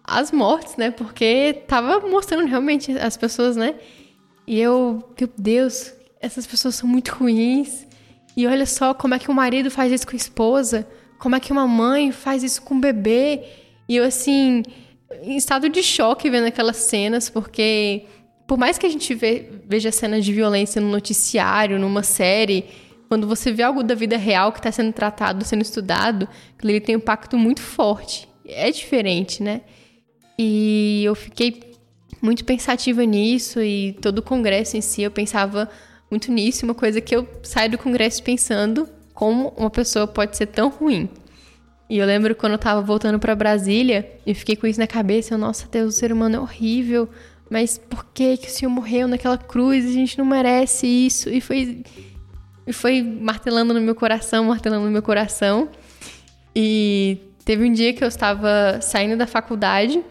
as 0.04 0.32
mortes, 0.32 0.76
né? 0.78 0.90
Porque 0.90 1.64
tava 1.68 2.00
mostrando 2.08 2.48
realmente 2.48 2.92
as 2.98 3.16
pessoas, 3.16 3.56
né? 3.56 3.76
E 4.48 4.60
eu, 4.60 5.04
meu 5.20 5.30
Deus, 5.38 5.94
essas 6.20 6.48
pessoas 6.48 6.76
são 6.76 6.90
muito 6.90 7.10
ruins. 7.10 7.86
E 8.36 8.48
olha 8.48 8.66
só 8.66 8.94
como 8.94 9.14
é 9.14 9.20
que 9.20 9.30
o 9.30 9.34
marido 9.34 9.70
faz 9.70 9.92
isso 9.92 10.08
com 10.08 10.14
a 10.14 10.18
esposa, 10.18 10.88
como 11.20 11.36
é 11.36 11.40
que 11.40 11.52
uma 11.52 11.68
mãe 11.68 12.12
faz 12.12 12.42
isso 12.42 12.62
com 12.64 12.76
o 12.76 12.80
bebê. 12.80 13.44
E 13.88 13.96
eu, 13.96 14.04
assim, 14.04 14.64
em 15.22 15.36
estado 15.36 15.70
de 15.70 15.84
choque 15.84 16.30
vendo 16.30 16.48
aquelas 16.48 16.78
cenas, 16.78 17.30
porque 17.30 18.06
por 18.50 18.58
mais 18.58 18.80
que 18.80 18.86
a 18.88 18.90
gente 18.90 19.14
ve, 19.14 19.48
veja 19.68 19.92
cenas 19.92 20.26
de 20.26 20.34
violência 20.34 20.82
no 20.82 20.90
noticiário, 20.90 21.78
numa 21.78 22.02
série, 22.02 22.66
quando 23.08 23.28
você 23.28 23.52
vê 23.52 23.62
algo 23.62 23.84
da 23.84 23.94
vida 23.94 24.18
real 24.18 24.52
que 24.52 24.58
está 24.58 24.72
sendo 24.72 24.92
tratado, 24.92 25.46
sendo 25.46 25.62
estudado, 25.62 26.28
ele 26.64 26.82
tem 26.82 26.96
um 26.96 26.98
impacto 26.98 27.38
muito 27.38 27.62
forte. 27.62 28.28
É 28.44 28.72
diferente, 28.72 29.44
né? 29.44 29.62
E 30.36 31.04
eu 31.06 31.14
fiquei 31.14 31.76
muito 32.24 32.44
pensativa 32.44 33.06
nisso 33.06 33.62
e 33.62 33.94
todo 34.02 34.18
o 34.18 34.24
congresso 34.24 34.76
em 34.76 34.82
si 34.82 35.04
eu 35.04 35.12
pensava 35.12 35.70
muito 36.10 36.32
nisso, 36.32 36.66
uma 36.66 36.74
coisa 36.74 37.00
que 37.00 37.16
eu 37.16 37.30
saio 37.44 37.70
do 37.70 37.78
congresso 37.78 38.24
pensando 38.24 38.90
como 39.14 39.54
uma 39.58 39.70
pessoa 39.70 40.08
pode 40.08 40.36
ser 40.36 40.48
tão 40.48 40.70
ruim. 40.70 41.08
E 41.88 42.00
eu 42.00 42.06
lembro 42.08 42.34
quando 42.34 42.54
eu 42.54 42.60
tava 42.60 42.82
voltando 42.82 43.20
para 43.20 43.36
Brasília, 43.36 44.10
eu 44.26 44.34
fiquei 44.34 44.56
com 44.56 44.66
isso 44.66 44.80
na 44.80 44.88
cabeça, 44.88 45.36
eu, 45.36 45.38
nossa 45.38 45.68
Deus, 45.68 45.94
o 45.94 45.98
ser 46.00 46.12
humano 46.12 46.38
é 46.38 46.40
horrível, 46.40 47.08
mas 47.50 47.78
por 47.78 48.06
que 48.14 48.38
que 48.38 48.48
o 48.48 48.52
senhor 48.52 48.70
morreu 48.70 49.08
naquela 49.08 49.38
cruz? 49.38 49.86
A 49.86 49.92
gente 49.92 50.18
não 50.18 50.26
merece 50.26 50.86
isso. 50.86 51.30
E 51.30 51.42
foi 51.42 51.84
e 52.70 52.74
foi 52.74 53.02
martelando 53.02 53.74
no 53.74 53.82
meu 53.82 53.96
coração, 53.96 54.46
martelando 54.46 54.86
no 54.86 54.92
meu 54.92 55.02
coração. 55.02 55.70
E 56.56 57.18
teve 57.44 57.66
um 57.66 57.74
dia 57.74 57.94
que 57.94 58.04
eu 58.04 58.08
estava 58.08 58.80
saindo 58.80 59.18
da 59.18 59.26
faculdade 59.26 60.04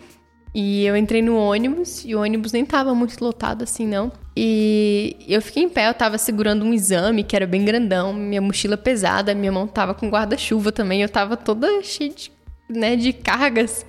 e 0.52 0.84
eu 0.84 0.96
entrei 0.96 1.22
no 1.22 1.36
ônibus 1.36 2.04
e 2.04 2.16
o 2.16 2.20
ônibus 2.20 2.50
nem 2.50 2.64
estava 2.64 2.92
muito 2.96 3.22
lotado 3.22 3.62
assim, 3.62 3.86
não. 3.86 4.10
E 4.36 5.16
eu 5.28 5.40
fiquei 5.40 5.62
em 5.62 5.68
pé, 5.68 5.86
eu 5.86 5.92
estava 5.92 6.18
segurando 6.18 6.64
um 6.64 6.74
exame 6.74 7.22
que 7.22 7.36
era 7.36 7.46
bem 7.46 7.64
grandão, 7.64 8.12
minha 8.12 8.40
mochila 8.40 8.76
pesada, 8.76 9.36
minha 9.36 9.52
mão 9.52 9.66
estava 9.66 9.94
com 9.94 10.08
guarda-chuva 10.08 10.72
também, 10.72 11.00
eu 11.00 11.06
estava 11.06 11.36
toda 11.36 11.80
cheia 11.84 12.10
de, 12.10 12.32
né, 12.68 12.96
de 12.96 13.12
cargas. 13.12 13.86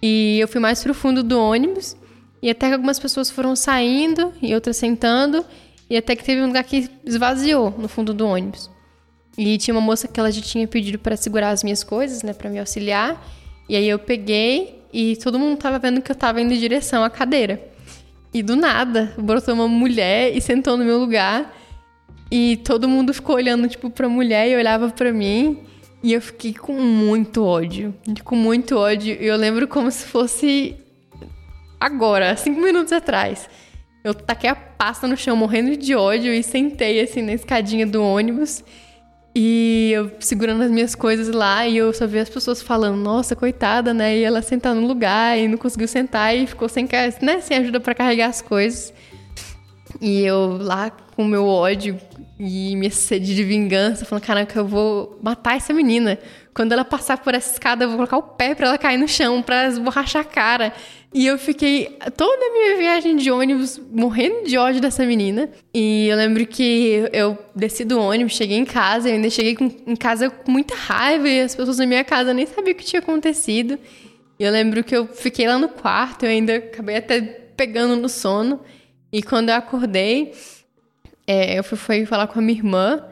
E 0.00 0.38
eu 0.38 0.46
fui 0.46 0.60
mais 0.60 0.80
pro 0.82 0.94
fundo 0.94 1.24
do 1.24 1.36
ônibus 1.36 1.96
e 2.42 2.50
até 2.50 2.66
que 2.66 2.74
algumas 2.74 2.98
pessoas 2.98 3.30
foram 3.30 3.54
saindo 3.54 4.32
e 4.42 4.52
outras 4.52 4.76
sentando. 4.76 5.44
E 5.88 5.96
até 5.96 6.16
que 6.16 6.24
teve 6.24 6.42
um 6.42 6.46
lugar 6.46 6.64
que 6.64 6.90
esvaziou 7.04 7.70
no 7.78 7.86
fundo 7.86 8.12
do 8.12 8.26
ônibus. 8.26 8.70
E 9.38 9.56
tinha 9.58 9.74
uma 9.74 9.80
moça 9.80 10.08
que 10.08 10.18
ela 10.18 10.32
já 10.32 10.42
tinha 10.42 10.66
pedido 10.66 10.98
para 10.98 11.16
segurar 11.16 11.50
as 11.50 11.62
minhas 11.62 11.84
coisas, 11.84 12.22
né, 12.22 12.32
para 12.32 12.50
me 12.50 12.58
auxiliar. 12.58 13.22
E 13.68 13.76
aí 13.76 13.88
eu 13.88 13.98
peguei 13.98 14.82
e 14.92 15.16
todo 15.16 15.38
mundo 15.38 15.58
tava 15.58 15.78
vendo 15.78 16.02
que 16.02 16.10
eu 16.10 16.16
tava 16.16 16.40
indo 16.40 16.52
em 16.52 16.58
direção 16.58 17.04
à 17.04 17.10
cadeira. 17.10 17.62
E 18.34 18.42
do 18.42 18.56
nada, 18.56 19.14
brotou 19.16 19.54
uma 19.54 19.68
mulher 19.68 20.34
e 20.36 20.40
sentou 20.40 20.76
no 20.76 20.84
meu 20.84 20.98
lugar. 20.98 21.54
E 22.30 22.56
todo 22.64 22.88
mundo 22.88 23.12
ficou 23.12 23.36
olhando, 23.36 23.68
tipo, 23.68 23.90
pra 23.90 24.08
mulher 24.08 24.48
e 24.48 24.56
olhava 24.56 24.88
para 24.88 25.12
mim. 25.12 25.58
E 26.02 26.14
eu 26.14 26.20
fiquei 26.20 26.54
com 26.54 26.72
muito 26.72 27.44
ódio. 27.44 27.94
Com 28.24 28.34
muito 28.34 28.76
ódio. 28.76 29.16
E 29.20 29.26
eu 29.26 29.36
lembro 29.36 29.68
como 29.68 29.90
se 29.90 30.06
fosse 30.06 30.76
agora, 31.82 32.36
cinco 32.36 32.60
minutos 32.60 32.92
atrás. 32.92 33.48
Eu 34.04 34.14
taquei 34.14 34.50
a 34.50 34.54
pasta 34.54 35.06
no 35.06 35.16
chão, 35.16 35.36
morrendo 35.36 35.76
de 35.76 35.94
ódio, 35.94 36.32
e 36.32 36.42
sentei 36.42 37.00
assim 37.00 37.22
na 37.22 37.32
escadinha 37.32 37.86
do 37.86 38.02
ônibus. 38.02 38.64
E 39.34 39.90
eu 39.94 40.10
segurando 40.20 40.62
as 40.62 40.70
minhas 40.70 40.94
coisas 40.94 41.28
lá, 41.28 41.66
e 41.66 41.76
eu 41.76 41.92
só 41.92 42.06
vi 42.06 42.18
as 42.18 42.28
pessoas 42.28 42.60
falando, 42.60 42.96
nossa, 42.96 43.34
coitada, 43.34 43.94
né? 43.94 44.16
E 44.16 44.22
ela 44.22 44.42
sentar 44.42 44.74
no 44.74 44.86
lugar 44.86 45.38
e 45.38 45.48
não 45.48 45.56
conseguiu 45.56 45.88
sentar 45.88 46.36
e 46.36 46.46
ficou 46.46 46.68
sem, 46.68 46.88
né, 47.20 47.40
sem 47.40 47.56
ajuda 47.56 47.80
para 47.80 47.94
carregar 47.94 48.28
as 48.28 48.42
coisas. 48.42 48.92
E 50.00 50.22
eu 50.22 50.58
lá 50.60 50.90
com 50.90 51.24
meu 51.24 51.46
ódio 51.46 51.98
e 52.44 52.74
minha 52.74 52.90
sede 52.90 53.36
de 53.36 53.44
vingança, 53.44 54.04
falando, 54.04 54.24
caraca, 54.24 54.58
eu 54.58 54.66
vou 54.66 55.16
matar 55.22 55.56
essa 55.56 55.72
menina. 55.72 56.18
Quando 56.52 56.72
ela 56.72 56.84
passar 56.84 57.18
por 57.18 57.34
essa 57.34 57.52
escada, 57.52 57.84
eu 57.84 57.88
vou 57.88 57.96
colocar 57.96 58.16
o 58.16 58.22
pé 58.22 58.52
para 58.52 58.66
ela 58.66 58.76
cair 58.76 58.98
no 58.98 59.06
chão, 59.06 59.40
para 59.40 59.68
esborrachar 59.68 60.22
a 60.22 60.24
cara. 60.24 60.72
E 61.14 61.24
eu 61.24 61.38
fiquei 61.38 61.96
toda 62.16 62.44
a 62.44 62.52
minha 62.52 62.76
viagem 62.76 63.14
de 63.14 63.30
ônibus 63.30 63.80
morrendo 63.92 64.44
de 64.44 64.58
ódio 64.58 64.80
dessa 64.80 65.06
menina. 65.06 65.50
E 65.72 66.08
eu 66.08 66.16
lembro 66.16 66.44
que 66.44 67.08
eu 67.12 67.38
desci 67.54 67.84
do 67.84 68.00
ônibus, 68.00 68.32
cheguei 68.32 68.58
em 68.58 68.64
casa, 68.64 69.08
eu 69.08 69.14
ainda 69.14 69.30
cheguei 69.30 69.54
com, 69.54 69.70
em 69.86 69.94
casa 69.94 70.28
com 70.28 70.50
muita 70.50 70.74
raiva 70.74 71.28
e 71.28 71.42
as 71.42 71.54
pessoas 71.54 71.76
da 71.76 71.86
minha 71.86 72.02
casa 72.02 72.34
nem 72.34 72.44
sabiam 72.44 72.72
o 72.72 72.76
que 72.76 72.84
tinha 72.84 73.00
acontecido. 73.00 73.78
E 74.36 74.42
eu 74.42 74.50
lembro 74.50 74.82
que 74.82 74.96
eu 74.96 75.06
fiquei 75.06 75.46
lá 75.46 75.60
no 75.60 75.68
quarto, 75.68 76.24
eu 76.24 76.30
ainda 76.30 76.56
acabei 76.56 76.96
até 76.96 77.20
pegando 77.20 77.94
no 77.94 78.08
sono. 78.08 78.60
E 79.12 79.22
quando 79.22 79.50
eu 79.50 79.54
acordei, 79.54 80.32
é, 81.26 81.58
eu 81.58 81.64
fui, 81.64 81.78
fui 81.78 82.06
falar 82.06 82.26
com 82.26 82.38
a 82.38 82.42
minha 82.42 82.58
irmã. 82.58 83.04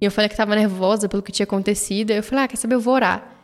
E 0.00 0.04
eu 0.04 0.10
falei 0.10 0.28
que 0.28 0.36
tava 0.36 0.54
nervosa 0.54 1.08
pelo 1.08 1.22
que 1.22 1.32
tinha 1.32 1.44
acontecido. 1.44 2.10
Eu 2.10 2.22
falei, 2.22 2.44
ah, 2.44 2.48
quer 2.48 2.56
saber, 2.56 2.76
eu 2.76 2.80
vou 2.80 2.94
orar. 2.94 3.36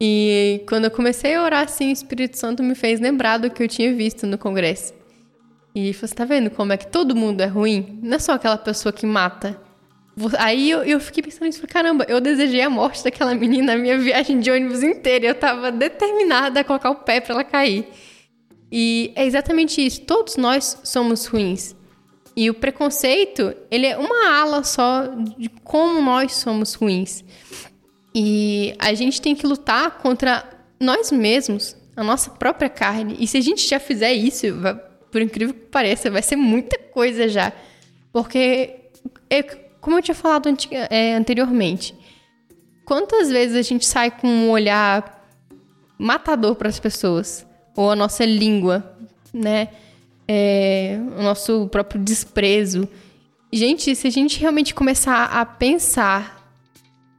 E 0.00 0.62
quando 0.68 0.84
eu 0.84 0.90
comecei 0.90 1.34
a 1.34 1.42
orar 1.42 1.64
assim, 1.64 1.88
o 1.88 1.92
Espírito 1.92 2.36
Santo 2.36 2.62
me 2.62 2.74
fez 2.74 3.00
lembrar 3.00 3.38
do 3.38 3.50
que 3.50 3.62
eu 3.62 3.68
tinha 3.68 3.94
visto 3.94 4.26
no 4.26 4.36
congresso. 4.36 4.92
E 5.74 5.92
você 5.92 6.14
tá 6.14 6.24
vendo 6.24 6.50
como 6.50 6.72
é 6.72 6.76
que 6.76 6.86
todo 6.86 7.14
mundo 7.14 7.40
é 7.40 7.46
ruim? 7.46 7.98
Não 8.02 8.16
é 8.16 8.18
só 8.18 8.32
aquela 8.32 8.58
pessoa 8.58 8.92
que 8.92 9.06
mata. 9.06 9.60
Aí 10.38 10.70
eu, 10.70 10.82
eu 10.82 10.98
fiquei 10.98 11.22
pensando 11.22 11.44
nisso, 11.44 11.66
caramba, 11.66 12.04
eu 12.08 12.20
desejei 12.20 12.62
a 12.62 12.70
morte 12.70 13.04
daquela 13.04 13.34
menina 13.34 13.74
a 13.74 13.76
minha 13.76 13.98
viagem 13.98 14.40
de 14.40 14.50
ônibus 14.50 14.82
inteira. 14.82 15.26
Eu 15.26 15.34
tava 15.34 15.70
determinada 15.70 16.60
a 16.60 16.64
colocar 16.64 16.90
o 16.90 16.96
pé 16.96 17.20
para 17.20 17.34
ela 17.34 17.44
cair. 17.44 17.86
E 18.70 19.12
é 19.14 19.24
exatamente 19.24 19.84
isso. 19.84 20.02
Todos 20.02 20.36
nós 20.36 20.78
somos 20.82 21.26
ruins. 21.26 21.74
E 22.36 22.50
o 22.50 22.54
preconceito, 22.54 23.54
ele 23.70 23.86
é 23.86 23.96
uma 23.96 24.38
ala 24.38 24.62
só 24.62 25.06
de 25.38 25.48
como 25.64 26.02
nós 26.02 26.34
somos 26.34 26.74
ruins. 26.74 27.24
E 28.14 28.74
a 28.78 28.92
gente 28.92 29.22
tem 29.22 29.34
que 29.34 29.46
lutar 29.46 29.98
contra 29.98 30.44
nós 30.78 31.10
mesmos, 31.10 31.74
a 31.96 32.04
nossa 32.04 32.30
própria 32.30 32.68
carne. 32.68 33.16
E 33.18 33.26
se 33.26 33.38
a 33.38 33.40
gente 33.40 33.66
já 33.66 33.80
fizer 33.80 34.12
isso, 34.12 34.46
por 35.10 35.22
incrível 35.22 35.54
que 35.54 35.60
pareça, 35.60 36.10
vai 36.10 36.20
ser 36.20 36.36
muita 36.36 36.78
coisa 36.78 37.26
já. 37.26 37.52
Porque, 38.12 38.74
é, 39.30 39.42
como 39.80 39.96
eu 39.96 40.02
tinha 40.02 40.14
falado 40.14 40.54
é, 40.90 41.14
anteriormente, 41.14 41.94
quantas 42.84 43.30
vezes 43.30 43.56
a 43.56 43.62
gente 43.62 43.86
sai 43.86 44.10
com 44.10 44.28
um 44.28 44.50
olhar 44.50 45.26
matador 45.98 46.54
para 46.54 46.68
as 46.68 46.78
pessoas? 46.78 47.46
Ou 47.74 47.90
a 47.90 47.96
nossa 47.96 48.26
língua, 48.26 48.94
né? 49.32 49.68
É, 50.28 50.98
o 51.18 51.22
nosso 51.22 51.68
próprio 51.68 52.00
desprezo. 52.00 52.88
Gente, 53.52 53.94
se 53.94 54.06
a 54.06 54.10
gente 54.10 54.40
realmente 54.40 54.74
começar 54.74 55.24
a 55.24 55.44
pensar 55.44 56.36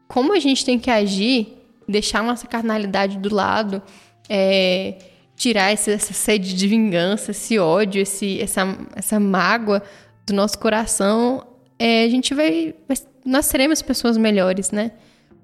como 0.07 0.33
a 0.33 0.39
gente 0.39 0.63
tem 0.63 0.79
que 0.79 0.89
agir, 0.89 1.57
deixar 1.87 2.23
nossa 2.23 2.47
carnalidade 2.47 3.17
do 3.17 3.33
lado, 3.33 3.81
é, 4.29 4.95
tirar 5.35 5.71
esse, 5.71 5.91
essa 5.91 6.13
sede 6.13 6.53
de 6.53 6.67
vingança, 6.67 7.31
esse 7.31 7.59
ódio, 7.59 8.01
esse, 8.01 8.41
essa, 8.41 8.77
essa 8.95 9.19
mágoa 9.19 9.83
do 10.25 10.33
nosso 10.33 10.57
coração, 10.59 11.45
é, 11.79 12.03
a 12.03 12.09
gente 12.09 12.33
vai. 12.33 12.73
Nós 13.23 13.45
seremos 13.45 13.81
pessoas 13.81 14.17
melhores, 14.17 14.71
né? 14.71 14.91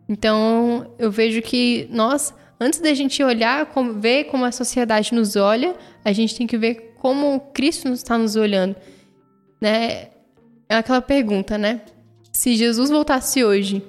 Então, 0.08 0.92
eu 0.98 1.10
vejo 1.10 1.42
que 1.42 1.88
nós, 1.90 2.34
antes 2.60 2.80
da 2.80 2.94
gente 2.94 3.24
olhar, 3.24 3.66
como, 3.68 3.94
ver 3.94 4.26
como 4.26 4.46
a 4.46 4.52
sociedade 4.52 5.14
nos 5.14 5.36
olha, 5.36 5.76
a 6.04 6.12
gente 6.12 6.36
tem 6.36 6.48
que 6.48 6.58
ver 6.58 6.94
como 6.98 7.40
Cristo 7.54 7.90
está 7.90 8.18
nos 8.18 8.36
olhando. 8.36 8.76
Né? 9.60 10.10
É 10.70 10.78
aquela 10.78 11.02
pergunta, 11.02 11.58
né? 11.58 11.82
Se 12.32 12.56
Jesus 12.56 12.90
voltasse 12.90 13.44
hoje, 13.44 13.84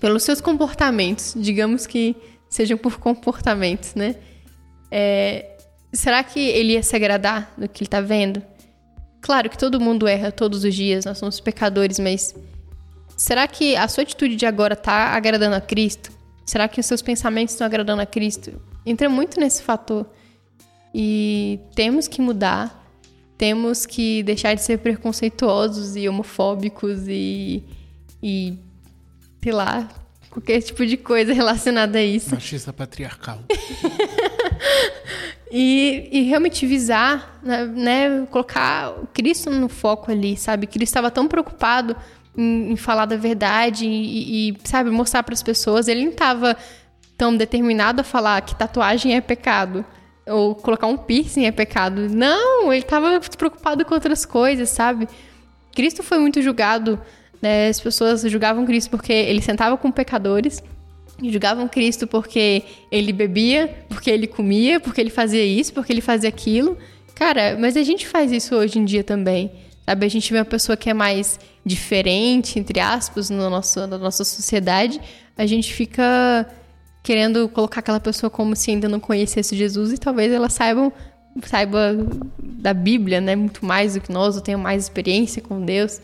pelos 0.00 0.22
seus 0.22 0.40
comportamentos, 0.40 1.34
digamos 1.36 1.86
que 1.86 2.16
sejam 2.48 2.76
por 2.76 2.98
comportamentos, 2.98 3.94
né? 3.94 4.16
É, 4.90 5.56
será 5.92 6.22
que 6.22 6.40
ele 6.40 6.74
ia 6.74 6.82
se 6.82 6.94
agradar 6.94 7.52
do 7.56 7.68
que 7.68 7.82
ele 7.82 7.86
está 7.86 8.00
vendo? 8.00 8.42
Claro 9.20 9.48
que 9.48 9.56
todo 9.56 9.80
mundo 9.80 10.06
erra 10.06 10.30
todos 10.30 10.64
os 10.64 10.74
dias, 10.74 11.04
nós 11.04 11.18
somos 11.18 11.40
pecadores, 11.40 11.98
mas 11.98 12.34
será 13.16 13.46
que 13.46 13.76
a 13.76 13.86
sua 13.88 14.02
atitude 14.02 14.36
de 14.36 14.44
agora 14.44 14.74
está 14.74 15.14
agradando 15.14 15.56
a 15.56 15.60
Cristo? 15.60 16.12
Será 16.44 16.68
que 16.68 16.80
os 16.80 16.86
seus 16.86 17.02
pensamentos 17.02 17.54
estão 17.54 17.66
agradando 17.66 18.02
a 18.02 18.06
Cristo? 18.06 18.60
Entra 18.84 19.08
muito 19.08 19.38
nesse 19.38 19.62
fator. 19.62 20.06
E 20.94 21.60
temos 21.74 22.06
que 22.06 22.20
mudar, 22.20 22.84
temos 23.38 23.86
que 23.86 24.22
deixar 24.22 24.54
de 24.54 24.62
ser 24.62 24.78
preconceituosos 24.78 25.96
e 25.96 26.08
homofóbicos 26.08 27.06
e, 27.08 27.64
e 28.22 28.58
sei 29.42 29.52
lá, 29.52 29.88
qualquer 30.30 30.60
tipo 30.60 30.84
de 30.84 30.96
coisa 30.96 31.32
relacionada 31.32 31.98
a 31.98 32.02
isso. 32.02 32.34
Machista 32.34 32.72
patriarcal. 32.72 33.40
e, 35.50 36.08
e, 36.12 36.22
realmente 36.22 36.66
visar, 36.66 37.40
né, 37.42 37.64
né, 37.64 38.26
colocar 38.30 38.94
Cristo 39.12 39.50
no 39.50 39.68
foco 39.68 40.10
ali, 40.10 40.36
sabe? 40.36 40.66
Cristo 40.66 40.90
estava 40.90 41.10
tão 41.10 41.26
preocupado 41.26 41.96
em, 42.36 42.72
em, 42.72 42.76
falar 42.76 43.06
da 43.06 43.16
verdade 43.16 43.86
e, 43.86 44.50
e 44.50 44.56
sabe, 44.64 44.90
mostrar 44.90 45.22
para 45.22 45.34
as 45.34 45.42
pessoas. 45.42 45.88
Ele 45.88 46.04
não 46.04 46.12
estava 46.12 46.56
tão 47.16 47.36
determinado 47.36 48.00
a 48.00 48.04
falar 48.04 48.40
que 48.42 48.54
tatuagem 48.54 49.14
é 49.14 49.20
pecado 49.20 49.84
ou 50.26 50.54
colocar 50.54 50.86
um 50.86 50.96
piercing 50.96 51.46
é 51.46 51.52
pecado. 51.52 52.08
Não, 52.08 52.72
ele 52.72 52.82
estava 52.82 53.20
preocupado 53.36 53.84
com 53.84 53.94
outras 53.94 54.24
coisas, 54.24 54.70
sabe? 54.70 55.08
Cristo 55.74 56.02
foi 56.02 56.18
muito 56.18 56.40
julgado, 56.42 57.00
né? 57.40 57.68
As 57.68 57.80
pessoas 57.80 58.22
julgavam 58.22 58.64
Cristo 58.64 58.90
porque 58.90 59.12
ele 59.12 59.40
sentava 59.40 59.76
com 59.76 59.90
pecadores, 59.90 60.62
julgavam 61.22 61.68
Cristo 61.68 62.06
porque 62.06 62.62
ele 62.90 63.12
bebia, 63.12 63.84
porque 63.88 64.10
ele 64.10 64.26
comia, 64.26 64.78
porque 64.80 65.00
ele 65.00 65.10
fazia 65.10 65.44
isso, 65.44 65.72
porque 65.72 65.92
ele 65.92 66.00
fazia 66.00 66.28
aquilo. 66.28 66.76
Cara, 67.14 67.56
mas 67.58 67.76
a 67.76 67.82
gente 67.82 68.06
faz 68.06 68.32
isso 68.32 68.54
hoje 68.54 68.78
em 68.78 68.84
dia 68.84 69.04
também. 69.04 69.50
Sabe, 69.84 70.06
a 70.06 70.08
gente 70.08 70.32
vê 70.32 70.38
uma 70.38 70.44
pessoa 70.44 70.76
que 70.76 70.88
é 70.88 70.94
mais 70.94 71.38
diferente, 71.64 72.58
entre 72.58 72.78
aspas, 72.78 73.30
no 73.30 73.50
nosso, 73.50 73.84
na 73.86 73.98
nossa 73.98 74.24
sociedade, 74.24 75.00
a 75.36 75.44
gente 75.44 75.74
fica 75.74 76.48
querendo 77.02 77.48
colocar 77.48 77.80
aquela 77.80 77.98
pessoa 77.98 78.30
como 78.30 78.54
se 78.54 78.70
ainda 78.70 78.88
não 78.88 79.00
conhecesse 79.00 79.56
Jesus 79.56 79.92
e 79.92 79.98
talvez 79.98 80.32
ela 80.32 80.48
saiba, 80.48 80.92
saiba 81.44 81.96
da 82.40 82.72
Bíblia, 82.72 83.20
né, 83.20 83.34
muito 83.34 83.66
mais 83.66 83.94
do 83.94 84.00
que 84.00 84.12
nós, 84.12 84.36
ou 84.36 84.42
tenha 84.42 84.56
mais 84.56 84.84
experiência 84.84 85.42
com 85.42 85.60
Deus. 85.64 86.00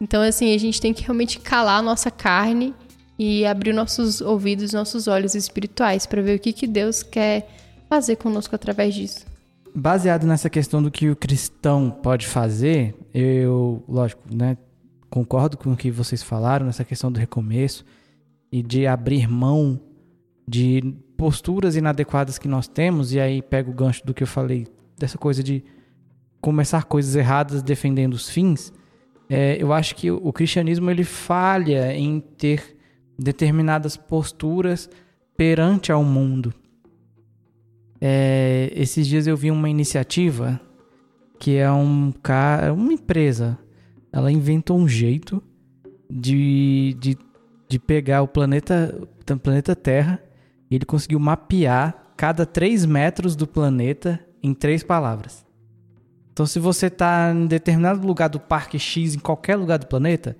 Então, 0.00 0.22
assim, 0.22 0.54
a 0.54 0.58
gente 0.58 0.80
tem 0.80 0.94
que 0.94 1.02
realmente 1.02 1.40
calar 1.40 1.80
a 1.80 1.82
nossa 1.82 2.10
carne 2.10 2.72
e 3.18 3.44
abrir 3.44 3.72
nossos 3.72 4.20
ouvidos, 4.20 4.72
nossos 4.72 5.08
olhos 5.08 5.34
espirituais 5.34 6.06
para 6.06 6.22
ver 6.22 6.36
o 6.36 6.38
que, 6.38 6.52
que 6.52 6.66
Deus 6.66 7.02
quer 7.02 7.48
fazer 7.88 8.16
conosco 8.16 8.54
através 8.54 8.94
disso. 8.94 9.29
Baseado 9.74 10.26
nessa 10.26 10.50
questão 10.50 10.82
do 10.82 10.90
que 10.90 11.08
o 11.08 11.16
cristão 11.16 11.90
pode 11.90 12.26
fazer, 12.26 12.94
eu, 13.14 13.84
lógico, 13.88 14.22
né, 14.32 14.56
concordo 15.08 15.56
com 15.56 15.72
o 15.72 15.76
que 15.76 15.90
vocês 15.90 16.22
falaram 16.22 16.66
nessa 16.66 16.84
questão 16.84 17.10
do 17.10 17.18
recomeço 17.18 17.84
e 18.50 18.62
de 18.62 18.86
abrir 18.86 19.28
mão 19.28 19.80
de 20.46 20.94
posturas 21.16 21.76
inadequadas 21.76 22.38
que 22.38 22.48
nós 22.48 22.66
temos, 22.66 23.12
e 23.12 23.20
aí 23.20 23.42
pego 23.42 23.70
o 23.70 23.74
gancho 23.74 24.04
do 24.04 24.12
que 24.12 24.22
eu 24.22 24.26
falei, 24.26 24.66
dessa 24.98 25.16
coisa 25.16 25.42
de 25.42 25.62
começar 26.40 26.84
coisas 26.84 27.14
erradas 27.14 27.62
defendendo 27.62 28.14
os 28.14 28.28
fins, 28.28 28.72
é, 29.28 29.56
eu 29.62 29.72
acho 29.72 29.94
que 29.94 30.10
o 30.10 30.32
cristianismo 30.32 30.90
ele 30.90 31.04
falha 31.04 31.94
em 31.94 32.18
ter 32.18 32.76
determinadas 33.16 33.96
posturas 33.96 34.90
perante 35.36 35.92
ao 35.92 36.02
mundo. 36.02 36.52
É, 38.00 38.72
esses 38.74 39.06
dias 39.06 39.26
eu 39.26 39.36
vi 39.36 39.50
uma 39.50 39.68
iniciativa 39.68 40.60
que 41.38 41.56
é 41.56 41.70
um 41.70 42.12
cara, 42.22 42.72
uma 42.72 42.92
empresa, 42.92 43.58
ela 44.12 44.30
inventou 44.30 44.78
um 44.78 44.88
jeito 44.88 45.42
de, 46.08 46.96
de, 46.98 47.18
de 47.68 47.78
pegar 47.78 48.22
o 48.22 48.28
planeta, 48.28 48.98
o 49.30 49.38
planeta 49.38 49.76
Terra 49.76 50.22
e 50.70 50.74
ele 50.74 50.84
conseguiu 50.84 51.18
mapear 51.18 52.12
cada 52.16 52.44
3 52.44 52.84
metros 52.84 53.34
do 53.34 53.46
planeta 53.46 54.20
em 54.42 54.52
três 54.52 54.82
palavras. 54.82 55.44
Então, 56.32 56.46
se 56.46 56.58
você 56.58 56.86
está 56.86 57.32
em 57.32 57.46
determinado 57.46 58.06
lugar 58.06 58.28
do 58.28 58.40
Parque 58.40 58.78
X, 58.78 59.14
em 59.14 59.18
qualquer 59.18 59.56
lugar 59.56 59.78
do 59.78 59.86
planeta, 59.86 60.36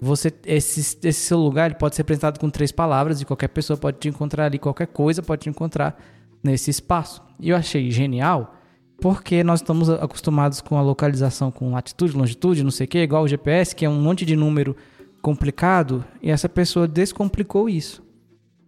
você 0.00 0.32
esse, 0.44 0.80
esse 0.80 1.12
seu 1.12 1.38
lugar 1.38 1.66
ele 1.66 1.78
pode 1.78 1.94
ser 1.94 2.02
apresentado 2.02 2.38
com 2.38 2.50
três 2.50 2.72
palavras 2.72 3.20
e 3.20 3.24
qualquer 3.24 3.48
pessoa 3.48 3.76
pode 3.76 3.98
te 3.98 4.08
encontrar 4.08 4.46
ali, 4.46 4.58
qualquer 4.58 4.86
coisa 4.88 5.22
pode 5.22 5.42
te 5.42 5.48
encontrar 5.48 5.96
nesse 6.44 6.70
espaço. 6.70 7.22
E 7.40 7.48
eu 7.48 7.56
achei 7.56 7.90
genial, 7.90 8.54
porque 9.00 9.42
nós 9.42 9.60
estamos 9.60 9.90
acostumados 9.90 10.60
com 10.60 10.78
a 10.78 10.82
localização 10.82 11.50
com 11.50 11.72
latitude, 11.72 12.16
longitude, 12.16 12.62
não 12.62 12.70
sei 12.70 12.84
o 12.84 12.88
que, 12.88 12.98
igual 12.98 13.24
o 13.24 13.28
GPS, 13.28 13.74
que 13.74 13.84
é 13.84 13.88
um 13.88 14.00
monte 14.00 14.24
de 14.24 14.36
número 14.36 14.76
complicado, 15.20 16.04
e 16.22 16.30
essa 16.30 16.48
pessoa 16.48 16.86
descomplicou 16.86 17.68
isso. 17.68 18.02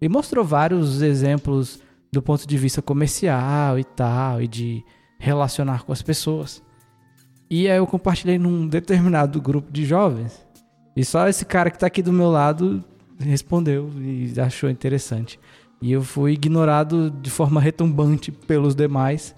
E 0.00 0.08
mostrou 0.08 0.44
vários 0.44 1.02
exemplos 1.02 1.80
do 2.10 2.22
ponto 2.22 2.46
de 2.46 2.56
vista 2.56 2.80
comercial 2.80 3.78
e 3.78 3.84
tal, 3.84 4.40
e 4.40 4.48
de 4.48 4.82
relacionar 5.18 5.84
com 5.84 5.92
as 5.92 6.02
pessoas. 6.02 6.62
E 7.48 7.68
aí 7.68 7.76
eu 7.76 7.86
compartilhei 7.86 8.38
num 8.38 8.66
determinado 8.66 9.40
grupo 9.40 9.70
de 9.70 9.84
jovens. 9.84 10.44
E 10.96 11.04
só 11.04 11.28
esse 11.28 11.44
cara 11.44 11.70
que 11.70 11.78
tá 11.78 11.86
aqui 11.86 12.02
do 12.02 12.12
meu 12.12 12.30
lado 12.30 12.82
respondeu 13.18 13.90
e 14.00 14.32
achou 14.40 14.68
interessante. 14.68 15.38
E 15.80 15.92
eu 15.92 16.02
fui 16.02 16.32
ignorado 16.32 17.10
de 17.10 17.30
forma 17.30 17.60
retumbante 17.60 18.32
pelos 18.32 18.74
demais. 18.74 19.34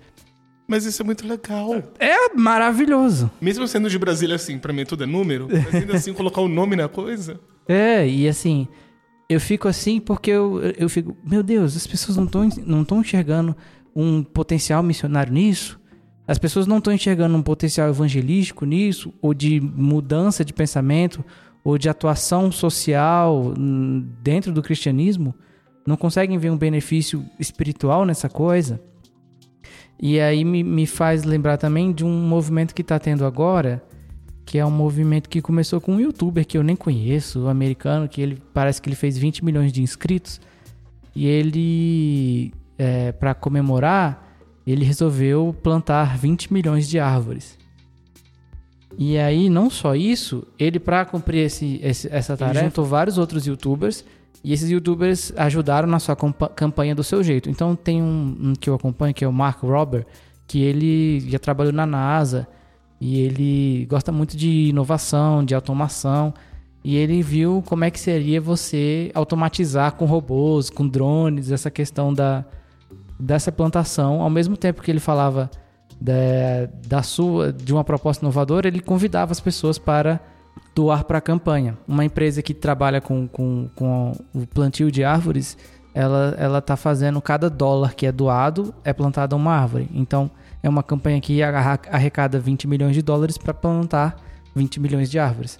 Mas 0.67 0.85
isso 0.85 1.03
é 1.03 1.05
muito 1.05 1.27
legal. 1.27 1.83
É 1.99 2.35
maravilhoso. 2.35 3.31
Mesmo 3.41 3.67
sendo 3.67 3.89
de 3.89 3.99
Brasília 3.99 4.37
assim, 4.37 4.59
pra 4.59 4.73
mim 4.73 4.85
tudo 4.85 5.05
é 5.05 5.07
número, 5.07 5.49
mas 5.51 5.75
ainda 5.75 5.97
assim 5.97 6.13
colocar 6.13 6.41
o 6.41 6.49
nome 6.49 6.77
na 6.77 6.89
coisa. 6.89 7.41
É, 7.71 8.09
e 8.09 8.27
assim, 8.27 8.67
eu 9.29 9.39
fico 9.39 9.69
assim 9.69 10.01
porque 10.01 10.31
eu, 10.31 10.59
eu 10.79 10.89
fico, 10.89 11.15
meu 11.23 11.43
Deus, 11.43 11.77
as 11.77 11.87
pessoas 11.87 12.17
não 12.17 12.25
estão 12.25 12.49
não 12.65 12.83
tão 12.83 13.01
enxergando 13.03 13.55
um 13.95 14.23
potencial 14.23 14.83
missionário 14.83 15.31
nisso. 15.31 15.79
As 16.27 16.39
pessoas 16.39 16.67
não 16.67 16.79
estão 16.79 16.93
enxergando 16.93 17.37
um 17.37 17.43
potencial 17.43 17.91
evangelístico 17.91 18.65
nisso, 18.65 19.13
ou 19.21 19.35
de 19.35 19.61
mudança 19.61 20.45
de 20.45 20.55
pensamento, 20.55 21.23
ou 21.63 21.77
de 21.77 21.89
atuação 21.89 22.51
social 22.51 23.53
hum, 23.59 24.07
dentro 24.23 24.51
do 24.51 24.63
cristianismo. 24.63 25.35
Não 25.89 25.97
conseguem 25.97 26.37
ver 26.37 26.51
um 26.51 26.57
benefício 26.59 27.25
espiritual 27.41 28.05
nessa 28.05 28.29
coisa. 28.29 28.79
E 29.99 30.21
aí 30.21 30.45
me, 30.45 30.63
me 30.63 30.87
faz 30.87 31.25
lembrar 31.25 31.57
também 31.57 31.93
de 31.93 32.05
um 32.05 32.29
movimento 32.29 32.75
que 32.75 32.83
está 32.83 32.99
tendo 32.99 33.25
agora, 33.25 33.83
que 34.45 34.59
é 34.59 34.67
um 34.67 34.71
movimento 34.71 35.31
que 35.31 35.41
começou 35.41 35.81
com 35.81 35.95
um 35.95 36.01
youtuber 36.01 36.47
que 36.47 36.59
eu 36.59 36.63
nem 36.63 36.77
conheço, 36.77 37.41
um 37.41 37.49
americano, 37.49 38.07
que 38.07 38.21
ele 38.21 38.39
parece 38.53 38.83
que 38.83 38.89
ele 38.91 38.97
fez 38.97 39.17
20 39.17 39.43
milhões 39.43 39.73
de 39.73 39.83
inscritos. 39.83 40.43
E 41.17 41.27
ele, 41.27 42.53
é, 42.77 43.11
para 43.13 43.33
comemorar, 43.33 44.37
ele 44.67 44.85
resolveu 44.85 45.57
plantar 45.63 46.19
20 46.19 46.53
milhões 46.53 46.87
de 46.87 46.99
árvores. 46.99 47.57
E 48.99 49.17
aí, 49.17 49.49
não 49.49 49.71
só 49.71 49.97
isso, 49.97 50.47
ele, 50.59 50.79
para 50.79 51.07
cumprir 51.07 51.47
esse, 51.47 51.81
esse, 51.83 52.13
essa 52.13 52.37
tarefa, 52.37 52.67
juntou 52.67 52.85
vários 52.85 53.17
outros 53.17 53.47
youtubers. 53.47 54.05
E 54.43 54.53
esses 54.53 54.71
youtubers 54.71 55.33
ajudaram 55.37 55.89
na 55.89 55.99
sua 55.99 56.17
campanha 56.55 56.95
do 56.95 57.03
seu 57.03 57.23
jeito. 57.23 57.51
Então, 57.51 57.75
tem 57.75 58.03
um, 58.03 58.37
um 58.41 58.53
que 58.55 58.71
eu 58.71 58.75
acompanho, 58.75 59.13
que 59.13 59.25
é 59.25 59.29
o 59.29 59.33
Mark 59.33 59.63
Robert, 59.63 60.07
que 60.47 60.63
ele 60.63 61.21
já 61.29 61.39
trabalhou 61.39 61.73
na 61.73 61.85
NASA 61.85 62.47
e 63.01 63.21
ele 63.21 63.87
gosta 63.87 64.11
muito 64.11 64.37
de 64.37 64.69
inovação, 64.69 65.45
de 65.45 65.55
automação. 65.55 66.33
E 66.83 66.97
ele 66.97 67.23
viu 67.23 67.63
como 67.67 67.85
é 67.85 67.91
que 67.91 67.99
seria 67.99 68.41
você 68.41 69.11
automatizar 69.15 69.93
com 69.93 70.05
robôs, 70.05 70.71
com 70.71 70.87
drones, 70.87 71.51
essa 71.51 71.71
questão 71.71 72.15
da, 72.15 72.45
dessa 73.19 73.53
plantação. 73.53 74.23
Ao 74.23 74.31
mesmo 74.31 74.57
tempo 74.57 74.83
que 74.83 74.91
ele 74.91 75.01
falava 75.01 75.51
da, 76.01 76.15
da 76.87 77.03
sua, 77.03 77.53
de 77.53 77.73
uma 77.73 77.85
proposta 77.85 78.25
inovadora, 78.25 78.69
ele 78.69 78.81
convidava 78.81 79.33
as 79.33 79.41
pessoas 79.41 79.79
para 79.79 80.21
doar 80.75 81.05
para 81.05 81.19
a 81.19 81.21
campanha. 81.21 81.77
Uma 81.87 82.05
empresa 82.05 82.43
que 82.43 82.55
trabalha 82.55 83.01
com, 83.01 83.27
com, 83.27 83.69
com 83.75 84.13
o 84.35 84.47
plantio 84.47 84.91
de 84.91 85.05
árvores, 85.05 85.57
ela 85.95 86.35
ela 86.39 86.61
tá 86.61 86.77
fazendo 86.77 87.21
cada 87.21 87.51
dólar 87.51 87.95
que 87.95 88.07
é 88.07 88.13
doado 88.13 88.75
é 88.85 88.93
plantada 88.93 89.35
uma 89.35 89.53
árvore. 89.53 89.89
Então 89.93 90.31
é 90.63 90.69
uma 90.69 90.83
campanha 90.83 91.21
que 91.21 91.43
arrecada 91.43 92.39
20 92.39 92.67
milhões 92.67 92.95
de 92.95 93.03
dólares 93.03 93.39
para 93.39 93.55
plantar 93.55 94.17
20 94.55 94.81
milhões 94.81 95.11
de 95.11 95.19
árvores. 95.19 95.59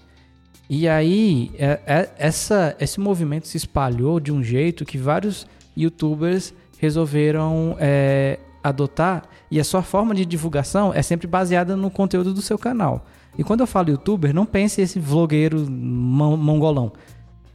E 0.71 0.87
aí, 0.87 1.51
é- 1.57 1.81
é- 1.87 2.11
essa, 2.19 2.77
esse 2.79 3.01
movimento 3.01 3.49
se 3.49 3.57
espalhou 3.57 4.21
de 4.21 4.31
um 4.31 4.43
jeito 4.43 4.85
que 4.85 4.99
vários 4.99 5.47
youtubers 5.75 6.53
resolveram 6.79 7.75
é, 7.79 8.39
adotar. 8.63 9.23
E 9.51 9.59
a 9.59 9.65
sua 9.65 9.83
forma 9.83 10.15
de 10.15 10.27
divulgação 10.27 10.93
é 10.93 11.01
sempre 11.01 11.27
baseada 11.27 11.75
no 11.75 11.91
conteúdo 11.91 12.35
do 12.35 12.43
seu 12.43 12.59
canal. 12.59 13.07
E 13.39 13.45
quando 13.45 13.61
eu 13.61 13.67
falo 13.67 13.91
youtuber, 13.91 14.35
não 14.35 14.45
pense 14.45 14.81
esse 14.83 14.99
vlogueiro 14.99 15.71
mon- 15.71 16.37
mongolão. 16.37 16.93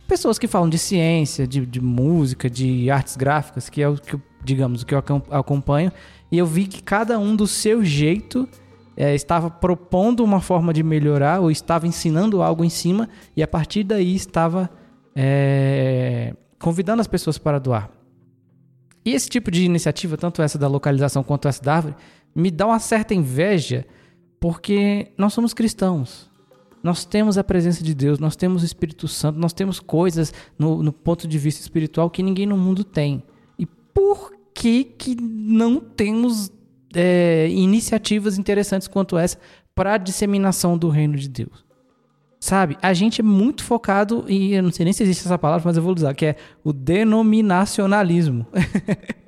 Pessoas 0.07 0.39
que 0.39 0.47
falam 0.47 0.69
de 0.69 0.77
ciência, 0.77 1.45
de, 1.45 1.65
de 1.65 1.81
música, 1.81 2.49
de 2.49 2.89
artes 2.89 3.17
gráficas, 3.17 3.69
que 3.69 3.81
é 3.81 3.89
o 3.89 3.95
que, 3.95 4.17
digamos, 4.43 4.81
o 4.81 4.85
que 4.85 4.93
eu 4.93 4.99
acom- 4.99 5.21
acompanho. 5.29 5.91
E 6.31 6.37
eu 6.37 6.45
vi 6.45 6.67
que 6.67 6.81
cada 6.81 7.19
um 7.19 7.35
do 7.35 7.45
seu 7.45 7.83
jeito 7.83 8.47
é, 8.95 9.13
estava 9.13 9.49
propondo 9.49 10.23
uma 10.23 10.39
forma 10.39 10.71
de 10.73 10.83
melhorar 10.83 11.41
ou 11.41 11.51
estava 11.51 11.85
ensinando 11.85 12.41
algo 12.41 12.63
em 12.63 12.69
cima 12.69 13.09
e 13.35 13.43
a 13.43 13.47
partir 13.47 13.83
daí 13.83 14.15
estava 14.15 14.69
é, 15.15 16.33
convidando 16.59 17.01
as 17.01 17.07
pessoas 17.07 17.37
para 17.37 17.59
doar. 17.59 17.89
E 19.05 19.13
esse 19.13 19.29
tipo 19.29 19.51
de 19.51 19.65
iniciativa, 19.65 20.15
tanto 20.15 20.41
essa 20.41 20.57
da 20.57 20.67
localização 20.67 21.23
quanto 21.23 21.47
essa 21.47 21.61
da 21.61 21.75
árvore, 21.75 21.95
me 22.33 22.49
dá 22.49 22.65
uma 22.67 22.79
certa 22.79 23.13
inveja 23.13 23.85
porque 24.43 25.13
nós 25.17 25.31
somos 25.31 25.53
cristãos. 25.53 26.29
Nós 26.83 27.05
temos 27.05 27.37
a 27.37 27.45
presença 27.45 27.81
de 27.81 27.93
Deus, 27.93 28.19
nós 28.19 28.35
temos 28.35 28.61
o 28.61 28.65
Espírito 28.65 29.07
Santo, 29.07 29.39
nós 29.39 29.53
temos 29.53 29.79
coisas 29.79 30.33
no, 30.59 30.83
no 30.83 30.91
ponto 30.91 31.29
de 31.29 31.39
vista 31.39 31.61
espiritual 31.61 32.09
que 32.09 32.21
ninguém 32.21 32.45
no 32.45 32.57
mundo 32.57 32.83
tem. 32.83 33.23
E 33.57 33.65
por 33.65 34.33
que, 34.53 34.83
que 34.83 35.15
não 35.15 35.79
temos 35.79 36.51
é, 36.93 37.47
iniciativas 37.51 38.37
interessantes 38.37 38.85
quanto 38.85 39.17
essa 39.17 39.37
para 39.73 39.97
disseminação 39.97 40.77
do 40.77 40.89
reino 40.89 41.15
de 41.15 41.29
Deus? 41.29 41.63
Sabe, 42.37 42.77
a 42.81 42.91
gente 42.93 43.21
é 43.21 43.23
muito 43.23 43.63
focado, 43.63 44.25
e 44.27 44.55
eu 44.55 44.61
não 44.61 44.73
sei 44.73 44.83
nem 44.83 44.91
se 44.91 45.03
existe 45.03 45.25
essa 45.25 45.37
palavra, 45.37 45.63
mas 45.65 45.77
eu 45.77 45.83
vou 45.83 45.95
usar, 45.95 46.13
que 46.13 46.25
é 46.25 46.35
o 46.65 46.73
denominacionalismo. 46.73 48.45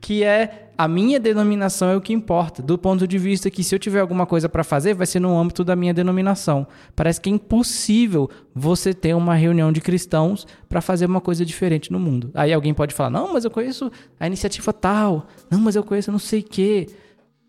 que 0.00 0.24
é 0.24 0.70
a 0.76 0.88
minha 0.88 1.20
denominação 1.20 1.90
é 1.90 1.96
o 1.96 2.00
que 2.00 2.12
importa, 2.12 2.62
do 2.62 2.78
ponto 2.78 3.06
de 3.06 3.18
vista 3.18 3.50
que 3.50 3.62
se 3.62 3.74
eu 3.74 3.78
tiver 3.78 4.00
alguma 4.00 4.24
coisa 4.24 4.48
para 4.48 4.64
fazer, 4.64 4.94
vai 4.94 5.06
ser 5.06 5.20
no 5.20 5.38
âmbito 5.38 5.62
da 5.62 5.76
minha 5.76 5.92
denominação. 5.92 6.66
Parece 6.96 7.20
que 7.20 7.28
é 7.28 7.32
impossível 7.32 8.30
você 8.54 8.94
ter 8.94 9.14
uma 9.14 9.34
reunião 9.34 9.70
de 9.70 9.82
cristãos 9.82 10.46
para 10.68 10.80
fazer 10.80 11.04
uma 11.04 11.20
coisa 11.20 11.44
diferente 11.44 11.92
no 11.92 12.00
mundo. 12.00 12.30
Aí 12.32 12.50
alguém 12.50 12.72
pode 12.72 12.94
falar: 12.94 13.10
"Não, 13.10 13.32
mas 13.32 13.44
eu 13.44 13.50
conheço 13.50 13.92
a 14.18 14.26
iniciativa 14.26 14.72
tal. 14.72 15.26
Não, 15.50 15.60
mas 15.60 15.76
eu 15.76 15.84
conheço 15.84 16.10
não 16.10 16.18
sei 16.18 16.42
quê". 16.42 16.86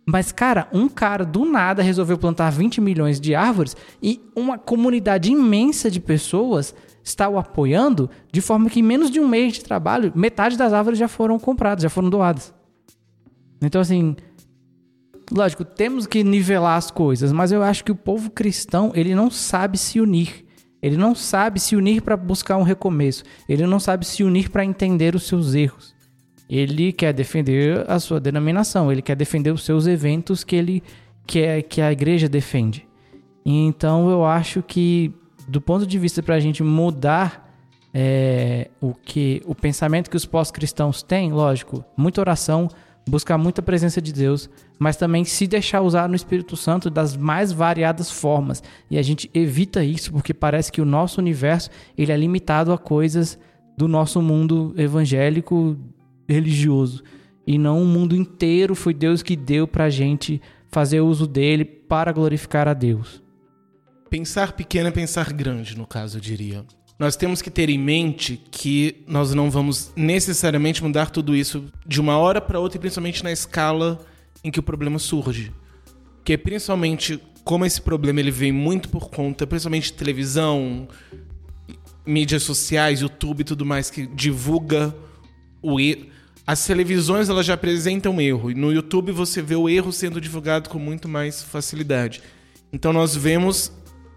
Mas, 0.05 0.31
cara, 0.31 0.67
um 0.73 0.89
cara 0.89 1.23
do 1.23 1.45
nada 1.45 1.81
resolveu 1.81 2.17
plantar 2.17 2.49
20 2.49 2.81
milhões 2.81 3.19
de 3.19 3.33
árvores 3.33 3.77
e 4.03 4.19
uma 4.35 4.57
comunidade 4.57 5.31
imensa 5.31 5.89
de 5.89 6.01
pessoas 6.01 6.75
está 7.03 7.27
o 7.27 7.37
apoiando, 7.37 8.09
de 8.31 8.41
forma 8.41 8.69
que 8.69 8.79
em 8.79 8.83
menos 8.83 9.09
de 9.09 9.19
um 9.19 9.27
mês 9.27 9.53
de 9.53 9.63
trabalho, 9.63 10.11
metade 10.15 10.57
das 10.57 10.73
árvores 10.73 10.99
já 10.99 11.07
foram 11.07 11.39
compradas, 11.39 11.83
já 11.83 11.89
foram 11.89 12.09
doadas. 12.09 12.53
Então, 13.61 13.81
assim, 13.81 14.15
lógico, 15.31 15.63
temos 15.63 16.07
que 16.07 16.23
nivelar 16.23 16.77
as 16.77 16.91
coisas, 16.91 17.31
mas 17.31 17.51
eu 17.51 17.63
acho 17.63 17.83
que 17.83 17.91
o 17.91 17.95
povo 17.95 18.29
cristão, 18.29 18.91
ele 18.95 19.13
não 19.15 19.29
sabe 19.29 19.77
se 19.77 19.99
unir. 19.99 20.45
Ele 20.81 20.97
não 20.97 21.13
sabe 21.13 21.59
se 21.59 21.75
unir 21.75 22.01
para 22.01 22.17
buscar 22.17 22.57
um 22.57 22.63
recomeço. 22.63 23.23
Ele 23.47 23.67
não 23.67 23.79
sabe 23.79 24.03
se 24.03 24.23
unir 24.23 24.49
para 24.49 24.65
entender 24.65 25.13
os 25.13 25.27
seus 25.27 25.53
erros. 25.53 25.93
Ele 26.49 26.91
quer 26.91 27.13
defender 27.13 27.89
a 27.89 27.99
sua 27.99 28.19
denominação, 28.19 28.91
ele 28.91 29.01
quer 29.01 29.15
defender 29.15 29.51
os 29.51 29.63
seus 29.63 29.87
eventos 29.87 30.43
que 30.43 30.55
ele 30.55 30.83
quer 31.25 31.61
que 31.61 31.79
a 31.79 31.91
igreja 31.91 32.27
defende. 32.27 32.85
Então 33.45 34.09
eu 34.09 34.25
acho 34.25 34.61
que 34.61 35.13
do 35.51 35.59
ponto 35.59 35.85
de 35.85 35.99
vista 35.99 36.23
para 36.23 36.35
a 36.35 36.39
gente 36.39 36.63
mudar 36.63 37.53
é, 37.93 38.69
o 38.79 38.93
que 38.93 39.41
o 39.45 39.53
pensamento 39.53 40.09
que 40.09 40.15
os 40.15 40.25
pós-cristãos 40.25 41.03
têm, 41.03 41.33
lógico, 41.33 41.83
muita 41.97 42.21
oração, 42.21 42.69
buscar 43.05 43.37
muita 43.37 43.61
presença 43.61 44.01
de 44.01 44.13
Deus, 44.13 44.49
mas 44.79 44.95
também 44.95 45.25
se 45.25 45.45
deixar 45.47 45.81
usar 45.81 46.07
no 46.07 46.15
Espírito 46.15 46.55
Santo 46.55 46.89
das 46.89 47.17
mais 47.17 47.51
variadas 47.51 48.09
formas. 48.09 48.63
E 48.89 48.97
a 48.97 49.01
gente 49.01 49.29
evita 49.33 49.83
isso 49.83 50.13
porque 50.13 50.33
parece 50.33 50.71
que 50.71 50.81
o 50.81 50.85
nosso 50.85 51.19
universo 51.19 51.69
ele 51.97 52.13
é 52.13 52.17
limitado 52.17 52.71
a 52.71 52.77
coisas 52.77 53.37
do 53.77 53.89
nosso 53.89 54.21
mundo 54.21 54.73
evangélico 54.77 55.77
religioso 56.29 57.03
e 57.45 57.57
não 57.57 57.81
o 57.81 57.85
mundo 57.85 58.15
inteiro 58.15 58.73
foi 58.73 58.93
Deus 58.93 59.21
que 59.21 59.35
deu 59.35 59.67
pra 59.67 59.89
gente 59.89 60.41
fazer 60.69 61.01
uso 61.01 61.27
dele 61.27 61.65
para 61.65 62.13
glorificar 62.13 62.69
a 62.69 62.73
Deus. 62.73 63.21
Pensar 64.11 64.51
pequeno 64.51 64.89
é 64.89 64.91
pensar 64.91 65.31
grande, 65.31 65.77
no 65.77 65.87
caso, 65.87 66.17
eu 66.17 66.21
diria. 66.21 66.65
Nós 66.99 67.15
temos 67.15 67.41
que 67.41 67.49
ter 67.49 67.69
em 67.69 67.77
mente 67.77 68.35
que 68.51 69.05
nós 69.07 69.33
não 69.33 69.49
vamos 69.49 69.93
necessariamente 69.95 70.83
mudar 70.83 71.09
tudo 71.09 71.33
isso 71.33 71.63
de 71.87 72.01
uma 72.01 72.17
hora 72.17 72.41
para 72.41 72.59
outra, 72.59 72.77
e 72.77 72.81
principalmente 72.81 73.23
na 73.23 73.31
escala 73.31 74.05
em 74.43 74.51
que 74.51 74.59
o 74.59 74.63
problema 74.63 74.99
surge. 74.99 75.53
Que 76.25 76.37
principalmente 76.37 77.21
como 77.45 77.65
esse 77.65 77.81
problema 77.81 78.19
ele 78.19 78.31
vem 78.31 78.51
muito 78.51 78.89
por 78.89 79.09
conta, 79.09 79.47
principalmente 79.47 79.85
de 79.85 79.93
televisão, 79.93 80.89
mídias 82.05 82.43
sociais, 82.43 82.99
YouTube 82.99 83.39
e 83.39 83.45
tudo 83.45 83.65
mais 83.65 83.89
que 83.89 84.05
divulga 84.07 84.93
o 85.61 85.79
erro. 85.79 86.07
As 86.45 86.65
televisões 86.65 87.29
elas 87.29 87.45
já 87.45 87.53
apresentam 87.53 88.19
erro 88.19 88.51
e 88.51 88.55
no 88.55 88.73
YouTube 88.73 89.13
você 89.13 89.41
vê 89.41 89.55
o 89.55 89.69
erro 89.69 89.93
sendo 89.93 90.19
divulgado 90.19 90.69
com 90.69 90.77
muito 90.77 91.07
mais 91.07 91.41
facilidade. 91.41 92.21
Então 92.73 92.91
nós 92.91 93.15
vemos, 93.15 93.71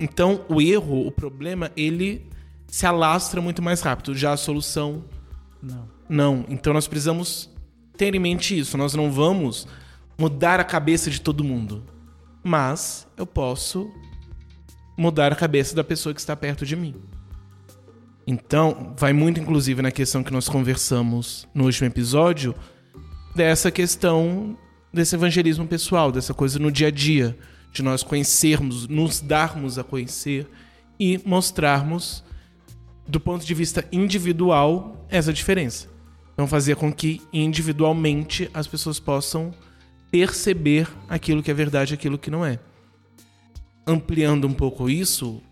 então 0.05 0.45
o 0.51 0.61
erro, 0.61 1.07
o 1.07 1.11
problema, 1.11 1.73
ele 1.75 2.29
se 2.67 2.85
alastra 2.85 3.41
muito 3.41 3.63
mais 3.63 3.81
rápido. 3.81 4.15
Já 4.15 4.33
a 4.33 4.37
solução 4.37 5.03
Não. 5.63 5.89
não. 6.07 6.45
Então 6.51 6.75
nós 6.75 6.87
precisamos 6.87 7.51
ter 7.97 8.15
em 8.15 8.19
mente 8.19 8.59
isso. 8.59 8.77
Nós 8.77 8.95
não 8.95 9.11
vamos 9.11 9.67
mudar 10.19 10.61
a 10.61 10.65
cabeça 10.65 11.11
de 11.11 11.23
todo 11.23 11.43
mundo, 11.43 11.85
mas 12.43 13.09
eu 13.17 13.27
posso 13.27 13.91
mudar 14.95 15.33
a 15.33 15.37
cabeça 15.37 15.75
da 15.75 15.83
pessoa 15.83 16.15
que 16.15 16.21
está 16.21 16.37
perto 16.37 16.67
de 16.67 16.77
mim. 16.77 16.95
Então, 18.27 18.95
vai 18.99 19.13
muito 19.13 19.41
inclusive 19.41 19.81
na 19.81 19.91
questão 19.91 20.23
que 20.23 20.33
nós 20.33 20.49
conversamos 20.49 21.49
no 21.55 21.65
último 21.65 21.87
episódio, 21.87 22.55
dessa 23.35 23.71
questão 23.71 24.57
desse 24.93 25.15
evangelismo 25.15 25.67
pessoal, 25.67 26.13
dessa 26.13 26.33
coisa 26.33 26.59
no 26.59 26.71
dia 26.71 26.89
a 26.89 26.91
dia, 26.91 27.37
de 27.75 27.83
nós 27.83 28.05
conhecermos, 28.05 28.87
nos 28.87 29.21
darmos 29.21 29.79
a 29.79 29.85
conhecer 29.85 30.49
e 30.99 31.21
mostrarmos, 31.27 32.23
do 33.07 33.19
ponto 33.19 33.45
de 33.45 33.53
vista 33.53 33.85
individual, 33.91 35.05
essa 35.11 35.33
diferença. 35.33 35.89
Então, 36.33 36.47
fazer 36.47 36.77
com 36.77 36.93
que 36.93 37.21
individualmente 37.33 38.49
as 38.55 38.69
pessoas 38.69 39.01
possam 39.01 39.53
perceber 40.11 40.89
aquilo 41.09 41.43
que 41.43 41.51
é 41.51 41.55
verdade 41.55 41.93
e 41.93 41.97
aquilo 41.97 42.17
que 42.17 42.31
não 42.31 42.45
é. 42.47 42.61
Ampliando 43.85 44.47
um 44.47 44.55
pouco 44.55 44.89
isso, 44.89 45.43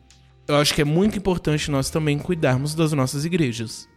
eu 0.47 0.55
acho 0.57 0.73
que 0.73 0.81
é 0.81 0.85
muito 0.85 1.19
importante 1.19 1.73
nós 1.73 1.91
também 1.91 2.19
cuidarmos 2.19 2.75
das 2.75 2.93
nossas 2.93 3.25
igrejas. 3.25 3.89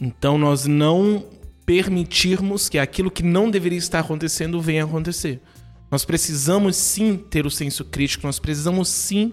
Então, 0.00 0.36
nós 0.36 0.66
não 0.66 1.24
permitirmos 1.64 2.68
que 2.68 2.78
aquilo 2.78 3.10
que 3.10 3.22
não 3.22 3.48
deveria 3.48 3.78
estar 3.78 4.00
acontecendo 4.00 4.60
venha 4.60 4.84
acontecer. 4.84 5.40
Nós 5.90 6.04
precisamos 6.04 6.76
sim 6.76 7.16
ter 7.16 7.46
o 7.46 7.50
senso 7.50 7.84
crítico, 7.84 8.26
nós 8.26 8.38
precisamos 8.38 8.88
sim 8.88 9.32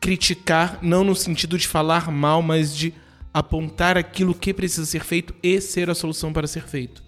criticar, 0.00 0.78
não 0.82 1.02
no 1.02 1.16
sentido 1.16 1.58
de 1.58 1.66
falar 1.66 2.10
mal, 2.10 2.40
mas 2.40 2.76
de 2.76 2.94
apontar 3.34 3.98
aquilo 3.98 4.34
que 4.34 4.54
precisa 4.54 4.86
ser 4.86 5.02
feito 5.02 5.34
e 5.42 5.60
ser 5.60 5.90
a 5.90 5.94
solução 5.94 6.32
para 6.32 6.46
ser 6.46 6.62
feito. 6.62 7.04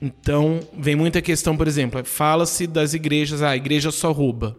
Então, 0.00 0.60
vem 0.76 0.96
muita 0.96 1.22
questão, 1.22 1.56
por 1.56 1.68
exemplo, 1.68 2.04
fala-se 2.04 2.66
das 2.66 2.92
igrejas, 2.92 3.40
ah, 3.40 3.50
a 3.50 3.56
igreja 3.56 3.92
só 3.92 4.10
rouba. 4.10 4.58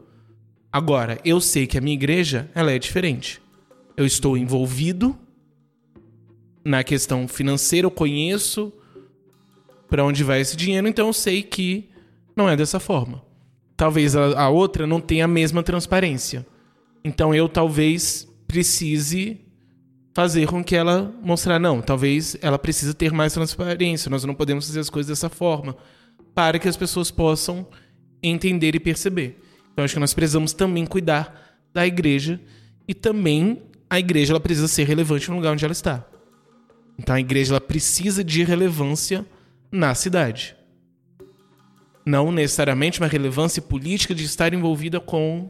Agora, 0.72 1.20
eu 1.26 1.42
sei 1.42 1.68
que 1.68 1.78
a 1.78 1.82
minha 1.82 1.94
igreja, 1.94 2.50
ela 2.56 2.72
é 2.72 2.80
diferente. 2.80 3.42
Eu 3.98 4.06
estou 4.06 4.38
envolvido 4.38 5.16
na 6.64 6.84
questão 6.84 7.28
financeira, 7.28 7.86
eu 7.86 7.92
conheço 7.92 8.72
para 9.90 10.04
onde 10.04 10.24
vai 10.24 10.40
esse 10.40 10.56
dinheiro, 10.56 10.88
então 10.88 11.08
eu 11.08 11.14
sei 11.14 11.44
que 11.44 11.90
não 12.36 12.50
é 12.50 12.56
dessa 12.56 12.80
forma. 12.80 13.24
Talvez 13.76 14.16
a, 14.16 14.40
a 14.40 14.50
outra 14.50 14.86
não 14.86 15.00
tenha 15.00 15.26
a 15.26 15.28
mesma 15.28 15.64
transparência. 15.64 16.46
Então 17.04 17.34
eu 17.34 17.50
talvez 17.50 18.28
precise 18.48 19.42
fazer 20.14 20.48
com 20.48 20.64
que 20.64 20.76
ela 20.76 21.12
mostrar 21.24 21.60
não, 21.60 21.82
talvez 21.82 22.38
ela 22.42 22.60
precise 22.60 22.94
ter 22.94 23.12
mais 23.12 23.34
transparência. 23.34 24.10
Nós 24.10 24.24
não 24.24 24.36
podemos 24.36 24.68
fazer 24.68 24.80
as 24.80 24.90
coisas 24.90 25.10
dessa 25.10 25.30
forma 25.30 25.76
para 26.36 26.60
que 26.60 26.68
as 26.68 26.78
pessoas 26.78 27.12
possam 27.12 27.68
entender 28.22 28.76
e 28.76 28.80
perceber. 28.80 29.40
Então 29.72 29.84
acho 29.84 29.96
que 29.96 30.00
nós 30.00 30.14
precisamos 30.14 30.54
também 30.54 30.86
cuidar 30.86 31.60
da 31.74 31.86
igreja 31.86 32.40
e 32.88 32.94
também 32.94 33.64
a 33.90 34.00
igreja 34.00 34.34
ela 34.34 34.40
precisa 34.40 34.68
ser 34.68 34.88
relevante 34.88 35.30
no 35.30 35.36
lugar 35.36 35.52
onde 35.52 35.66
ela 35.66 35.72
está. 35.72 36.06
Então 36.98 37.16
a 37.16 37.20
igreja 37.20 37.54
ela 37.54 37.62
precisa 37.62 38.24
de 38.24 38.44
relevância 38.44 39.26
na 39.72 39.96
cidade. 39.96 40.56
Não 42.06 42.32
necessariamente 42.32 43.00
uma 43.00 43.08
relevância 43.08 43.62
política 43.62 44.14
de 44.14 44.24
estar 44.24 44.54
envolvida 44.54 45.00
com 45.00 45.50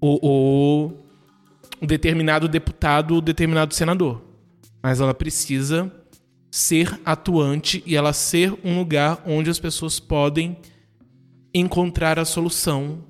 o, 0.00 0.18
o, 0.22 0.92
o 1.80 1.86
determinado 1.86 2.48
deputado, 2.48 3.16
o 3.16 3.20
determinado 3.20 3.74
senador. 3.74 4.22
Mas 4.82 5.00
ela 5.00 5.14
precisa 5.14 5.90
ser 6.50 7.00
atuante 7.04 7.82
e 7.86 7.96
ela 7.96 8.12
ser 8.12 8.52
um 8.62 8.78
lugar 8.78 9.22
onde 9.26 9.48
as 9.48 9.58
pessoas 9.58 9.98
podem 9.98 10.58
encontrar 11.54 12.18
a 12.18 12.24
solução 12.24 13.04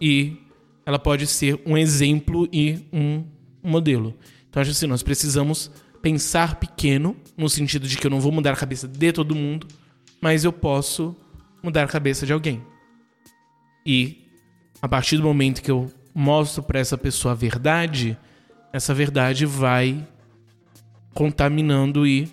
e 0.00 0.38
ela 0.86 0.98
pode 0.98 1.26
ser 1.26 1.60
um 1.66 1.76
exemplo 1.76 2.48
e 2.52 2.78
um 2.92 3.24
modelo. 3.62 4.14
Então 4.48 4.60
acho 4.60 4.70
assim, 4.70 4.86
nós 4.86 5.02
precisamos 5.02 5.70
pensar 6.00 6.56
pequeno, 6.56 7.16
no 7.36 7.48
sentido 7.48 7.88
de 7.88 7.96
que 7.96 8.06
eu 8.06 8.10
não 8.10 8.20
vou 8.20 8.30
mudar 8.30 8.52
a 8.52 8.56
cabeça 8.56 8.86
de 8.86 9.12
todo 9.12 9.34
mundo, 9.34 9.66
mas 10.20 10.44
eu 10.44 10.52
posso 10.52 11.16
mudar 11.64 11.84
a 11.84 11.88
cabeça 11.88 12.26
de 12.26 12.32
alguém. 12.32 12.62
E 13.84 14.28
a 14.80 14.88
partir 14.88 15.16
do 15.16 15.22
momento 15.22 15.62
que 15.62 15.70
eu 15.70 15.90
mostro 16.14 16.62
para 16.62 16.78
essa 16.78 16.96
pessoa 16.96 17.32
a 17.32 17.34
verdade, 17.34 18.16
essa 18.72 18.92
verdade 18.94 19.46
vai 19.46 20.06
contaminando 21.14 22.06
e 22.06 22.30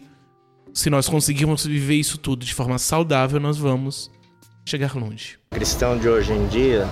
se 0.74 0.90
nós 0.90 1.08
conseguirmos 1.08 1.66
viver 1.66 1.96
isso 1.96 2.18
tudo 2.18 2.46
de 2.46 2.54
forma 2.54 2.78
saudável, 2.78 3.40
nós 3.40 3.58
vamos 3.58 4.12
chegar 4.66 4.96
longe. 4.96 5.38
Cristão 5.52 5.98
de 5.98 6.08
hoje 6.08 6.34
em 6.34 6.48
dia, 6.48 6.88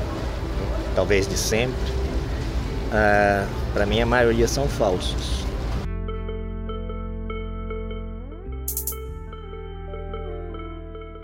talvez 0.96 1.28
de 1.28 1.38
sempre, 1.38 1.92
uh, 1.92 2.94
ah, 2.94 3.48
para 3.74 3.86
mim 3.86 4.02
a 4.02 4.06
maioria 4.06 4.48
são 4.48 4.68
falsos. 4.68 5.49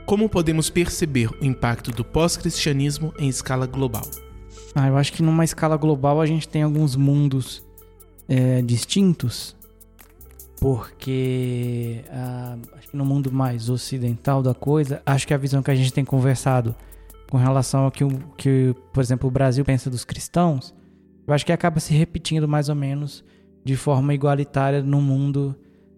Como 0.06 0.30
podemos 0.30 0.70
perceber 0.70 1.32
o 1.42 1.44
impacto 1.44 1.90
do 1.90 2.06
pós-cristianismo 2.06 3.12
em 3.18 3.28
escala 3.28 3.66
global? 3.66 4.04
Ah, 4.76 4.88
eu 4.88 4.98
acho 4.98 5.12
que 5.12 5.24
numa 5.24 5.44
escala 5.44 5.76
global 5.78 6.22
a 6.22 6.28
gente 6.28 6.48
tem 6.48 6.62
alguns 6.62 6.96
mundos 6.96 7.64
é, 8.30 8.62
distintos, 8.62 9.56
porque 10.60 12.06
ah, 12.12 12.56
acho 12.78 12.90
que 12.90 12.96
no 12.96 13.04
mundo 13.04 13.32
mais 13.32 13.68
ocidental 13.68 14.44
da 14.44 14.54
coisa, 14.54 15.02
acho 15.08 15.26
que 15.26 15.34
a 15.34 15.38
visão 15.38 15.64
que 15.64 15.72
a 15.72 15.76
gente 15.76 15.92
tem 15.92 16.06
conversado 16.06 16.76
com 17.28 17.38
relação 17.38 17.86
ao 17.86 17.92
que, 17.92 18.06
que 18.38 18.76
por 18.94 19.02
exemplo, 19.02 19.28
o 19.28 19.32
Brasil 19.32 19.66
pensa 19.66 19.90
dos 19.90 20.06
cristãos, 20.06 20.76
eu 21.26 21.34
acho 21.34 21.44
que 21.44 21.52
acaba 21.52 21.80
se 21.80 21.96
repetindo 21.96 22.48
mais 22.48 22.70
ou 22.70 22.76
menos 22.76 23.26
de 23.64 23.76
forma 23.76 24.14
igualitária 24.14 24.84
no 24.84 25.02
mundo 25.02 25.56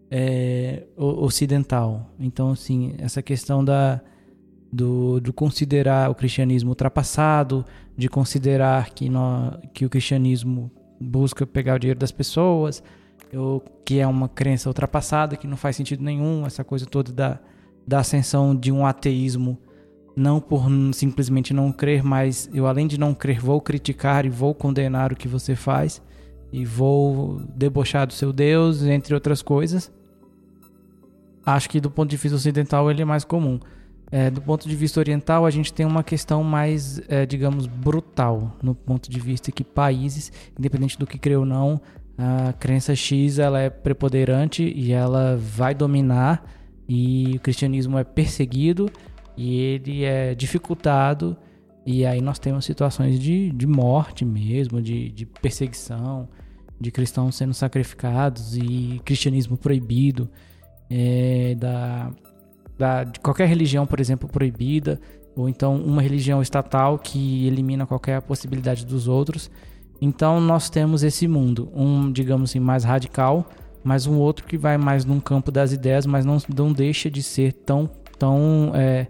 é, 0.09 0.83
ocidental. 0.95 2.13
Então, 2.19 2.51
assim, 2.51 2.95
essa 2.97 3.21
questão 3.21 3.63
da, 3.63 4.01
do, 4.71 5.19
do 5.19 5.33
considerar 5.33 6.09
o 6.09 6.15
cristianismo 6.15 6.69
ultrapassado, 6.69 7.65
de 7.95 8.09
considerar 8.09 8.91
que, 8.91 9.09
no, 9.09 9.57
que 9.73 9.85
o 9.85 9.89
cristianismo 9.89 10.71
busca 10.99 11.45
pegar 11.45 11.75
o 11.75 11.79
dinheiro 11.79 11.99
das 11.99 12.11
pessoas, 12.11 12.81
ou 13.33 13.61
que 13.85 13.99
é 13.99 14.07
uma 14.07 14.29
crença 14.29 14.69
ultrapassada, 14.69 15.35
que 15.35 15.47
não 15.47 15.57
faz 15.57 15.75
sentido 15.75 16.03
nenhum, 16.03 16.45
essa 16.45 16.63
coisa 16.63 16.85
toda 16.85 17.11
da, 17.11 17.39
da 17.85 17.99
ascensão 17.99 18.55
de 18.55 18.71
um 18.71 18.85
ateísmo, 18.85 19.57
não 20.15 20.39
por 20.39 20.65
simplesmente 20.93 21.53
não 21.53 21.71
crer, 21.71 22.03
mas 22.03 22.49
eu, 22.53 22.65
além 22.65 22.87
de 22.87 22.97
não 22.97 23.13
crer, 23.13 23.39
vou 23.39 23.61
criticar 23.61 24.25
e 24.25 24.29
vou 24.29 24.55
condenar 24.55 25.11
o 25.11 25.15
que 25.15 25.27
você 25.27 25.55
faz, 25.55 26.01
e 26.51 26.63
vou 26.63 27.41
debochar 27.53 28.07
do 28.07 28.13
seu 28.13 28.31
Deus, 28.31 28.81
entre 28.83 29.13
outras 29.13 29.41
coisas 29.41 29.91
acho 31.47 31.69
que 31.69 31.79
do 31.79 31.89
ponto 31.89 32.09
de 32.09 32.17
vista 32.17 32.35
ocidental 32.35 32.91
ele 32.91 33.01
é 33.01 33.05
mais 33.05 33.23
comum. 33.23 33.59
É, 34.11 34.29
do 34.29 34.41
ponto 34.41 34.67
de 34.67 34.75
vista 34.75 34.99
oriental, 34.99 35.45
a 35.45 35.49
gente 35.49 35.73
tem 35.73 35.85
uma 35.85 36.03
questão 36.03 36.43
mais, 36.43 37.01
é, 37.09 37.25
digamos, 37.25 37.67
brutal, 37.67 38.55
no 38.61 38.73
ponto 38.75 39.09
de 39.09 39.19
vista 39.19 39.51
que 39.51 39.63
países, 39.63 40.31
independente 40.57 40.97
do 40.97 41.07
que 41.07 41.17
crê 41.17 41.35
ou 41.35 41.45
não, 41.45 41.81
a 42.17 42.53
crença 42.53 42.95
X 42.95 43.37
ela 43.37 43.59
é 43.59 43.69
preponderante 43.69 44.63
e 44.63 44.91
ela 44.91 45.37
vai 45.37 45.73
dominar, 45.73 46.43
e 46.87 47.33
o 47.35 47.39
cristianismo 47.39 47.97
é 47.97 48.03
perseguido 48.03 48.89
e 49.35 49.59
ele 49.59 50.03
é 50.03 50.33
dificultado, 50.33 51.37
e 51.85 52.05
aí 52.05 52.21
nós 52.21 52.39
temos 52.39 52.65
situações 52.65 53.19
de, 53.19 53.51
de 53.51 53.67
morte 53.67 54.23
mesmo, 54.25 54.81
de, 54.81 55.09
de 55.09 55.25
perseguição, 55.25 56.27
de 56.79 56.91
cristãos 56.91 57.35
sendo 57.35 57.53
sacrificados 57.53 58.57
e 58.57 59.01
cristianismo 59.03 59.57
proibido 59.57 60.29
é, 60.89 61.55
da, 61.55 62.11
da, 62.77 63.03
de 63.03 63.19
qualquer 63.19 63.47
religião, 63.47 63.85
por 63.85 63.99
exemplo, 63.99 64.27
proibida, 64.27 64.99
ou 65.35 65.47
então 65.47 65.75
uma 65.75 66.01
religião 66.01 66.41
estatal 66.41 66.97
que 66.97 67.45
elimina 67.45 67.85
qualquer 67.85 68.21
possibilidade 68.21 68.85
dos 68.85 69.07
outros. 69.07 69.51
Então 70.01 70.39
nós 70.39 70.69
temos 70.69 71.03
esse 71.03 71.27
mundo, 71.27 71.69
um, 71.75 72.11
digamos 72.11 72.51
assim, 72.51 72.59
mais 72.59 72.83
radical, 72.83 73.47
mas 73.83 74.05
um 74.05 74.17
outro 74.17 74.45
que 74.45 74.57
vai 74.57 74.77
mais 74.77 75.05
num 75.05 75.19
campo 75.19 75.51
das 75.51 75.71
ideias, 75.71 76.05
mas 76.05 76.25
não, 76.25 76.37
não 76.55 76.73
deixa 76.73 77.09
de 77.09 77.23
ser 77.23 77.53
tão, 77.53 77.89
tão 78.17 78.71
é, 78.75 79.07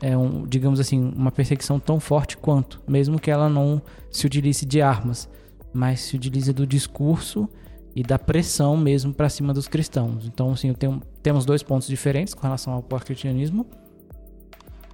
é 0.00 0.16
um, 0.16 0.44
digamos 0.46 0.80
assim, 0.80 1.12
uma 1.16 1.30
perseguição 1.30 1.78
tão 1.78 1.98
forte 1.98 2.36
quanto, 2.36 2.80
mesmo 2.86 3.18
que 3.18 3.30
ela 3.30 3.48
não 3.48 3.80
se 4.10 4.26
utilize 4.26 4.66
de 4.66 4.82
armas, 4.82 5.28
mas 5.72 6.00
se 6.00 6.16
utilize 6.16 6.52
do 6.52 6.66
discurso 6.66 7.48
e 7.94 8.02
da 8.02 8.18
pressão 8.18 8.76
mesmo 8.76 9.12
para 9.12 9.28
cima 9.28 9.52
dos 9.52 9.68
cristãos. 9.68 10.26
Então, 10.26 10.52
assim, 10.52 10.72
tenho, 10.72 11.00
temos 11.22 11.44
dois 11.44 11.62
pontos 11.62 11.86
diferentes 11.86 12.34
com 12.34 12.42
relação 12.42 12.72
ao 12.72 12.82
pós-cristianismo. 12.82 13.66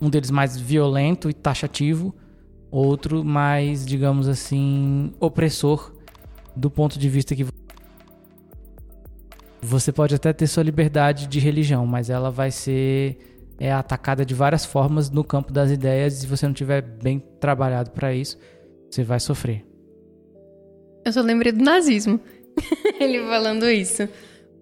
Um 0.00 0.10
deles 0.10 0.30
mais 0.30 0.56
violento 0.56 1.28
e 1.30 1.32
taxativo, 1.32 2.14
outro 2.70 3.24
mais, 3.24 3.86
digamos 3.86 4.28
assim, 4.28 5.12
opressor 5.20 5.92
do 6.56 6.70
ponto 6.70 6.98
de 6.98 7.08
vista 7.08 7.34
que 7.34 7.46
você 9.60 9.92
pode 9.92 10.14
até 10.14 10.32
ter 10.32 10.46
sua 10.46 10.62
liberdade 10.62 11.26
de 11.26 11.38
religião, 11.38 11.86
mas 11.86 12.10
ela 12.10 12.30
vai 12.30 12.50
ser 12.50 13.18
é 13.60 13.72
atacada 13.72 14.24
de 14.24 14.34
várias 14.34 14.64
formas 14.64 15.10
no 15.10 15.24
campo 15.24 15.52
das 15.52 15.70
ideias 15.70 16.14
e 16.14 16.20
se 16.20 16.26
você 16.28 16.46
não 16.46 16.54
tiver 16.54 16.80
bem 16.80 17.18
trabalhado 17.40 17.90
para 17.90 18.14
isso, 18.14 18.38
você 18.88 19.02
vai 19.02 19.18
sofrer. 19.18 19.66
Eu 21.04 21.12
só 21.12 21.20
lembrei 21.20 21.50
do 21.50 21.64
nazismo. 21.64 22.20
ele 23.00 23.20
falando 23.20 23.68
isso. 23.70 24.08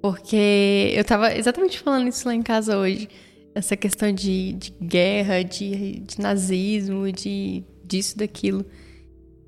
Porque 0.00 0.92
eu 0.94 1.04
tava 1.04 1.36
exatamente 1.36 1.78
falando 1.78 2.08
isso 2.08 2.26
lá 2.26 2.34
em 2.34 2.42
casa 2.42 2.78
hoje. 2.78 3.08
Essa 3.54 3.76
questão 3.76 4.12
de, 4.12 4.52
de 4.52 4.70
guerra, 4.80 5.42
de, 5.42 6.00
de 6.00 6.20
nazismo, 6.20 7.10
de 7.10 7.64
disso, 7.84 8.18
daquilo. 8.18 8.64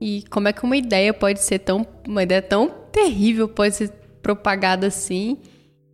E 0.00 0.24
como 0.30 0.48
é 0.48 0.52
que 0.52 0.64
uma 0.64 0.76
ideia 0.76 1.12
pode 1.12 1.42
ser 1.42 1.58
tão. 1.60 1.86
Uma 2.06 2.22
ideia 2.22 2.42
tão 2.42 2.68
terrível 2.90 3.48
pode 3.48 3.74
ser 3.76 3.90
propagada 4.22 4.86
assim 4.86 5.38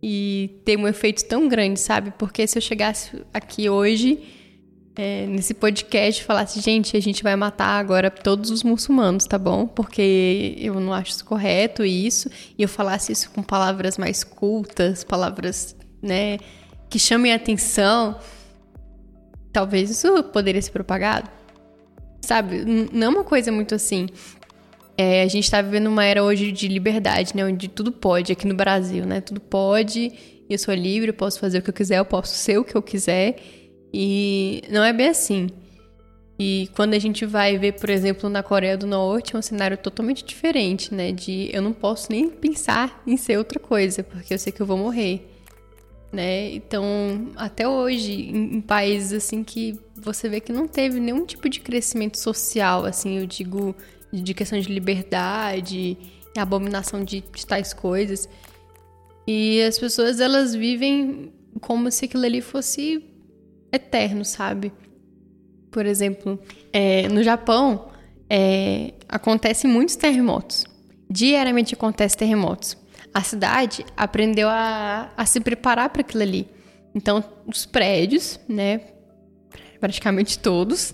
e 0.01 0.61
ter 0.63 0.77
um 0.77 0.87
efeito 0.87 1.25
tão 1.25 1.47
grande, 1.47 1.79
sabe? 1.79 2.13
Porque 2.17 2.45
se 2.45 2.57
eu 2.57 2.61
chegasse 2.61 3.21
aqui 3.33 3.69
hoje 3.69 4.19
é, 4.95 5.25
nesse 5.27 5.53
podcast 5.53 6.23
falasse, 6.23 6.61
gente, 6.61 6.95
a 6.95 7.01
gente 7.01 7.21
vai 7.21 7.35
matar 7.35 7.79
agora 7.79 8.09
todos 8.09 8.49
os 8.49 8.63
muçulmanos, 8.63 9.25
tá 9.25 9.37
bom? 9.37 9.67
Porque 9.67 10.55
eu 10.57 10.79
não 10.79 10.93
acho 10.93 11.11
isso 11.11 11.25
correto 11.25 11.83
isso, 11.83 12.29
e 12.57 12.63
eu 12.63 12.69
falasse 12.69 13.11
isso 13.11 13.29
com 13.31 13.43
palavras 13.43 13.97
mais 13.97 14.23
cultas, 14.23 15.03
palavras, 15.03 15.75
né, 16.01 16.37
que 16.89 16.97
chamem 16.97 17.33
atenção, 17.33 18.17
talvez 19.51 19.89
isso 19.89 20.23
poderia 20.25 20.61
ser 20.61 20.71
propagado. 20.71 21.29
Sabe? 22.21 22.63
Não 22.91 23.07
é 23.07 23.09
uma 23.09 23.23
coisa 23.23 23.51
muito 23.51 23.75
assim. 23.75 24.07
É, 24.97 25.21
a 25.21 25.27
gente 25.27 25.51
tá 25.51 25.61
vivendo 25.61 25.87
uma 25.87 26.03
era 26.03 26.23
hoje 26.23 26.51
de 26.51 26.67
liberdade, 26.67 27.35
né? 27.35 27.45
Onde 27.45 27.67
tudo 27.67 27.91
pode, 27.91 28.31
aqui 28.31 28.47
no 28.47 28.55
Brasil, 28.55 29.05
né? 29.05 29.21
Tudo 29.21 29.39
pode, 29.39 30.11
eu 30.49 30.57
sou 30.57 30.73
livre, 30.73 31.09
eu 31.09 31.13
posso 31.13 31.39
fazer 31.39 31.59
o 31.59 31.61
que 31.61 31.69
eu 31.69 31.73
quiser, 31.73 31.99
eu 31.99 32.05
posso 32.05 32.33
ser 32.33 32.57
o 32.57 32.63
que 32.63 32.75
eu 32.75 32.81
quiser. 32.81 33.35
E 33.97 34.61
não 34.69 34.83
é 34.83 34.91
bem 34.91 35.07
assim. 35.07 35.47
E 36.37 36.69
quando 36.75 36.95
a 36.95 36.99
gente 36.99 37.25
vai 37.25 37.57
ver, 37.57 37.79
por 37.79 37.89
exemplo, 37.89 38.29
na 38.29 38.43
Coreia 38.43 38.77
do 38.77 38.85
Norte, 38.85 39.37
é 39.37 39.39
um 39.39 39.41
cenário 39.41 39.77
totalmente 39.77 40.25
diferente, 40.25 40.93
né? 40.93 41.13
De 41.13 41.49
eu 41.53 41.61
não 41.61 41.71
posso 41.71 42.11
nem 42.11 42.29
pensar 42.29 43.01
em 43.07 43.15
ser 43.15 43.37
outra 43.37 43.57
coisa, 43.57 44.03
porque 44.03 44.33
eu 44.33 44.37
sei 44.37 44.51
que 44.51 44.61
eu 44.61 44.65
vou 44.65 44.77
morrer. 44.77 45.25
Né? 46.11 46.51
Então, 46.55 47.31
até 47.37 47.65
hoje, 47.65 48.11
em, 48.11 48.57
em 48.57 48.61
países 48.61 49.13
assim 49.13 49.45
que 49.45 49.79
você 49.95 50.27
vê 50.27 50.41
que 50.41 50.51
não 50.51 50.67
teve 50.67 50.99
nenhum 50.99 51.25
tipo 51.25 51.47
de 51.47 51.61
crescimento 51.61 52.17
social, 52.17 52.83
assim, 52.83 53.19
eu 53.19 53.25
digo 53.25 53.73
de 54.11 54.33
questão 54.33 54.59
de 54.59 54.67
liberdade, 54.67 55.97
abominação 56.37 57.01
de, 57.01 57.23
de 57.33 57.45
tais 57.45 57.73
coisas. 57.73 58.27
E 59.25 59.61
as 59.63 59.79
pessoas 59.79 60.19
elas 60.19 60.53
vivem 60.53 61.31
como 61.61 61.89
se 61.89 62.03
aquilo 62.03 62.25
ali 62.25 62.41
fosse 62.41 63.14
eterno, 63.75 64.23
sabe? 64.25 64.71
Por 65.71 65.85
exemplo, 65.85 66.39
é, 66.71 67.07
no 67.09 67.21
Japão 67.21 67.89
é, 68.29 68.93
acontecem 69.07 69.69
muitos 69.69 69.95
terremotos. 69.95 70.65
Diariamente 71.09 71.73
acontecem 71.73 72.17
terremotos. 72.17 72.77
a 73.13 73.21
cidade 73.21 73.85
aprendeu 73.95 74.49
a, 74.49 75.11
a 75.15 75.25
se 75.25 75.39
preparar 75.39 75.89
para 75.89 76.01
aquilo 76.01 76.23
ali. 76.23 76.47
Então, 76.93 77.23
os 77.45 77.65
prédios, 77.65 78.39
né, 78.47 78.81
praticamente 79.79 80.39
todos, 80.39 80.93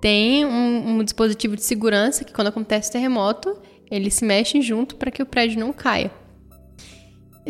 têm 0.00 0.44
um, 0.44 0.98
um 0.98 1.04
dispositivo 1.04 1.56
de 1.56 1.62
segurança 1.62 2.24
que 2.24 2.32
quando 2.32 2.48
acontece 2.48 2.90
terremoto, 2.90 3.56
eles 3.90 4.14
se 4.14 4.24
mexem 4.24 4.60
junto 4.60 4.96
para 4.96 5.10
que 5.10 5.22
o 5.22 5.26
prédio 5.26 5.60
não 5.60 5.72
caia. 5.72 6.10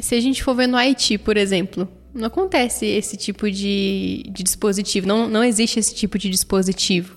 Se 0.00 0.14
a 0.14 0.20
gente 0.20 0.42
for 0.42 0.54
ver 0.54 0.66
no 0.66 0.76
Haiti, 0.76 1.16
por 1.18 1.36
exemplo, 1.36 1.88
não 2.14 2.26
acontece 2.26 2.86
esse 2.86 3.16
tipo 3.16 3.50
de, 3.50 4.24
de 4.30 4.42
dispositivo, 4.42 5.06
não, 5.06 5.28
não 5.28 5.42
existe 5.42 5.80
esse 5.80 5.94
tipo 5.94 6.16
de 6.16 6.30
dispositivo. 6.30 7.16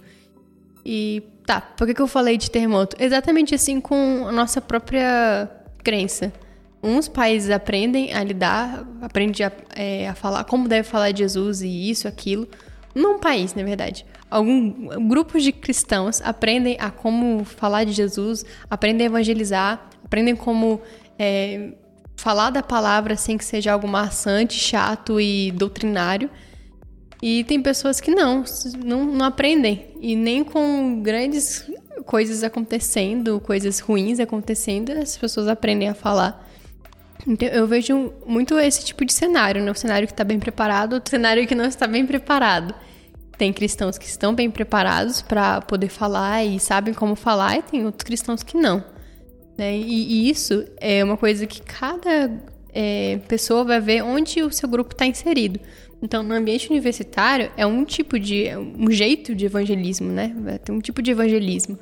E 0.83 1.21
tá, 1.45 1.61
por 1.61 1.85
que, 1.85 1.93
que 1.93 2.01
eu 2.01 2.07
falei 2.07 2.37
de 2.37 2.49
terremoto? 2.49 2.95
Exatamente 2.99 3.53
assim 3.53 3.79
com 3.79 4.25
a 4.27 4.31
nossa 4.31 4.59
própria 4.59 5.49
crença. 5.83 6.33
Uns 6.81 7.07
países 7.07 7.49
aprendem 7.49 8.13
a 8.13 8.23
lidar, 8.23 8.87
aprendem 9.01 9.45
a, 9.45 9.51
é, 9.75 10.09
a 10.09 10.15
falar 10.15 10.43
como 10.45 10.67
deve 10.67 10.87
falar 10.87 11.11
de 11.11 11.19
Jesus 11.19 11.61
e 11.61 11.89
isso, 11.89 12.07
aquilo. 12.07 12.47
Num 12.95 13.19
país, 13.19 13.53
na 13.53 13.63
verdade. 13.63 14.05
Alguns 14.29 14.95
grupos 15.07 15.43
de 15.43 15.51
cristãos 15.51 16.21
aprendem 16.21 16.75
a 16.79 16.89
como 16.89 17.45
falar 17.45 17.83
de 17.83 17.91
Jesus, 17.91 18.43
aprendem 18.69 19.05
a 19.05 19.09
evangelizar, 19.09 19.89
aprendem 20.03 20.35
como 20.35 20.81
é, 21.17 21.73
falar 22.17 22.49
da 22.49 22.63
palavra 22.63 23.15
sem 23.15 23.37
que 23.37 23.45
seja 23.45 23.71
algo 23.71 23.87
maçante, 23.87 24.55
chato 24.59 25.21
e 25.21 25.51
doutrinário. 25.51 26.29
E 27.21 27.43
tem 27.45 27.61
pessoas 27.61 28.01
que 28.01 28.11
não, 28.11 28.43
não, 28.83 29.05
não 29.05 29.25
aprendem. 29.25 29.87
E 30.01 30.15
nem 30.15 30.43
com 30.43 31.01
grandes 31.01 31.69
coisas 32.05 32.43
acontecendo, 32.43 33.39
coisas 33.39 33.79
ruins 33.79 34.19
acontecendo, 34.19 34.91
as 34.91 35.17
pessoas 35.17 35.47
aprendem 35.47 35.89
a 35.89 35.93
falar. 35.93 36.45
Então, 37.25 37.47
eu 37.49 37.67
vejo 37.67 38.13
muito 38.25 38.57
esse 38.59 38.85
tipo 38.85 39.03
de 39.05 39.13
cenário, 39.13 39.63
né? 39.63 39.71
O 39.71 39.75
cenário 39.75 40.07
que 40.07 40.13
está 40.13 40.23
bem 40.23 40.39
preparado, 40.39 41.01
o 41.03 41.09
cenário 41.09 41.45
que 41.47 41.55
não 41.55 41.65
está 41.65 41.87
bem 41.87 42.05
preparado. 42.05 42.73
Tem 43.37 43.53
cristãos 43.53 43.97
que 43.97 44.05
estão 44.05 44.33
bem 44.33 44.49
preparados 44.49 45.21
para 45.21 45.61
poder 45.61 45.89
falar 45.89 46.43
e 46.43 46.59
sabem 46.59 46.93
como 46.93 47.15
falar, 47.15 47.57
e 47.57 47.61
tem 47.61 47.85
outros 47.85 48.03
cristãos 48.03 48.43
que 48.43 48.57
não. 48.57 48.83
Né? 49.57 49.77
E, 49.77 50.27
e 50.27 50.29
isso 50.29 50.65
é 50.79 51.03
uma 51.03 51.17
coisa 51.17 51.47
que 51.47 51.61
cada 51.61 52.31
é, 52.73 53.19
pessoa 53.27 53.63
vai 53.63 53.79
ver 53.79 54.03
onde 54.03 54.43
o 54.43 54.51
seu 54.51 54.69
grupo 54.69 54.93
está 54.93 55.05
inserido. 55.05 55.59
Então, 56.01 56.21
no 56.21 56.33
ambiente 56.35 56.69
universitário, 56.69 57.51
é 57.57 57.65
um 57.65 57.83
tipo 57.83 58.19
de. 58.19 58.45
É 58.45 58.57
um 58.57 58.91
jeito 58.91 59.33
de 59.33 59.45
evangelismo, 59.45 60.11
né? 60.11 60.59
Tem 60.63 60.75
um 60.75 60.79
tipo 60.79 61.01
de 61.01 61.09
evangelismo. 61.09 61.77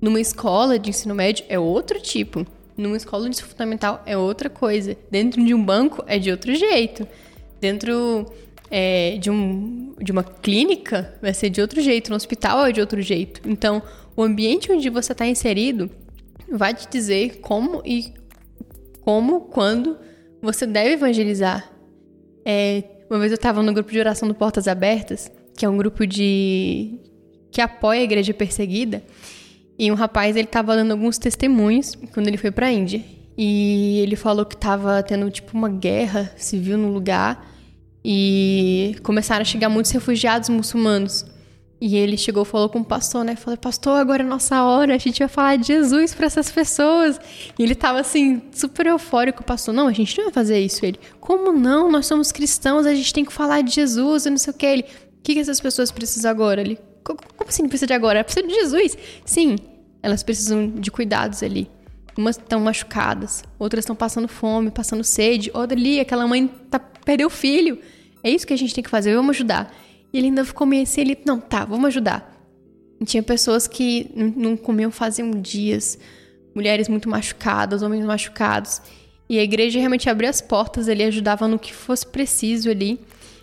Numa 0.00 0.20
escola 0.20 0.78
de 0.78 0.90
ensino 0.90 1.14
médio, 1.14 1.46
é 1.48 1.58
outro 1.58 1.98
tipo. 1.98 2.46
Numa 2.76 2.96
escola 2.96 3.24
de 3.24 3.30
ensino 3.30 3.48
fundamental, 3.48 4.02
é 4.04 4.18
outra 4.18 4.50
coisa. 4.50 4.94
Dentro 5.10 5.42
de 5.42 5.54
um 5.54 5.64
banco, 5.64 6.04
é 6.06 6.18
de 6.18 6.30
outro 6.30 6.54
jeito. 6.54 7.08
Dentro 7.58 8.26
é, 8.70 9.16
de, 9.16 9.30
um, 9.30 9.94
de 9.98 10.12
uma 10.12 10.22
clínica, 10.22 11.14
vai 11.22 11.32
ser 11.32 11.48
de 11.48 11.62
outro 11.62 11.80
jeito. 11.80 12.10
No 12.10 12.16
hospital, 12.16 12.66
é 12.66 12.72
de 12.72 12.82
outro 12.82 13.00
jeito. 13.00 13.40
Então, 13.48 13.82
o 14.14 14.22
ambiente 14.22 14.70
onde 14.70 14.90
você 14.90 15.12
está 15.12 15.26
inserido 15.26 15.90
vai 16.50 16.74
te 16.74 16.88
dizer 16.88 17.40
como 17.40 17.82
e 17.84 18.12
como, 19.00 19.42
quando 19.42 19.98
você 20.40 20.66
deve 20.66 20.92
evangelizar. 20.92 21.70
É, 22.44 22.84
uma 23.08 23.18
vez 23.18 23.32
eu 23.32 23.36
estava 23.36 23.62
no 23.62 23.72
grupo 23.72 23.90
de 23.90 23.98
oração 23.98 24.28
do 24.28 24.34
Portas 24.34 24.66
Abertas, 24.66 25.30
que 25.56 25.64
é 25.64 25.68
um 25.68 25.76
grupo 25.76 26.06
de 26.06 26.98
que 27.50 27.60
apoia 27.60 28.00
a 28.00 28.04
igreja 28.04 28.34
perseguida, 28.34 29.02
e 29.78 29.90
um 29.90 29.94
rapaz 29.94 30.36
ele 30.36 30.46
estava 30.46 30.74
dando 30.74 30.92
alguns 30.92 31.18
testemunhos 31.18 31.94
quando 32.12 32.28
ele 32.28 32.36
foi 32.36 32.50
para 32.50 32.66
a 32.66 32.72
Índia. 32.72 33.02
E 33.36 33.98
ele 34.00 34.14
falou 34.14 34.46
que 34.46 34.54
estava 34.54 35.02
tendo 35.02 35.28
tipo 35.30 35.56
uma 35.56 35.68
guerra 35.68 36.32
civil 36.36 36.78
no 36.78 36.92
lugar 36.92 37.50
e 38.04 38.96
começaram 39.02 39.42
a 39.42 39.44
chegar 39.44 39.68
muitos 39.68 39.90
refugiados 39.90 40.48
muçulmanos. 40.48 41.26
E 41.86 41.96
ele 41.96 42.16
chegou 42.16 42.46
falou 42.46 42.70
com 42.70 42.78
o 42.78 42.84
pastor, 42.84 43.22
né? 43.26 43.36
Falou, 43.36 43.58
pastor, 43.58 44.00
agora 44.00 44.22
é 44.22 44.26
nossa 44.26 44.62
hora, 44.62 44.94
a 44.94 44.98
gente 44.98 45.18
vai 45.18 45.28
falar 45.28 45.56
de 45.56 45.66
Jesus 45.66 46.14
para 46.14 46.24
essas 46.24 46.50
pessoas. 46.50 47.20
E 47.58 47.62
ele 47.62 47.74
tava 47.74 48.00
assim, 48.00 48.40
super 48.52 48.86
eufórico, 48.86 49.42
o 49.42 49.44
pastor. 49.44 49.74
Não, 49.74 49.86
a 49.86 49.92
gente 49.92 50.16
não 50.16 50.24
vai 50.24 50.32
fazer 50.32 50.58
isso. 50.58 50.86
Ele, 50.86 50.98
como 51.20 51.52
não? 51.52 51.92
Nós 51.92 52.06
somos 52.06 52.32
cristãos, 52.32 52.86
a 52.86 52.94
gente 52.94 53.12
tem 53.12 53.22
que 53.22 53.30
falar 53.30 53.60
de 53.60 53.70
Jesus 53.74 54.24
e 54.24 54.30
não 54.30 54.38
sei 54.38 54.54
o 54.54 54.56
que. 54.56 54.64
Ele, 54.64 54.82
o 54.82 55.22
que, 55.22 55.34
que 55.34 55.40
essas 55.40 55.60
pessoas 55.60 55.90
precisam 55.90 56.30
agora? 56.30 56.62
Ele, 56.62 56.78
como 57.02 57.20
assim 57.46 57.68
precisa 57.68 57.88
de 57.88 57.92
agora? 57.92 58.24
Precisa 58.24 58.46
de 58.46 58.54
Jesus. 58.54 58.96
Sim, 59.26 59.56
elas 60.02 60.22
precisam 60.22 60.66
de 60.66 60.90
cuidados 60.90 61.42
ali. 61.42 61.70
Umas 62.16 62.38
estão 62.38 62.60
machucadas, 62.60 63.44
outras 63.58 63.82
estão 63.82 63.94
passando 63.94 64.26
fome, 64.26 64.70
passando 64.70 65.04
sede. 65.04 65.50
Outra 65.52 65.76
ali, 65.76 66.00
aquela 66.00 66.26
mãe 66.26 66.46
tá, 66.70 66.78
perdeu 66.78 67.26
o 67.26 67.30
filho. 67.30 67.78
É 68.22 68.30
isso 68.30 68.46
que 68.46 68.54
a 68.54 68.58
gente 68.58 68.74
tem 68.74 68.82
que 68.82 68.88
fazer, 68.88 69.14
vamos 69.14 69.36
ajudar. 69.36 69.70
E 70.14 70.18
ele 70.18 70.28
ainda 70.28 70.44
ficou 70.44 70.64
meio 70.64 70.84
assim, 70.84 71.00
ele, 71.00 71.18
não, 71.26 71.40
tá, 71.40 71.64
vamos 71.64 71.86
ajudar. 71.88 72.40
E 73.00 73.04
tinha 73.04 73.20
pessoas 73.20 73.66
que 73.66 74.08
não 74.14 74.56
comiam 74.56 74.88
faziam 74.92 75.32
dias, 75.32 75.98
mulheres 76.54 76.88
muito 76.88 77.08
machucadas, 77.08 77.82
homens 77.82 78.04
machucados. 78.04 78.80
E 79.28 79.40
a 79.40 79.42
igreja 79.42 79.80
realmente 79.80 80.08
abria 80.08 80.30
as 80.30 80.40
portas 80.40 80.88
ali, 80.88 81.02
ajudava 81.02 81.48
no 81.48 81.58
que 81.58 81.74
fosse 81.74 82.06
preciso 82.06 82.70
ali. 82.70 83.00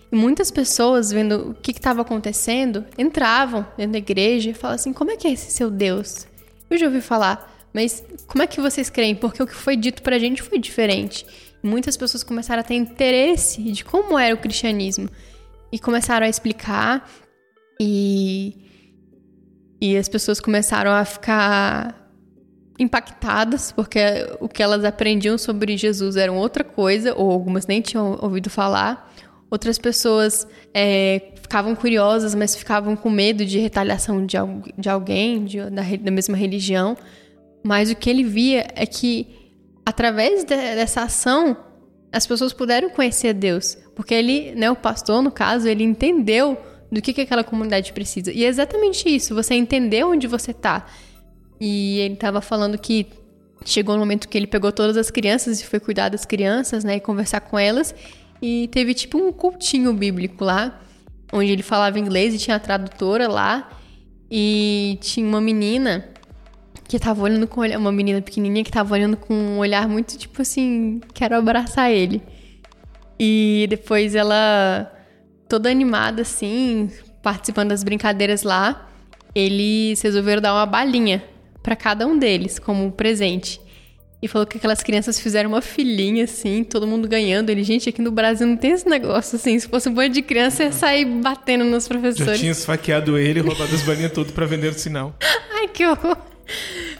E 0.10 0.16
muitas 0.16 0.50
pessoas, 0.50 1.12
vendo 1.12 1.50
o 1.50 1.54
que 1.54 1.72
estava 1.72 2.04
acontecendo, 2.04 2.86
entravam 2.98 3.68
dentro 3.76 3.92
da 3.92 3.98
igreja 3.98 4.52
e 4.52 4.54
falavam 4.54 4.76
assim: 4.76 4.94
como 4.94 5.12
é 5.12 5.18
que 5.18 5.28
é 5.28 5.32
esse 5.34 5.52
seu 5.52 5.70
Deus? 5.70 6.26
Eu 6.70 6.78
já 6.78 6.86
ouvi 6.86 7.02
falar, 7.02 7.54
mas 7.74 8.02
como 8.28 8.44
é 8.44 8.48
que 8.48 8.62
vocês 8.62 8.90
creem? 8.90 9.14
Porque 9.14 9.44
o 9.44 9.48
que 9.48 9.56
foi 9.56 9.76
dito 9.76 10.02
pra 10.02 10.18
gente 10.18 10.42
foi 10.42 10.58
diferente. 10.58 11.26
E 11.62 11.68
muitas 11.68 11.98
pessoas 11.98 12.24
começaram 12.24 12.62
a 12.62 12.64
ter 12.64 12.76
interesse 12.76 13.62
de 13.62 13.84
como 13.84 14.18
era 14.18 14.34
o 14.34 14.38
cristianismo 14.38 15.10
e 15.72 15.80
começaram 15.80 16.26
a 16.26 16.30
explicar 16.30 17.10
e 17.80 18.58
e 19.84 19.98
as 19.98 20.08
pessoas 20.08 20.40
começaram 20.40 20.92
a 20.92 21.04
ficar 21.04 21.98
impactadas 22.78 23.72
porque 23.72 24.00
o 24.40 24.48
que 24.48 24.62
elas 24.62 24.86
aprendiam 24.86 25.38
sobre 25.40 25.76
Jesus 25.76 26.16
era 26.16 26.32
outra 26.32 26.64
coisa 26.64 27.16
ou 27.16 27.32
algumas 27.32 27.66
nem 27.66 27.82
tinham 27.82 28.18
ouvido 28.22 28.50
falar. 28.50 29.12
Outras 29.50 29.80
pessoas 29.80 30.48
é, 30.72 31.34
ficavam 31.42 31.76
curiosas 31.76 32.36
mas 32.36 32.56
ficavam 32.56 32.96
com 32.96 33.10
medo 33.10 33.44
de 33.44 33.58
retaliação 33.58 34.24
de, 34.24 34.38
de 34.78 34.90
alguém 34.90 35.44
de, 35.44 35.58
da, 35.72 35.82
da 35.82 36.12
mesma 36.12 36.38
religião. 36.38 36.96
Mas 37.64 37.90
o 37.90 37.96
que 37.96 38.10
ele 38.10 38.24
via 38.24 38.68
é 38.76 38.86
que 38.86 39.28
através 39.84 40.44
de, 40.44 40.56
dessa 40.56 41.02
ação 41.02 41.58
as 42.12 42.28
pessoas 42.28 42.52
puderam 42.52 42.90
conhecer 42.90 43.34
Deus, 43.34 43.78
porque 43.96 44.14
ele, 44.14 44.54
né, 44.54 44.70
o 44.70 44.76
pastor 44.76 45.22
no 45.22 45.32
caso, 45.32 45.68
ele 45.68 45.84
entendeu 45.84 46.58
do 46.92 47.02
que, 47.02 47.14
que 47.14 47.22
aquela 47.22 47.44
comunidade 47.44 47.94
precisa. 47.94 48.32
E 48.32 48.44
é 48.44 48.48
exatamente 48.48 49.08
isso, 49.08 49.34
você 49.34 49.56
entendeu 49.56 50.10
onde 50.10 50.28
você 50.28 50.54
tá. 50.54 50.86
E 51.60 52.00
ele 52.00 52.16
estava 52.16 52.42
falando 52.42 52.78
que 52.78 53.08
chegou 53.64 53.96
no 53.96 54.02
momento 54.02 54.28
que 54.28 54.38
ele 54.38 54.48
pegou 54.48 54.72
todas 54.72 54.98
as 54.98 55.10
crianças 55.10 55.62
e 55.62 55.66
foi 55.66 55.80
cuidar 55.80 56.10
das 56.10 56.26
crianças, 56.26 56.84
né, 56.84 56.98
e 56.98 57.00
conversar 57.00 57.42
com 57.42 57.58
elas, 57.58 57.96
e 58.42 58.68
teve 58.70 58.94
tipo 58.94 59.18
um 59.18 59.32
cultinho 59.32 59.94
bíblico 59.94 60.44
lá, 60.44 60.82
onde 61.32 61.52
ele 61.52 61.64
falava 61.64 61.98
inglês 61.98 62.34
e 62.34 62.38
tinha 62.38 62.58
a 62.58 62.60
tradutora 62.60 63.30
lá, 63.30 63.70
e 64.30 64.98
tinha 65.02 65.26
uma 65.26 65.40
menina 65.40 66.11
que 66.92 67.00
tava 67.00 67.24
olhando 67.24 67.48
com 67.48 67.62
uma 67.62 67.90
menina 67.90 68.22
pequenininha 68.22 68.66
que 68.66 68.72
tava 68.72 68.94
olhando 68.94 69.16
com 69.16 69.34
um 69.34 69.60
olhar 69.60 69.88
muito 69.88 70.18
tipo 70.18 70.42
assim, 70.42 71.00
quero 71.14 71.38
abraçar 71.38 71.90
ele. 71.90 72.22
E 73.18 73.66
depois 73.70 74.14
ela 74.14 74.92
toda 75.48 75.72
animada 75.72 76.24
assim, 76.24 76.92
participando 77.24 77.70
das 77.70 77.82
brincadeiras 77.82 78.44
lá, 78.44 78.90
eles 79.34 80.02
resolveram 80.02 80.42
dar 80.42 80.54
uma 80.54 80.66
balinha 80.66 81.24
para 81.64 81.78
cada 81.78 82.06
um 82.06 82.20
deles 82.20 82.60
como 82.60 82.92
presente. 82.92 83.62
E 84.22 84.28
falou 84.28 84.46
que 84.46 84.58
aquelas 84.58 84.84
crianças 84.84 85.18
fizeram 85.18 85.50
uma 85.50 85.62
filhinha, 85.62 86.26
assim, 86.26 86.64
todo 86.64 86.86
mundo 86.86 87.08
ganhando. 87.08 87.50
Ele, 87.50 87.64
gente, 87.64 87.90
aqui 87.90 88.02
no 88.02 88.12
Brasil 88.12 88.46
não 88.46 88.56
tem 88.56 88.72
esse 88.72 88.88
negócio, 88.88 89.38
assim. 89.38 89.58
Se 89.58 89.68
fosse 89.68 89.90
um 89.90 89.94
bando 89.94 90.14
de 90.14 90.22
criança, 90.22 90.64
ia 90.64 90.72
sair 90.72 91.06
batendo 91.06 91.64
nos 91.64 91.88
professores. 91.88 92.34
Já 92.34 92.38
tinha 92.38 92.52
esfaqueado 92.52 93.18
ele 93.18 93.40
roubado 93.40 93.74
as 93.74 93.82
balinhas 93.82 94.12
tudo 94.12 94.32
para 94.34 94.46
vender 94.46 94.68
o 94.68 94.74
sinal. 94.74 95.16
Ai, 95.58 95.68
que 95.70 95.88
horror. 95.88 96.31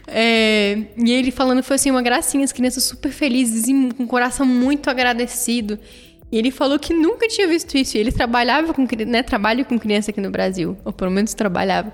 É, 0.08 0.78
e 0.98 1.12
ele 1.12 1.32
falando 1.32 1.64
foi 1.64 1.76
assim 1.76 1.92
uma 1.92 2.02
gracinha, 2.02 2.44
as 2.44 2.52
crianças 2.52 2.84
super 2.84 3.12
felizes 3.12 3.68
e 3.68 3.94
com 3.94 4.04
o 4.04 4.08
coração 4.08 4.46
muito 4.46 4.90
agradecido. 4.90 5.80
E 6.32 6.38
ele 6.38 6.50
falou 6.50 6.80
que 6.80 6.94
nunca 6.94 7.28
tinha 7.28 7.48
visto 7.48 7.78
isso. 7.78 7.98
Ele 7.98 8.12
trabalhava 8.12 8.74
com, 8.74 8.88
né, 9.06 9.22
trabalha 9.22 9.66
com 9.66 9.78
criança 9.78 10.12
aqui 10.12 10.22
no 10.22 10.32
Brasil, 10.32 10.78
ou 10.86 10.94
pelo 10.94 11.12
menos 11.12 11.34
trabalhava. 11.34 11.92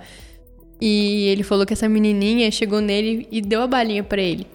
E 0.79 1.27
ele 1.29 1.41
falou 1.41 1.65
que 1.65 1.73
essa 1.73 1.89
menininha 1.89 2.51
chegou 2.51 2.79
nele 2.79 3.27
e 3.31 3.41
deu 3.41 3.63
a 3.63 3.67
balinha 3.67 4.03
para 4.03 4.21
ele. 4.21 4.45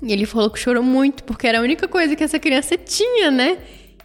E 0.00 0.12
ele 0.12 0.26
falou 0.26 0.48
que 0.48 0.58
chorou 0.58 0.82
muito, 0.82 1.24
porque 1.24 1.46
era 1.46 1.58
a 1.58 1.62
única 1.62 1.88
coisa 1.88 2.14
que 2.14 2.22
essa 2.22 2.38
criança 2.38 2.76
tinha, 2.76 3.30
né? 3.30 3.58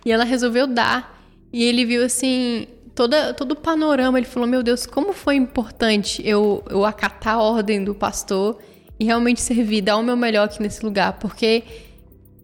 E 0.04 0.12
ela 0.12 0.24
resolveu 0.24 0.66
dar. 0.66 1.22
E 1.54 1.64
ele 1.64 1.86
viu 1.86 2.04
assim, 2.04 2.66
toda, 2.96 3.34
todo 3.34 3.52
o 3.52 3.56
panorama. 3.56 4.18
Ele 4.20 4.28
falou: 4.28 4.48
Meu 4.48 4.64
Deus, 4.64 4.86
como 4.86 5.14
foi 5.14 5.36
importante 5.36 6.22
eu, 6.26 6.64
eu 6.70 6.86
acatar 6.86 7.36
a 7.36 7.42
ordem 7.42 7.84
do 7.84 7.94
pastor 7.96 8.60
e 9.00 9.06
realmente 9.06 9.42
servir, 9.42 9.82
dar 9.82 9.98
o 9.98 10.04
meu 10.04 10.16
melhor 10.16 10.46
aqui 10.46 10.62
nesse 10.62 10.86
lugar, 10.86 11.14
porque 11.14 11.64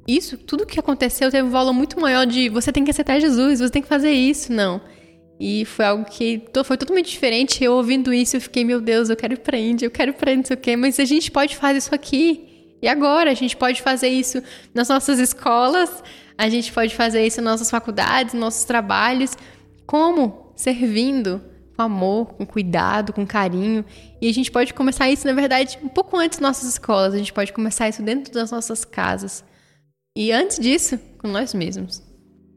isso, 0.08 0.38
tudo 0.38 0.66
que 0.66 0.80
aconteceu 0.80 1.30
teve 1.30 1.48
um 1.48 1.52
valor 1.52 1.74
muito 1.74 2.00
maior 2.00 2.26
de 2.26 2.48
você 2.50 2.72
tem 2.72 2.84
que 2.84 2.92
aceitar 2.92 3.20
Jesus, 3.20 3.60
você 3.60 3.70
tem 3.70 3.82
que 3.82 3.88
fazer 3.88 4.12
isso, 4.12 4.52
não. 4.54 4.82
E 5.40 5.66
foi 5.66 5.86
algo 5.86 6.06
que 6.06 6.42
foi 6.66 6.78
totalmente 6.78 7.12
diferente. 7.12 7.64
Eu 7.64 7.74
ouvindo 7.74 8.14
isso, 8.14 8.38
eu 8.38 8.42
fiquei, 8.42 8.64
meu 8.64 8.82
Deus, 8.82 9.10
eu 9.10 9.16
quero 9.16 9.34
ir 9.34 9.40
pra 9.40 9.58
Índia, 9.58 9.86
eu 9.86 9.92
quero 9.92 10.12
ir 10.12 10.14
pra 10.14 10.36
não 10.36 10.44
sei 10.44 10.56
o 10.56 10.60
quê, 10.60 10.76
mas 10.76 11.00
a 11.00 11.06
gente 11.06 11.30
pode 11.30 11.56
fazer 11.56 11.78
isso 11.78 11.94
aqui. 11.94 12.74
E 12.82 12.88
agora? 12.88 13.30
A 13.30 13.34
gente 13.34 13.56
pode 13.56 13.82
fazer 13.82 14.08
isso 14.08 14.42
nas 14.74 14.88
nossas 14.88 15.20
escolas, 15.20 16.04
a 16.38 16.50
gente 16.50 16.72
pode 16.72 16.96
fazer 16.96 17.26
isso 17.26 17.42
nas 17.42 17.54
nossas 17.54 17.70
faculdades, 17.70 18.34
nos 18.34 18.42
nossos 18.42 18.64
trabalhos. 18.64 19.38
Como? 19.88 20.52
Servindo 20.56 21.42
com 21.78 21.84
amor, 21.84 22.34
com 22.34 22.46
cuidado, 22.46 23.14
com 23.14 23.26
carinho. 23.26 23.86
E 24.20 24.28
a 24.28 24.34
gente 24.34 24.52
pode 24.52 24.74
começar 24.74 25.10
isso, 25.10 25.28
na 25.28 25.34
verdade, 25.34 25.78
um 25.82 25.88
pouco 25.88 26.18
antes 26.18 26.40
das 26.40 26.50
nossas 26.50 26.70
escolas. 26.70 27.14
A 27.14 27.18
gente 27.18 27.32
pode 27.32 27.54
começar 27.54 27.88
isso 27.88 28.02
dentro 28.02 28.34
das 28.34 28.52
nossas 28.52 28.84
casas. 28.84 29.46
E 30.18 30.32
antes 30.32 30.60
disso, 30.60 31.00
com 31.20 31.28
nós 31.28 31.54
mesmos. 31.54 32.04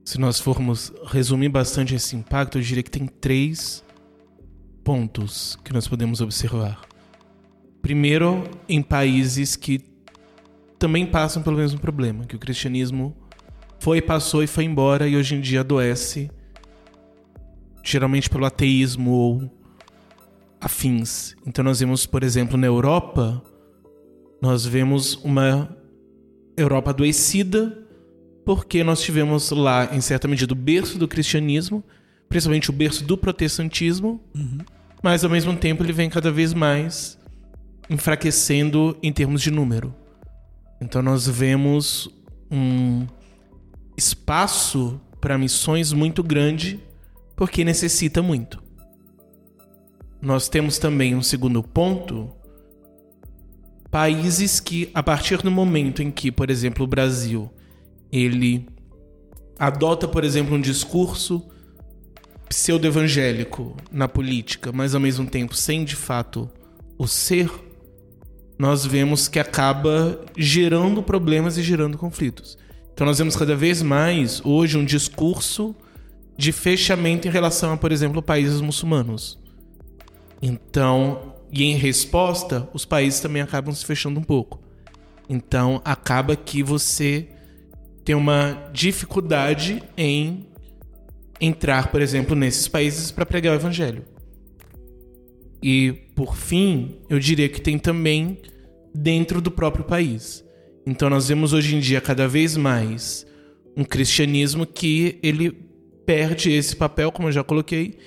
Se 0.05 0.19
nós 0.19 0.41
formos 0.41 0.91
resumir 1.07 1.51
bastante 1.51 1.95
esse 1.95 2.17
impacto, 2.17 2.57
eu 2.57 2.63
diria 2.63 2.83
que 2.83 2.91
tem 2.91 3.07
três 3.07 3.85
pontos 4.83 5.57
que 5.63 5.73
nós 5.73 5.87
podemos 5.87 6.23
observar. 6.23 6.81
Primeiro, 7.83 8.45
em 8.67 8.83
países 8.83 9.55
que 9.55 9.81
também 10.79 11.05
passam 11.05 11.43
pelo 11.43 11.59
mesmo 11.59 11.79
problema, 11.79 12.25
que 12.25 12.35
o 12.35 12.39
cristianismo 12.39 13.15
foi, 13.79 14.01
passou 14.01 14.43
e 14.43 14.47
foi 14.47 14.65
embora 14.65 15.07
e 15.07 15.15
hoje 15.15 15.35
em 15.35 15.41
dia 15.41 15.61
adoece, 15.61 16.31
geralmente 17.83 18.29
pelo 18.29 18.45
ateísmo 18.45 19.11
ou 19.11 19.61
afins. 20.61 21.35
Então 21.47 21.65
nós 21.65 21.81
vemos, 21.81 22.07
por 22.07 22.23
exemplo, 22.23 22.57
na 22.57 22.67
Europa, 22.67 23.43
nós 24.41 24.67
vemos 24.67 25.15
uma 25.25 25.75
Europa 26.57 26.91
adoecida 26.91 27.87
porque 28.45 28.83
nós 28.83 29.01
tivemos 29.01 29.51
lá, 29.51 29.95
em 29.95 30.01
certa 30.01 30.27
medida, 30.27 30.53
o 30.53 30.57
berço 30.57 30.99
do 30.99 31.07
cristianismo, 31.07 31.85
principalmente 32.29 32.71
o 32.71 32.73
berço 32.73 33.05
do 33.05 33.17
protestantismo, 33.17 34.21
uhum. 34.35 34.59
mas 35.03 35.25
ao 35.25 35.31
mesmo 35.31 35.55
tempo 35.57 35.83
ele 35.83 35.93
vem 35.93 36.11
cada 36.11 36.31
vez 36.31 36.53
mais 36.53 37.19
enfraquecendo 37.89 38.97
em 39.03 39.13
termos 39.13 39.43
de 39.43 39.51
número. 39.51 39.95
Então 40.81 41.03
nós 41.03 41.27
vemos 41.27 42.09
um 42.51 43.07
espaço 43.97 45.01
para 45.21 45.37
missões 45.37 45.93
muito 45.93 46.23
grande 46.23 46.81
porque 47.41 47.65
necessita 47.65 48.21
muito. 48.21 48.63
Nós 50.21 50.47
temos 50.47 50.77
também 50.77 51.15
um 51.15 51.23
segundo 51.23 51.63
ponto, 51.63 52.31
países 53.91 54.61
que 54.61 54.91
a 54.93 55.03
partir 55.03 55.39
do 55.39 55.51
momento 55.51 56.03
em 56.03 56.11
que, 56.11 56.31
por 56.31 56.51
exemplo, 56.51 56.85
o 56.85 56.87
Brasil 56.87 57.51
ele 58.13 58.69
adota, 59.59 60.07
por 60.07 60.23
exemplo, 60.23 60.55
um 60.55 60.61
discurso 60.61 61.43
pseudo-evangélico 62.47 63.75
na 63.91 64.07
política, 64.07 64.71
mas 64.71 64.95
ao 64.95 65.01
mesmo 65.01 65.25
tempo 65.25 65.55
sem 65.55 65.83
de 65.83 65.97
fato 65.97 66.51
o 66.99 67.09
ser, 67.09 67.51
nós 68.59 68.85
vemos 68.85 69.29
que 69.29 69.39
acaba 69.39 70.27
gerando 70.37 71.03
problemas 71.03 71.57
e 71.57 71.63
gerando 71.63 71.97
conflitos. 71.97 72.59
Então 72.93 73.07
nós 73.07 73.17
vemos 73.17 73.35
cada 73.35 73.57
vez 73.57 73.81
mais 73.81 74.45
hoje 74.45 74.77
um 74.77 74.85
discurso 74.85 75.75
de 76.41 76.53
fechamento 76.53 77.29
em 77.29 77.31
relação 77.31 77.75
a, 77.75 77.77
por 77.77 77.93
exemplo, 77.93 78.23
países 78.23 78.63
muçulmanos. 78.63 79.39
Então, 80.41 81.35
e 81.53 81.65
em 81.65 81.75
resposta, 81.75 82.67
os 82.73 82.87
países 82.87 83.21
também 83.21 83.43
acabam 83.43 83.75
se 83.75 83.85
fechando 83.85 84.19
um 84.19 84.23
pouco. 84.23 84.59
Então, 85.29 85.83
acaba 85.85 86.35
que 86.35 86.63
você 86.63 87.29
tem 88.07 88.15
uma 88.15 88.71
dificuldade 88.73 89.83
em 89.99 90.47
entrar, 91.39 91.89
por 91.89 92.01
exemplo, 92.01 92.35
nesses 92.35 92.67
países 92.67 93.11
para 93.11 93.27
pregar 93.27 93.53
o 93.53 93.57
evangelho. 93.57 94.03
E, 95.63 95.93
por 96.17 96.35
fim, 96.35 96.97
eu 97.11 97.19
diria 97.19 97.51
que 97.51 97.61
tem 97.61 97.79
também 97.79 98.39
dentro 98.95 99.43
do 99.43 99.51
próprio 99.51 99.85
país. 99.85 100.43
Então 100.87 101.11
nós 101.11 101.29
vemos 101.29 101.53
hoje 101.53 101.77
em 101.77 101.81
dia 101.81 102.01
cada 102.01 102.27
vez 102.27 102.57
mais 102.57 103.27
um 103.77 103.85
cristianismo 103.85 104.67
que 104.67 105.19
ele 105.23 105.70
perde 106.05 106.51
esse 106.51 106.75
papel, 106.75 107.13
como 107.13 107.29
eu 107.29 107.33
já 107.33 107.45
coloquei, 107.45 107.99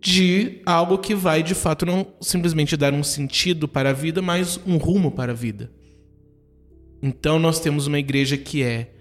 de 0.00 0.60
algo 0.64 0.98
que 0.98 1.14
vai 1.14 1.42
de 1.42 1.54
fato 1.54 1.86
não 1.86 2.06
simplesmente 2.20 2.76
dar 2.76 2.92
um 2.92 3.02
sentido 3.02 3.66
para 3.66 3.90
a 3.90 3.92
vida, 3.92 4.22
mas 4.22 4.60
um 4.66 4.76
rumo 4.76 5.10
para 5.10 5.32
a 5.32 5.34
vida. 5.34 5.70
Então 7.02 7.38
nós 7.38 7.60
temos 7.60 7.86
uma 7.86 7.98
igreja 7.98 8.36
que 8.36 8.62
é 8.62 8.92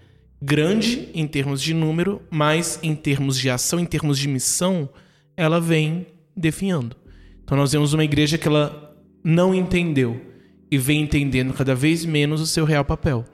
grande 0.41 1.09
em 1.13 1.27
termos 1.27 1.61
de 1.61 1.73
número, 1.73 2.21
mas 2.29 2.79
em 2.83 2.95
termos 2.95 3.37
de 3.37 3.49
ação, 3.49 3.79
em 3.79 3.85
termos 3.85 4.17
de 4.17 4.27
missão, 4.27 4.89
ela 5.35 5.59
vem 5.59 6.07
definhando. 6.35 6.95
Então 7.43 7.57
nós 7.57 7.71
vemos 7.71 7.93
uma 7.93 8.03
igreja 8.03 8.37
que 8.37 8.47
ela 8.47 8.95
não 9.23 9.55
entendeu 9.55 10.21
e 10.69 10.77
vem 10.77 11.01
entendendo 11.01 11.53
cada 11.53 11.73
vez 11.73 12.05
menos 12.05 12.41
o 12.41 12.47
seu 12.47 12.65
real 12.65 12.83
papel. 12.83 13.25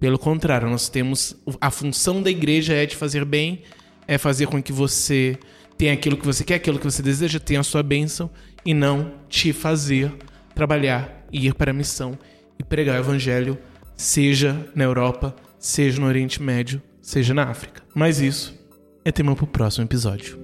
Pelo 0.00 0.18
contrário, 0.18 0.70
nós 0.70 0.88
temos 0.88 1.36
a 1.60 1.70
função 1.70 2.22
da 2.22 2.30
igreja 2.30 2.74
é 2.74 2.86
de 2.86 2.96
fazer 2.96 3.24
bem, 3.24 3.62
é 4.08 4.16
fazer 4.16 4.46
com 4.46 4.60
que 4.62 4.72
você 4.72 5.38
tenha 5.76 5.92
aquilo 5.92 6.16
que 6.16 6.26
você 6.26 6.42
quer, 6.42 6.54
aquilo 6.54 6.78
que 6.78 6.84
você 6.84 7.02
deseja, 7.02 7.38
tenha 7.38 7.60
a 7.60 7.64
sua 7.64 7.82
bênção 7.82 8.30
e 8.64 8.72
não 8.72 9.12
te 9.28 9.52
fazer 9.52 10.12
trabalhar 10.54 11.24
e 11.30 11.46
ir 11.46 11.54
para 11.54 11.70
a 11.70 11.74
missão 11.74 12.18
e 12.58 12.64
pregar 12.64 12.96
o 12.96 12.98
evangelho, 12.98 13.56
seja 13.94 14.68
na 14.74 14.82
Europa, 14.84 15.36
seja 15.58 16.00
no 16.00 16.06
Oriente 16.06 16.42
Médio, 16.42 16.82
seja 17.00 17.32
na 17.32 17.44
África. 17.44 17.82
Mas 17.94 18.18
isso 18.18 18.58
é 19.04 19.12
tema 19.12 19.36
para 19.36 19.44
o 19.44 19.46
próximo 19.46 19.84
episódio. 19.84 20.36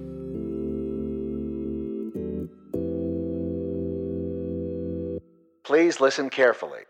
Please 5.63 6.01
listen 6.01 6.29
carefully. 6.29 6.85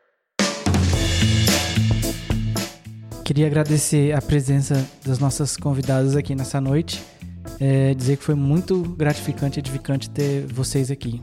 Queria 3.25 3.47
agradecer 3.47 4.15
a 4.15 4.21
presença 4.21 4.87
das 5.03 5.17
nossas 5.17 5.57
convidadas 5.57 6.15
aqui 6.15 6.35
nessa 6.35 6.61
noite. 6.61 7.03
É, 7.59 7.91
dizer 7.95 8.17
que 8.17 8.23
foi 8.23 8.35
muito 8.35 8.83
gratificante 8.83 9.57
e 9.57 9.61
edificante 9.61 10.11
ter 10.11 10.45
vocês 10.45 10.91
aqui. 10.91 11.19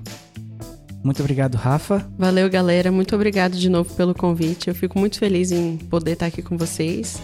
Muito 1.05 1.21
obrigado, 1.21 1.55
Rafa. 1.55 2.05
Valeu, 2.19 2.51
galera. 2.51 2.91
Muito 2.91 3.15
obrigado 3.15 3.57
de 3.57 3.71
novo 3.71 3.95
pelo 3.95 4.17
convite. 4.17 4.67
Eu 4.67 4.75
fico 4.75 4.99
muito 4.99 5.17
feliz 5.17 5.53
em 5.53 5.77
poder 5.77 6.15
estar 6.15 6.27
aqui 6.27 6.43
com 6.43 6.59
vocês. 6.59 7.23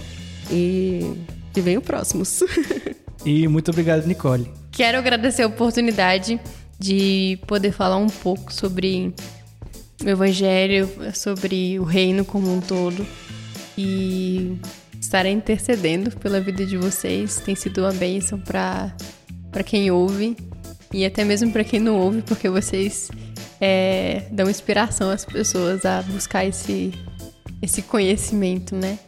E 0.49 1.13
que 1.53 1.61
venham 1.61 1.83
próximos. 1.83 2.45
e 3.27 3.49
muito 3.49 3.73
obrigado, 3.73 4.07
Nicole. 4.07 4.49
Quero 4.71 4.97
agradecer 4.97 5.43
a 5.43 5.49
oportunidade 5.49 6.41
de 6.79 7.37
poder 7.49 7.73
falar 7.73 7.97
um 7.97 8.07
pouco 8.07 8.53
sobre 8.53 9.13
o 10.05 10.09
Evangelho, 10.09 10.89
sobre 11.15 11.81
o 11.81 11.83
reino 11.83 12.25
como 12.25 12.55
um 12.55 12.61
todo. 12.61 13.05
E 13.81 14.59
estar 15.01 15.25
intercedendo 15.27 16.11
pela 16.19 16.41
vida 16.41 16.67
de 16.67 16.77
vocês. 16.77 17.37
Tem 17.37 17.55
sido 17.55 17.83
uma 17.83 17.93
bênção 17.93 18.39
para 18.41 18.93
quem 19.65 19.91
ouve 19.91 20.37
e 20.93 21.05
até 21.05 21.25
mesmo 21.25 21.53
para 21.53 21.63
quem 21.63 21.79
não 21.79 21.97
ouve, 21.99 22.23
porque 22.23 22.49
vocês 22.49 23.11
é, 23.61 24.25
dão 24.31 24.51
inspiração 24.51 25.11
às 25.11 25.25
pessoas 25.25 25.85
a 25.85 26.03
buscar 26.03 26.45
esse, 26.45 26.93
esse 27.63 27.83
conhecimento, 27.83 28.75
né? 28.75 28.99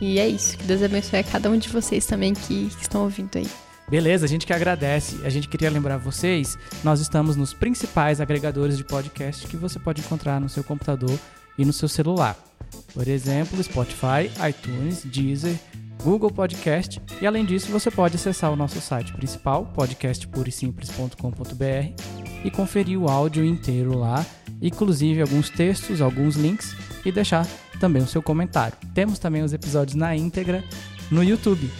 E 0.00 0.18
é 0.18 0.28
isso. 0.28 0.58
Que 0.58 0.64
Deus 0.64 0.82
abençoe 0.82 1.20
a 1.20 1.24
cada 1.24 1.48
um 1.48 1.56
de 1.56 1.68
vocês 1.68 2.04
também 2.04 2.34
que, 2.34 2.68
que 2.68 2.82
estão 2.82 3.02
ouvindo 3.04 3.36
aí. 3.36 3.48
Beleza, 3.88 4.24
a 4.24 4.28
gente 4.28 4.46
que 4.46 4.52
agradece. 4.52 5.20
A 5.24 5.30
gente 5.30 5.48
queria 5.48 5.70
lembrar 5.70 5.98
vocês, 5.98 6.58
nós 6.82 7.00
estamos 7.00 7.36
nos 7.36 7.52
principais 7.52 8.20
agregadores 8.20 8.76
de 8.76 8.84
podcast 8.84 9.46
que 9.46 9.56
você 9.56 9.78
pode 9.78 10.00
encontrar 10.00 10.40
no 10.40 10.48
seu 10.48 10.64
computador 10.64 11.18
e 11.56 11.64
no 11.64 11.72
seu 11.72 11.88
celular. 11.88 12.36
Por 12.92 13.08
exemplo, 13.08 13.62
Spotify, 13.62 14.30
iTunes, 14.48 15.04
Deezer, 15.04 15.56
Google 16.02 16.30
Podcast 16.30 17.00
e 17.20 17.26
além 17.26 17.44
disso 17.44 17.70
você 17.72 17.90
pode 17.90 18.14
acessar 18.16 18.50
o 18.52 18.56
nosso 18.56 18.80
site 18.80 19.12
principal, 19.14 19.66
podcastpurisimples.com.br 19.74 22.02
e 22.44 22.50
conferir 22.50 23.00
o 23.00 23.08
áudio 23.08 23.44
inteiro 23.44 23.98
lá, 23.98 24.24
inclusive 24.60 25.22
alguns 25.22 25.48
textos, 25.48 26.02
alguns 26.02 26.36
links 26.36 26.76
e 27.04 27.10
deixar 27.10 27.46
também 27.80 28.02
o 28.02 28.06
seu 28.06 28.22
comentário. 28.22 28.76
Temos 28.92 29.18
também 29.18 29.42
os 29.42 29.54
episódios 29.54 29.96
na 29.96 30.14
íntegra 30.14 30.62
no 31.10 31.24
YouTube. 31.24 31.70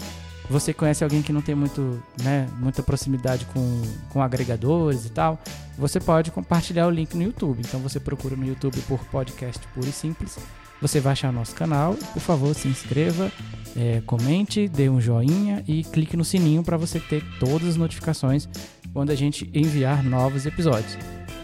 Você 0.49 0.73
conhece 0.75 1.05
alguém 1.05 1.23
que 1.23 1.33
não 1.33 1.41
tem 1.41 1.55
muito, 1.55 2.03
né, 2.23 2.47
muita 2.59 2.83
proximidade 2.83 3.47
com, 3.47 3.83
com 4.11 4.23
agregadores 4.23 5.07
e 5.07 5.11
tal? 5.11 5.39
Você 5.79 5.99
pode 5.99 6.31
compartilhar 6.31 6.87
o 6.87 6.91
link 6.91 7.15
no 7.15 7.23
YouTube. 7.23 7.61
Então 7.61 7.81
você 7.81 7.99
procura 7.99 8.37
no 8.37 8.47
YouTube 8.47 8.79
por 8.89 9.03
podcast 9.07 9.67
puro 9.69 9.89
e 9.89 9.93
simples 9.93 10.39
você 10.87 11.01
vai 11.01 11.13
achar 11.15 11.31
o 11.31 11.33
nosso 11.33 11.55
canal. 11.55 11.95
Por 11.95 12.21
favor, 12.21 12.55
se 12.55 12.69
inscreva, 12.69 13.33
é, 13.75 14.03
comente, 14.05 14.69
dê 14.69 14.91
um 14.91 15.01
joinha 15.01 15.65
e 15.67 15.83
clique 15.83 16.15
no 16.15 16.25
sininho 16.25 16.63
para 16.63 16.77
você 16.77 17.01
ter 17.01 17.25
todas 17.41 17.69
as 17.69 17.77
notificações 17.77 18.47
quando 18.93 19.09
a 19.09 19.15
gente 19.15 19.51
enviar 19.55 20.05
novos 20.05 20.45
episódios. 20.45 20.99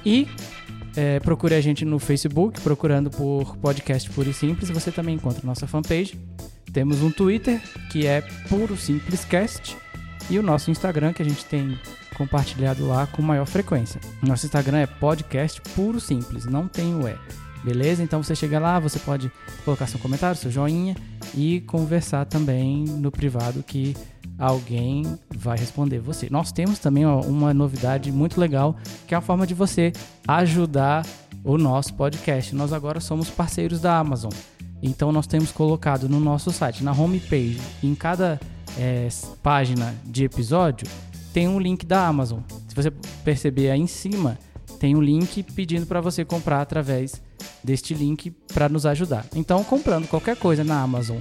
E 0.04 0.28
é, 0.94 1.18
procure 1.20 1.54
a 1.54 1.60
gente 1.60 1.86
no 1.86 1.98
Facebook, 1.98 2.60
procurando 2.60 3.10
por 3.10 3.56
Podcast 3.56 4.10
Puro 4.10 4.28
e 4.28 4.34
Simples. 4.34 4.68
Você 4.68 4.92
também 4.92 5.14
encontra 5.14 5.40
nossa 5.42 5.66
fanpage. 5.66 6.20
Temos 6.70 7.02
um 7.02 7.10
Twitter, 7.10 7.62
que 7.90 8.06
é 8.06 8.20
Puro 8.46 8.76
Simples 8.76 9.24
Cast, 9.24 9.74
e 10.28 10.38
o 10.38 10.42
nosso 10.42 10.70
Instagram, 10.70 11.14
que 11.14 11.22
a 11.22 11.24
gente 11.24 11.46
tem 11.46 11.78
compartilhado 12.14 12.86
lá 12.86 13.06
com 13.06 13.22
maior 13.22 13.46
frequência. 13.46 13.98
Nosso 14.22 14.44
Instagram 14.44 14.80
é 14.80 14.86
podcast 14.86 15.62
puro 15.74 15.98
simples, 15.98 16.44
não 16.44 16.68
tem 16.68 16.94
o 16.94 17.08
E. 17.08 17.16
Beleza? 17.62 18.03
Então 18.03 18.23
você 18.23 18.35
chega 18.35 18.59
lá, 18.59 18.78
você 18.78 18.99
pode 18.99 19.31
colocar 19.65 19.87
seu 19.87 19.99
comentário, 19.99 20.37
seu 20.37 20.51
joinha 20.51 20.97
e 21.35 21.61
conversar 21.62 22.24
também 22.24 22.85
no 22.85 23.11
privado 23.11 23.62
que 23.62 23.95
alguém 24.39 25.05
vai 25.35 25.59
responder 25.59 25.99
você. 25.99 26.28
Nós 26.31 26.51
temos 26.51 26.78
também 26.78 27.05
ó, 27.05 27.20
uma 27.20 27.53
novidade 27.53 28.11
muito 28.11 28.41
legal, 28.41 28.77
que 29.07 29.15
é 29.15 29.19
a 29.19 29.20
forma 29.20 29.47
de 29.47 29.53
você 29.53 29.93
ajudar 30.27 31.05
o 31.45 31.59
nosso 31.59 31.95
podcast. 31.95 32.55
Nós 32.55 32.73
agora 32.73 33.01
somos 33.01 33.28
parceiros 33.28 33.81
da 33.81 33.99
Amazon. 33.99 34.32
Então 34.82 35.12
nós 35.12 35.27
temos 35.27 35.53
colocado 35.53 36.09
no 36.09 36.19
nosso 36.19 36.51
site, 36.51 36.82
na 36.82 36.93
homepage, 36.93 37.61
em 37.82 37.95
cada 37.95 38.41
é, 38.78 39.09
página 39.43 39.95
de 40.05 40.24
episódio, 40.24 40.87
tem 41.32 41.49
um 41.49 41.61
link 41.61 41.85
da 41.87 42.07
Amazon. 42.07 42.41
Se 42.69 42.74
você 42.74 42.91
perceber 43.24 43.70
aí 43.70 43.81
em 43.81 43.87
cima, 43.87 44.39
tem 44.78 44.97
um 44.97 45.03
link 45.03 45.43
pedindo 45.43 45.87
para 45.87 46.01
você 46.01 46.24
comprar 46.24 46.61
através 46.61 47.20
deste 47.62 47.94
link 47.94 48.30
para 48.52 48.68
nos 48.68 48.86
ajudar. 48.86 49.26
Então, 49.34 49.62
comprando 49.64 50.08
qualquer 50.08 50.36
coisa 50.36 50.64
na 50.64 50.80
Amazon, 50.80 51.18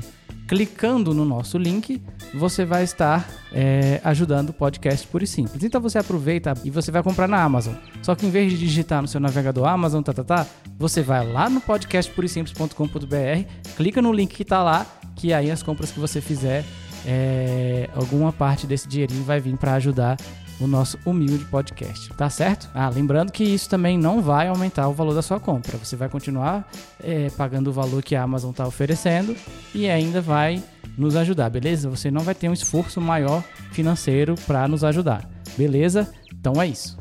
clicando 0.49 1.13
no 1.13 1.23
nosso 1.23 1.59
link, 1.59 2.01
você 2.33 2.65
vai 2.65 2.83
estar 2.83 3.29
é, 3.53 4.01
ajudando 4.03 4.49
o 4.49 4.53
podcast 4.53 5.07
e 5.21 5.27
simples. 5.27 5.63
Então 5.63 5.79
você 5.79 5.99
aproveita 5.99 6.55
e 6.63 6.71
você 6.71 6.91
vai 6.91 7.03
comprar 7.03 7.27
na 7.27 7.43
Amazon. 7.43 7.75
Só 8.01 8.15
que 8.15 8.25
em 8.25 8.31
vez 8.31 8.51
de 8.51 8.57
digitar 8.57 8.99
no 8.99 9.07
seu 9.07 9.19
navegador 9.19 9.67
Amazon, 9.67 10.01
tá, 10.01 10.11
tá, 10.11 10.23
tá, 10.23 10.47
você 10.75 11.03
vai 11.03 11.31
lá 11.31 11.51
no 11.51 11.61
podcastpurisimples.com.br, 11.61 13.75
clica 13.77 14.01
no 14.01 14.11
link 14.11 14.35
que 14.35 14.41
está 14.41 14.63
lá, 14.63 14.87
que 15.15 15.31
aí 15.33 15.51
as 15.51 15.61
compras 15.61 15.91
que 15.91 15.99
você 15.99 16.19
fizer, 16.19 16.65
é, 17.05 17.87
alguma 17.95 18.33
parte 18.33 18.65
desse 18.65 18.87
dinheirinho 18.87 19.23
vai 19.23 19.39
vir 19.39 19.55
para 19.55 19.75
ajudar 19.75 20.17
o 20.59 20.67
nosso 20.67 20.97
humilde 21.05 21.45
podcast, 21.45 22.09
tá 22.13 22.29
certo? 22.29 22.69
Ah, 22.73 22.89
lembrando 22.89 23.31
que 23.31 23.43
isso 23.43 23.69
também 23.69 23.97
não 23.97 24.21
vai 24.21 24.47
aumentar 24.47 24.87
o 24.87 24.93
valor 24.93 25.13
da 25.13 25.21
sua 25.21 25.39
compra. 25.39 25.77
Você 25.77 25.95
vai 25.95 26.09
continuar 26.09 26.69
é, 27.01 27.29
pagando 27.31 27.69
o 27.69 27.73
valor 27.73 28.03
que 28.03 28.15
a 28.15 28.23
Amazon 28.23 28.51
está 28.51 28.67
oferecendo 28.67 29.35
e 29.73 29.89
ainda 29.89 30.21
vai 30.21 30.61
nos 30.97 31.15
ajudar, 31.15 31.49
beleza? 31.49 31.89
Você 31.89 32.11
não 32.11 32.21
vai 32.21 32.35
ter 32.35 32.49
um 32.49 32.53
esforço 32.53 32.99
maior 32.99 33.43
financeiro 33.71 34.35
para 34.45 34.67
nos 34.67 34.83
ajudar, 34.83 35.29
beleza? 35.57 36.11
Então 36.33 36.61
é 36.61 36.67
isso. 36.67 36.97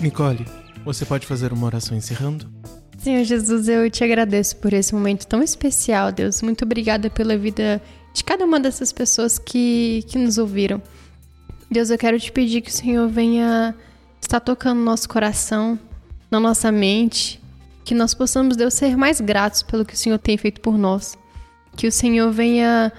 Nicole, 0.00 0.44
você 0.84 1.04
pode 1.04 1.26
fazer 1.26 1.52
uma 1.52 1.66
oração 1.66 1.96
encerrando? 1.96 2.48
Senhor 2.98 3.24
Jesus, 3.24 3.68
eu 3.68 3.88
te 3.90 4.02
agradeço 4.02 4.56
por 4.56 4.72
esse 4.72 4.94
momento 4.94 5.26
tão 5.26 5.42
especial, 5.42 6.10
Deus. 6.10 6.42
Muito 6.42 6.64
obrigada 6.64 7.08
pela 7.10 7.36
vida 7.36 7.80
de 8.12 8.24
cada 8.24 8.44
uma 8.44 8.58
dessas 8.58 8.92
pessoas 8.92 9.38
que, 9.38 10.04
que 10.08 10.18
nos 10.18 10.38
ouviram. 10.38 10.80
Deus, 11.70 11.90
eu 11.90 11.98
quero 11.98 12.18
te 12.18 12.30
pedir 12.30 12.60
que 12.60 12.70
o 12.70 12.72
Senhor 12.72 13.08
venha 13.08 13.74
estar 14.20 14.38
tocando 14.38 14.78
no 14.78 14.84
nosso 14.84 15.08
coração, 15.08 15.78
na 16.30 16.38
nossa 16.38 16.70
mente, 16.70 17.40
que 17.84 17.94
nós 17.94 18.14
possamos, 18.14 18.56
Deus, 18.56 18.74
ser 18.74 18.96
mais 18.96 19.20
gratos 19.20 19.62
pelo 19.62 19.84
que 19.84 19.94
o 19.94 19.96
Senhor 19.96 20.18
tem 20.18 20.36
feito 20.36 20.60
por 20.60 20.78
nós. 20.78 21.18
Que 21.76 21.88
o 21.88 21.92
Senhor 21.92 22.30
venha 22.30 22.92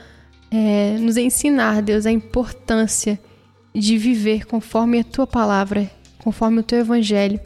é, 0.52 0.98
nos 0.99 1.15
ensinar, 1.15 1.81
Deus, 1.81 2.06
a 2.06 2.11
importância 2.11 3.19
de 3.73 3.98
viver 3.98 4.45
conforme 4.45 4.99
a 4.99 5.03
tua 5.03 5.26
palavra, 5.26 5.89
conforme 6.19 6.60
o 6.60 6.64
teu 6.64 6.80
evangelho. 6.80 7.39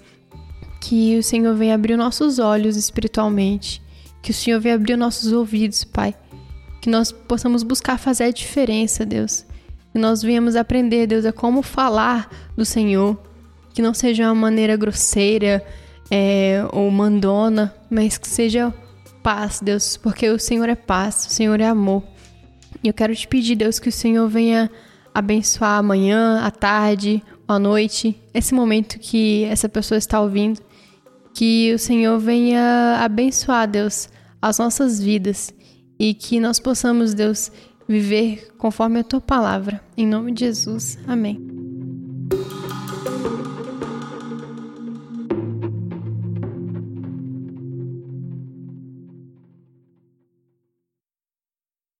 Que 0.79 1.17
o 1.19 1.23
Senhor 1.23 1.55
venha 1.55 1.75
abrir 1.75 1.95
nossos 1.95 2.39
olhos 2.39 2.75
espiritualmente. 2.75 3.81
Que 4.23 4.31
o 4.31 4.33
Senhor 4.33 4.59
venha 4.59 4.75
abrir 4.75 4.95
nossos 4.95 5.31
ouvidos, 5.31 5.83
Pai. 5.83 6.15
Que 6.81 6.89
nós 6.89 7.11
possamos 7.11 7.61
buscar 7.61 7.99
fazer 7.99 8.23
a 8.25 8.31
diferença, 8.31 9.05
Deus 9.05 9.45
que 9.91 9.99
nós 9.99 10.21
venhamos 10.21 10.55
aprender, 10.55 11.07
Deus, 11.07 11.25
a 11.25 11.33
como 11.33 11.61
falar 11.61 12.29
do 12.55 12.65
Senhor, 12.65 13.17
que 13.73 13.81
não 13.81 13.93
seja 13.93 14.27
uma 14.27 14.35
maneira 14.35 14.75
grosseira 14.75 15.63
é, 16.09 16.65
ou 16.71 16.89
mandona, 16.91 17.73
mas 17.89 18.17
que 18.17 18.27
seja 18.27 18.73
paz, 19.21 19.59
Deus, 19.61 19.97
porque 19.97 20.29
o 20.29 20.39
Senhor 20.39 20.67
é 20.67 20.75
paz, 20.75 21.27
o 21.27 21.29
Senhor 21.29 21.59
é 21.59 21.67
amor. 21.67 22.03
E 22.83 22.87
eu 22.87 22.93
quero 22.93 23.15
te 23.15 23.27
pedir, 23.27 23.55
Deus, 23.55 23.79
que 23.79 23.89
o 23.89 23.91
Senhor 23.91 24.27
venha 24.27 24.69
abençoar 25.13 25.77
amanhã, 25.77 26.41
à 26.41 26.49
tarde, 26.49 27.21
à 27.47 27.59
noite, 27.59 28.19
esse 28.33 28.53
momento 28.53 28.97
que 28.97 29.43
essa 29.45 29.67
pessoa 29.67 29.97
está 29.97 30.19
ouvindo. 30.21 30.61
Que 31.33 31.73
o 31.73 31.79
Senhor 31.79 32.17
venha 32.19 32.97
abençoar, 32.99 33.67
Deus, 33.67 34.09
as 34.41 34.57
nossas 34.57 35.01
vidas 35.01 35.53
e 35.99 36.13
que 36.13 36.39
nós 36.39 36.59
possamos, 36.59 37.13
Deus, 37.13 37.51
viver 37.91 38.47
conforme 38.57 38.99
a 38.99 39.03
tua 39.03 39.21
palavra. 39.21 39.81
Em 39.97 40.07
nome 40.07 40.31
de 40.31 40.45
Jesus. 40.45 40.97
Amém. 41.07 41.39